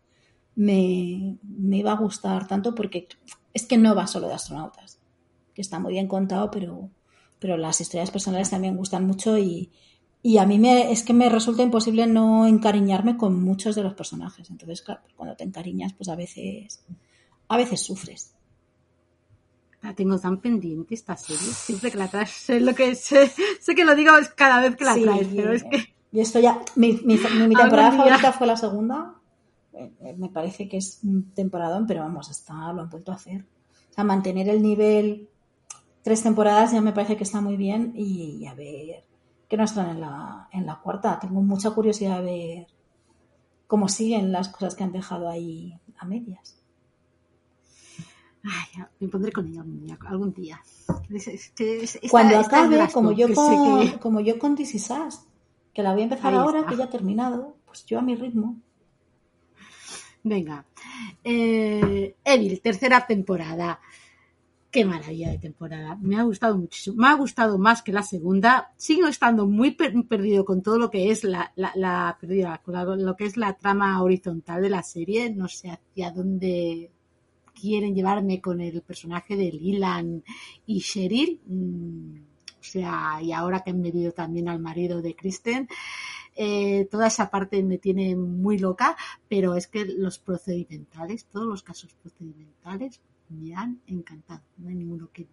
me, 0.54 1.38
me 1.42 1.78
iba 1.78 1.90
a 1.90 1.96
gustar 1.96 2.46
tanto 2.46 2.72
porque 2.72 3.08
es 3.52 3.66
que 3.66 3.78
no 3.78 3.96
va 3.96 4.06
solo 4.06 4.28
de 4.28 4.34
astronautas, 4.34 5.00
que 5.54 5.60
está 5.60 5.80
muy 5.80 5.94
bien 5.94 6.06
contado, 6.06 6.52
pero, 6.52 6.88
pero 7.40 7.56
las 7.56 7.80
historias 7.80 8.12
personales 8.12 8.50
también 8.50 8.76
gustan 8.76 9.08
mucho 9.08 9.36
y, 9.36 9.72
y 10.22 10.38
a 10.38 10.46
mí 10.46 10.58
me, 10.58 10.92
es 10.92 11.02
que 11.02 11.14
me 11.14 11.28
resulta 11.28 11.62
imposible 11.62 12.06
no 12.06 12.46
encariñarme 12.46 13.16
con 13.16 13.42
muchos 13.42 13.74
de 13.74 13.82
los 13.82 13.94
personajes. 13.94 14.50
Entonces, 14.50 14.82
claro, 14.82 15.00
cuando 15.16 15.34
te 15.34 15.44
encariñas, 15.44 15.94
pues 15.94 16.08
a 16.08 16.16
veces, 16.16 16.84
a 17.48 17.56
veces 17.56 17.80
sufres. 17.80 18.34
La 19.82 19.94
tengo 19.94 20.18
tan 20.18 20.38
pendiente 20.38 20.94
esta 20.94 21.16
serie. 21.16 21.38
Siempre 21.38 21.90
que 21.90 21.96
la 21.96 22.08
traes, 22.08 22.30
sé 22.30 22.60
lo 22.60 22.74
que 22.74 22.94
sé, 22.94 23.32
sé 23.60 23.74
que 23.74 23.84
lo 23.84 23.94
digo 23.94 24.12
cada 24.36 24.60
vez 24.60 24.76
que 24.76 24.84
la 24.84 24.94
Sí, 24.94 25.02
traes, 25.02 25.28
pero 25.34 25.52
es 25.54 25.64
que 25.64 25.94
Y 26.12 26.20
esto 26.20 26.38
ya, 26.38 26.60
mi, 26.76 27.00
mi, 27.04 27.16
mi 27.48 27.54
temporada 27.54 27.92
favorita 27.92 28.32
fue 28.32 28.46
la 28.46 28.56
segunda. 28.56 29.14
Eh, 29.72 30.14
Me 30.18 30.28
parece 30.28 30.68
que 30.68 30.76
es 30.76 31.00
un 31.02 31.32
temporadón, 31.32 31.86
pero 31.86 32.00
vamos, 32.02 32.30
está, 32.30 32.72
lo 32.74 32.82
han 32.82 32.90
vuelto 32.90 33.12
a 33.12 33.14
hacer. 33.14 33.46
O 33.90 33.94
sea, 33.94 34.04
mantener 34.04 34.50
el 34.50 34.60
nivel 34.60 35.28
tres 36.02 36.22
temporadas 36.22 36.72
ya 36.72 36.80
me 36.82 36.92
parece 36.92 37.16
que 37.16 37.24
está 37.24 37.40
muy 37.40 37.56
bien 37.56 37.92
y, 37.94 38.46
a 38.46 38.54
ver 38.54 39.04
qué 39.50 39.56
nos 39.58 39.74
traen 39.74 39.90
en 39.90 40.00
la, 40.00 40.48
en 40.52 40.64
la 40.64 40.76
cuarta. 40.80 41.18
Tengo 41.20 41.42
mucha 41.42 41.70
curiosidad 41.72 42.20
de 42.22 42.24
ver 42.24 42.66
cómo 43.66 43.88
siguen 43.88 44.32
las 44.32 44.48
cosas 44.48 44.74
que 44.74 44.84
han 44.84 44.92
dejado 44.92 45.28
ahí 45.28 45.78
a 45.98 46.06
medias. 46.06 46.56
ay, 48.42 48.84
me 49.00 49.08
pondré 49.08 49.32
con 49.32 49.46
ella 49.46 49.62
algún 50.06 50.32
día. 50.32 50.58
Es- 51.10 51.28
es 51.28 51.50
que 51.50 51.82
es- 51.82 51.98
Cuando 52.10 52.40
esta 52.40 52.60
acabe, 52.64 52.88
como 52.90 53.12
yo, 53.12 53.26
que 53.26 53.34
con, 53.34 53.80
que- 53.90 53.98
como 53.98 54.20
yo 54.20 54.38
con 54.38 54.54
This 54.56 54.74
Is 54.76 54.90
Us, 54.90 55.20
que 55.74 55.82
la 55.82 55.92
voy 55.92 56.00
a 56.00 56.04
empezar 56.04 56.32
Ahí 56.32 56.38
ahora, 56.38 56.60
está. 56.60 56.70
que 56.70 56.76
ya 56.78 56.84
ha 56.84 56.90
terminado, 56.90 57.56
pues 57.66 57.84
yo 57.84 57.98
a 57.98 58.02
mi 58.02 58.14
ritmo. 58.14 58.56
Venga. 60.22 60.64
Eh, 61.24 62.14
Evil, 62.24 62.60
tercera 62.62 63.06
temporada. 63.06 63.78
Qué 64.70 64.84
maravilla 64.84 65.30
de 65.30 65.38
temporada. 65.38 65.96
Me 66.00 66.16
ha 66.16 66.22
gustado 66.22 66.56
muchísimo. 66.56 66.96
Me 67.02 67.08
ha 67.08 67.14
gustado 67.14 67.58
más 67.58 67.82
que 67.82 67.92
la 67.92 68.04
segunda. 68.04 68.72
Sigo 68.76 69.08
estando 69.08 69.46
muy 69.48 69.72
per- 69.72 69.94
perdido 70.06 70.44
con 70.44 70.62
todo 70.62 70.78
lo 70.78 70.90
que 70.90 71.10
es 71.10 71.24
la, 71.24 71.52
la, 71.56 71.72
la- 71.74 72.16
lo 72.96 73.16
que 73.16 73.24
es 73.24 73.36
la 73.36 73.54
trama 73.54 74.00
horizontal 74.00 74.62
de 74.62 74.70
la 74.70 74.84
serie. 74.84 75.30
No 75.34 75.48
sé 75.48 75.70
hacia 75.70 76.12
dónde 76.12 76.90
quieren 77.60 77.96
llevarme 77.96 78.40
con 78.40 78.60
el 78.60 78.80
personaje 78.82 79.36
de 79.36 79.50
Lilan 79.50 80.22
y 80.66 80.80
Cheryl. 80.80 81.40
Mm, 81.46 82.16
o 82.60 82.62
sea, 82.62 83.18
y 83.20 83.32
ahora 83.32 83.60
que 83.60 83.70
han 83.70 83.80
metido 83.80 84.12
también 84.12 84.48
al 84.48 84.60
marido 84.60 85.02
de 85.02 85.16
Kristen. 85.16 85.68
Eh, 86.36 86.86
toda 86.88 87.08
esa 87.08 87.28
parte 87.28 87.60
me 87.64 87.78
tiene 87.78 88.14
muy 88.14 88.56
loca, 88.58 88.96
pero 89.28 89.56
es 89.56 89.66
que 89.66 89.84
los 89.84 90.20
procedimentales, 90.20 91.24
todos 91.26 91.46
los 91.46 91.62
casos 91.64 91.92
procedimentales 92.00 93.00
me 93.30 93.54
han 93.54 93.80
encantado. 93.86 94.42
No 94.58 94.68
hay 94.68 94.74
ninguno 94.74 95.10
que, 95.12 95.26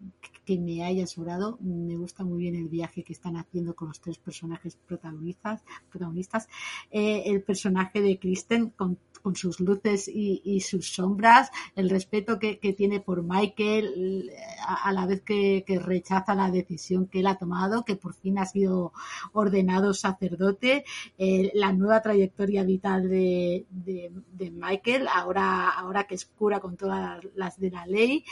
que 0.45 0.57
me 0.57 0.83
haya 0.83 1.05
sobrado. 1.07 1.57
Me 1.61 1.97
gusta 1.97 2.23
muy 2.23 2.39
bien 2.39 2.55
el 2.55 2.69
viaje 2.69 3.03
que 3.03 3.13
están 3.13 3.35
haciendo 3.35 3.75
con 3.75 3.89
los 3.89 3.99
tres 3.99 4.17
personajes 4.17 4.75
protagonistas. 4.75 5.63
protagonistas. 5.89 6.47
Eh, 6.91 7.23
el 7.25 7.41
personaje 7.41 8.01
de 8.01 8.19
Kristen 8.19 8.69
con, 8.69 8.97
con 9.21 9.35
sus 9.35 9.59
luces 9.59 10.07
y, 10.07 10.41
y 10.45 10.61
sus 10.61 10.93
sombras, 10.93 11.49
el 11.75 11.89
respeto 11.89 12.39
que, 12.39 12.59
que 12.59 12.73
tiene 12.73 12.99
por 12.99 13.23
Michael, 13.23 14.31
a, 14.65 14.93
la 14.93 15.05
vez 15.05 15.21
que, 15.21 15.63
que 15.65 15.79
rechaza 15.79 16.35
la 16.35 16.51
decisión 16.51 17.07
que 17.07 17.19
él 17.19 17.27
ha 17.27 17.37
tomado, 17.37 17.83
que 17.83 17.95
por 17.95 18.13
fin 18.13 18.37
ha 18.37 18.45
sido 18.45 18.93
ordenado 19.33 19.93
sacerdote, 19.93 20.85
eh, 21.17 21.51
la 21.53 21.73
nueva 21.73 22.01
trayectoria 22.01 22.63
vital 22.63 23.09
de, 23.09 23.65
de, 23.69 24.11
de 24.33 24.51
Michael, 24.51 25.07
ahora, 25.13 25.69
ahora 25.71 26.05
que 26.05 26.15
es 26.15 26.25
cura 26.25 26.59
con 26.59 26.77
todas 26.77 27.23
las 27.35 27.59
de 27.59 27.71
la 27.71 27.86
ley. 27.87 28.25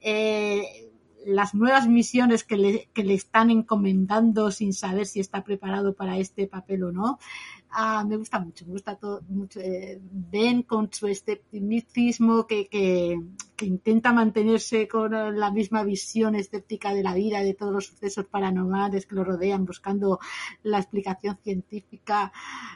Eh, 0.00 0.88
las 1.26 1.54
nuevas 1.54 1.88
misiones 1.88 2.44
que 2.44 2.56
le, 2.56 2.88
que 2.94 3.04
le, 3.04 3.14
están 3.14 3.50
encomendando 3.50 4.50
sin 4.50 4.72
saber 4.72 5.06
si 5.06 5.20
está 5.20 5.44
preparado 5.44 5.94
para 5.94 6.18
este 6.18 6.46
papel 6.46 6.84
o 6.84 6.92
no. 6.92 7.18
Ah, 7.70 8.02
me 8.04 8.16
gusta 8.16 8.38
mucho, 8.40 8.64
me 8.66 8.72
gusta 8.72 8.96
todo 8.96 9.22
mucho. 9.28 9.60
Eh, 9.60 10.00
Ben 10.02 10.62
con 10.62 10.90
su 10.92 11.06
escepticismo 11.06 12.46
que, 12.46 12.66
que, 12.68 13.20
que, 13.56 13.66
intenta 13.66 14.12
mantenerse 14.12 14.88
con 14.88 15.12
la 15.12 15.50
misma 15.50 15.84
visión 15.84 16.34
escéptica 16.34 16.94
de 16.94 17.02
la 17.02 17.14
vida, 17.14 17.42
de 17.42 17.54
todos 17.54 17.72
los 17.72 17.86
sucesos 17.86 18.26
paranormales 18.26 19.06
que 19.06 19.14
lo 19.14 19.24
rodean, 19.24 19.66
buscando 19.66 20.18
la 20.62 20.78
explicación 20.78 21.38
científica 21.42 22.32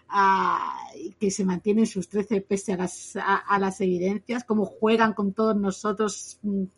ah, 0.08 0.76
que 1.18 1.30
se 1.30 1.44
mantienen 1.44 1.86
sus 1.86 2.08
13 2.08 2.42
pese 2.42 2.74
a 2.74 2.76
las, 2.76 3.16
a, 3.16 3.36
a 3.36 3.58
las 3.58 3.80
evidencias, 3.80 4.44
como 4.44 4.66
juegan 4.66 5.14
con 5.14 5.32
todos 5.32 5.56
nosotros 5.56 6.38
en 6.42 6.70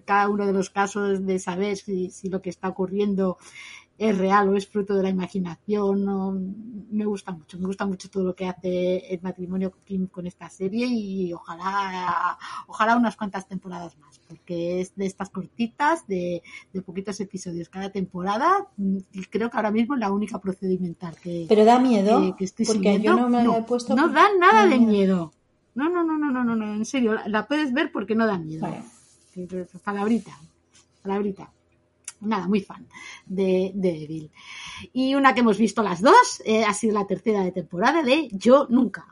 cada 0.00 0.28
uno 0.28 0.46
de 0.46 0.52
los 0.52 0.70
casos 0.70 1.26
de 1.26 1.38
saber 1.38 1.76
si, 1.76 2.10
si 2.10 2.28
lo 2.28 2.40
que 2.40 2.50
está 2.50 2.68
ocurriendo 2.68 3.36
es 3.98 4.18
real 4.18 4.48
o 4.48 4.56
es 4.56 4.66
fruto 4.66 4.94
de 4.94 5.02
la 5.02 5.10
imaginación. 5.10 6.04
No, 6.04 6.36
me 6.90 7.04
gusta 7.04 7.32
mucho, 7.32 7.58
me 7.58 7.66
gusta 7.66 7.86
mucho 7.86 8.10
todo 8.10 8.24
lo 8.24 8.34
que 8.34 8.46
hace 8.46 9.14
el 9.14 9.20
matrimonio 9.22 9.72
Kim 9.84 10.06
con 10.08 10.26
esta 10.26 10.48
serie 10.48 10.86
y 10.86 11.32
ojalá, 11.32 12.36
ojalá 12.66 12.96
unas 12.96 13.16
cuantas 13.16 13.46
temporadas 13.46 13.96
más, 13.98 14.18
porque 14.26 14.80
es 14.80 14.96
de 14.96 15.06
estas 15.06 15.30
cortitas, 15.30 16.06
de, 16.06 16.42
de 16.72 16.82
poquitos 16.82 17.20
episodios 17.20 17.68
cada 17.68 17.90
temporada, 17.90 18.66
y 18.76 19.24
creo 19.26 19.50
que 19.50 19.56
ahora 19.56 19.70
mismo 19.70 19.94
es 19.94 20.00
la 20.00 20.10
única 20.10 20.40
procedimental 20.40 21.14
que. 21.22 21.46
Pero 21.48 21.64
da 21.64 21.78
miedo, 21.78 22.20
que, 22.20 22.36
que 22.38 22.44
estoy 22.44 22.66
porque 22.66 22.94
siguiendo. 22.94 23.08
yo 23.08 23.16
no 23.16 23.28
me 23.28 23.44
no, 23.44 23.56
he 23.58 23.62
puesto. 23.62 23.94
No 23.94 24.08
da 24.08 24.26
nada 24.38 24.66
de 24.66 24.78
miedo. 24.78 25.32
No, 25.74 25.88
no, 25.88 26.04
no, 26.04 26.18
no, 26.18 26.30
no, 26.30 26.44
no, 26.44 26.56
no, 26.56 26.74
en 26.74 26.84
serio, 26.84 27.14
la, 27.14 27.28
la 27.28 27.46
puedes 27.46 27.72
ver 27.72 27.92
porque 27.92 28.14
no 28.14 28.26
da 28.26 28.36
miedo. 28.36 28.62
Vale. 28.62 28.82
Palabrita, 29.82 30.38
palabrita. 31.02 31.50
Nada, 32.20 32.46
muy 32.46 32.60
fan 32.60 32.86
de, 33.26 33.72
de 33.74 34.04
Evil. 34.04 34.30
Y 34.92 35.14
una 35.14 35.34
que 35.34 35.40
hemos 35.40 35.58
visto 35.58 35.82
las 35.82 36.00
dos, 36.00 36.40
eh, 36.44 36.64
ha 36.64 36.72
sido 36.72 36.94
la 36.94 37.06
tercera 37.06 37.42
de 37.42 37.50
temporada 37.50 38.02
de 38.02 38.28
Yo 38.30 38.66
Nunca. 38.68 39.06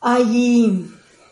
Ay, 0.00 0.86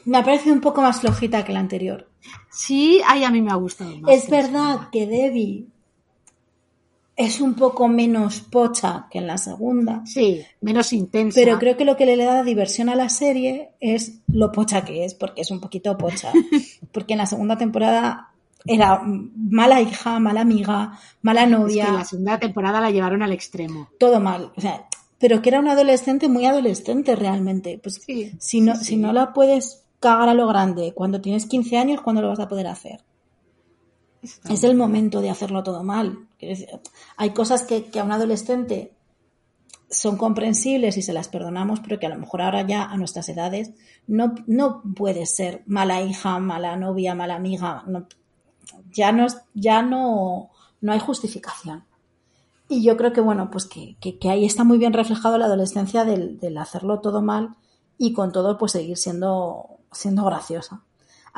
me 0.05 0.23
parece 0.23 0.53
un 0.53 0.61
poco 0.61 0.83
más 0.83 1.01
flojita 1.01 1.45
que 1.45 1.53
la 1.53 1.61
anterior. 1.61 2.11
Sí, 2.51 3.01
ay, 3.07 3.25
a 3.25 3.31
mí 3.31 3.41
me 3.41 3.53
ha 3.53 3.57
gustado 3.57 3.97
más. 3.99 4.13
Es 4.13 4.29
verdad 4.29 4.91
que 4.91 5.07
Debbie 5.07 5.67
es 7.17 7.41
un 7.41 7.55
poco 7.55 7.89
menos 7.89 8.41
pocha 8.41 9.07
que 9.11 9.19
en 9.19 9.27
la 9.27 9.39
segunda. 9.39 10.03
Sí, 10.05 10.43
menos 10.61 10.93
intensa. 10.93 11.41
Pero 11.41 11.59
creo 11.59 11.77
que 11.77 11.87
lo 11.87 11.97
que 11.97 12.05
le 12.05 12.17
da 12.23 12.45
diversión 12.45 12.91
a 12.91 12.95
la 12.95 13.09
serie 13.09 13.71
es 13.81 14.21
lo 14.29 14.53
pocha 14.53 14.85
que 14.85 15.05
es, 15.05 15.15
porque 15.15 15.41
es 15.41 15.51
un 15.51 15.61
poquito 15.61 15.97
pocha. 15.97 16.31
porque 16.93 17.15
en 17.15 17.19
la 17.19 17.27
segunda 17.27 17.57
temporada 17.57 18.33
era 18.67 19.01
mala 19.03 19.81
hija, 19.81 20.19
mala 20.21 20.43
amiga, 20.43 20.99
mala 21.23 21.47
novia. 21.47 21.85
Es 21.85 21.91
que 21.91 21.97
la 21.97 22.05
segunda 22.05 22.39
temporada 22.39 22.81
la 22.81 22.91
llevaron 22.91 23.23
al 23.23 23.33
extremo. 23.33 23.89
Todo 23.99 24.21
mal. 24.21 24.53
O 24.55 24.61
sea, 24.61 24.87
pero 25.19 25.41
que 25.41 25.49
era 25.49 25.61
una 25.61 25.73
adolescente 25.73 26.29
muy 26.29 26.45
adolescente 26.45 27.17
realmente. 27.17 27.81
Pues 27.83 28.03
sí, 28.05 28.33
si, 28.39 28.61
no, 28.61 28.75
sí, 28.75 28.81
sí. 28.81 28.85
si 28.85 28.97
no 28.99 29.15
la 29.15 29.33
puedes 29.33 29.85
cagar 30.01 30.29
a 30.29 30.35
lo 30.35 30.47
grande 30.47 30.93
cuando 30.95 31.23
tienes 31.23 31.47
15 31.47 31.79
años, 31.79 32.01
¿cuándo 32.03 32.21
lo 32.21 32.29
vas 32.29 32.41
a 32.41 32.49
poder 32.49 32.67
hacer? 32.67 33.01
Es 34.23 34.65
el 34.65 34.77
momento 34.77 35.21
de 35.21 35.31
hacerlo 35.31 35.63
todo 35.63 35.83
mal. 35.83 36.27
Hay 37.17 37.31
cosas 37.31 37.63
que, 37.63 37.87
que, 37.87 38.01
a 38.01 38.05
un 38.05 38.13
adolescente 38.13 38.93
son 39.89 40.17
comprensibles 40.17 40.97
y 40.97 41.03
se 41.03 41.13
las 41.13 41.29
perdonamos, 41.29 41.81
pero 41.81 41.99
que 41.99 42.07
a 42.07 42.11
lo 42.11 42.19
mejor 42.19 42.43
ahora 42.43 42.67
ya 42.67 42.85
a 42.85 42.97
nuestras 42.97 43.29
edades 43.29 43.71
no, 44.07 44.35
no 44.47 44.83
puede 44.95 45.27
ser 45.27 45.63
mala 45.67 46.03
hija, 46.03 46.39
mala 46.39 46.77
novia, 46.77 47.15
mala 47.15 47.37
amiga. 47.37 47.85
No, 47.87 48.07
ya 48.93 49.13
no, 49.13 49.27
ya 49.55 49.83
no, 49.83 50.51
no 50.81 50.93
hay 50.93 50.99
justificación. 50.99 51.85
Y 52.69 52.83
yo 52.83 52.97
creo 52.97 53.13
que, 53.13 53.21
bueno, 53.21 53.51
pues 53.51 53.67
que, 53.67 53.97
que, 54.01 54.19
que 54.19 54.29
ahí 54.29 54.45
está 54.45 54.65
muy 54.65 54.79
bien 54.79 54.93
reflejado 54.93 55.39
la 55.39 55.47
adolescencia 55.47 56.05
del, 56.05 56.39
del, 56.41 56.59
hacerlo 56.59 57.01
todo 57.01 57.23
mal 57.23 57.57
y 57.97 58.13
con 58.13 58.33
todo 58.33 58.59
pues 58.59 58.73
seguir 58.73 58.97
siendo, 58.97 59.79
siendo 59.93 60.25
graciosa. 60.25 60.83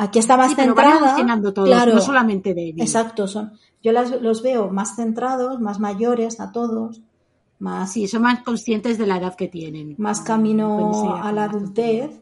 Aquí 0.01 0.21
está 0.21 0.37
más 0.37 0.51
sí, 0.51 0.55
centrada. 0.55 1.17
Pero 1.17 1.53
todos, 1.53 1.69
claro, 1.69 1.95
no 1.95 2.01
solamente 2.01 2.55
de 2.55 2.69
Evil. 2.69 2.81
Exacto, 2.81 3.27
son, 3.27 3.59
yo 3.83 3.91
las, 3.91 4.23
los 4.23 4.43
veo 4.43 4.71
más 4.71 4.95
centrados, 4.95 5.61
más 5.61 5.81
mayores 5.81 6.39
a 6.39 6.53
todos, 6.53 7.03
más. 7.59 7.93
Sí, 7.93 8.07
son 8.07 8.23
más 8.23 8.45
conscientes 8.45 8.97
de 8.97 9.07
la 9.09 9.17
edad 9.17 9.35
que 9.35 9.49
tienen. 9.49 9.97
Más 9.99 10.21
camino 10.21 11.17
a 11.21 11.33
la 11.33 11.45
adultez, 11.45 12.21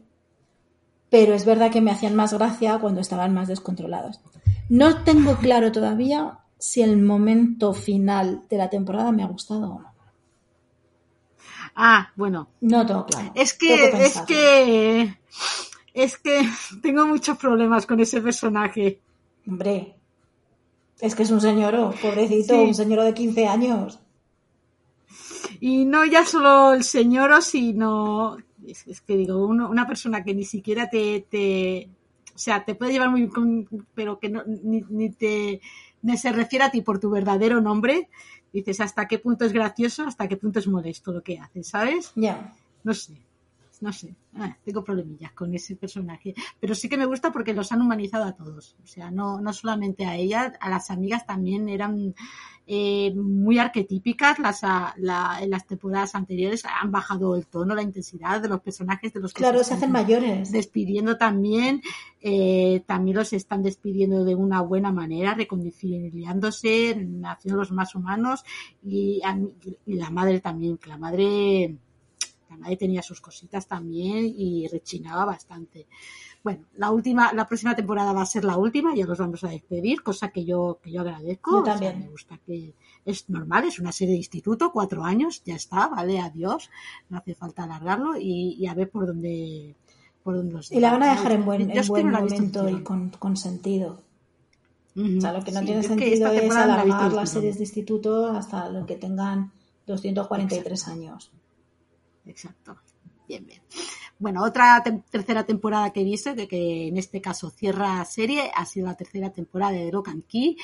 pero 1.11 1.35
es 1.35 1.45
verdad 1.45 1.69
que 1.69 1.81
me 1.81 1.91
hacían 1.91 2.15
más 2.15 2.33
gracia 2.33 2.79
cuando 2.79 2.99
estaban 2.99 3.35
más 3.35 3.47
descontrolados. 3.47 4.21
No 4.69 5.03
tengo 5.03 5.35
claro 5.35 5.71
todavía 5.71 6.39
si 6.57 6.81
el 6.81 6.99
momento 6.99 7.75
final 7.75 8.41
de 8.49 8.57
la 8.57 8.71
temporada 8.71 9.11
me 9.11 9.21
ha 9.21 9.27
gustado 9.27 9.69
o 9.69 9.79
no. 9.81 9.93
Ah, 11.75 12.11
bueno. 12.15 12.47
No 12.59 12.87
tengo 12.87 13.05
claro. 13.05 13.31
Es 13.35 13.53
que 13.53 14.03
es 14.03 14.19
que, 14.21 15.15
es 15.97 16.17
que 16.17 16.47
tengo 16.81 17.05
muchos 17.07 17.37
problemas 17.37 17.85
con 17.85 17.99
ese 17.99 18.21
personaje. 18.21 18.99
Hombre, 19.47 19.95
es 20.99 21.15
que 21.15 21.23
es 21.23 21.31
un 21.31 21.41
señor, 21.41 21.95
pobrecito, 21.99 22.53
sí. 22.53 22.59
un 22.59 22.75
señor 22.75 23.03
de 23.03 23.13
15 23.13 23.47
años. 23.47 23.99
Y 25.59 25.85
no 25.85 26.05
ya 26.05 26.25
solo 26.25 26.73
el 26.73 26.83
señor, 26.83 27.41
sino, 27.41 28.37
es, 28.65 29.01
que 29.01 29.17
digo, 29.17 29.45
una 29.47 29.87
persona 29.87 30.23
que 30.23 30.35
ni 30.35 30.43
siquiera 30.43 30.87
te, 30.89 31.25
te, 31.29 31.89
o 32.35 32.37
sea, 32.37 32.63
te 32.63 32.75
puede 32.75 32.91
llevar 32.91 33.09
muy, 33.09 33.29
pero 33.95 34.19
que 34.19 34.29
no, 34.29 34.43
ni, 34.45 34.83
ni 34.89 35.09
te, 35.09 35.61
ni 36.03 36.17
se 36.17 36.31
refiere 36.31 36.65
a 36.65 36.71
ti 36.71 36.81
por 36.81 36.99
tu 36.99 37.09
verdadero 37.09 37.59
nombre, 37.59 38.09
dices 38.53 38.81
hasta 38.81 39.07
qué 39.07 39.17
punto 39.17 39.45
es 39.45 39.53
gracioso, 39.53 40.03
hasta 40.03 40.27
qué 40.27 40.37
punto 40.37 40.59
es 40.59 40.67
molesto 40.67 41.11
lo 41.11 41.23
que 41.23 41.39
haces, 41.39 41.69
¿sabes? 41.69 42.11
Ya. 42.15 42.53
No 42.83 42.93
sé 42.93 43.26
no 43.81 43.93
sé, 43.93 44.15
ah, 44.35 44.57
tengo 44.63 44.83
problemillas 44.83 45.31
con 45.33 45.53
ese 45.53 45.75
personaje. 45.75 46.33
Pero 46.59 46.75
sí 46.75 46.89
que 46.89 46.97
me 46.97 47.05
gusta 47.05 47.31
porque 47.31 47.53
los 47.53 47.71
han 47.71 47.81
humanizado 47.81 48.25
a 48.25 48.35
todos. 48.35 48.75
O 48.83 48.87
sea, 48.87 49.11
no, 49.11 49.39
no 49.41 49.53
solamente 49.53 50.05
a 50.05 50.15
ella, 50.15 50.53
a 50.59 50.69
las 50.69 50.89
amigas 50.89 51.25
también 51.25 51.69
eran 51.69 52.13
eh, 52.65 53.13
muy 53.15 53.59
arquetípicas. 53.59 54.39
Las, 54.39 54.61
en 54.63 55.49
las 55.49 55.67
temporadas 55.67 56.15
anteriores 56.15 56.63
han 56.65 56.91
bajado 56.91 57.35
el 57.35 57.47
tono, 57.47 57.75
la 57.75 57.81
intensidad 57.81 58.41
de 58.41 58.49
los 58.49 58.61
personajes 58.61 59.13
de 59.13 59.19
los 59.19 59.33
que 59.33 59.39
claro, 59.39 59.63
se, 59.63 59.73
hacen 59.73 59.91
mayores. 59.91 60.51
Despidiendo 60.51 61.17
también, 61.17 61.81
eh, 62.19 62.83
también 62.85 63.17
los 63.17 63.31
están 63.33 63.63
despidiendo 63.63 64.25
de 64.25 64.35
una 64.35 64.61
buena 64.61 64.91
manera, 64.91 65.33
reconciliándose, 65.33 67.07
haciéndolos 67.25 67.71
más 67.71 67.95
humanos 67.95 68.43
y, 68.83 69.21
y 69.85 69.95
la 69.95 70.09
madre 70.09 70.41
también, 70.41 70.77
que 70.77 70.89
la 70.89 70.97
madre 70.97 71.77
la 72.49 72.57
madre 72.57 72.77
tenía 72.77 73.01
sus 73.01 73.21
cositas 73.21 73.67
también 73.67 74.33
y 74.37 74.67
rechinaba 74.67 75.25
bastante. 75.25 75.87
Bueno, 76.43 76.65
la 76.77 76.91
última, 76.91 77.33
la 77.33 77.47
próxima 77.47 77.75
temporada 77.75 78.13
va 78.13 78.21
a 78.21 78.25
ser 78.25 78.45
la 78.45 78.57
última, 78.57 78.95
ya 78.95 79.05
nos 79.05 79.17
vamos 79.17 79.43
a 79.43 79.49
despedir, 79.49 80.01
cosa 80.01 80.29
que 80.29 80.45
yo, 80.45 80.79
que 80.81 80.91
yo 80.91 81.01
agradezco. 81.01 81.57
Yo 81.57 81.63
también. 81.63 81.99
me 81.99 82.09
gusta 82.09 82.39
que 82.45 82.73
es 83.05 83.29
normal, 83.29 83.65
es 83.65 83.79
una 83.79 83.91
serie 83.91 84.13
de 84.13 84.19
instituto, 84.19 84.71
cuatro 84.71 85.03
años, 85.03 85.41
ya 85.45 85.55
está, 85.55 85.87
vale, 85.87 86.19
adiós, 86.19 86.69
no 87.09 87.17
hace 87.17 87.35
falta 87.35 87.63
alargarlo 87.63 88.17
y, 88.17 88.65
a 88.67 88.73
ver 88.73 88.89
por 88.89 89.07
dónde, 89.07 89.75
por 90.23 90.35
dónde 90.35 90.53
los 90.53 90.71
Y 90.71 90.79
la 90.79 90.91
van 90.91 91.03
a 91.03 91.11
dejar 91.11 91.31
en 91.33 91.45
buen, 91.45 91.71
en 91.71 91.87
buen 91.87 92.11
momento 92.11 92.69
y 92.69 92.81
con, 92.83 93.37
sentido. 93.37 94.01
O 94.95 95.21
sea, 95.21 95.31
lo 95.31 95.43
que 95.43 95.51
no 95.51 95.61
tiene 95.61 95.83
sentido 95.83 96.31
es 96.31 96.55
alargar 96.55 97.13
las 97.13 97.29
series 97.29 97.57
de 97.57 97.63
instituto 97.63 98.27
hasta 98.27 98.69
lo 98.69 98.85
que 98.85 98.95
tengan 98.95 99.51
243 99.85 100.87
años. 100.87 101.31
Exacto. 102.27 102.77
Bien, 103.27 103.45
bien. 103.45 103.61
Bueno, 104.19 104.43
otra 104.43 104.81
tercera 105.11 105.45
temporada 105.45 105.91
que 105.91 106.03
visto, 106.03 106.33
de 106.33 106.47
que 106.47 106.87
en 106.87 106.97
este 106.97 107.21
caso 107.21 107.51
cierra 107.51 108.03
serie, 108.05 108.51
ha 108.55 108.65
sido 108.65 108.87
la 108.87 108.95
tercera 108.95 109.31
temporada 109.31 109.73
de 109.73 109.91
Lock 109.91 110.07
and 110.07 110.25
Key. 110.25 110.57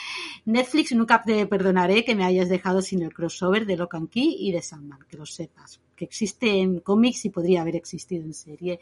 Netflix, 0.45 0.93
nunca 0.93 1.21
te 1.21 1.45
perdonaré 1.45 2.03
que 2.03 2.15
me 2.15 2.23
hayas 2.23 2.49
dejado 2.49 2.81
sin 2.81 3.03
el 3.03 3.13
crossover 3.13 3.65
de 3.65 3.77
Lock 3.77 3.95
and 3.95 4.09
Key 4.09 4.37
y 4.39 4.51
de 4.51 4.61
Sandman, 4.61 5.05
que 5.07 5.17
lo 5.17 5.25
sepas 5.25 5.81
que 5.95 6.05
existe 6.05 6.59
en 6.59 6.79
cómics 6.79 7.25
y 7.25 7.29
podría 7.29 7.61
haber 7.61 7.75
existido 7.75 8.23
en 8.23 8.33
serie. 8.33 8.79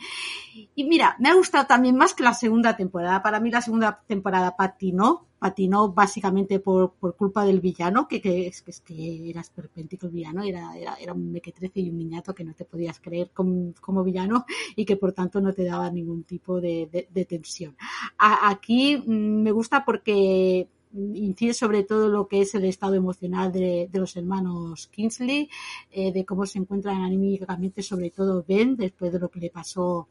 Y 0.75 0.83
mira, 0.85 1.15
me 1.19 1.29
ha 1.29 1.35
gustado 1.35 1.65
también 1.65 1.95
más 1.95 2.13
que 2.13 2.23
la 2.23 2.33
segunda 2.33 2.75
temporada. 2.75 3.21
Para 3.21 3.39
mí 3.39 3.51
la 3.51 3.61
segunda 3.61 4.01
temporada 4.07 4.55
patinó, 4.55 5.27
patinó 5.39 5.91
básicamente 5.91 6.59
por, 6.59 6.93
por 6.93 7.15
culpa 7.15 7.45
del 7.45 7.59
villano, 7.59 8.07
que, 8.07 8.21
que, 8.21 8.47
es, 8.47 8.61
que, 8.61 8.71
es 8.71 8.81
que 8.81 9.29
era 9.29 9.41
esperpéntico 9.41 10.05
el 10.05 10.13
villano, 10.13 10.43
era, 10.43 10.75
era, 10.77 10.95
era 10.95 11.13
un 11.13 11.31
mequetrece 11.31 11.79
y 11.79 11.89
un 11.89 11.97
niñato 11.97 12.33
que 12.33 12.43
no 12.43 12.53
te 12.53 12.65
podías 12.65 12.99
creer 12.99 13.31
como, 13.33 13.73
como, 13.81 14.03
villano 14.03 14.45
y 14.75 14.85
que 14.85 14.97
por 14.97 15.13
tanto 15.13 15.41
no 15.41 15.53
te 15.53 15.65
daba 15.65 15.89
ningún 15.89 16.23
tipo 16.23 16.61
de, 16.61 17.07
de, 17.09 17.25
tensión. 17.25 17.75
aquí 18.17 18.97
mm, 18.97 19.41
me 19.41 19.51
gusta 19.51 19.83
porque 19.83 20.67
incide 20.93 21.53
sobre 21.53 21.83
todo 21.83 22.09
lo 22.09 22.27
que 22.27 22.41
es 22.41 22.55
el 22.55 22.65
estado 22.65 22.95
emocional 22.95 23.51
de, 23.51 23.89
los 23.93 24.15
hermanos 24.15 24.87
Kingsley, 24.87 25.49
eh, 25.91 26.11
de 26.11 26.25
cómo 26.25 26.45
se 26.45 26.59
encuentran 26.59 27.01
anímicamente, 27.01 27.81
sobre 27.81 28.09
todo 28.09 28.43
Ben, 28.47 28.75
después 28.75 29.11
de 29.11 29.19
lo 29.19 29.29
que 29.29 29.39
le 29.39 29.49
pasó 29.49 30.07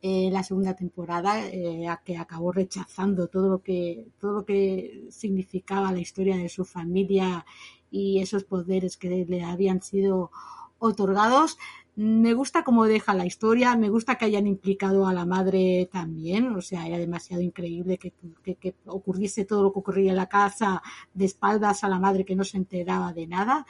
en 0.00 0.32
la 0.32 0.42
segunda 0.42 0.74
temporada, 0.74 1.46
eh, 1.48 1.88
a 1.88 1.96
que 2.04 2.16
acabó 2.16 2.52
rechazando 2.52 3.26
todo 3.26 3.48
lo 3.48 3.62
que 3.62 4.06
todo 4.20 4.32
lo 4.32 4.44
que 4.44 5.06
significaba 5.10 5.92
la 5.92 6.00
historia 6.00 6.36
de 6.36 6.48
su 6.48 6.64
familia 6.64 7.44
y 7.90 8.20
esos 8.20 8.44
poderes 8.44 8.96
que 8.96 9.26
le 9.28 9.42
habían 9.42 9.82
sido 9.82 10.30
otorgados. 10.78 11.58
Me 12.00 12.32
gusta 12.32 12.62
cómo 12.62 12.84
deja 12.84 13.12
la 13.12 13.26
historia, 13.26 13.74
me 13.74 13.88
gusta 13.88 14.14
que 14.14 14.24
hayan 14.24 14.46
implicado 14.46 15.08
a 15.08 15.12
la 15.12 15.26
madre 15.26 15.88
también, 15.90 16.54
o 16.54 16.60
sea, 16.60 16.86
era 16.86 16.96
demasiado 16.96 17.42
increíble 17.42 17.98
que, 17.98 18.12
que, 18.54 18.76
ocurriese 18.86 19.44
todo 19.44 19.64
lo 19.64 19.72
que 19.72 19.80
ocurría 19.80 20.10
en 20.12 20.16
la 20.16 20.28
casa 20.28 20.80
de 21.12 21.24
espaldas 21.24 21.82
a 21.82 21.88
la 21.88 21.98
madre 21.98 22.24
que 22.24 22.36
no 22.36 22.44
se 22.44 22.56
enteraba 22.56 23.12
de 23.12 23.26
nada. 23.26 23.66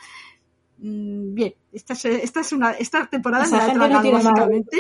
Mm, 0.81 1.35
bien, 1.35 1.55
esta 1.73 1.95
es, 1.95 2.05
esta 2.05 2.41
es 2.41 2.53
una 2.53 2.71
esta 2.71 3.07
temporada 3.07 3.45
me 3.47 3.79
la 3.79 3.89
no 4.03 4.13
básicamente. 4.13 4.77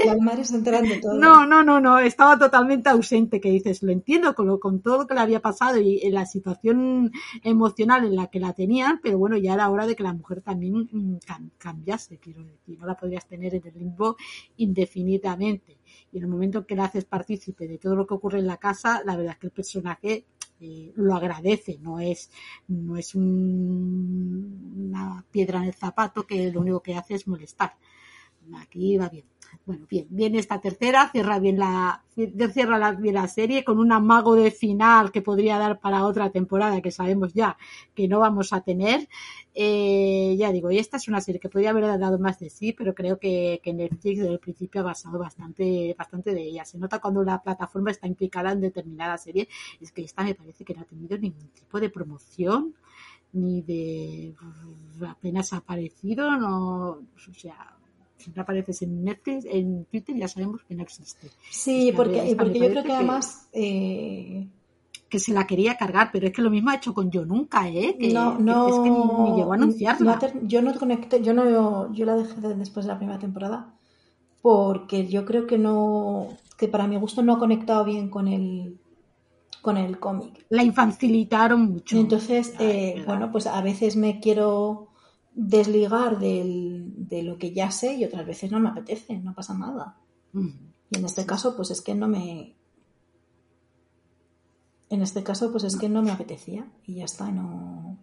No, 1.14 1.44
no, 1.44 1.64
no, 1.64 1.80
no, 1.80 1.98
estaba 1.98 2.38
totalmente 2.38 2.88
ausente, 2.88 3.40
que 3.40 3.50
dices, 3.50 3.82
lo 3.82 3.90
entiendo 3.90 4.32
con, 4.34 4.58
con 4.58 4.80
todo 4.80 4.98
lo 4.98 5.06
que 5.08 5.14
le 5.14 5.20
había 5.20 5.40
pasado 5.40 5.80
y 5.80 6.00
en 6.04 6.14
la 6.14 6.24
situación 6.24 7.10
emocional 7.42 8.04
en 8.04 8.14
la 8.14 8.28
que 8.28 8.38
la 8.38 8.52
tenían, 8.52 9.00
pero 9.02 9.18
bueno, 9.18 9.36
ya 9.36 9.54
era 9.54 9.68
hora 9.70 9.86
de 9.86 9.96
que 9.96 10.04
la 10.04 10.12
mujer 10.12 10.40
también 10.40 10.88
mm, 10.90 11.16
cambiase, 11.58 12.18
quiero 12.18 12.44
decir, 12.44 12.78
no 12.78 12.86
la 12.86 12.96
podrías 12.96 13.26
tener 13.26 13.56
en 13.56 13.66
el 13.66 13.74
limbo 13.74 14.16
indefinidamente. 14.56 15.78
Y 16.12 16.18
en 16.18 16.24
el 16.24 16.30
momento 16.30 16.58
en 16.58 16.64
que 16.64 16.76
la 16.76 16.84
haces 16.84 17.06
partícipe 17.06 17.66
de 17.66 17.78
todo 17.78 17.96
lo 17.96 18.06
que 18.06 18.14
ocurre 18.14 18.38
en 18.38 18.46
la 18.46 18.58
casa, 18.58 19.02
la 19.04 19.16
verdad 19.16 19.32
es 19.32 19.38
que 19.38 19.46
el 19.48 19.52
personaje 19.52 20.24
lo 20.60 21.14
agradece, 21.14 21.78
no 21.80 22.00
es, 22.00 22.30
no 22.68 22.96
es 22.96 23.14
una 23.14 24.44
piedra 25.30 25.58
en 25.60 25.66
el 25.66 25.74
zapato 25.74 26.26
que 26.26 26.50
lo 26.50 26.60
único 26.60 26.82
que 26.82 26.96
hace 26.96 27.14
es 27.14 27.28
molestar. 27.28 27.76
Aquí 28.56 28.96
va 28.96 29.08
bien. 29.08 29.24
Bueno, 29.64 29.86
bien, 29.88 30.06
viene 30.08 30.38
esta 30.38 30.60
tercera, 30.60 31.10
cierra 31.10 31.38
bien 31.38 31.58
la, 31.58 32.02
cierra 32.52 32.78
la, 32.78 32.92
bien 32.92 33.14
la 33.14 33.28
serie 33.28 33.64
con 33.64 33.78
un 33.78 33.92
amago 33.92 34.34
de 34.34 34.50
final 34.50 35.12
que 35.12 35.20
podría 35.20 35.58
dar 35.58 35.78
para 35.78 36.06
otra 36.06 36.30
temporada 36.30 36.80
que 36.80 36.90
sabemos 36.90 37.34
ya 37.34 37.56
que 37.94 38.08
no 38.08 38.20
vamos 38.20 38.52
a 38.54 38.62
tener. 38.62 39.08
Eh, 39.54 40.36
ya 40.38 40.52
digo, 40.52 40.70
y 40.70 40.78
esta 40.78 40.96
es 40.96 41.08
una 41.08 41.20
serie 41.20 41.40
que 41.40 41.48
podría 41.48 41.70
haber 41.70 41.98
dado 41.98 42.18
más 42.18 42.38
de 42.38 42.48
sí, 42.48 42.72
pero 42.72 42.94
creo 42.94 43.18
que, 43.18 43.60
Netflix 43.64 44.20
desde 44.20 44.32
el 44.32 44.38
principio 44.38 44.80
ha 44.80 44.84
basado 44.84 45.18
bastante, 45.18 45.94
bastante 45.98 46.32
de 46.32 46.42
ella. 46.42 46.64
Se 46.64 46.78
nota 46.78 47.00
cuando 47.00 47.22
la 47.22 47.42
plataforma 47.42 47.90
está 47.90 48.06
implicada 48.06 48.52
en 48.52 48.60
determinada 48.60 49.18
serie, 49.18 49.48
es 49.80 49.92
que 49.92 50.02
esta 50.02 50.22
me 50.22 50.34
parece 50.34 50.64
que 50.64 50.74
no 50.74 50.82
ha 50.82 50.84
tenido 50.84 51.18
ningún 51.18 51.48
tipo 51.48 51.78
de 51.80 51.90
promoción 51.90 52.74
ni 53.32 53.60
de 53.62 54.34
apenas 55.06 55.52
ha 55.52 55.58
aparecido, 55.58 56.36
no, 56.36 56.88
o 56.90 57.34
sea, 57.34 57.77
no 58.34 58.42
apareces 58.42 58.82
en 58.82 59.04
Netflix, 59.04 59.44
en 59.46 59.84
Twitter 59.86 60.16
ya 60.16 60.28
sabemos 60.28 60.62
que 60.66 60.74
no 60.74 60.82
existe. 60.82 61.30
Sí, 61.50 61.92
porque, 61.94 62.34
porque 62.36 62.58
yo 62.58 62.70
creo 62.70 62.84
que 62.84 62.92
además... 62.92 63.48
Eh, 63.52 64.46
que 65.08 65.18
se 65.18 65.32
la 65.32 65.46
quería 65.46 65.76
cargar, 65.76 66.10
pero 66.12 66.26
es 66.26 66.32
que 66.32 66.42
lo 66.42 66.50
mismo 66.50 66.70
ha 66.70 66.76
hecho 66.76 66.92
con 66.92 67.10
Yo 67.10 67.24
Nunca, 67.24 67.68
¿eh? 67.68 67.96
Que, 67.98 68.12
no, 68.12 68.38
no, 68.38 68.68
es 68.68 68.74
que 68.74 68.90
ni, 68.90 69.36
llegó 69.36 69.52
a 69.52 69.56
anunciarla. 69.56 70.18
yo 70.42 70.62
no 70.62 70.74
conecté, 70.78 71.22
yo 71.22 71.32
no, 71.32 71.92
yo 71.92 72.04
la 72.04 72.14
dejé 72.14 72.40
después 72.40 72.84
de 72.84 72.92
la 72.92 72.98
primera 72.98 73.18
temporada, 73.18 73.74
porque 74.42 75.06
yo 75.06 75.24
creo 75.24 75.46
que 75.46 75.58
no, 75.58 76.28
que 76.58 76.68
para 76.68 76.86
mi 76.86 76.96
gusto 76.96 77.22
no 77.22 77.34
ha 77.34 77.38
conectado 77.38 77.84
bien 77.84 78.10
con 78.10 78.28
el, 78.28 78.78
con 79.62 79.78
el 79.78 79.98
cómic. 79.98 80.44
La 80.50 80.62
infancilitaron 80.62 81.72
mucho. 81.72 81.96
Entonces, 81.96 82.54
eh, 82.58 83.02
bueno, 83.06 83.32
pues 83.32 83.46
a 83.46 83.60
veces 83.62 83.96
me 83.96 84.20
quiero 84.20 84.87
desligar 85.40 86.18
de 86.18 87.22
lo 87.22 87.38
que 87.38 87.52
ya 87.52 87.70
sé 87.70 87.94
y 87.94 88.04
otras 88.04 88.26
veces 88.26 88.50
no 88.50 88.58
me 88.58 88.70
apetece, 88.70 89.18
no 89.18 89.34
pasa 89.34 89.56
nada. 89.56 89.96
Y 90.34 90.98
en 90.98 91.04
este 91.04 91.24
caso, 91.24 91.54
pues 91.54 91.70
es 91.70 91.80
que 91.80 91.94
no 91.94 92.08
me. 92.08 92.56
En 94.90 95.02
este 95.02 95.22
caso, 95.22 95.52
pues 95.52 95.64
es 95.64 95.76
que 95.76 95.88
no 95.88 96.02
me 96.02 96.10
apetecía 96.10 96.66
y 96.86 96.96
ya 96.96 97.04
está, 97.04 97.30
no. 97.30 97.98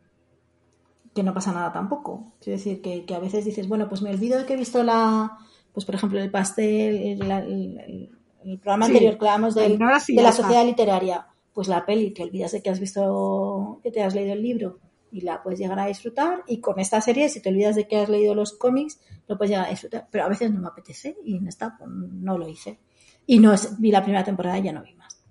Que 1.13 1.23
no 1.23 1.33
pasa 1.33 1.51
nada 1.51 1.73
tampoco. 1.73 2.31
Es 2.39 2.45
decir, 2.45 2.81
que, 2.81 3.05
a 3.13 3.19
veces 3.19 3.43
dices, 3.43 3.67
bueno, 3.67 3.89
pues 3.89 4.01
me 4.01 4.11
olvido 4.11 4.39
de 4.39 4.45
que 4.45 4.53
he 4.53 4.57
visto 4.57 4.81
la. 4.83 5.37
Pues 5.73 5.85
por 5.85 5.95
ejemplo, 5.95 6.21
el 6.21 6.31
pastel, 6.31 7.21
el, 7.21 8.59
programa 8.59 8.85
anterior 8.85 9.17
que 9.17 9.27
hablamos 9.27 9.55
de, 9.55 9.67
de 9.67 10.23
la 10.23 10.31
sociedad 10.31 10.65
literaria. 10.65 11.27
Pues 11.53 11.67
la 11.67 11.85
peli, 11.85 12.11
te 12.11 12.23
olvidas 12.23 12.53
de 12.53 12.61
que 12.61 12.69
has 12.69 12.79
visto, 12.79 13.79
que 13.83 13.91
te 13.91 14.03
has 14.03 14.15
leído 14.15 14.33
el 14.33 14.41
libro 14.41 14.79
y 15.11 15.22
la 15.22 15.41
puedes 15.41 15.60
llegar 15.60 15.80
a 15.80 15.86
disfrutar. 15.86 16.44
Y 16.48 16.60
con 16.60 16.80
esta 16.80 17.02
serie, 17.02 17.30
si 17.30 17.41
te 17.41 17.49
olvidas 17.49 17.76
de 17.76 17.88
que 17.88 17.98
has 17.98 18.10
leído 18.10 18.36
los 18.36 18.53
cómics, 18.53 18.99
lo 19.27 19.38
puedes 19.38 19.52
llegar 19.52 19.68
a 19.68 19.69
disfrutar. 19.69 20.07
Pero 20.11 20.26
a 20.26 20.30
veces 20.30 20.52
no 20.52 20.61
me 20.61 20.68
apetece 20.68 21.18
y 21.23 21.38
en 21.38 21.48
esta 21.48 21.77
pues, 21.77 21.90
no 21.90 22.38
lo 22.38 22.48
hice. 22.48 22.80
Y 23.26 23.40
no 23.40 23.53
vi 23.80 23.91
la 23.91 24.03
primera 24.03 24.23
temporada 24.23 24.57
y 24.60 24.64
ya 24.64 24.73
no 24.73 24.84
vi 24.84 24.94
más. 24.94 25.22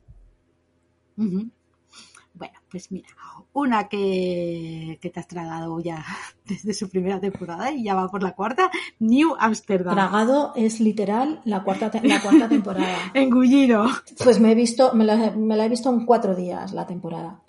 Bueno, 2.37 2.55
pues 2.69 2.91
mira, 2.91 3.09
una 3.53 3.89
que, 3.89 4.99
te 5.01 5.21
has 5.21 5.29
tragado 5.29 5.79
ya 5.79 6.05
desde 6.45 6.75
su 6.75 6.89
primera 6.89 7.21
temporada 7.21 7.71
y 7.71 7.85
ya 7.85 7.95
va 7.95 8.09
por 8.09 8.25
la 8.25 8.33
cuarta, 8.33 8.71
New 8.99 9.37
Amsterdam. 9.39 9.95
Tragado 9.95 10.53
es 10.57 10.81
literal 10.81 11.41
la 11.45 11.63
cuarta, 11.63 11.93
la 12.03 12.21
cuarta 12.21 12.49
temporada. 12.49 12.97
Engullido. 13.15 13.87
Pues 14.25 14.41
me 14.41 14.51
he 14.51 14.55
visto, 14.57 14.93
me 14.95 15.05
me 15.37 15.57
la 15.57 15.67
he 15.67 15.69
visto 15.69 15.91
en 15.91 16.05
cuatro 16.05 16.35
días 16.35 16.73
la 16.73 16.89
temporada. 16.89 17.44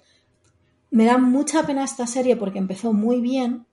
Me 0.95 1.03
da 1.03 1.17
mucha 1.17 1.65
pena 1.65 1.83
esta 1.83 2.07
serie 2.07 2.37
porque 2.37 2.57
empezó 2.57 2.93
muy 2.93 3.19
bien 3.19 3.65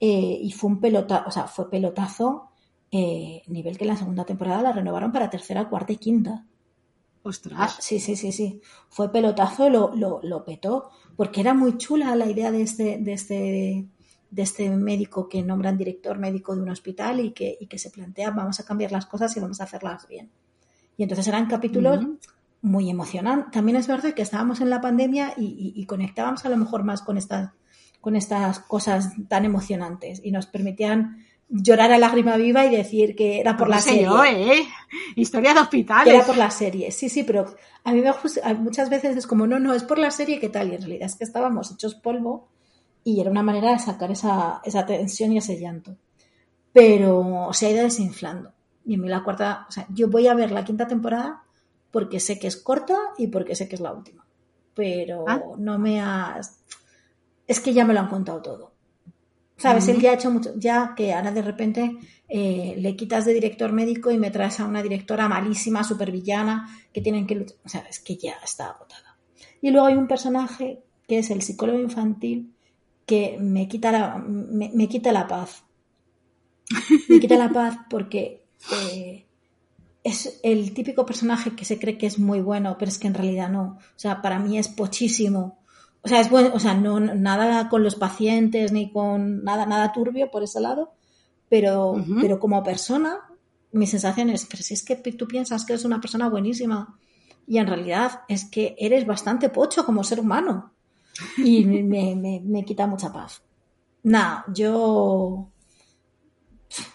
eh, 0.00 0.38
y 0.40 0.50
fue 0.52 0.70
un 0.70 0.80
pelotazo, 0.80 1.28
o 1.28 1.30
sea, 1.30 1.46
fue 1.46 1.68
pelotazo, 1.68 2.48
eh, 2.90 3.42
nivel 3.48 3.76
que 3.76 3.84
en 3.84 3.88
la 3.88 3.98
segunda 3.98 4.24
temporada 4.24 4.62
la 4.62 4.72
renovaron 4.72 5.12
para 5.12 5.28
tercera, 5.28 5.68
cuarta 5.68 5.92
y 5.92 5.98
quinta. 5.98 6.46
Ostras. 7.22 7.58
Ah, 7.60 7.68
sí, 7.68 8.00
sí, 8.00 8.16
sí, 8.16 8.32
sí. 8.32 8.62
Fue 8.88 9.12
pelotazo, 9.12 9.68
lo, 9.68 9.94
lo, 9.94 10.20
lo 10.22 10.42
petó, 10.42 10.88
porque 11.16 11.42
era 11.42 11.52
muy 11.52 11.76
chula 11.76 12.16
la 12.16 12.30
idea 12.30 12.50
de 12.50 12.62
este, 12.62 12.96
de 12.96 13.12
este, 13.12 13.86
de 14.30 14.42
este 14.42 14.70
médico 14.70 15.28
que 15.28 15.42
nombran 15.42 15.76
director 15.76 16.18
médico 16.18 16.56
de 16.56 16.62
un 16.62 16.70
hospital 16.70 17.20
y 17.20 17.32
que, 17.32 17.58
y 17.60 17.66
que 17.66 17.78
se 17.78 17.90
plantea 17.90 18.30
vamos 18.30 18.58
a 18.58 18.64
cambiar 18.64 18.90
las 18.90 19.04
cosas 19.04 19.36
y 19.36 19.40
vamos 19.40 19.60
a 19.60 19.64
hacerlas 19.64 20.08
bien. 20.08 20.30
Y 20.96 21.02
entonces 21.02 21.28
eran 21.28 21.44
capítulos. 21.44 22.06
Muy 22.64 22.88
emocionantes. 22.88 23.52
También 23.52 23.76
es 23.76 23.86
verdad 23.86 24.14
que 24.14 24.22
estábamos 24.22 24.60
en 24.62 24.70
la 24.70 24.80
pandemia 24.80 25.34
y, 25.36 25.44
y- 25.44 25.80
y 25.80 25.84
conectábamos 25.86 26.44
a 26.46 26.48
lo 26.48 26.56
mejor 26.56 26.82
más 26.82 27.02
con 27.02 27.18
estas, 27.18 27.50
con 28.00 28.16
estas 28.16 28.58
cosas 28.60 29.10
tan 29.28 29.44
emocionantes 29.44 30.20
y 30.24 30.30
nos 30.32 30.46
permitían 30.46 31.18
llorar 31.50 31.92
a 31.92 31.98
lágrima 31.98 32.36
viva 32.38 32.64
y 32.64 32.74
decir 32.74 33.14
que 33.14 33.38
era 33.38 33.54
por 33.56 33.68
No 33.68 33.74
la 33.74 33.80
sé 33.82 33.90
serie. 33.90 34.04
yo, 34.04 34.24
¿eh? 34.24 34.64
Historia 35.14 35.50
de 35.50 35.56
Que 35.56 35.62
hospitales. 35.62 36.14
era 36.14 36.24
por 36.24 36.38
la 36.38 36.50
serie, 36.50 36.90
sí, 36.90 37.10
sí, 37.10 37.22
pero 37.22 37.54
a 37.84 37.92
mí 37.92 38.00
me 38.00 38.10
gusta, 38.12 38.54
muchas 38.54 38.88
veces 38.88 39.14
es 39.18 39.26
como, 39.26 39.46
no, 39.46 39.58
no, 39.58 39.74
es 39.74 39.82
por 39.84 39.98
la 39.98 40.10
serie, 40.10 40.40
¿qué 40.40 40.48
tal? 40.48 40.72
Y 40.72 40.76
en 40.76 40.80
realidad 40.80 41.06
es 41.06 41.16
que 41.16 41.24
estábamos 41.24 41.70
hechos 41.70 41.94
polvo 41.94 42.48
y 43.04 43.20
era 43.20 43.30
una 43.30 43.42
manera 43.42 43.72
de 43.72 43.78
sacar 43.78 44.10
esa, 44.10 44.62
esa 44.64 44.86
tensión 44.86 45.32
y 45.32 45.38
ese 45.38 45.60
llanto. 45.60 45.96
Pero 46.72 47.50
se 47.52 47.66
ha 47.66 47.70
ido 47.70 47.82
desinflando. 47.84 48.52
Y 48.86 48.94
a 48.94 48.98
mí 48.98 49.08
la 49.08 49.22
cuarta, 49.22 49.66
o 49.68 49.72
sea, 49.72 49.86
yo 49.90 50.08
voy 50.08 50.26
a 50.26 50.34
ver 50.34 50.50
la 50.50 50.64
quinta 50.64 50.86
temporada 50.88 51.42
porque 51.94 52.18
sé 52.18 52.40
que 52.40 52.48
es 52.48 52.56
corta 52.56 52.98
y 53.16 53.28
porque 53.28 53.54
sé 53.54 53.68
que 53.68 53.76
es 53.76 53.80
la 53.80 53.92
última. 53.92 54.26
Pero 54.74 55.24
Ah. 55.28 55.40
no 55.58 55.78
me 55.78 56.00
has... 56.00 56.58
Es 57.46 57.60
que 57.60 57.72
ya 57.72 57.84
me 57.84 57.94
lo 57.94 58.00
han 58.00 58.08
contado 58.08 58.42
todo. 58.42 58.72
¿Sabes? 59.56 59.86
Él 59.86 59.94
Ujú. 59.96 60.02
ya 60.04 60.10
ha 60.10 60.14
hecho 60.14 60.30
mucho, 60.32 60.50
ya 60.56 60.94
que 60.96 61.14
ahora 61.14 61.30
de 61.30 61.42
repente 61.42 61.96
eh, 62.28 62.74
le 62.76 62.96
quitas 62.96 63.24
de 63.24 63.32
director 63.34 63.70
médico 63.70 64.10
y 64.10 64.18
me 64.18 64.32
traes 64.32 64.58
a 64.58 64.64
una 64.66 64.82
directora 64.82 65.28
malísima, 65.28 65.84
supervillana, 65.84 66.68
que 66.92 67.00
tienen 67.00 67.26
que 67.28 67.36
luchar. 67.36 67.58
O 67.64 67.68
sea, 67.68 67.82
es 67.88 68.00
que 68.00 68.16
ya 68.16 68.34
está 68.44 68.70
agotada. 68.70 69.16
Y 69.62 69.70
luego 69.70 69.86
hay 69.86 69.94
un 69.94 70.08
personaje 70.08 70.82
que 71.06 71.18
es 71.18 71.30
el 71.30 71.42
psicólogo 71.42 71.78
infantil 71.78 72.52
que 73.06 73.36
me 73.38 73.68
quita 73.68 73.92
la, 73.92 74.18
me, 74.18 74.70
me 74.74 74.88
quita 74.88 75.12
la 75.12 75.28
paz. 75.28 75.62
Me 77.08 77.20
quita 77.20 77.36
la 77.36 77.50
paz 77.50 77.76
porque 77.88 78.42
eh, 78.92 79.23
es 80.04 80.38
el 80.42 80.74
típico 80.74 81.06
personaje 81.06 81.56
que 81.56 81.64
se 81.64 81.78
cree 81.78 81.96
que 81.96 82.06
es 82.06 82.18
muy 82.18 82.42
bueno, 82.42 82.76
pero 82.78 82.90
es 82.90 82.98
que 82.98 83.06
en 83.06 83.14
realidad 83.14 83.48
no. 83.48 83.78
O 83.80 83.98
sea, 83.98 84.20
para 84.20 84.38
mí 84.38 84.58
es 84.58 84.68
pochísimo. 84.68 85.58
O 86.02 86.08
sea, 86.08 86.20
es 86.20 86.28
bueno, 86.28 86.50
o 86.52 86.60
sea, 86.60 86.74
no 86.74 87.00
nada 87.00 87.70
con 87.70 87.82
los 87.82 87.94
pacientes 87.94 88.70
ni 88.70 88.92
con 88.92 89.42
nada, 89.42 89.64
nada 89.64 89.92
turbio 89.92 90.30
por 90.30 90.42
ese 90.42 90.60
lado, 90.60 90.92
pero, 91.48 92.04
pero 92.20 92.38
como 92.38 92.62
persona, 92.62 93.20
mi 93.72 93.86
sensación 93.86 94.28
es, 94.28 94.44
pero 94.44 94.62
si 94.62 94.74
es 94.74 94.84
que 94.84 94.96
tú 94.96 95.26
piensas 95.26 95.64
que 95.64 95.72
eres 95.72 95.86
una 95.86 96.02
persona 96.02 96.28
buenísima 96.28 96.98
y 97.46 97.56
en 97.56 97.66
realidad 97.66 98.20
es 98.28 98.44
que 98.44 98.76
eres 98.78 99.06
bastante 99.06 99.48
pocho 99.48 99.86
como 99.86 100.04
ser 100.04 100.20
humano 100.20 100.74
y 101.38 101.64
me, 101.64 101.82
me, 102.14 102.42
me 102.44 102.64
quita 102.66 102.86
mucha 102.86 103.10
paz. 103.10 103.40
Nada, 104.02 104.44
yo, 104.52 105.48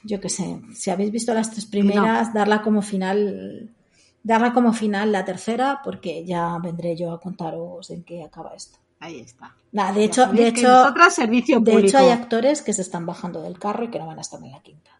yo 0.03 0.19
qué 0.19 0.29
sé, 0.29 0.61
si 0.73 0.89
habéis 0.89 1.11
visto 1.11 1.33
las 1.33 1.51
tres 1.51 1.65
primeras, 1.65 2.33
darla 2.33 2.61
como 2.61 2.81
final, 2.81 3.75
darla 4.23 4.53
como 4.53 4.73
final 4.73 5.11
la 5.11 5.25
tercera, 5.25 5.81
porque 5.83 6.25
ya 6.25 6.57
vendré 6.61 6.95
yo 6.95 7.11
a 7.11 7.19
contaros 7.19 7.89
en 7.89 8.03
qué 8.03 8.23
acaba 8.23 8.53
esto. 8.55 8.79
Ahí 8.99 9.19
está. 9.21 9.55
Nada, 9.71 9.93
de 9.93 9.99
Ya 9.99 10.05
hecho, 10.05 10.27
de 10.27 10.47
hecho, 10.47 10.67
nosotras 10.67 11.15
servicio 11.15 11.59
de 11.59 11.71
público. 11.71 11.87
hecho 11.87 11.97
hay 11.99 12.09
actores 12.09 12.61
que 12.61 12.73
se 12.73 12.81
están 12.81 13.05
bajando 13.05 13.41
del 13.41 13.57
carro 13.57 13.85
y 13.85 13.89
que 13.89 13.99
no 13.99 14.07
van 14.07 14.17
a 14.17 14.21
estar 14.21 14.43
en 14.43 14.51
la 14.51 14.61
quinta. 14.61 14.91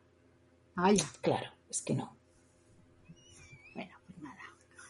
Vaya. 0.75 1.03
Claro, 1.21 1.49
es 1.69 1.81
que 1.81 1.95
no. 1.95 2.18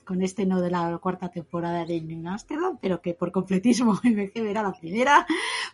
Con 0.10 0.23
este 0.23 0.48
no 0.48 0.60
de 0.60 0.72
la 0.72 0.98
cuarta 0.98 1.30
temporada 1.30 1.86
de 1.86 2.02
New 2.02 2.27
Amsterdam, 2.27 2.80
pero 2.81 2.99
que 2.99 3.14
por 3.14 3.31
completísimo 3.31 3.94
MG 4.03 4.31
era 4.38 4.64
la 4.64 4.73
primera, 4.73 5.27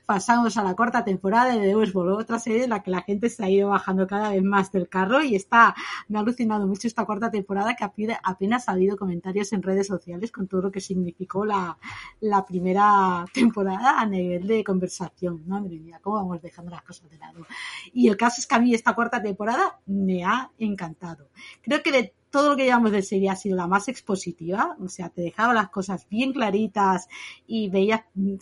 pasamos 0.05 0.57
a 0.57 0.63
la 0.63 0.75
cuarta 0.75 1.05
temporada 1.05 1.55
de 1.55 1.73
Westworld, 1.73 2.19
otra 2.19 2.37
serie 2.37 2.65
en 2.65 2.71
la 2.71 2.83
que 2.83 2.91
la 2.91 3.01
gente 3.01 3.29
se 3.29 3.45
ha 3.45 3.49
ido 3.49 3.69
bajando 3.69 4.05
cada 4.07 4.31
vez 4.31 4.43
más 4.43 4.73
del 4.73 4.89
carro 4.89 5.23
y 5.23 5.35
está, 5.35 5.73
me 6.09 6.17
ha 6.17 6.21
alucinado 6.21 6.67
mucho 6.67 6.85
esta 6.85 7.05
cuarta 7.05 7.31
temporada 7.31 7.77
que 7.77 7.85
apenas 7.85 8.67
ha 8.67 8.73
habido 8.73 8.97
comentarios 8.97 9.53
en 9.53 9.63
redes 9.63 9.87
sociales 9.87 10.33
con 10.33 10.49
todo 10.49 10.63
lo 10.63 10.69
que 10.69 10.81
significó 10.81 11.45
la, 11.45 11.77
la 12.19 12.45
primera 12.45 13.23
temporada 13.33 14.01
a 14.01 14.05
nivel 14.05 14.47
de 14.47 14.65
conversación. 14.65 15.43
Madre 15.47 15.79
mía, 15.79 15.99
cómo 16.01 16.17
vamos 16.17 16.41
dejando 16.41 16.71
las 16.71 16.81
cosas 16.81 17.09
de 17.09 17.17
lado. 17.19 17.47
Y 17.93 18.09
el 18.09 18.17
caso 18.17 18.41
es 18.41 18.47
que 18.47 18.55
a 18.55 18.59
mí 18.59 18.73
esta 18.73 18.93
cuarta 18.93 19.21
temporada 19.21 19.79
me 19.85 20.25
ha 20.25 20.51
encantado. 20.59 21.29
Creo 21.61 21.81
que 21.81 21.93
de 21.93 22.13
todo 22.35 22.49
lo 22.49 22.55
que 22.57 22.65
llevamos 22.65 22.91
de 22.91 23.01
serie 23.01 23.29
ha 23.29 23.35
sido 23.43 23.55
la 23.55 23.67
más 23.67 23.87
expositiva, 23.87 24.75
o 24.81 24.89
sea, 24.89 25.07
te 25.09 25.21
dejaba 25.21 25.53
las 25.53 25.69
cosas 25.69 26.05
bien 26.09 26.33
claritas 26.33 27.07
y 27.47 27.69
veías 27.69 28.01
mm, 28.15 28.35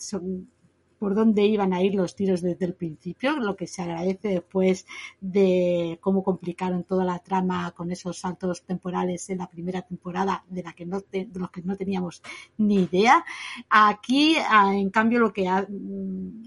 por 0.98 1.14
dónde 1.14 1.42
iban 1.44 1.72
a 1.74 1.82
ir 1.82 1.94
los 1.94 2.16
tiros 2.16 2.40
desde 2.40 2.64
el 2.64 2.74
principio, 2.74 3.36
lo 3.36 3.54
que 3.56 3.66
se 3.66 3.82
agradece 3.82 4.28
después 4.28 4.86
de 5.20 5.98
cómo 6.00 6.22
complicaron 6.24 6.84
toda 6.84 7.04
la 7.04 7.18
trama 7.18 7.70
con 7.72 7.90
esos 7.92 8.18
saltos 8.18 8.62
temporales 8.62 9.28
en 9.30 9.38
la 9.38 9.48
primera 9.48 9.82
temporada 9.82 10.44
de 10.48 10.62
la 10.62 10.72
que 10.72 10.86
no 10.86 11.02
los 11.34 11.50
que 11.50 11.62
no 11.62 11.76
teníamos 11.76 12.22
ni 12.58 12.76
idea. 12.84 13.24
Aquí, 13.68 14.36
ah, 14.48 14.72
en 14.74 14.90
cambio, 14.90 15.18
lo 15.20 15.32
que 15.32 15.46
ha- 15.48 15.66
mm, 15.68 16.42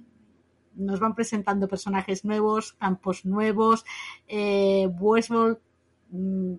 nos 0.75 0.99
van 0.99 1.15
presentando 1.15 1.67
personajes 1.67 2.23
nuevos, 2.23 2.73
campos 2.73 3.25
nuevos, 3.25 3.83
eh, 4.27 4.87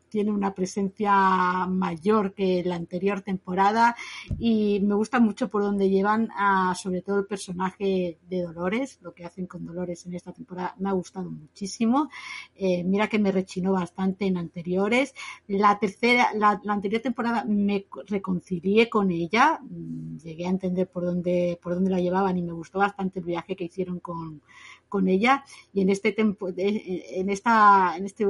tiene 0.09 0.31
una 0.31 0.55
presencia 0.55 1.67
mayor 1.67 2.35
que 2.35 2.63
la 2.65 2.77
anterior 2.77 3.23
temporada 3.23 3.97
y 4.39 4.81
me 4.81 4.95
gusta 4.95 5.21
mucho 5.21 5.49
por 5.49 5.63
donde 5.63 5.89
llevan 5.89 6.29
a, 6.37 6.75
sobre 6.75 7.03
todo 7.03 7.21
el 7.21 7.27
personaje 7.27 8.19
de 8.29 8.43
Dolores, 8.43 8.99
lo 9.03 9.15
que 9.15 9.25
hacen 9.25 9.47
con 9.47 9.65
Dolores 9.65 10.07
en 10.07 10.15
esta 10.15 10.33
temporada 10.33 10.75
me 10.79 10.91
ha 10.91 10.93
gustado 10.93 11.31
muchísimo. 11.31 12.11
Eh, 12.55 12.85
mira 12.85 13.09
que 13.09 13.19
me 13.19 13.33
rechinó 13.33 13.73
bastante 13.73 14.27
en 14.27 14.37
anteriores. 14.37 15.15
La 15.47 15.79
tercera, 15.79 16.29
la, 16.35 16.61
la 16.63 16.73
anterior 16.73 17.01
temporada 17.01 17.45
me 17.45 17.87
reconcilié 18.07 18.89
con 18.89 19.11
ella, 19.11 19.61
mm, 19.63 20.19
llegué 20.19 20.47
a 20.47 20.51
entender 20.51 20.89
por 20.89 21.05
dónde, 21.05 21.59
por 21.63 21.75
dónde 21.75 21.91
la 21.91 22.01
llevaban 22.01 22.37
y 22.37 22.43
me 22.43 22.53
gustó 22.53 22.79
bastante 22.79 23.21
el 23.21 23.25
viaje 23.25 23.57
que 23.57 23.65
hicieron 23.65 24.01
con, 24.01 24.43
con 24.89 25.09
ella 25.09 25.45
y 25.73 25.83
en 25.83 25.91
este 25.91 26.13
tempo, 26.13 26.49
en 26.57 27.31
esta, 27.31 27.97
en 27.97 28.05
este 28.05 28.27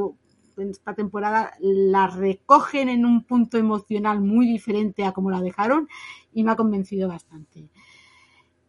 en 0.63 0.71
esta 0.71 0.95
temporada 0.95 1.53
la 1.61 2.07
recogen 2.07 2.89
en 2.89 3.05
un 3.05 3.25
punto 3.25 3.59
emocional 3.59 4.21
muy 4.21 4.47
diferente 4.47 5.05
a 5.05 5.13
como 5.13 5.31
la 5.31 5.41
dejaron 5.41 5.89
y 6.33 6.45
me 6.45 6.53
ha 6.53 6.57
convencido 6.57 7.09
bastante. 7.09 7.69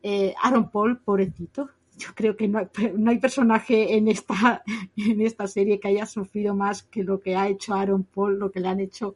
Eh, 0.02 0.34
Aaron 0.42 0.70
Paul, 0.70 1.00
pobrecito, 1.00 1.70
yo 1.98 2.10
creo 2.16 2.36
que 2.36 2.48
no 2.48 2.60
hay, 2.60 2.68
no 2.98 3.12
hay 3.12 3.20
personaje 3.20 3.96
en 3.96 4.08
esta, 4.08 4.64
en 4.96 5.22
esta 5.22 5.48
serie 5.48 5.80
que 5.80 5.90
haya 5.90 6.06
sufrido 6.06 6.56
más 6.56 6.84
que 6.84 7.04
lo 7.04 7.20
que 7.20 7.36
ha 7.36 7.48
hecho 7.48 7.74
Aaron 7.74 8.04
Paul, 8.04 8.40
lo 8.40 8.52
que 8.52 8.60
le 8.60 8.70
han 8.70 8.80
hecho. 8.80 9.16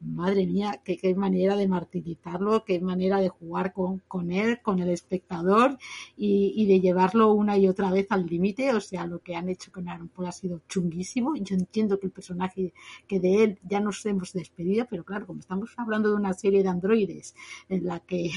Madre 0.00 0.46
mía, 0.46 0.80
qué, 0.84 0.96
qué 0.96 1.14
manera 1.14 1.56
de 1.56 1.66
martirizarlo, 1.66 2.64
qué 2.64 2.80
manera 2.80 3.18
de 3.18 3.28
jugar 3.28 3.72
con, 3.72 3.98
con 4.06 4.30
él, 4.30 4.60
con 4.62 4.78
el 4.78 4.90
espectador 4.90 5.76
y, 6.16 6.52
y 6.56 6.66
de 6.66 6.80
llevarlo 6.80 7.32
una 7.32 7.56
y 7.58 7.68
otra 7.68 7.90
vez 7.90 8.06
al 8.10 8.26
límite. 8.26 8.72
O 8.74 8.80
sea, 8.80 9.06
lo 9.06 9.20
que 9.20 9.36
han 9.36 9.48
hecho 9.48 9.72
con 9.72 9.88
Aaron 9.88 10.08
Paul 10.08 10.28
ha 10.28 10.32
sido 10.32 10.62
chunguísimo. 10.68 11.34
Yo 11.36 11.56
entiendo 11.56 11.98
que 11.98 12.06
el 12.06 12.12
personaje 12.12 12.72
que 13.06 13.20
de 13.20 13.42
él 13.42 13.58
ya 13.68 13.80
nos 13.80 14.04
hemos 14.06 14.32
despedido, 14.32 14.86
pero 14.88 15.04
claro, 15.04 15.26
como 15.26 15.40
estamos 15.40 15.70
hablando 15.76 16.10
de 16.10 16.16
una 16.16 16.32
serie 16.32 16.62
de 16.62 16.68
androides 16.68 17.34
en 17.68 17.84
la 17.84 18.00
que 18.00 18.30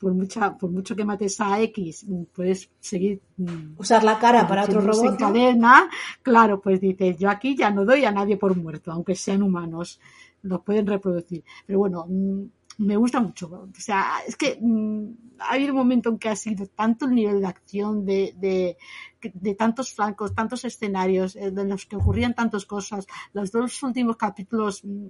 por 0.00 0.14
mucha, 0.14 0.56
por 0.56 0.70
mucho 0.70 0.96
que 0.96 1.04
mates 1.04 1.38
a 1.42 1.60
X, 1.60 2.06
puedes 2.34 2.70
seguir 2.80 3.20
mm, 3.36 3.74
Usar 3.76 4.02
la 4.02 4.18
cara 4.18 4.48
para 4.48 4.64
otro 4.64 4.80
robot. 4.80 5.10
en 5.10 5.16
cadena, 5.16 5.90
claro, 6.22 6.58
pues 6.58 6.80
dices, 6.80 7.18
yo 7.18 7.28
aquí 7.28 7.54
ya 7.54 7.70
no 7.70 7.84
doy 7.84 8.06
a 8.06 8.10
nadie 8.10 8.38
por 8.38 8.56
muerto, 8.56 8.90
aunque 8.90 9.14
sean 9.14 9.42
humanos, 9.42 10.00
los 10.42 10.62
pueden 10.62 10.86
reproducir. 10.86 11.44
Pero 11.66 11.78
bueno, 11.78 12.06
mm, 12.08 12.44
me 12.78 12.96
gusta 12.96 13.20
mucho. 13.20 13.48
O 13.48 13.80
sea, 13.80 14.20
es 14.26 14.36
que 14.36 14.58
mm, 14.60 15.38
ha 15.40 15.54
habido 15.54 15.72
un 15.72 15.78
momento 15.78 16.08
en 16.08 16.18
que 16.18 16.28
ha 16.28 16.36
sido 16.36 16.66
tanto 16.66 17.06
el 17.06 17.14
nivel 17.14 17.40
de 17.40 17.46
acción, 17.46 18.04
de, 18.04 18.34
de, 18.36 18.76
de 19.20 19.54
tantos 19.54 19.92
flancos, 19.94 20.34
tantos 20.34 20.64
escenarios, 20.64 21.36
eh, 21.36 21.50
de 21.50 21.64
los 21.64 21.86
que 21.86 21.96
ocurrían 21.96 22.34
tantas 22.34 22.64
cosas. 22.64 23.06
Los 23.32 23.52
dos 23.52 23.82
últimos 23.82 24.16
capítulos 24.16 24.82
mm, 24.84 25.08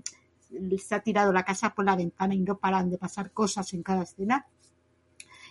se 0.78 0.94
ha 0.94 1.00
tirado 1.00 1.32
la 1.32 1.44
casa 1.44 1.74
por 1.74 1.84
la 1.84 1.96
ventana 1.96 2.34
y 2.34 2.40
no 2.40 2.58
paran 2.58 2.90
de 2.90 2.98
pasar 2.98 3.32
cosas 3.32 3.72
en 3.72 3.82
cada 3.82 4.02
escena 4.02 4.46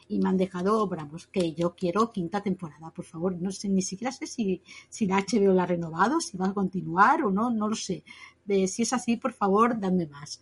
y 0.09 0.19
me 0.19 0.27
han 0.27 0.37
dejado, 0.37 0.87
vamos, 0.87 1.27
que 1.27 1.53
yo 1.53 1.75
quiero 1.75 2.11
quinta 2.11 2.41
temporada, 2.41 2.89
por 2.89 3.05
favor. 3.05 3.39
No 3.39 3.51
sé, 3.51 3.69
ni 3.69 3.83
siquiera 3.83 4.11
sé 4.11 4.25
si, 4.25 4.61
si 4.89 5.05
la 5.05 5.19
HBO 5.19 5.53
la 5.53 5.63
ha 5.63 5.67
renovado, 5.67 6.19
si 6.19 6.35
va 6.35 6.47
a 6.47 6.53
continuar 6.53 7.23
o 7.23 7.31
no, 7.31 7.51
no 7.51 7.69
lo 7.69 7.75
sé. 7.75 8.03
De, 8.43 8.67
si 8.67 8.81
es 8.81 8.91
así, 8.91 9.17
por 9.17 9.33
favor, 9.33 9.79
dadme 9.79 10.07
más. 10.07 10.41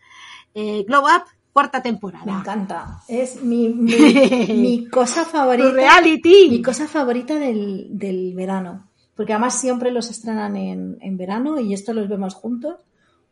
Eh, 0.54 0.86
Glow 0.88 1.02
Up, 1.04 1.26
cuarta 1.52 1.82
temporada. 1.84 2.26
Me 2.26 2.32
encanta. 2.32 3.04
Es 3.10 3.44
mi, 3.44 3.68
mi, 3.68 3.92
mi 4.56 4.88
cosa 4.88 5.26
favorita. 5.26 5.70
reality. 5.72 6.48
Mi 6.50 6.62
cosa 6.62 6.88
favorita 6.88 7.36
del, 7.36 7.90
del 7.92 8.34
verano. 8.36 8.88
porque 9.16 9.34
además 9.34 9.60
siempre 9.60 9.92
los 9.92 10.10
estrenan 10.10 10.56
en, 10.56 10.98
en 11.02 11.18
verano 11.18 11.60
y 11.60 11.74
esto 11.74 11.94
los 11.94 12.08
vemos 12.08 12.36
juntos 12.36 12.76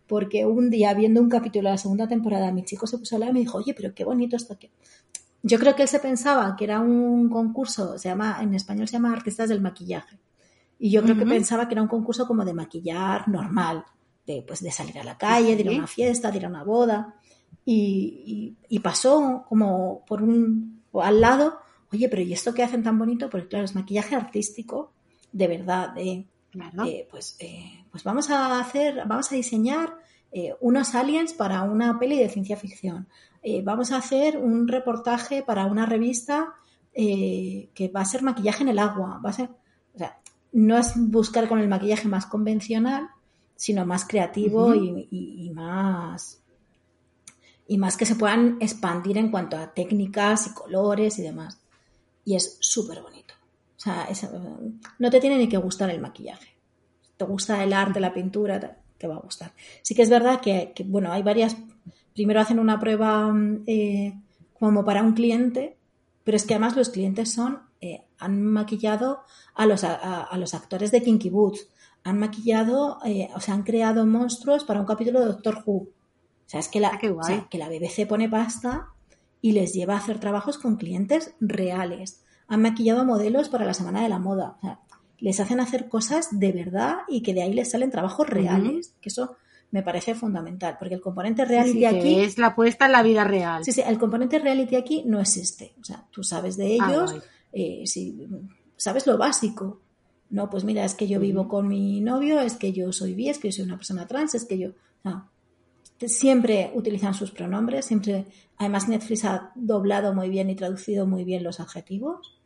porque 0.07 0.45
un 0.45 0.70
día 0.70 0.94
viendo 0.94 1.22
un 1.22 1.30
capítulo 1.30 1.70
de 1.70 1.74
la 1.74 1.78
segunda 1.78 2.07
temporada 2.07 2.52
mi 2.52 2.64
chico 2.64 2.86
se 2.88 2.98
puso 2.98 3.16
a 3.16 3.18
hablar 3.18 3.30
y 3.30 3.34
me 3.34 3.40
dijo, 3.40 3.57
oye, 3.57 3.74
pero 3.74 3.94
qué 3.95 4.03
bonito 4.03 4.36
esto 4.36 4.57
que... 4.60 4.70
Yo 5.48 5.60
creo 5.60 5.76
que 5.76 5.84
él 5.84 5.88
se 5.88 6.00
pensaba 6.00 6.56
que 6.56 6.64
era 6.64 6.80
un 6.80 7.30
concurso, 7.30 8.00
se 8.00 8.10
llama, 8.10 8.40
en 8.42 8.56
español 8.56 8.88
se 8.88 8.94
llama 8.94 9.14
Artistas 9.14 9.48
del 9.48 9.62
Maquillaje. 9.62 10.18
Y 10.80 10.90
yo 10.90 11.04
creo 11.04 11.16
que 11.16 11.26
pensaba 11.26 11.68
que 11.68 11.76
era 11.76 11.84
un 11.84 11.88
concurso 11.88 12.26
como 12.26 12.44
de 12.44 12.56
maquillar 12.56 13.28
normal, 13.28 13.86
de, 14.26 14.42
pues, 14.42 14.62
de 14.62 14.72
salir 14.72 14.98
a 14.98 15.04
la 15.04 15.20
calle, 15.20 15.56
de 15.56 15.62
ir 15.62 15.70
a 15.70 15.74
una 15.74 15.86
fiesta, 15.86 16.32
de 16.32 16.38
ir 16.38 16.46
a 16.46 16.50
una 16.50 16.64
boda. 16.64 17.14
Y, 17.64 18.56
y, 18.68 18.80
pasó 18.80 19.46
como 19.48 20.04
por 20.08 20.24
un, 20.24 20.82
al 20.94 21.22
lado, 21.22 21.60
oye, 21.94 22.10
pero 22.10 22.24
¿y 22.24 22.34
esto 22.34 22.52
qué 22.52 22.64
hacen 22.64 22.82
tan 22.82 22.98
bonito? 22.98 23.30
Porque 23.30 23.48
claro, 23.48 23.66
es 23.66 23.76
maquillaje 23.76 24.16
artístico, 24.16 24.94
de 25.32 25.48
verdad, 25.48 25.94
de, 25.94 26.26
eh, 26.88 27.08
pues, 27.10 27.36
eh, 27.40 27.86
pues 27.92 28.04
vamos 28.04 28.32
a 28.32 28.60
hacer, 28.60 29.04
vamos 29.06 29.32
a 29.32 29.36
diseñar 29.36 29.96
eh, 30.32 30.56
unos 30.60 30.96
aliens 30.96 31.34
para 31.34 31.62
una 31.62 32.00
peli 32.00 32.18
de 32.18 32.30
ciencia 32.30 32.58
ficción. 32.58 33.08
Vamos 33.64 33.92
a 33.92 33.98
hacer 33.98 34.38
un 34.38 34.68
reportaje 34.68 35.44
para 35.44 35.66
una 35.66 35.86
revista 35.86 36.54
que 36.94 37.92
va 37.96 38.02
a 38.02 38.06
ser 38.06 38.24
maquillaje 38.24 38.64
en 38.64 38.70
el 38.70 38.80
agua. 38.80 39.20
Va 39.24 39.30
a 39.30 39.34
ser, 39.34 39.50
o 39.94 39.98
sea, 39.98 40.20
no 40.54 40.78
es 40.78 40.94
buscar 40.96 41.48
con 41.48 41.60
el 41.60 41.68
maquillaje 41.68 42.08
más 42.08 42.26
convencional, 42.26 43.10
sino 43.56 43.86
más 43.86 44.06
creativo 44.06 44.76
y, 44.76 45.52
más 45.54 46.42
y 47.68 47.78
más 47.78 47.98
que 47.98 48.06
se 48.06 48.16
puedan 48.16 48.58
expandir 48.60 49.18
en 49.18 49.32
cuanto 49.32 49.58
a 49.58 49.74
técnicas 49.74 50.48
y 50.48 50.54
colores 50.54 51.18
y 51.20 51.24
demás. 51.24 51.60
Y 52.24 52.36
es 52.36 52.58
súper 52.60 53.02
bonito. 53.02 53.34
O 53.76 53.80
sea, 53.80 54.08
no 55.00 55.10
te 55.10 55.20
tiene 55.20 55.38
ni 55.38 55.50
que 55.50 55.58
gustar 55.58 55.90
el 55.90 56.02
maquillaje. 56.02 56.56
Te 57.18 57.26
gusta 57.26 57.64
el 57.64 57.74
arte, 57.74 58.00
la 58.00 58.14
pintura, 58.14 58.60
te, 58.98 59.08
va 59.08 59.16
a 59.16 59.20
gustar. 59.20 59.54
Sí 59.82 59.96
que 59.96 60.02
es 60.02 60.10
verdad 60.10 60.42
que, 60.42 60.74
bueno, 60.86 61.12
hay 61.12 61.24
varias. 61.24 61.56
Primero 62.16 62.42
hacen 62.42 62.58
una 62.58 62.80
prueba 62.80 63.32
eh, 63.68 64.18
como 64.58 64.84
para 64.84 65.04
un 65.04 65.14
cliente, 65.14 65.78
pero 66.24 66.38
es 66.38 66.46
que 66.46 66.56
además 66.56 66.76
los 66.76 66.90
clientes 66.90 67.32
son 67.32 67.60
eh, 67.82 68.04
han 68.18 68.42
maquillado 68.42 69.20
a 69.54 69.68
los, 69.68 69.84
a, 69.84 70.36
los 70.38 70.56
actores 70.56 70.90
de 70.92 71.04
Kinky 71.04 71.30
Boots, 71.30 71.68
han 72.04 72.18
maquillado, 72.18 72.98
eh, 73.06 73.30
o 73.36 73.40
sea, 73.40 73.54
han 73.54 73.62
creado 73.64 74.08
monstruos 74.08 74.64
para 74.64 74.80
un 74.80 74.88
capítulo 74.88 75.20
de 75.20 75.28
Doctor 75.28 75.62
Who. 75.66 75.76
O 75.76 76.48
sea, 76.48 76.60
es 76.60 76.68
que 76.68 76.80
la, 76.80 77.00
ah, 77.00 77.48
que 77.50 77.58
la 77.58 77.70
BBC 77.70 78.08
pone 78.08 78.30
pasta 78.30 78.88
y 79.42 79.52
les 79.52 79.74
lleva 79.74 79.96
a 79.96 79.98
hacer 79.98 80.20
trabajos 80.20 80.58
con 80.58 80.78
clientes 80.78 81.36
reales. 81.40 82.24
Han 82.48 82.62
maquillado 82.62 83.06
modelos 83.06 83.50
para 83.50 83.66
la 83.66 83.74
Semana 83.74 84.02
de 84.02 84.10
la 84.10 84.20
Moda. 84.20 84.56
O 84.58 84.62
sea, 84.62 84.80
les 85.20 85.40
hacen 85.40 85.60
hacer 85.60 85.90
cosas 85.90 86.40
de 86.40 86.52
verdad 86.52 87.00
y 87.08 87.22
que 87.22 87.34
de 87.34 87.44
ahí 87.44 87.54
les 87.54 87.72
salen 87.72 87.92
trabajos 87.92 88.28
reales. 88.28 88.96
Que 89.02 89.10
eso 89.10 89.36
me 89.76 89.84
parece 89.84 90.16
fundamental, 90.16 90.78
porque 90.80 90.96
el 90.96 91.02
componente 91.02 91.44
reality 91.44 91.84
aquí... 91.84 92.22
Es 92.22 92.38
la 92.38 92.48
apuesta 92.48 92.86
en 92.86 92.94
la 92.94 93.04
vida 93.04 93.26
real. 93.26 93.66
Sí, 93.66 93.74
sí, 93.74 93.82
el 93.86 93.98
componente 93.98 94.40
reality 94.40 94.78
aquí 94.78 95.04
no 95.06 95.20
existe. 95.20 95.74
O 95.82 95.84
sea, 95.84 96.08
tú 96.12 96.24
sabes 96.24 96.56
de 96.56 96.78
ah, 96.80 96.88
ellos, 96.90 97.16
eh, 97.52 97.84
si, 97.86 98.26
sabes 98.78 99.06
lo 99.06 99.18
básico. 99.18 99.82
No, 100.30 100.50
pues 100.50 100.64
mira, 100.64 100.86
es 100.86 100.96
que 100.96 101.10
yo 101.10 101.20
vivo 101.20 101.50
con 101.50 101.68
mi 101.68 102.00
novio, 102.00 102.40
es 102.40 102.56
que 102.56 102.72
yo 102.72 102.94
soy 102.94 103.16
bi, 103.16 103.28
es 103.28 103.38
que 103.38 103.50
yo 103.50 103.58
soy 103.58 103.66
una 103.66 103.76
persona 103.76 104.08
trans, 104.08 104.34
es 104.36 104.46
que 104.46 104.58
yo... 104.58 104.70
siempre 106.08 106.72
utilizan 106.74 107.14
sus 107.14 107.32
pronombres, 107.32 107.84
siempre... 107.84 108.28
Además 108.56 108.88
Netflix 108.88 109.26
ha 109.26 109.52
doblado 109.56 110.14
muy 110.14 110.30
bien 110.30 110.50
y 110.50 110.56
traducido 110.56 111.06
muy 111.06 111.26
bien 111.26 111.44
los 111.44 111.60
adjetivos. 111.60 112.40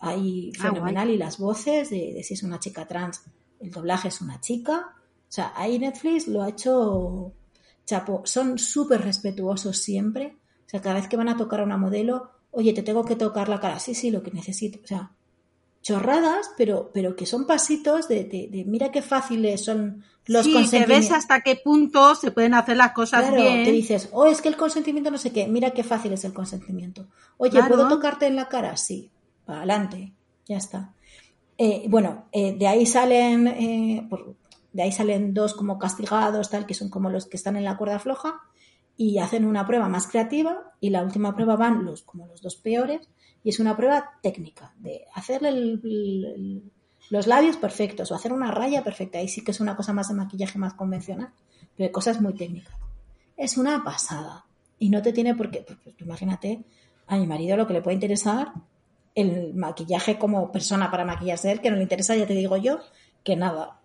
Ahí 0.00 0.52
ah, 0.58 0.68
fenomenal 0.68 1.08
y 1.08 1.16
las 1.16 1.38
voces 1.38 1.88
de, 1.88 2.12
de 2.12 2.22
si 2.22 2.34
es 2.34 2.42
una 2.42 2.60
chica 2.60 2.86
trans, 2.86 3.22
el 3.58 3.70
doblaje 3.70 4.08
es 4.08 4.20
una 4.20 4.38
chica 4.38 4.94
o 5.28 5.32
sea, 5.34 5.52
ahí 5.56 5.78
Netflix 5.78 6.28
lo 6.28 6.42
ha 6.42 6.50
hecho 6.50 7.32
chapo. 7.84 8.22
Son 8.24 8.58
súper 8.58 9.02
respetuosos 9.02 9.78
siempre. 9.78 10.36
O 10.66 10.68
sea, 10.68 10.80
cada 10.80 10.96
vez 10.96 11.08
que 11.08 11.16
van 11.16 11.28
a 11.28 11.36
tocar 11.36 11.60
a 11.60 11.64
una 11.64 11.76
modelo, 11.76 12.30
oye, 12.50 12.72
te 12.72 12.82
tengo 12.82 13.04
que 13.04 13.16
tocar 13.16 13.48
la 13.48 13.60
cara. 13.60 13.78
Sí, 13.78 13.94
sí, 13.94 14.10
lo 14.10 14.22
que 14.22 14.30
necesito. 14.30 14.78
O 14.82 14.86
sea, 14.86 15.10
chorradas, 15.84 16.50
pero, 16.56 16.90
pero 16.94 17.14
que 17.14 17.26
son 17.26 17.46
pasitos 17.46 18.08
de, 18.08 18.24
de, 18.24 18.64
mira 18.66 18.90
qué 18.90 19.02
fáciles 19.02 19.62
son 19.62 20.02
los 20.26 20.46
sí, 20.46 20.66
te 20.70 20.86
ves 20.86 21.12
hasta 21.12 21.42
qué 21.42 21.56
punto 21.56 22.14
se 22.14 22.30
pueden 22.30 22.54
hacer 22.54 22.78
las 22.78 22.92
cosas 22.92 23.26
claro, 23.26 23.36
bien. 23.42 23.64
te 23.64 23.70
dices, 23.70 24.08
oh, 24.12 24.24
es 24.24 24.40
que 24.40 24.48
el 24.48 24.56
consentimiento 24.56 25.10
no 25.10 25.18
sé 25.18 25.30
qué, 25.30 25.46
mira 25.46 25.72
qué 25.72 25.84
fácil 25.84 26.14
es 26.14 26.24
el 26.24 26.32
consentimiento. 26.32 27.06
Oye, 27.36 27.62
¿puedo 27.64 27.86
tocarte 27.86 28.26
en 28.26 28.36
la 28.36 28.48
cara? 28.48 28.78
Sí, 28.78 29.10
para 29.44 29.58
adelante, 29.58 30.14
ya 30.46 30.56
está. 30.56 30.94
Eh, 31.58 31.84
bueno, 31.88 32.24
eh, 32.32 32.56
de 32.56 32.66
ahí 32.66 32.86
salen, 32.86 33.46
eh, 33.46 34.06
por, 34.08 34.34
de 34.74 34.82
ahí 34.82 34.92
salen 34.92 35.32
dos 35.32 35.54
como 35.54 35.78
castigados, 35.78 36.50
tal, 36.50 36.66
que 36.66 36.74
son 36.74 36.90
como 36.90 37.08
los 37.08 37.24
que 37.26 37.38
están 37.38 37.56
en 37.56 37.64
la 37.64 37.78
cuerda 37.78 37.98
floja, 37.98 38.42
y 38.96 39.18
hacen 39.18 39.46
una 39.46 39.66
prueba 39.66 39.88
más 39.88 40.06
creativa, 40.06 40.72
y 40.80 40.90
la 40.90 41.02
última 41.02 41.34
prueba 41.34 41.56
van 41.56 41.84
los, 41.84 42.02
como 42.02 42.26
los 42.26 42.42
dos 42.42 42.56
peores, 42.56 43.08
y 43.42 43.50
es 43.50 43.60
una 43.60 43.76
prueba 43.76 44.12
técnica, 44.22 44.74
de 44.78 45.06
hacerle 45.14 45.80
los 47.10 47.26
labios 47.26 47.56
perfectos 47.56 48.10
o 48.10 48.14
hacer 48.14 48.32
una 48.32 48.50
raya 48.50 48.82
perfecta. 48.82 49.18
Ahí 49.18 49.28
sí 49.28 49.44
que 49.44 49.50
es 49.50 49.60
una 49.60 49.76
cosa 49.76 49.92
más 49.92 50.08
de 50.08 50.14
maquillaje 50.14 50.58
más 50.58 50.74
convencional, 50.74 51.30
pero 51.76 51.88
de 51.88 51.92
cosas 51.92 52.20
muy 52.20 52.34
técnicas. 52.34 52.74
Es 53.36 53.56
una 53.56 53.84
pasada. 53.84 54.46
Y 54.78 54.90
no 54.90 55.02
te 55.02 55.12
tiene 55.12 55.34
por 55.34 55.50
qué, 55.50 55.64
pues, 55.64 55.78
imagínate, 56.00 56.64
a 57.06 57.16
mi 57.16 57.26
marido 57.26 57.56
lo 57.56 57.66
que 57.66 57.74
le 57.74 57.82
puede 57.82 57.94
interesar 57.94 58.52
el 59.14 59.54
maquillaje 59.54 60.18
como 60.18 60.50
persona 60.50 60.90
para 60.90 61.04
maquillarse 61.04 61.52
él, 61.52 61.60
que 61.60 61.70
no 61.70 61.76
le 61.76 61.82
interesa, 61.82 62.16
ya 62.16 62.26
te 62.26 62.34
digo 62.34 62.56
yo, 62.56 62.80
que 63.22 63.36
nada. 63.36 63.78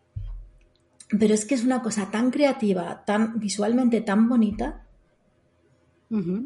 Pero 1.10 1.34
es 1.34 1.46
que 1.46 1.56
es 1.56 1.64
una 1.64 1.82
cosa 1.82 2.12
tan 2.12 2.30
creativa, 2.30 3.04
tan 3.04 3.40
visualmente 3.40 4.02
tan 4.02 4.30
bonita, 4.30 4.86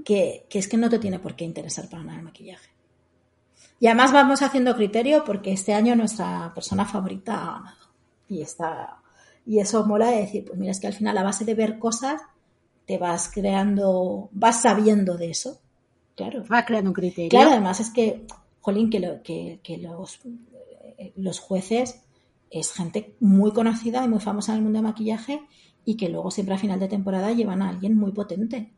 que, 0.05 0.45
es 0.49 0.67
que 0.67 0.77
no 0.77 0.89
te 0.89 0.99
tiene 0.99 1.19
por 1.19 1.35
qué 1.35 1.45
interesar 1.45 1.89
para 1.89 2.03
nada 2.03 2.19
el 2.19 2.25
maquillaje. 2.25 2.69
Y 3.79 3.87
además 3.87 4.13
vamos 4.13 4.41
haciendo 4.41 4.75
criterio 4.75 5.23
porque 5.25 5.51
este 5.51 5.73
año 5.73 5.95
nuestra 5.95 6.53
persona 6.53 6.85
favorita 6.85 7.33
ha 7.33 7.53
ganado. 7.59 7.77
Y 8.29 8.41
está. 8.41 9.01
Y 9.45 9.59
eso 9.59 9.85
mola 9.85 10.09
de 10.09 10.21
decir, 10.21 10.45
pues 10.45 10.57
mira, 10.57 10.71
es 10.71 10.79
que 10.79 10.87
al 10.87 10.93
final 10.93 11.17
a 11.17 11.23
base 11.23 11.43
de 11.43 11.53
ver 11.53 11.79
cosas, 11.79 12.21
te 12.85 12.97
vas 12.97 13.29
creando, 13.29 14.29
vas 14.31 14.61
sabiendo 14.61 15.17
de 15.17 15.31
eso. 15.31 15.59
Claro. 16.15 16.43
Va 16.51 16.63
creando 16.63 16.91
un 16.91 16.93
criterio. 16.93 17.29
Claro, 17.29 17.51
además 17.51 17.79
es 17.79 17.89
que, 17.89 18.25
jolín, 18.61 18.89
que, 18.89 18.99
lo, 18.99 19.21
que, 19.21 19.59
que 19.63 19.77
los, 19.77 20.19
eh, 20.97 21.11
los 21.17 21.39
jueces 21.39 22.02
es 22.53 22.71
gente 22.71 23.15
muy 23.19 23.51
conocida 23.51 24.05
y 24.05 24.07
muy 24.07 24.19
famosa 24.19 24.51
en 24.51 24.59
el 24.59 24.63
mundo 24.63 24.77
de 24.77 24.83
maquillaje 24.83 25.41
y 25.85 25.97
que 25.97 26.07
luego 26.09 26.29
siempre 26.29 26.53
a 26.53 26.59
final 26.59 26.79
de 26.79 26.87
temporada 26.87 27.31
llevan 27.31 27.63
a 27.63 27.69
alguien 27.69 27.97
muy 27.97 28.11
potente. 28.11 28.71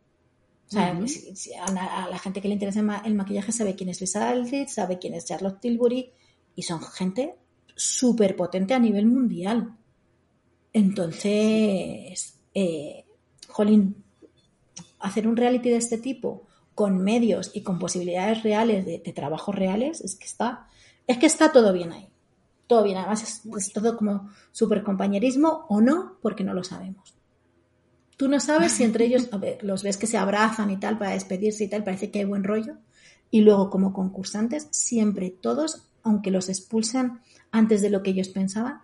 O 0.68 0.72
sea, 0.72 0.98
a, 0.98 2.10
la, 2.10 2.18
gente 2.18 2.42
que 2.42 2.48
le 2.48 2.56
interesa 2.56 2.80
el 3.06 3.14
maquillaje 3.14 3.52
sabe 3.52 3.76
quién 3.76 3.90
es 3.90 4.02
Lisa 4.02 4.30
Aldrich, 4.30 4.70
sabe 4.70 4.98
quién 4.98 5.14
es 5.14 5.26
Charlotte 5.26 5.60
Tilbury 5.60 6.10
y 6.56 6.64
son 6.64 6.82
gente 6.82 7.36
súper 7.76 8.36
potente 8.36 8.74
a 8.74 8.80
nivel 8.80 9.06
mundial. 9.06 9.76
Entonces, 10.74 12.40
eh, 12.54 13.06
jolín, 13.50 14.04
hacer 15.00 15.28
un 15.28 15.36
reality 15.36 15.70
de 15.70 15.78
este 15.78 15.98
tipo 15.98 16.48
con 16.74 16.98
medios 16.98 17.52
y 17.54 17.62
con 17.62 17.78
posibilidades 17.78 18.42
reales 18.42 18.86
de, 18.86 19.00
de 19.00 19.14
trabajos 19.14 19.54
reales, 19.54 20.02
es 20.02 20.16
que 20.16 20.26
está, 20.26 20.68
es 21.06 21.18
que 21.18 21.28
está 21.28 21.52
todo 21.52 21.74
bien 21.74 21.92
ahí 21.92 22.15
todo 22.68 22.84
bien. 22.84 22.98
Además, 22.98 23.44
es, 23.46 23.74
todo 23.74 23.98
como 23.98 24.30
súper 24.52 24.84
compañerismo 24.84 25.66
o 25.70 25.82
no, 25.82 26.18
porque 26.22 26.44
no 26.44 26.54
lo 26.54 26.64
sabemos. 26.64 27.16
Tú 28.18 28.28
no 28.28 28.40
sabes 28.40 28.72
si 28.72 28.84
entre 28.84 29.06
ellos 29.06 29.30
los 29.62 29.84
ves 29.84 29.98
que 29.98 30.08
se 30.08 30.18
abrazan 30.18 30.72
y 30.72 30.78
tal 30.78 30.98
para 30.98 31.12
despedirse 31.12 31.66
y 31.66 31.70
tal, 31.70 31.84
parece 31.84 32.12
que 32.12 32.20
hay 32.20 32.26
buen 32.26 32.44
rollo. 32.44 32.78
Y 33.30 33.42
luego, 33.42 33.70
como 33.70 33.92
concursantes, 33.92 34.68
siempre 34.72 35.30
todos, 35.30 35.90
aunque 36.04 36.32
los 36.32 36.48
expulsan 36.48 37.22
antes 37.52 37.82
de 37.82 37.90
lo 37.90 38.04
que 38.04 38.12
ellos 38.12 38.30
pensaban, 38.30 38.82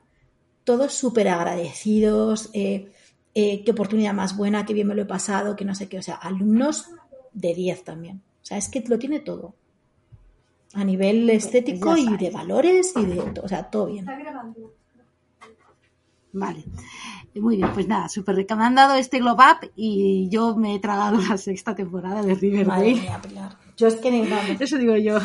todos 0.64 0.94
súper 0.94 1.30
agradecidos, 1.30 2.49
eh, 2.53 2.91
eh, 3.34 3.64
qué 3.64 3.72
oportunidad 3.72 4.14
más 4.14 4.36
buena, 4.36 4.66
qué 4.66 4.74
bien 4.74 4.88
me 4.88 4.95
lo 4.95 5.03
he 5.03 5.06
pasado, 5.06 5.56
que 5.56 5.66
no 5.66 5.76
sé 5.76 5.88
qué. 5.88 5.98
O 5.98 6.03
sea, 6.03 6.16
alumnos 6.16 6.88
de 7.32 7.56
10 7.56 7.84
también. 7.86 8.22
O 8.41 8.45
sea, 8.45 8.58
es 8.58 8.68
que 8.68 8.84
lo 8.88 8.99
tiene 8.99 9.22
todo 9.22 9.56
a 10.73 10.84
nivel 10.84 11.30
estético 11.30 11.98
y 11.98 12.18
de 12.18 12.30
valores 12.30 12.93
y 12.95 13.06
de, 13.06 13.19
o 13.19 13.48
sea, 13.48 13.64
todo 13.64 13.88
bien. 13.88 14.06
Vale, 16.34 16.64
muy 17.35 17.57
bien, 17.57 17.69
pues 17.73 17.88
nada, 17.88 18.07
súper 18.07 18.35
recomendado 18.35 18.95
este 18.95 19.19
Globe 19.19 19.43
Up 19.43 19.72
y 19.76 20.30
yo 20.30 20.56
me 20.56 20.76
he 20.76 20.80
tragado 20.80 21.19
la 21.22 21.38
sexta 21.38 21.76
temporada 21.76 22.22
de 22.22 22.35
Riverdale. 22.35 23.10
Yo 23.77 23.88
es 23.88 23.95
que 23.95 24.27
Eso 24.60 24.77
digo 24.77 24.95
yo. 24.95 25.19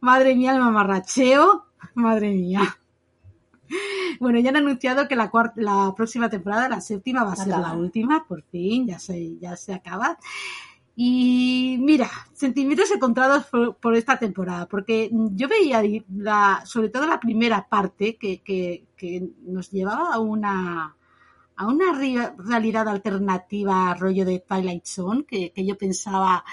Madre 0.00 0.34
mía, 0.34 0.52
el 0.52 0.60
mamarracheo. 0.60 1.66
Madre 1.94 2.30
mía. 2.30 2.76
Bueno, 4.18 4.38
ya 4.40 4.50
han 4.50 4.56
anunciado 4.56 5.06
que 5.06 5.16
la, 5.16 5.30
cuarta, 5.30 5.54
la 5.60 5.94
próxima 5.96 6.28
temporada, 6.28 6.68
la 6.68 6.80
séptima, 6.80 7.24
va 7.24 7.32
a 7.32 7.36
ser 7.36 7.48
la 7.48 7.72
última, 7.72 8.26
por 8.26 8.42
fin, 8.42 8.86
ya 8.86 8.98
se, 8.98 9.38
ya 9.38 9.56
se 9.56 9.72
acaba. 9.72 10.18
Y 10.96 11.78
mira, 11.80 12.10
sentimientos 12.32 12.90
encontrados 12.90 13.46
por, 13.80 13.96
esta 13.96 14.18
temporada, 14.18 14.66
porque 14.66 15.10
yo 15.12 15.48
veía 15.48 15.82
la, 16.14 16.62
sobre 16.66 16.88
todo 16.88 17.06
la 17.06 17.20
primera 17.20 17.68
parte 17.68 18.16
que, 18.16 18.42
que, 18.42 18.84
que 18.96 19.30
nos 19.42 19.70
llevaba 19.70 20.12
a 20.12 20.18
una, 20.18 20.96
a 21.56 21.66
una 21.66 21.92
realidad 21.92 22.88
alternativa 22.88 23.94
rollo 23.94 24.24
de 24.24 24.40
Twilight 24.40 24.84
Zone, 24.84 25.24
que, 25.24 25.52
que 25.52 25.64
yo 25.64 25.78
pensaba, 25.78 26.44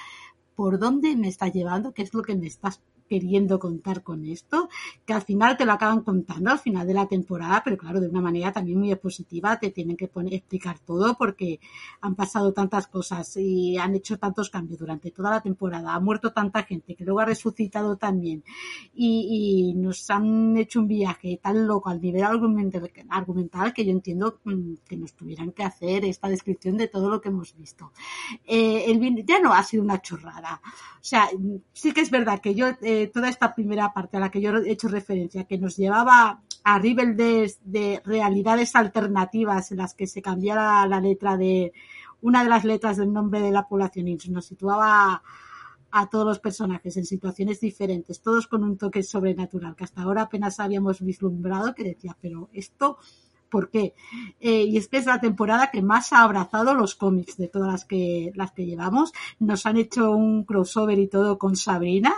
¿por 0.55 0.79
dónde 0.79 1.15
me 1.15 1.27
está 1.27 1.47
llevando? 1.47 1.93
¿Qué 1.93 2.03
es 2.03 2.13
lo 2.13 2.21
que 2.21 2.35
me 2.35 2.47
estás 2.47 2.81
queriendo 3.07 3.59
contar 3.59 4.03
con 4.03 4.25
esto, 4.25 4.69
que 5.05 5.13
al 5.13 5.21
final 5.21 5.57
te 5.57 5.65
lo 5.65 5.73
acaban 5.73 6.01
contando 6.01 6.51
al 6.51 6.59
final 6.59 6.85
de 6.85 6.93
la 6.93 7.07
temporada, 7.07 7.61
pero 7.63 7.77
claro, 7.77 7.99
de 7.99 8.09
una 8.09 8.21
manera 8.21 8.51
también 8.51 8.79
muy 8.79 8.93
positiva, 8.95 9.59
te 9.59 9.71
tienen 9.71 9.97
que 9.97 10.09
explicar 10.31 10.79
todo 10.79 11.15
porque 11.17 11.59
han 12.01 12.15
pasado 12.15 12.53
tantas 12.53 12.87
cosas 12.87 13.37
y 13.37 13.77
han 13.77 13.95
hecho 13.95 14.17
tantos 14.17 14.49
cambios 14.49 14.79
durante 14.79 15.11
toda 15.11 15.31
la 15.31 15.41
temporada, 15.41 15.93
ha 15.93 15.99
muerto 15.99 16.31
tanta 16.31 16.63
gente 16.63 16.95
que 16.95 17.03
luego 17.03 17.19
ha 17.19 17.25
resucitado 17.25 17.97
también 17.97 18.43
y, 18.93 19.73
nos 19.77 20.09
han 20.09 20.57
hecho 20.57 20.79
un 20.79 20.87
viaje 20.87 21.39
tan 21.41 21.67
loco 21.67 21.89
al 21.89 22.01
nivel 22.01 22.23
argumental, 22.23 23.73
que 23.73 23.85
yo 23.85 23.91
entiendo 23.91 24.39
mm, 24.43 24.73
que 24.87 24.97
nos 24.97 25.13
tuvieran 25.13 25.51
que 25.51 25.63
hacer 25.63 26.05
esta 26.05 26.27
descripción 26.27 26.77
de 26.77 26.87
todo 26.87 27.09
lo 27.09 27.21
que 27.21 27.29
hemos 27.29 27.55
visto. 27.55 27.91
Eh, 28.45 29.23
ya 29.25 29.39
no 29.39 29.53
ha 29.53 29.63
sido 29.63 29.83
una 29.83 30.01
chorrada. 30.01 30.61
O 30.63 31.03
sea, 31.09 31.29
sí 31.73 31.93
que 31.93 32.01
es 32.01 32.11
verdad 32.11 32.41
que 32.41 32.55
yo 32.55 32.67
eh, 32.81 32.96
toda 33.05 33.29
esta 33.29 33.53
primera 33.53 33.93
parte 33.93 34.17
a 34.17 34.19
la 34.19 34.31
que 34.31 34.41
yo 34.41 34.57
he 34.57 34.71
hecho 34.71 34.87
referencia, 34.87 35.43
que 35.43 35.59
nos 35.59 35.77
llevaba 35.77 36.41
a 36.63 36.79
niveles 36.79 37.59
de, 37.63 38.01
realidades 38.03 38.75
alternativas 38.75 39.71
en 39.71 39.77
las 39.77 39.93
que 39.93 40.07
se 40.07 40.23
cambiara 40.23 40.87
la 40.87 40.99
letra 40.99 41.37
de 41.37 41.71
una 42.21 42.43
de 42.43 42.49
las 42.49 42.65
letras 42.65 42.97
del 42.97 43.13
nombre 43.13 43.39
de 43.41 43.51
la 43.51 43.67
población 43.67 44.07
y 44.07 44.17
nos 44.29 44.45
situaba 44.45 45.21
a 45.91 46.09
todos 46.09 46.25
los 46.25 46.39
personajes 46.39 46.97
en 46.97 47.05
situaciones 47.05 47.59
diferentes, 47.59 48.21
todos 48.21 48.47
con 48.47 48.63
un 48.63 48.77
toque 48.77 49.03
sobrenatural, 49.03 49.75
que 49.75 49.83
hasta 49.83 50.01
ahora 50.01 50.23
apenas 50.23 50.59
habíamos 50.59 51.01
vislumbrado, 51.01 51.73
que 51.73 51.83
decía, 51.83 52.17
pero 52.19 52.49
esto, 52.53 52.97
¿por 53.49 53.69
qué? 53.69 53.93
Eh, 54.39 54.63
y 54.63 54.77
es 54.77 54.87
que 54.87 54.97
es 54.97 55.05
la 55.05 55.21
temporada 55.21 55.71
que 55.71 55.81
más 55.81 56.11
ha 56.13 56.23
abrazado 56.23 56.73
los 56.73 56.95
cómics 56.95 57.37
de 57.37 57.47
todas 57.47 57.71
las 57.71 57.85
que, 57.85 58.31
las 58.35 58.51
que 58.51 58.65
llevamos. 58.65 59.13
Nos 59.39 59.65
han 59.65 59.77
hecho 59.77 60.11
un 60.11 60.43
crossover 60.43 60.99
y 60.99 61.07
todo 61.07 61.37
con 61.37 61.55
Sabrina, 61.55 62.13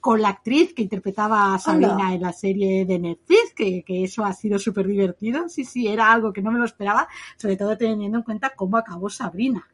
con 0.00 0.20
la 0.20 0.30
actriz 0.30 0.74
que 0.74 0.82
interpretaba 0.82 1.54
a 1.54 1.58
Sabrina 1.58 2.14
en 2.14 2.22
la 2.22 2.32
serie 2.32 2.84
de 2.84 2.98
Netflix, 2.98 3.52
que, 3.54 3.82
que 3.84 4.04
eso 4.04 4.24
ha 4.24 4.32
sido 4.32 4.58
súper 4.58 4.86
divertido. 4.86 5.48
Sí, 5.48 5.64
sí, 5.64 5.88
era 5.88 6.10
algo 6.10 6.32
que 6.32 6.42
no 6.42 6.50
me 6.50 6.58
lo 6.58 6.64
esperaba, 6.64 7.08
sobre 7.36 7.56
todo 7.56 7.76
teniendo 7.76 8.18
en 8.18 8.24
cuenta 8.24 8.54
cómo 8.56 8.76
acabó 8.76 9.10
Sabrina. 9.10 9.68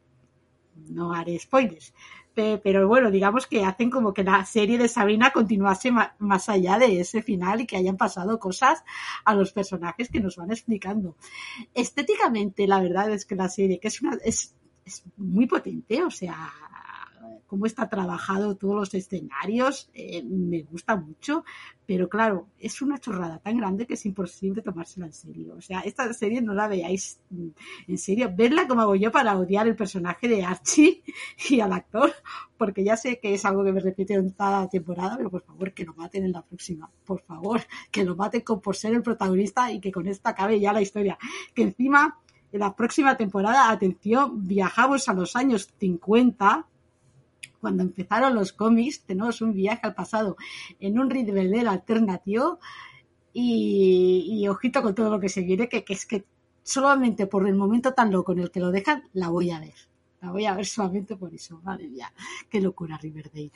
No 0.89 1.13
haré 1.13 1.39
spoilers. 1.39 1.93
Pero 2.33 2.87
bueno, 2.87 3.09
digamos 3.09 3.47
que 3.47 3.65
hacen 3.65 3.89
como 3.89 4.13
que 4.13 4.23
la 4.23 4.45
serie 4.45 4.77
de 4.77 4.87
Sabrina 4.87 5.31
continuase 5.31 5.91
más 6.19 6.49
allá 6.49 6.77
de 6.77 6.99
ese 6.99 7.23
final 7.23 7.61
y 7.61 7.65
que 7.65 7.77
hayan 7.77 7.97
pasado 7.97 8.37
cosas 8.37 8.83
a 9.25 9.33
los 9.33 9.51
personajes 9.51 10.09
que 10.09 10.19
nos 10.19 10.35
van 10.35 10.51
explicando. 10.51 11.15
Estéticamente, 11.73 12.67
la 12.67 12.79
verdad 12.79 13.09
es 13.09 13.25
que 13.25 13.35
la 13.35 13.49
serie, 13.49 13.79
que 13.79 13.87
es 13.87 14.03
una, 14.03 14.19
es, 14.23 14.55
es 14.85 15.03
muy 15.15 15.47
potente, 15.47 16.03
o 16.03 16.11
sea, 16.11 16.53
cómo 17.47 17.65
está 17.65 17.89
trabajado 17.89 18.55
todos 18.55 18.75
los 18.75 18.93
escenarios, 18.93 19.89
eh, 19.93 20.21
me 20.23 20.61
gusta 20.63 20.95
mucho, 20.95 21.43
pero 21.85 22.09
claro, 22.09 22.49
es 22.59 22.81
una 22.81 22.99
chorrada 22.99 23.39
tan 23.39 23.57
grande 23.57 23.87
que 23.87 23.93
es 23.93 24.05
imposible 24.05 24.61
tomársela 24.61 25.05
en 25.05 25.13
serio. 25.13 25.55
O 25.57 25.61
sea, 25.61 25.79
esta 25.79 26.11
serie 26.13 26.41
no 26.41 26.53
la 26.53 26.67
veáis 26.67 27.19
mm, 27.29 27.47
en 27.87 27.97
serio, 27.97 28.31
verla 28.35 28.67
como 28.67 28.81
hago 28.81 28.95
yo 28.95 29.11
para 29.11 29.37
odiar 29.37 29.67
el 29.67 29.75
personaje 29.75 30.27
de 30.27 30.43
Archie 30.43 31.03
y 31.49 31.59
al 31.61 31.71
actor, 31.71 32.13
porque 32.57 32.83
ya 32.83 32.97
sé 32.97 33.19
que 33.19 33.33
es 33.33 33.45
algo 33.45 33.63
que 33.63 33.71
me 33.71 33.79
repite 33.79 34.13
en 34.13 34.31
cada 34.31 34.67
temporada, 34.67 35.15
pero 35.17 35.31
por 35.31 35.43
favor 35.43 35.73
que 35.73 35.85
lo 35.85 35.93
maten 35.93 36.25
en 36.25 36.33
la 36.33 36.41
próxima, 36.41 36.91
por 37.05 37.21
favor, 37.21 37.61
que 37.89 38.03
lo 38.03 38.15
maten 38.15 38.43
por 38.43 38.75
ser 38.75 38.93
el 38.93 39.01
protagonista 39.01 39.71
y 39.71 39.79
que 39.79 39.91
con 39.91 40.07
esta 40.07 40.31
acabe 40.31 40.59
ya 40.59 40.73
la 40.73 40.81
historia. 40.81 41.17
Que 41.53 41.63
encima 41.63 42.19
en 42.51 42.61
la 42.61 42.75
próxima 42.75 43.17
temporada, 43.17 43.69
atención, 43.69 44.47
viajamos 44.47 45.09
a 45.09 45.13
los 45.13 45.35
años 45.35 45.73
50 45.79 46.65
cuando 47.59 47.83
empezaron 47.83 48.35
los 48.35 48.53
cómics, 48.53 49.03
tenemos 49.03 49.41
un 49.41 49.53
viaje 49.53 49.81
al 49.83 49.95
pasado 49.95 50.37
en 50.79 50.99
un 50.99 51.09
del 51.09 51.67
alternativo 51.67 52.59
y, 53.33 54.47
ojito 54.47 54.81
con 54.81 54.95
todo 54.95 55.11
lo 55.11 55.19
que 55.19 55.29
se 55.29 55.41
viene, 55.41 55.69
que, 55.69 55.83
que 55.83 55.93
es 55.93 56.05
que 56.05 56.25
solamente 56.63 57.27
por 57.27 57.47
el 57.47 57.55
momento 57.55 57.93
tan 57.93 58.11
loco 58.11 58.31
en 58.33 58.39
el 58.39 58.51
que 58.51 58.59
lo 58.59 58.71
dejan, 58.71 59.03
la 59.13 59.29
voy 59.29 59.51
a 59.51 59.59
ver. 59.59 59.75
La 60.21 60.31
voy 60.31 60.45
a 60.45 60.55
ver 60.55 60.65
solamente 60.65 61.15
por 61.15 61.33
eso. 61.33 61.61
Madre 61.63 61.87
mía, 61.87 62.11
qué 62.49 62.59
locura 62.59 62.97
Riverdale. 62.97 63.51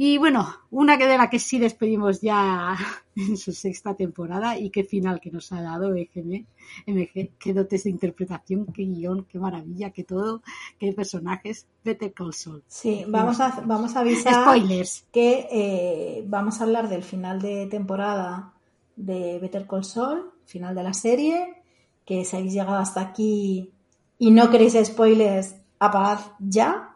Y 0.00 0.16
bueno, 0.16 0.46
una 0.70 0.96
que 0.96 1.08
de 1.08 1.18
la 1.18 1.28
que 1.28 1.40
sí 1.40 1.58
despedimos 1.58 2.20
ya 2.20 2.76
en 3.16 3.36
su 3.36 3.50
sexta 3.50 3.96
temporada 3.96 4.56
y 4.56 4.70
qué 4.70 4.84
final 4.84 5.20
que 5.20 5.32
nos 5.32 5.50
ha 5.50 5.60
dado 5.60 5.92
EGM, 5.92 6.46
MG, 6.86 7.30
qué 7.36 7.52
dotes 7.52 7.82
de 7.82 7.90
interpretación, 7.90 8.66
qué 8.66 8.84
guion, 8.84 9.24
qué 9.24 9.40
maravilla, 9.40 9.90
qué 9.90 10.04
todo, 10.04 10.40
qué 10.78 10.92
personajes, 10.92 11.66
Better 11.84 12.12
Call 12.12 12.32
Saul. 12.32 12.62
Sí, 12.68 13.06
vamos 13.08 13.40
a, 13.40 13.60
vamos 13.66 13.96
a 13.96 14.00
avisar 14.00 14.34
Spoilers. 14.34 15.04
que 15.10 15.48
eh, 15.50 16.24
vamos 16.28 16.60
a 16.60 16.64
hablar 16.64 16.88
del 16.88 17.02
final 17.02 17.42
de 17.42 17.66
temporada 17.66 18.52
de 18.94 19.40
Better 19.40 19.66
Call 19.66 19.84
Saul, 19.84 20.30
final 20.44 20.76
de 20.76 20.84
la 20.84 20.94
serie, 20.94 21.56
que 22.04 22.24
si 22.24 22.36
habéis 22.36 22.52
llegado 22.52 22.78
hasta 22.78 23.00
aquí 23.00 23.72
y 24.16 24.30
no 24.30 24.48
queréis 24.48 24.76
spoilers, 24.80 25.56
apagad 25.80 26.20
ya 26.38 26.87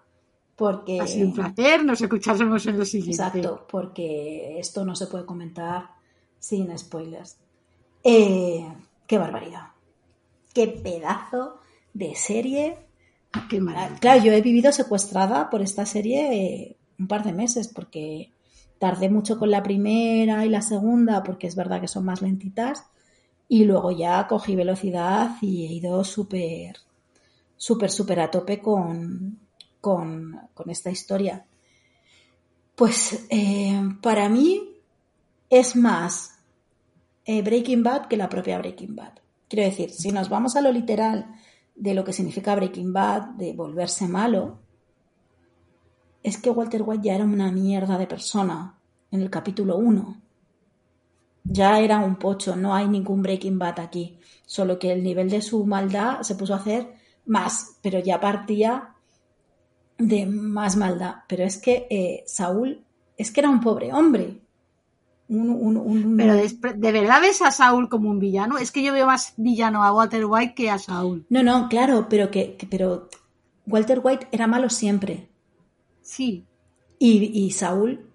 porque... 0.57 1.01
Ha 1.01 1.07
sido 1.07 1.29
un 1.29 1.35
placer, 1.35 1.85
nos 1.85 2.01
escuchamos 2.01 2.67
en 2.67 2.79
lo 2.79 2.85
siguiente. 2.85 3.23
Exacto, 3.23 3.67
porque 3.71 4.59
esto 4.59 4.85
no 4.85 4.95
se 4.95 5.07
puede 5.07 5.25
comentar 5.25 5.91
sin 6.39 6.77
spoilers. 6.77 7.37
Eh, 8.05 8.67
qué 9.07 9.19
barbaridad. 9.19 9.69
Qué 10.53 10.69
pedazo 10.69 11.59
de 11.95 12.15
serie. 12.15 12.77
Ah, 13.33 13.47
qué 13.49 13.61
maravilla. 13.61 14.01
Claro, 14.01 14.25
yo 14.25 14.33
he 14.33 14.43
vivido 14.43 14.73
secuestrada 14.73 15.49
por 15.51 15.63
esta 15.63 15.87
serie 15.87 16.35
eh, 16.35 16.77
un 16.99 17.09
par 17.09 17.25
de 17.25 17.33
meses 17.33 17.69
porque 17.69 18.31
tardé 18.79 19.09
mucho 19.09 19.39
con 19.39 19.51
la 19.51 19.63
primera 19.63 20.45
y 20.45 20.49
la 20.49 20.63
segunda 20.63 21.23
porque 21.23 21.47
es 21.47 21.57
verdad 21.57 21.81
que 21.81 21.89
son 21.89 22.05
más 22.05 22.21
lentitas 22.21 22.85
y 23.49 23.65
luego 23.65 23.91
ya 23.91 24.27
cogí 24.27 24.57
velocidad 24.57 25.37
y 25.41 25.67
he 25.67 25.73
ido 25.75 26.03
súper, 26.05 26.77
súper, 27.57 27.91
súper 27.91 28.21
a 28.21 28.31
tope 28.31 28.61
con, 28.61 29.39
con, 29.83 30.41
esta 30.67 30.91
historia? 30.91 31.45
Pues 32.75 33.27
eh, 33.29 33.79
para 34.01 34.31
mí 34.31 34.79
es 35.51 35.77
más 35.77 36.39
eh, 37.27 37.43
Breaking 37.43 37.83
Bad 37.83 38.07
que 38.07 38.17
la 38.17 38.31
propia 38.31 38.59
Breaking 38.59 38.97
Bad. 38.97 39.19
Quiero 39.49 39.69
decir, 39.69 39.91
si 39.91 40.11
nos 40.11 40.31
vamos 40.31 40.57
a 40.57 40.63
lo 40.63 40.73
literal 40.73 41.35
de 41.75 41.93
lo 41.93 42.05
que 42.05 42.15
significa 42.15 42.55
Breaking 42.55 42.93
Bad, 42.93 43.35
de 43.35 43.53
volverse 43.53 44.09
malo, 44.09 44.61
es 46.23 46.39
que 46.39 46.51
Walter 46.51 46.83
White 46.87 47.09
ya 47.09 47.17
era 47.17 47.25
una 47.25 47.51
mierda 47.51 47.99
de 47.99 48.07
persona 48.07 48.79
en 49.11 49.21
el 49.21 49.31
capítulo 49.31 49.77
1. 49.77 50.23
Ya 51.45 51.81
era 51.81 51.99
un 51.99 52.17
pocho, 52.17 52.55
no 52.55 52.73
hay 52.73 52.89
ningún 52.89 53.21
Breaking 53.21 53.59
Bad 53.59 53.81
aquí, 53.81 54.17
solo 54.47 54.79
que 54.79 54.93
el 54.93 55.03
nivel 55.03 55.29
de 55.29 55.43
su 55.43 55.67
maldad 55.67 56.23
se 56.23 56.37
puso 56.37 56.55
a 56.55 56.59
hacer 56.59 56.95
más, 57.27 57.79
pero 57.83 57.99
ya 57.99 58.21
partía 58.21 58.92
de 60.09 60.27
más 60.27 60.77
maldad. 60.77 61.17
Pero 61.29 61.45
es 61.45 61.59
que 61.59 61.87
eh, 61.91 62.25
Saúl 62.27 62.85
es 63.17 63.31
que 63.31 63.41
era 63.41 63.51
un 63.51 63.61
pobre 63.61 63.93
hombre. 63.93 64.41
Pero 65.29 66.35
de, 66.35 66.93
verdad 66.93 67.21
ves 67.21 67.41
a 67.41 67.51
Saúl 67.51 67.89
como 67.89 68.11
un 68.11 68.19
villano? 68.19 68.59
Es 68.59 68.71
que 68.71 68.83
yo 68.83 68.93
veo 68.93 69.07
más 69.07 69.33
villano 69.37 69.83
a 69.83 69.93
Walter 69.93 70.27
White 70.27 70.55
que 70.55 70.71
a 70.71 70.79
Saúl. 70.79 71.25
No, 71.31 71.43
no, 71.43 71.69
claro, 71.69 72.07
pero 72.11 72.31
que, 72.31 72.59
pero 72.69 73.09
Walter 73.67 74.01
White 74.03 74.29
era 74.31 74.47
malo 74.47 74.69
siempre. 74.69 75.31
Sí. 76.03 76.45
Y, 76.99 77.51
Saúl 77.51 78.07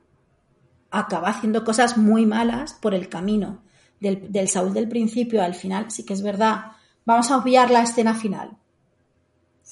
acaba 0.91 1.29
haciendo 1.29 1.65
cosas 1.65 1.97
muy 1.97 2.25
malas 2.25 2.73
por 2.73 2.93
el 2.93 3.09
camino. 3.09 3.63
Del, 3.99 4.31
del 4.31 4.47
Saúl 4.47 4.73
del 4.73 4.87
principio 4.87 5.41
al 5.41 5.55
final, 5.55 5.89
sí 5.89 6.05
que 6.05 6.13
es 6.13 6.21
verdad. 6.21 6.73
Vamos 7.03 7.31
a 7.31 7.37
obviar 7.37 7.71
la 7.71 7.81
escena 7.81 8.13
final 8.13 8.57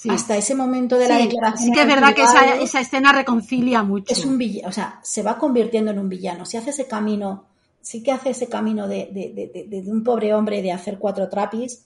hasta 0.09 0.37
ese 0.37 0.55
momento 0.55 0.97
de 0.97 1.07
la 1.07 1.17
declaración. 1.17 1.67
Sí 1.67 1.71
que 1.71 1.81
es 1.81 1.87
verdad 1.87 2.13
que 2.13 2.23
esa, 2.23 2.79
escena 2.79 3.11
reconcilia 3.11 3.83
mucho. 3.83 4.13
Es 4.13 4.25
un 4.25 4.37
villano, 4.37 4.69
o 4.69 4.71
sea, 4.71 4.99
se 5.03 5.23
va 5.23 5.37
convirtiendo 5.37 5.91
en 5.91 5.99
un 5.99 6.09
villano. 6.09 6.45
Si 6.45 6.57
hace 6.57 6.71
ese 6.71 6.87
camino, 6.87 7.45
sí 7.81 8.03
que 8.03 8.11
hace 8.11 8.31
ese 8.31 8.47
camino 8.47 8.87
de, 8.87 9.83
un 9.87 10.03
pobre 10.03 10.33
hombre 10.33 10.61
de 10.61 10.71
hacer 10.71 10.97
cuatro 10.97 11.29
trapis 11.29 11.85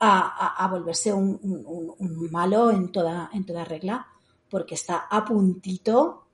a, 0.00 0.68
volverse 0.70 1.12
un, 1.12 1.98
malo 2.30 2.70
en 2.70 2.92
toda, 2.92 3.30
en 3.32 3.44
toda 3.44 3.64
regla, 3.64 4.06
porque 4.48 4.74
está 4.74 5.06
a 5.10 5.24
puntito 5.24 6.24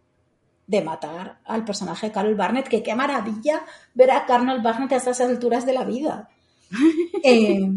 de 0.66 0.82
matar 0.82 1.40
al 1.44 1.64
personaje 1.64 2.06
de 2.06 2.12
Carol 2.12 2.34
Barnett, 2.34 2.68
que 2.68 2.82
qué 2.82 2.94
maravilla 2.94 3.64
ver 3.94 4.10
a 4.10 4.24
Carol 4.26 4.62
Barnett 4.62 4.92
a 4.92 4.96
estas 4.96 5.20
alturas 5.20 5.66
de 5.66 5.72
la 5.72 5.84
vida. 5.84 6.28
Eh, 7.26 7.70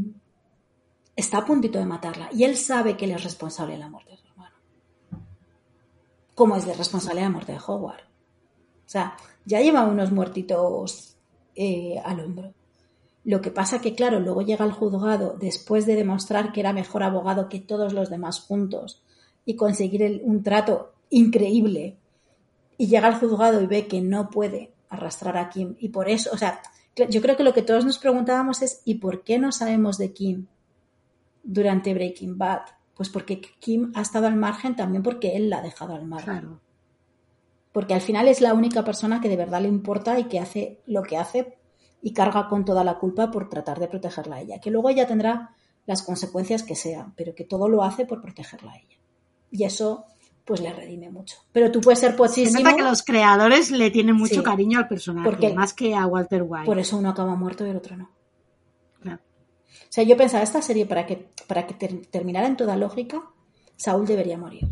está 1.18 1.39
a 1.39 1.45
puntito 1.45 1.80
de 1.80 1.85
matarla 1.85 2.30
y 2.31 2.44
él 2.44 2.56
sabe 2.56 2.95
que 2.95 3.06
él 3.06 3.11
es 3.11 3.23
responsable 3.23 3.73
de 3.73 3.80
la 3.80 3.89
muerte 3.89 4.11
de 4.11 4.18
su 4.18 4.27
hermano. 4.27 4.56
como 6.35 6.56
es 6.56 6.65
de 6.65 6.76
responsabilidad 6.76 7.26
de 7.26 7.31
muerte 7.34 7.52
de 7.53 7.60
Howard. 7.65 8.03
O 8.03 8.89
sea, 8.89 9.18
ya 9.44 9.60
lleva 9.60 9.85
unos 9.85 10.11
muertitos 10.11 11.18
eh, 11.56 11.99
al 12.06 12.19
hombro. 12.19 12.53
Lo 13.23 13.41
que 13.41 13.49
pasa 13.49 13.81
que, 13.81 13.95
claro, 13.95 14.19
luego 14.19 14.44
llega 14.44 14.64
al 14.64 14.72
juzgado 14.72 15.35
después 15.38 15.88
de 15.88 15.95
demostrar 15.95 16.53
que 16.53 16.60
era 16.60 16.72
mejor 16.72 17.02
abogado 17.02 17.49
que 17.49 17.60
todos 17.60 17.91
los 17.91 18.10
demás 18.10 18.39
juntos 18.39 19.02
y 19.44 19.56
conseguir 19.56 20.22
un 20.23 20.44
trato 20.44 20.94
increíble. 21.10 21.98
Y 22.77 22.88
llega 22.88 23.07
al 23.07 23.19
juzgado 23.19 23.60
y 23.60 23.65
ve 23.65 23.88
que 23.88 24.02
no 24.02 24.30
puede 24.30 24.72
arrastrar 24.89 25.38
a 25.38 25.49
Kim. 25.49 25.76
Y 25.80 25.89
por 25.89 26.07
eso, 26.07 26.30
o 26.31 26.38
sea, 26.38 26.61
yo 26.95 27.22
creo 27.22 27.35
que 27.35 27.44
lo 27.44 27.53
que 27.53 27.64
todos 27.64 27.84
nos 27.84 27.98
preguntábamos 27.98 28.61
es 28.61 28.81
¿y 28.85 28.95
por 28.95 29.23
qué 29.23 29.39
no 29.39 29.52
sabemos 29.52 29.98
de 29.98 30.14
Kim 30.14 30.48
durante 31.48 31.94
Breaking 31.94 32.38
Bad? 32.38 32.61
Pues 32.94 33.10
porque 33.10 33.41
Kim 33.41 33.91
ha 33.95 34.02
estado 34.02 34.28
al 34.28 34.36
margen 34.36 34.76
también 34.76 35.02
porque 35.02 35.36
él 35.36 35.49
la 35.49 35.60
ha 35.60 35.61
dejado 35.61 35.95
al 35.95 36.06
margen. 36.06 36.60
Porque 37.72 37.94
al 37.94 38.02
final 38.02 38.28
es 38.28 38.41
la 38.41 38.53
única 38.53 38.84
persona 38.84 39.22
que 39.22 39.30
de 39.30 39.38
verdad 39.38 39.61
le 39.61 39.68
importa 39.68 40.19
y 40.19 40.26
que 40.26 40.40
hace 40.40 40.82
lo 40.88 41.03
que 41.03 41.18
hace 41.18 41.57
y 42.02 42.14
carga 42.14 42.48
con 42.48 42.65
toda 42.65 42.84
la 42.84 42.98
culpa 42.98 43.32
por 43.32 43.49
tratar 43.49 43.80
de 43.80 43.88
protegerla 43.88 44.38
a 44.38 44.41
ella. 44.41 44.60
Que 44.60 44.72
luego 44.72 44.90
ella 44.90 45.07
tendrá 45.07 45.56
las 45.86 46.03
consecuencias 46.03 46.64
que 46.64 46.76
sean, 46.76 47.14
pero 47.15 47.34
que 47.34 47.44
todo 47.44 47.69
lo 47.69 47.84
hace 47.84 48.06
por 48.06 48.22
protegerla 48.22 48.72
a 48.72 48.78
ella. 48.78 48.98
Y 49.52 49.64
eso 49.64 50.06
pues 50.44 50.61
le 50.61 50.74
redime 50.74 51.10
mucho. 51.10 51.38
Pero 51.52 51.72
tú 51.72 51.82
puedes 51.82 51.99
ser 51.99 52.15
pochísimo. 52.15 52.69
Se 52.69 52.76
que 52.76 52.82
los 52.82 53.03
creadores 53.03 53.69
le 53.69 53.91
tienen 53.91 54.15
mucho 54.15 54.41
cariño 54.41 54.80
al 54.80 54.88
personaje, 54.88 55.53
más 55.53 55.74
que 55.74 55.94
a 55.94 56.07
Walter 56.07 56.44
White. 56.48 56.65
Por 56.65 56.80
eso 56.80 56.98
uno 56.98 57.10
acaba 57.10 57.36
muerto 57.36 57.68
y 57.68 57.69
el 57.69 57.76
otro 57.76 57.98
no. 57.98 58.16
O 59.68 59.91
sea, 59.91 60.03
yo 60.03 60.18
pensaba, 60.18 60.44
esta 60.44 60.61
serie, 60.61 60.85
para 60.85 61.06
que, 61.06 61.30
para 61.48 61.65
que 61.65 61.73
terminara 62.11 62.48
en 62.48 62.57
toda 62.57 62.76
lógica, 62.76 63.22
Saúl 63.76 64.06
debería 64.06 64.38
morir. 64.38 64.68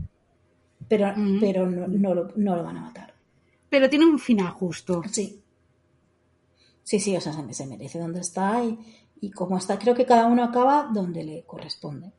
Pero, 0.87 1.13
mm. 1.15 1.39
pero 1.39 1.69
no, 1.69 1.87
no, 1.87 2.13
lo, 2.13 2.31
no, 2.35 2.55
lo, 2.55 2.63
van 2.63 2.77
a 2.77 2.81
matar. 2.81 3.13
Pero 3.69 3.89
tiene 3.89 4.05
un 4.05 4.19
final 4.19 4.51
justo. 4.51 5.01
Sí. 5.11 5.41
Sí, 6.83 6.99
sí, 6.99 7.15
o 7.15 7.21
sea, 7.21 7.33
se, 7.51 7.65
merece 7.65 7.99
donde 7.99 8.19
está 8.19 8.63
y, 8.63 8.77
y 9.21 9.31
como 9.31 9.57
está. 9.57 9.79
Creo 9.79 9.95
que 9.95 10.05
cada 10.05 10.27
uno 10.27 10.43
acaba 10.43 10.89
donde 10.93 11.23
le 11.23 11.43
corresponde. 11.43 12.11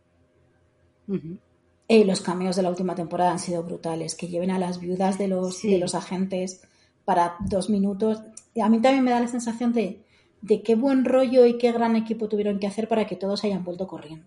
Eh, 1.89 2.05
los 2.05 2.20
cameos 2.20 2.57
de 2.57 2.62
la 2.62 2.70
última 2.70 2.97
temporada 2.97 3.31
han 3.31 3.39
sido 3.39 3.62
brutales, 3.62 4.16
que 4.16 4.27
lleven 4.27 4.51
a 4.51 4.59
las 4.59 4.81
viudas 4.81 5.19
de 5.19 5.28
los, 5.28 5.62
de 5.62 5.78
los 5.78 5.94
agentes 5.94 6.62
para 7.05 7.36
dos 7.40 7.70
minutos. 7.70 8.23
A 8.61 8.69
mí 8.69 8.81
también 8.81 9.05
me 9.05 9.12
da 9.12 9.20
la 9.20 9.28
sensación 9.28 9.73
de, 9.73 10.05
de 10.47 10.62
qué 10.62 10.77
buen 10.77 11.05
rollo 11.05 11.44
y 11.44 11.59
qué 11.59 11.73
gran 11.73 11.97
equipo 11.97 12.28
tuvieron 12.28 12.60
que 12.60 12.68
hacer 12.68 12.86
para 12.89 13.06
que 13.06 13.16
todos 13.16 13.43
hayan 13.44 13.64
vuelto 13.64 13.86
corriendo. 13.89 14.27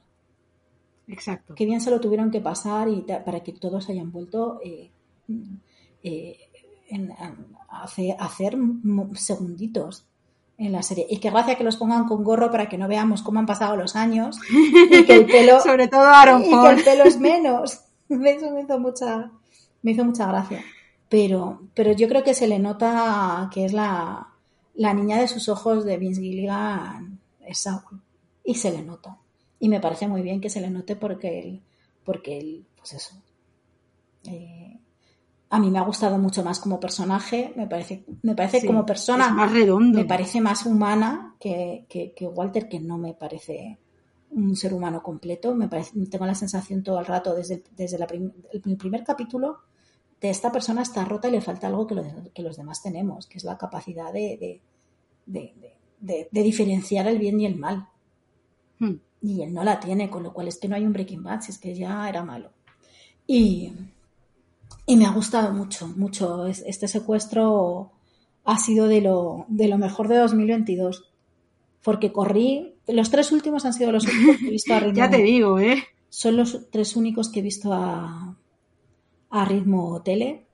Exacto. 1.08 1.56
Qué 1.56 1.66
bien 1.66 1.80
se 1.80 1.92
lo 1.92 2.02
tuvieron 2.02 2.30
que 2.30 2.42
pasar 2.42 2.90
y 2.90 3.06
para 3.26 3.40
que 3.40 3.54
todos 3.54 3.90
hayan 3.90 4.12
vuelto 4.12 4.60
eh, 4.64 4.92
eh, 6.04 6.38
a 7.70 7.84
hacer 8.20 8.58
segunditos 9.14 10.06
en 10.58 10.74
la 10.74 10.84
serie. 10.84 11.08
Y 11.10 11.18
qué 11.18 11.30
gracia 11.30 11.56
que 11.56 11.64
los 11.64 11.78
pongan 11.78 12.06
con 12.06 12.24
gorro 12.24 12.52
para 12.52 12.68
que 12.68 12.78
no 12.78 12.90
veamos 12.90 13.22
cómo 13.22 13.40
han 13.40 13.46
pasado 13.46 13.78
los 13.78 13.96
años 13.96 14.38
y 14.52 15.06
que 15.06 15.16
el 15.16 15.26
pelo. 15.26 15.60
Sobre 15.64 15.88
todo 15.88 16.04
Aaron 16.04 16.44
y 16.44 16.50
que 16.50 16.70
el 16.70 16.84
pelo 16.84 17.06
es 17.06 17.18
menos. 17.20 17.86
Eso 18.10 18.52
me 18.52 18.62
hizo 18.62 18.78
mucha, 18.78 19.32
me 19.82 19.92
hizo 19.92 20.04
mucha 20.04 20.28
gracia. 20.28 20.64
Pero, 21.08 21.62
pero 21.74 21.94
yo 21.94 22.10
creo 22.10 22.24
que 22.24 22.34
se 22.34 22.48
le 22.48 22.60
nota 22.60 23.50
que 23.54 23.66
es 23.66 23.74
la, 23.74 24.29
la 24.80 24.94
niña 24.94 25.20
de 25.20 25.28
sus 25.28 25.50
ojos 25.50 25.84
de 25.84 25.98
Vince 25.98 26.22
Gilligan, 26.22 27.20
es 27.46 27.58
Saul. 27.58 28.02
Y 28.46 28.56
se 28.56 28.72
le 28.72 28.82
nota. 28.82 29.18
Y 29.60 29.68
me 29.68 29.82
parece 29.82 30.08
muy 30.08 30.22
bien 30.22 30.40
que 30.40 30.50
se 30.50 30.62
le 30.62 30.70
note 30.70 30.96
porque 30.96 31.38
él, 31.38 31.62
porque 32.06 32.38
él, 32.38 32.66
pues 32.78 32.94
eso, 32.94 33.22
eh, 34.24 34.80
a 35.50 35.60
mí 35.60 35.70
me 35.70 35.80
ha 35.80 35.82
gustado 35.82 36.18
mucho 36.18 36.46
más 36.46 36.60
como 36.60 36.80
personaje, 36.80 37.52
me 37.58 37.68
parece, 37.68 38.06
me 38.22 38.36
parece 38.36 38.66
como 38.66 38.86
persona 38.86 39.30
más 39.32 39.52
redondo. 39.52 40.00
me 40.00 40.06
parece 40.06 40.40
más 40.40 40.66
humana 40.66 41.36
que, 41.42 41.86
Walter, 42.34 42.70
que 42.70 42.80
no 42.80 42.98
me 42.98 43.14
parece 43.14 43.80
un 44.30 44.56
ser 44.56 44.74
humano 44.74 45.04
completo, 45.04 45.54
me 45.56 45.68
parece, 45.68 45.92
tengo 46.06 46.26
la 46.26 46.36
sensación 46.36 46.84
todo 46.84 47.02
el 47.02 47.06
rato 47.06 47.36
desde, 47.36 47.62
desde 47.76 47.98
el 48.54 48.78
primer 48.78 49.04
capítulo 49.04 49.58
de 50.22 50.30
esta 50.30 50.52
persona 50.52 50.82
está 50.82 51.06
rota 51.06 51.28
y 51.28 51.32
le 51.32 51.42
falta 51.42 51.68
algo 51.68 51.88
que, 51.88 51.96
que 52.34 52.42
los 52.42 52.58
demás 52.58 52.82
tenemos, 52.82 53.28
que 53.28 53.38
es 53.38 53.44
la 53.44 53.58
capacidad 53.58 54.12
de, 54.12 54.62
de, 55.26 56.28
diferenciar 56.32 57.08
el 57.08 57.20
bien 57.20 57.40
y 57.40 57.46
el 57.46 57.56
mal. 57.56 57.88
Hmm. 58.80 58.96
Y 59.22 59.42
él 59.42 59.54
no 59.54 59.64
la 59.64 59.80
tiene, 59.80 60.10
con 60.10 60.24
lo 60.24 60.34
cual 60.34 60.48
es 60.48 60.58
que 60.58 60.68
no 60.68 60.76
hay 60.76 60.86
un 60.86 60.94
Breaking 60.94 61.24
Bad, 61.24 61.42
si 61.42 61.52
es 61.52 61.58
que 61.58 61.76
ya 61.76 62.08
era 62.10 62.24
malo. 62.24 62.52
Y, 63.28 63.74
y 64.86 64.96
me 64.96 65.06
ha 65.06 65.12
gustado 65.12 65.54
mucho, 65.54 65.88
mucho. 65.88 66.48
Este 66.48 66.88
secuestro 66.88 67.92
ha 68.46 68.58
sido 68.58 68.88
de 68.88 69.02
lo, 69.02 69.46
de 69.48 69.68
lo 69.68 69.78
mejor 69.78 70.08
de 70.08 70.18
2022. 70.18 71.06
Porque 71.84 72.12
corrí, 72.12 72.76
los 72.88 73.10
tres 73.10 73.32
últimos 73.32 73.66
han 73.66 73.74
sido 73.74 73.92
los 73.92 74.06
únicos 74.06 74.38
que 74.38 74.48
he 74.48 74.52
visto 74.52 74.74
a 74.74 74.80
ya 74.94 75.10
te 75.10 75.22
digo, 75.22 75.60
¿eh? 75.60 75.84
Son 76.10 76.36
los 76.36 76.70
tres 76.72 76.96
únicos 76.96 77.30
que 77.30 77.40
he 77.40 77.44
visto 77.44 77.72
a, 77.74 78.38
a 79.30 79.46
ritmo 79.46 80.02
tele. 80.02 80.46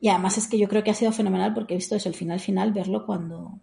Y 0.00 0.08
además 0.08 0.38
es 0.38 0.48
que 0.48 0.58
yo 0.58 0.68
creo 0.68 0.84
que 0.84 0.90
ha 0.90 0.94
sido 0.94 1.12
fenomenal 1.12 1.54
porque 1.54 1.74
he 1.74 1.76
visto 1.76 1.96
eso, 1.96 2.08
el 2.08 2.14
final 2.14 2.38
final, 2.40 2.72
verlo 2.72 3.06
cuando, 3.06 3.58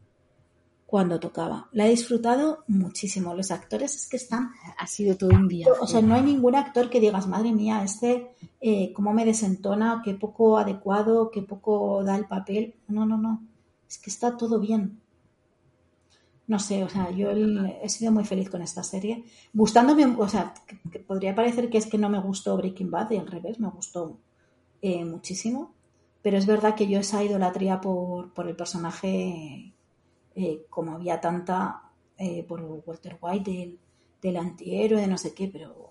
cuando 0.85 1.19
tocaba. 1.19 1.69
La 1.71 1.85
he 1.85 1.89
disfrutado 1.89 2.63
muchísimo. 2.67 3.33
Los 3.33 3.51
actores 3.51 3.95
es 3.95 4.09
que 4.09 4.17
están... 4.17 4.51
Ha 4.77 4.87
sido 4.87 5.15
todo 5.15 5.29
un 5.31 5.47
día. 5.47 5.67
O 5.79 5.87
sea, 5.87 6.01
no 6.01 6.15
hay 6.15 6.23
ningún 6.23 6.55
actor 6.55 6.89
que 6.89 6.99
digas, 6.99 7.27
madre 7.27 7.51
mía, 7.51 7.83
este, 7.83 8.35
eh, 8.61 8.91
cómo 8.93 9.13
me 9.13 9.25
desentona, 9.25 10.01
qué 10.03 10.15
poco 10.15 10.57
adecuado, 10.57 11.29
qué 11.31 11.43
poco 11.43 12.03
da 12.03 12.15
el 12.15 12.25
papel. 12.25 12.75
No, 12.87 13.05
no, 13.05 13.17
no. 13.17 13.43
Es 13.87 13.99
que 13.99 14.09
está 14.09 14.35
todo 14.35 14.59
bien. 14.59 14.99
No 16.45 16.59
sé, 16.59 16.83
o 16.83 16.89
sea, 16.89 17.09
yo 17.11 17.31
he 17.31 17.89
sido 17.89 18.11
muy 18.11 18.25
feliz 18.25 18.49
con 18.49 18.61
esta 18.61 18.83
serie. 18.83 19.23
Gustándome, 19.53 20.05
o 20.05 20.27
sea, 20.27 20.53
podría 21.07 21.33
parecer 21.33 21.69
que 21.69 21.77
es 21.77 21.85
que 21.85 21.97
no 21.97 22.09
me 22.09 22.19
gustó 22.19 22.57
Breaking 22.57 22.91
Bad 22.91 23.11
y 23.11 23.17
al 23.17 23.27
revés, 23.27 23.59
me 23.59 23.69
gustó 23.69 24.17
eh, 24.83 25.05
muchísimo. 25.05 25.73
Pero 26.21 26.37
es 26.37 26.45
verdad 26.45 26.75
que 26.75 26.87
yo 26.87 26.99
esa 26.99 27.23
idolatría 27.23 27.81
por, 27.81 28.33
por 28.33 28.47
el 28.47 28.55
personaje 28.55 29.73
eh, 30.35 30.65
como 30.69 30.93
había 30.93 31.21
tanta 31.21 31.83
eh, 32.17 32.43
por 32.43 32.61
Walter 32.61 33.17
White 33.19 33.51
del, 33.51 33.79
del, 34.21 34.37
antihéroe, 34.37 35.01
de 35.01 35.07
no 35.07 35.17
sé 35.17 35.33
qué, 35.33 35.47
pero... 35.47 35.89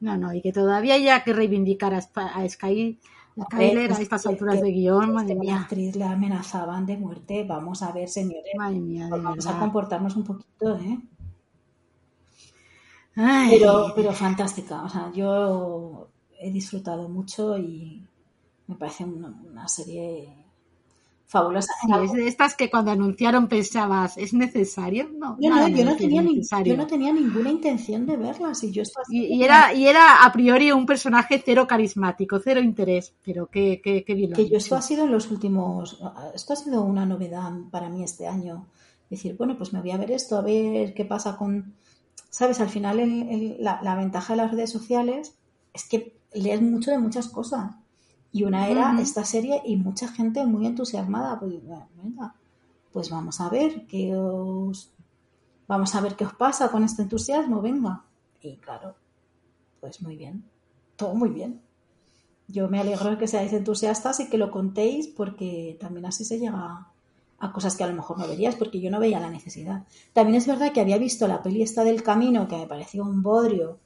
No, 0.00 0.16
no, 0.16 0.34
y 0.34 0.42
que 0.42 0.52
todavía 0.52 0.94
haya 0.94 1.24
que 1.24 1.32
reivindicar 1.32 1.94
a, 1.94 1.98
a 1.98 2.48
Sky 2.48 2.98
Skyler 3.40 3.92
a 3.92 3.98
estas 3.98 4.26
alturas 4.26 4.60
de 4.60 4.70
guion, 4.70 5.12
madre 5.12 5.34
mía. 5.34 5.60
actriz 5.60 5.96
le 5.96 6.04
amenazaban 6.04 6.86
de 6.86 6.96
muerte. 6.96 7.44
Vamos 7.44 7.82
a 7.82 7.90
ver, 7.90 8.08
señores. 8.08 8.52
vamos 8.56 9.46
a 9.46 9.58
comportarnos 9.58 10.14
un 10.14 10.24
poquito, 10.24 10.76
¿eh? 10.76 11.00
Pero, 13.50 13.92
pero 13.96 14.12
fantástica. 14.12 14.84
O 14.84 14.88
sea, 14.88 15.10
yo 15.12 16.10
he 16.44 16.50
disfrutado 16.50 17.08
mucho 17.08 17.56
y 17.56 18.06
me 18.66 18.76
parece 18.76 19.04
una 19.04 19.68
serie 19.68 20.44
fabulosa. 21.26 21.72
es 22.02 22.12
de 22.12 22.28
estas 22.28 22.54
que 22.54 22.70
cuando 22.70 22.90
anunciaron 22.90 23.48
pensabas, 23.48 24.16
¿es 24.16 24.32
necesario? 24.32 25.10
No, 25.18 25.36
yo, 25.40 25.50
no, 25.50 25.68
yo, 25.68 25.84
no 25.84 25.96
tenía 25.96 26.22
yo 26.64 26.76
no 26.76 26.86
tenía 26.86 27.12
ninguna 27.12 27.50
intención 27.50 28.06
de 28.06 28.16
verlas. 28.16 28.62
Y, 28.62 28.70
yo 28.70 28.82
y, 29.08 29.42
era, 29.42 29.74
y 29.74 29.86
era 29.86 30.24
a 30.24 30.32
priori 30.32 30.70
un 30.70 30.86
personaje 30.86 31.42
cero 31.44 31.66
carismático, 31.66 32.38
cero 32.38 32.60
interés, 32.60 33.14
pero 33.24 33.46
qué, 33.46 33.80
qué, 33.82 34.04
qué 34.04 34.14
bien 34.14 34.32
Que 34.32 34.48
yo 34.48 34.58
esto 34.58 34.76
ha 34.76 34.82
sido 34.82 35.04
en 35.04 35.12
los 35.12 35.30
últimos, 35.30 36.00
esto 36.34 36.52
ha 36.52 36.56
sido 36.56 36.82
una 36.82 37.04
novedad 37.06 37.50
para 37.70 37.88
mí 37.88 38.04
este 38.04 38.26
año. 38.26 38.66
Decir, 39.10 39.36
bueno, 39.36 39.56
pues 39.56 39.72
me 39.72 39.80
voy 39.80 39.90
a 39.90 39.96
ver 39.96 40.10
esto, 40.12 40.36
a 40.36 40.42
ver 40.42 40.94
qué 40.94 41.04
pasa 41.04 41.36
con... 41.36 41.74
Sabes, 42.30 42.60
al 42.60 42.68
final 42.68 43.56
la, 43.60 43.80
la 43.82 43.94
ventaja 43.94 44.32
de 44.32 44.38
las 44.38 44.50
redes 44.50 44.70
sociales 44.70 45.34
es 45.72 45.88
que 45.88 46.16
lees 46.34 46.60
mucho 46.62 46.90
de 46.90 46.98
muchas 46.98 47.28
cosas. 47.28 47.74
Y 48.32 48.42
una 48.42 48.68
era 48.68 49.00
esta 49.00 49.24
serie 49.24 49.62
y 49.64 49.76
mucha 49.76 50.08
gente 50.08 50.44
muy 50.44 50.66
entusiasmada. 50.66 51.38
Pues, 51.38 51.54
venga, 52.02 52.34
pues 52.92 53.10
vamos 53.10 53.40
a 53.40 53.48
ver 53.48 53.86
qué 53.86 54.16
os. 54.16 54.90
Vamos 55.66 55.94
a 55.94 56.00
ver 56.00 56.16
qué 56.16 56.24
os 56.24 56.34
pasa 56.34 56.68
con 56.68 56.84
este 56.84 57.02
entusiasmo, 57.02 57.62
venga. 57.62 58.04
Y 58.42 58.56
claro, 58.56 58.96
pues 59.80 60.02
muy 60.02 60.16
bien. 60.16 60.44
Todo 60.96 61.14
muy 61.14 61.30
bien. 61.30 61.60
Yo 62.48 62.68
me 62.68 62.80
alegro 62.80 63.10
de 63.10 63.18
que 63.18 63.28
seáis 63.28 63.52
entusiastas 63.52 64.20
y 64.20 64.28
que 64.28 64.36
lo 64.36 64.50
contéis 64.50 65.06
porque 65.08 65.78
también 65.80 66.04
así 66.04 66.24
se 66.24 66.38
llega 66.38 66.88
a 67.38 67.52
cosas 67.52 67.76
que 67.76 67.84
a 67.84 67.86
lo 67.86 67.94
mejor 67.94 68.18
no 68.18 68.28
verías 68.28 68.56
porque 68.56 68.80
yo 68.80 68.90
no 68.90 69.00
veía 69.00 69.20
la 69.20 69.30
necesidad. 69.30 69.84
También 70.12 70.36
es 70.36 70.46
verdad 70.46 70.72
que 70.72 70.80
había 70.80 70.98
visto 70.98 71.26
la 71.26 71.42
peli 71.42 71.62
esta 71.62 71.84
del 71.84 72.02
camino 72.02 72.48
que 72.48 72.56
me 72.56 72.66
pareció 72.66 73.04
un 73.04 73.22
bodrio 73.22 73.78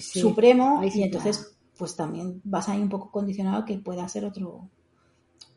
supremo 0.00 0.82
y 0.82 1.02
entonces 1.02 1.56
pues 1.76 1.94
también 1.94 2.40
vas 2.44 2.68
ahí 2.68 2.80
un 2.80 2.88
poco 2.88 3.10
condicionado 3.10 3.64
que 3.64 3.78
pueda 3.78 4.08
ser 4.08 4.24
otro 4.24 4.68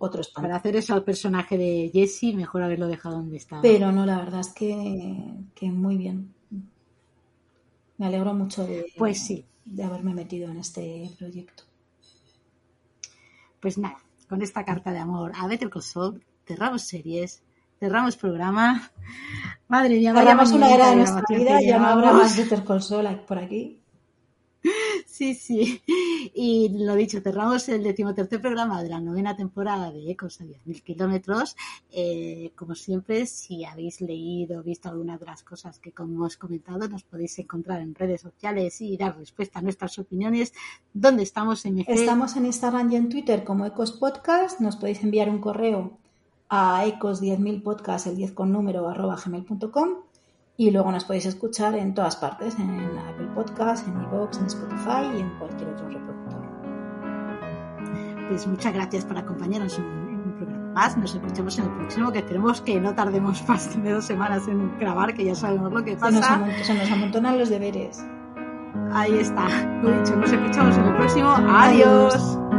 otro 0.02 0.22
Para 0.34 0.56
hacer 0.56 0.78
eso 0.78 0.94
al 0.94 1.04
personaje 1.04 1.58
de 1.58 1.92
Jesse, 1.94 2.34
mejor 2.34 2.64
haberlo 2.64 2.88
dejado 2.88 3.18
donde 3.18 3.36
estaba. 3.36 3.62
Pero 3.62 3.92
no, 3.92 4.06
la 4.06 4.18
verdad 4.18 4.40
es 4.40 4.50
que, 4.50 5.34
que 5.54 5.72
muy 5.72 5.98
bien. 5.98 6.34
Me 7.98 8.06
alegro 8.06 8.34
mucho 8.34 8.66
de, 8.66 8.86
pues 8.98 9.22
sí. 9.22 9.46
de 9.66 9.84
haberme 9.84 10.14
metido 10.14 10.50
en 10.50 10.58
este 10.58 11.12
proyecto. 11.18 11.64
Pues 13.60 13.78
nada, 13.78 13.98
con 14.30 14.42
esta 14.42 14.64
carta 14.64 14.94
de 14.94 15.00
amor 15.00 15.34
a 15.36 15.48
Better 15.48 15.70
Call 15.70 15.84
Saul, 15.84 16.24
cerramos 16.48 16.84
series, 16.84 17.44
cerramos 17.78 18.16
programa. 18.16 18.90
Madre 19.68 19.98
mía, 19.98 20.14
Cerramos 20.14 20.52
una 20.52 20.74
era 20.74 20.92
de 20.92 20.96
nuestra 20.96 21.24
vida, 21.28 21.60
ya 21.62 21.78
no 21.78 21.88
habrá 21.88 22.14
más 22.14 22.38
Better 22.38 22.64
Call 22.64 22.82
Saul 22.82 23.20
por 23.28 23.38
aquí. 23.38 23.79
Sí, 25.06 25.36
sí. 25.36 25.82
Y 26.34 26.70
lo 26.70 26.96
dicho, 26.96 27.20
cerramos 27.22 27.68
el 27.70 27.84
decimotercer 27.84 28.42
programa 28.42 28.82
de 28.82 28.90
la 28.90 29.00
novena 29.00 29.36
temporada 29.36 29.92
de 29.92 30.12
Ecos 30.12 30.40
a 30.42 30.46
10.000 30.46 30.84
kilómetros. 30.84 31.56
Eh, 31.92 32.52
como 32.56 32.76
siempre, 32.76 33.26
si 33.26 33.66
habéis 33.66 34.02
leído 34.02 34.60
o 34.60 34.64
visto 34.64 34.90
alguna 34.90 35.18
de 35.18 35.26
las 35.26 35.44
cosas 35.44 35.80
que 35.80 35.92
como 35.92 36.14
hemos 36.14 36.38
comentado, 36.38 36.88
nos 36.88 37.04
podéis 37.04 37.38
encontrar 37.40 37.82
en 37.82 37.96
redes 37.96 38.22
sociales 38.22 38.80
y 38.82 38.98
dar 38.98 39.18
respuesta 39.18 39.60
a 39.60 39.62
nuestras 39.62 39.98
opiniones. 40.00 40.54
¿Dónde 40.94 41.24
estamos, 41.24 41.66
MG? 41.66 41.86
Estamos 41.88 42.36
en 42.36 42.46
Instagram 42.46 42.92
y 42.92 42.96
en 42.96 43.10
Twitter 43.10 43.44
como 43.44 43.66
Ecos 43.66 43.92
Podcast. 43.92 44.60
Nos 44.60 44.78
podéis 44.78 45.04
enviar 45.04 45.30
un 45.30 45.40
correo 45.40 45.98
a 46.50 46.86
ecos10000podcast, 46.86 48.08
el 48.08 48.16
10 48.16 48.32
con 48.32 48.52
número, 48.52 48.88
arroba 48.90 49.16
gmail.com. 49.24 50.09
Y 50.60 50.72
luego 50.72 50.92
nos 50.92 51.06
podéis 51.06 51.26
escuchar 51.26 51.74
en 51.76 51.94
todas 51.94 52.18
partes, 52.18 52.60
en 52.60 52.70
Apple 53.08 53.30
Podcast, 53.34 53.88
en 53.88 53.94
iVoox, 54.04 54.40
en 54.40 54.46
Spotify 54.48 55.10
y 55.16 55.22
en 55.22 55.30
cualquier 55.40 55.70
otro 55.70 55.88
reproductor. 55.88 56.42
Pues 58.28 58.46
muchas 58.46 58.74
gracias 58.74 59.06
por 59.06 59.18
acompañarnos 59.18 59.78
en 59.78 59.86
un, 59.86 60.36
programa 60.36 60.74
más. 60.74 60.98
Nos 60.98 61.16
escuchamos 61.16 61.58
en 61.60 61.64
el 61.64 61.72
próximo, 61.72 62.12
que 62.12 62.20
esperemos 62.20 62.60
que 62.60 62.82
no 62.82 62.94
tardemos 62.94 63.42
más 63.48 63.82
de 63.82 63.90
dos 63.90 64.04
semanas 64.04 64.50
en 64.50 64.78
grabar, 64.78 65.14
que 65.14 65.24
ya 65.24 65.34
sabemos 65.34 65.72
lo 65.72 65.82
que 65.82 65.96
pasa. 65.96 66.46
se 66.62 66.74
nos 66.74 66.92
amontonan 66.92 67.40
los 67.40 67.48
deberes. 67.48 68.06
Ahí 68.92 69.18
está. 69.18 69.48
Lo 69.82 69.98
dicho, 69.98 70.18
nos 70.18 70.30
escuchamos 70.30 70.76
en 70.76 70.84
el 70.84 70.96
próximo. 70.98 71.30
Adiós. 71.30 72.16
Adiós. 72.16 72.59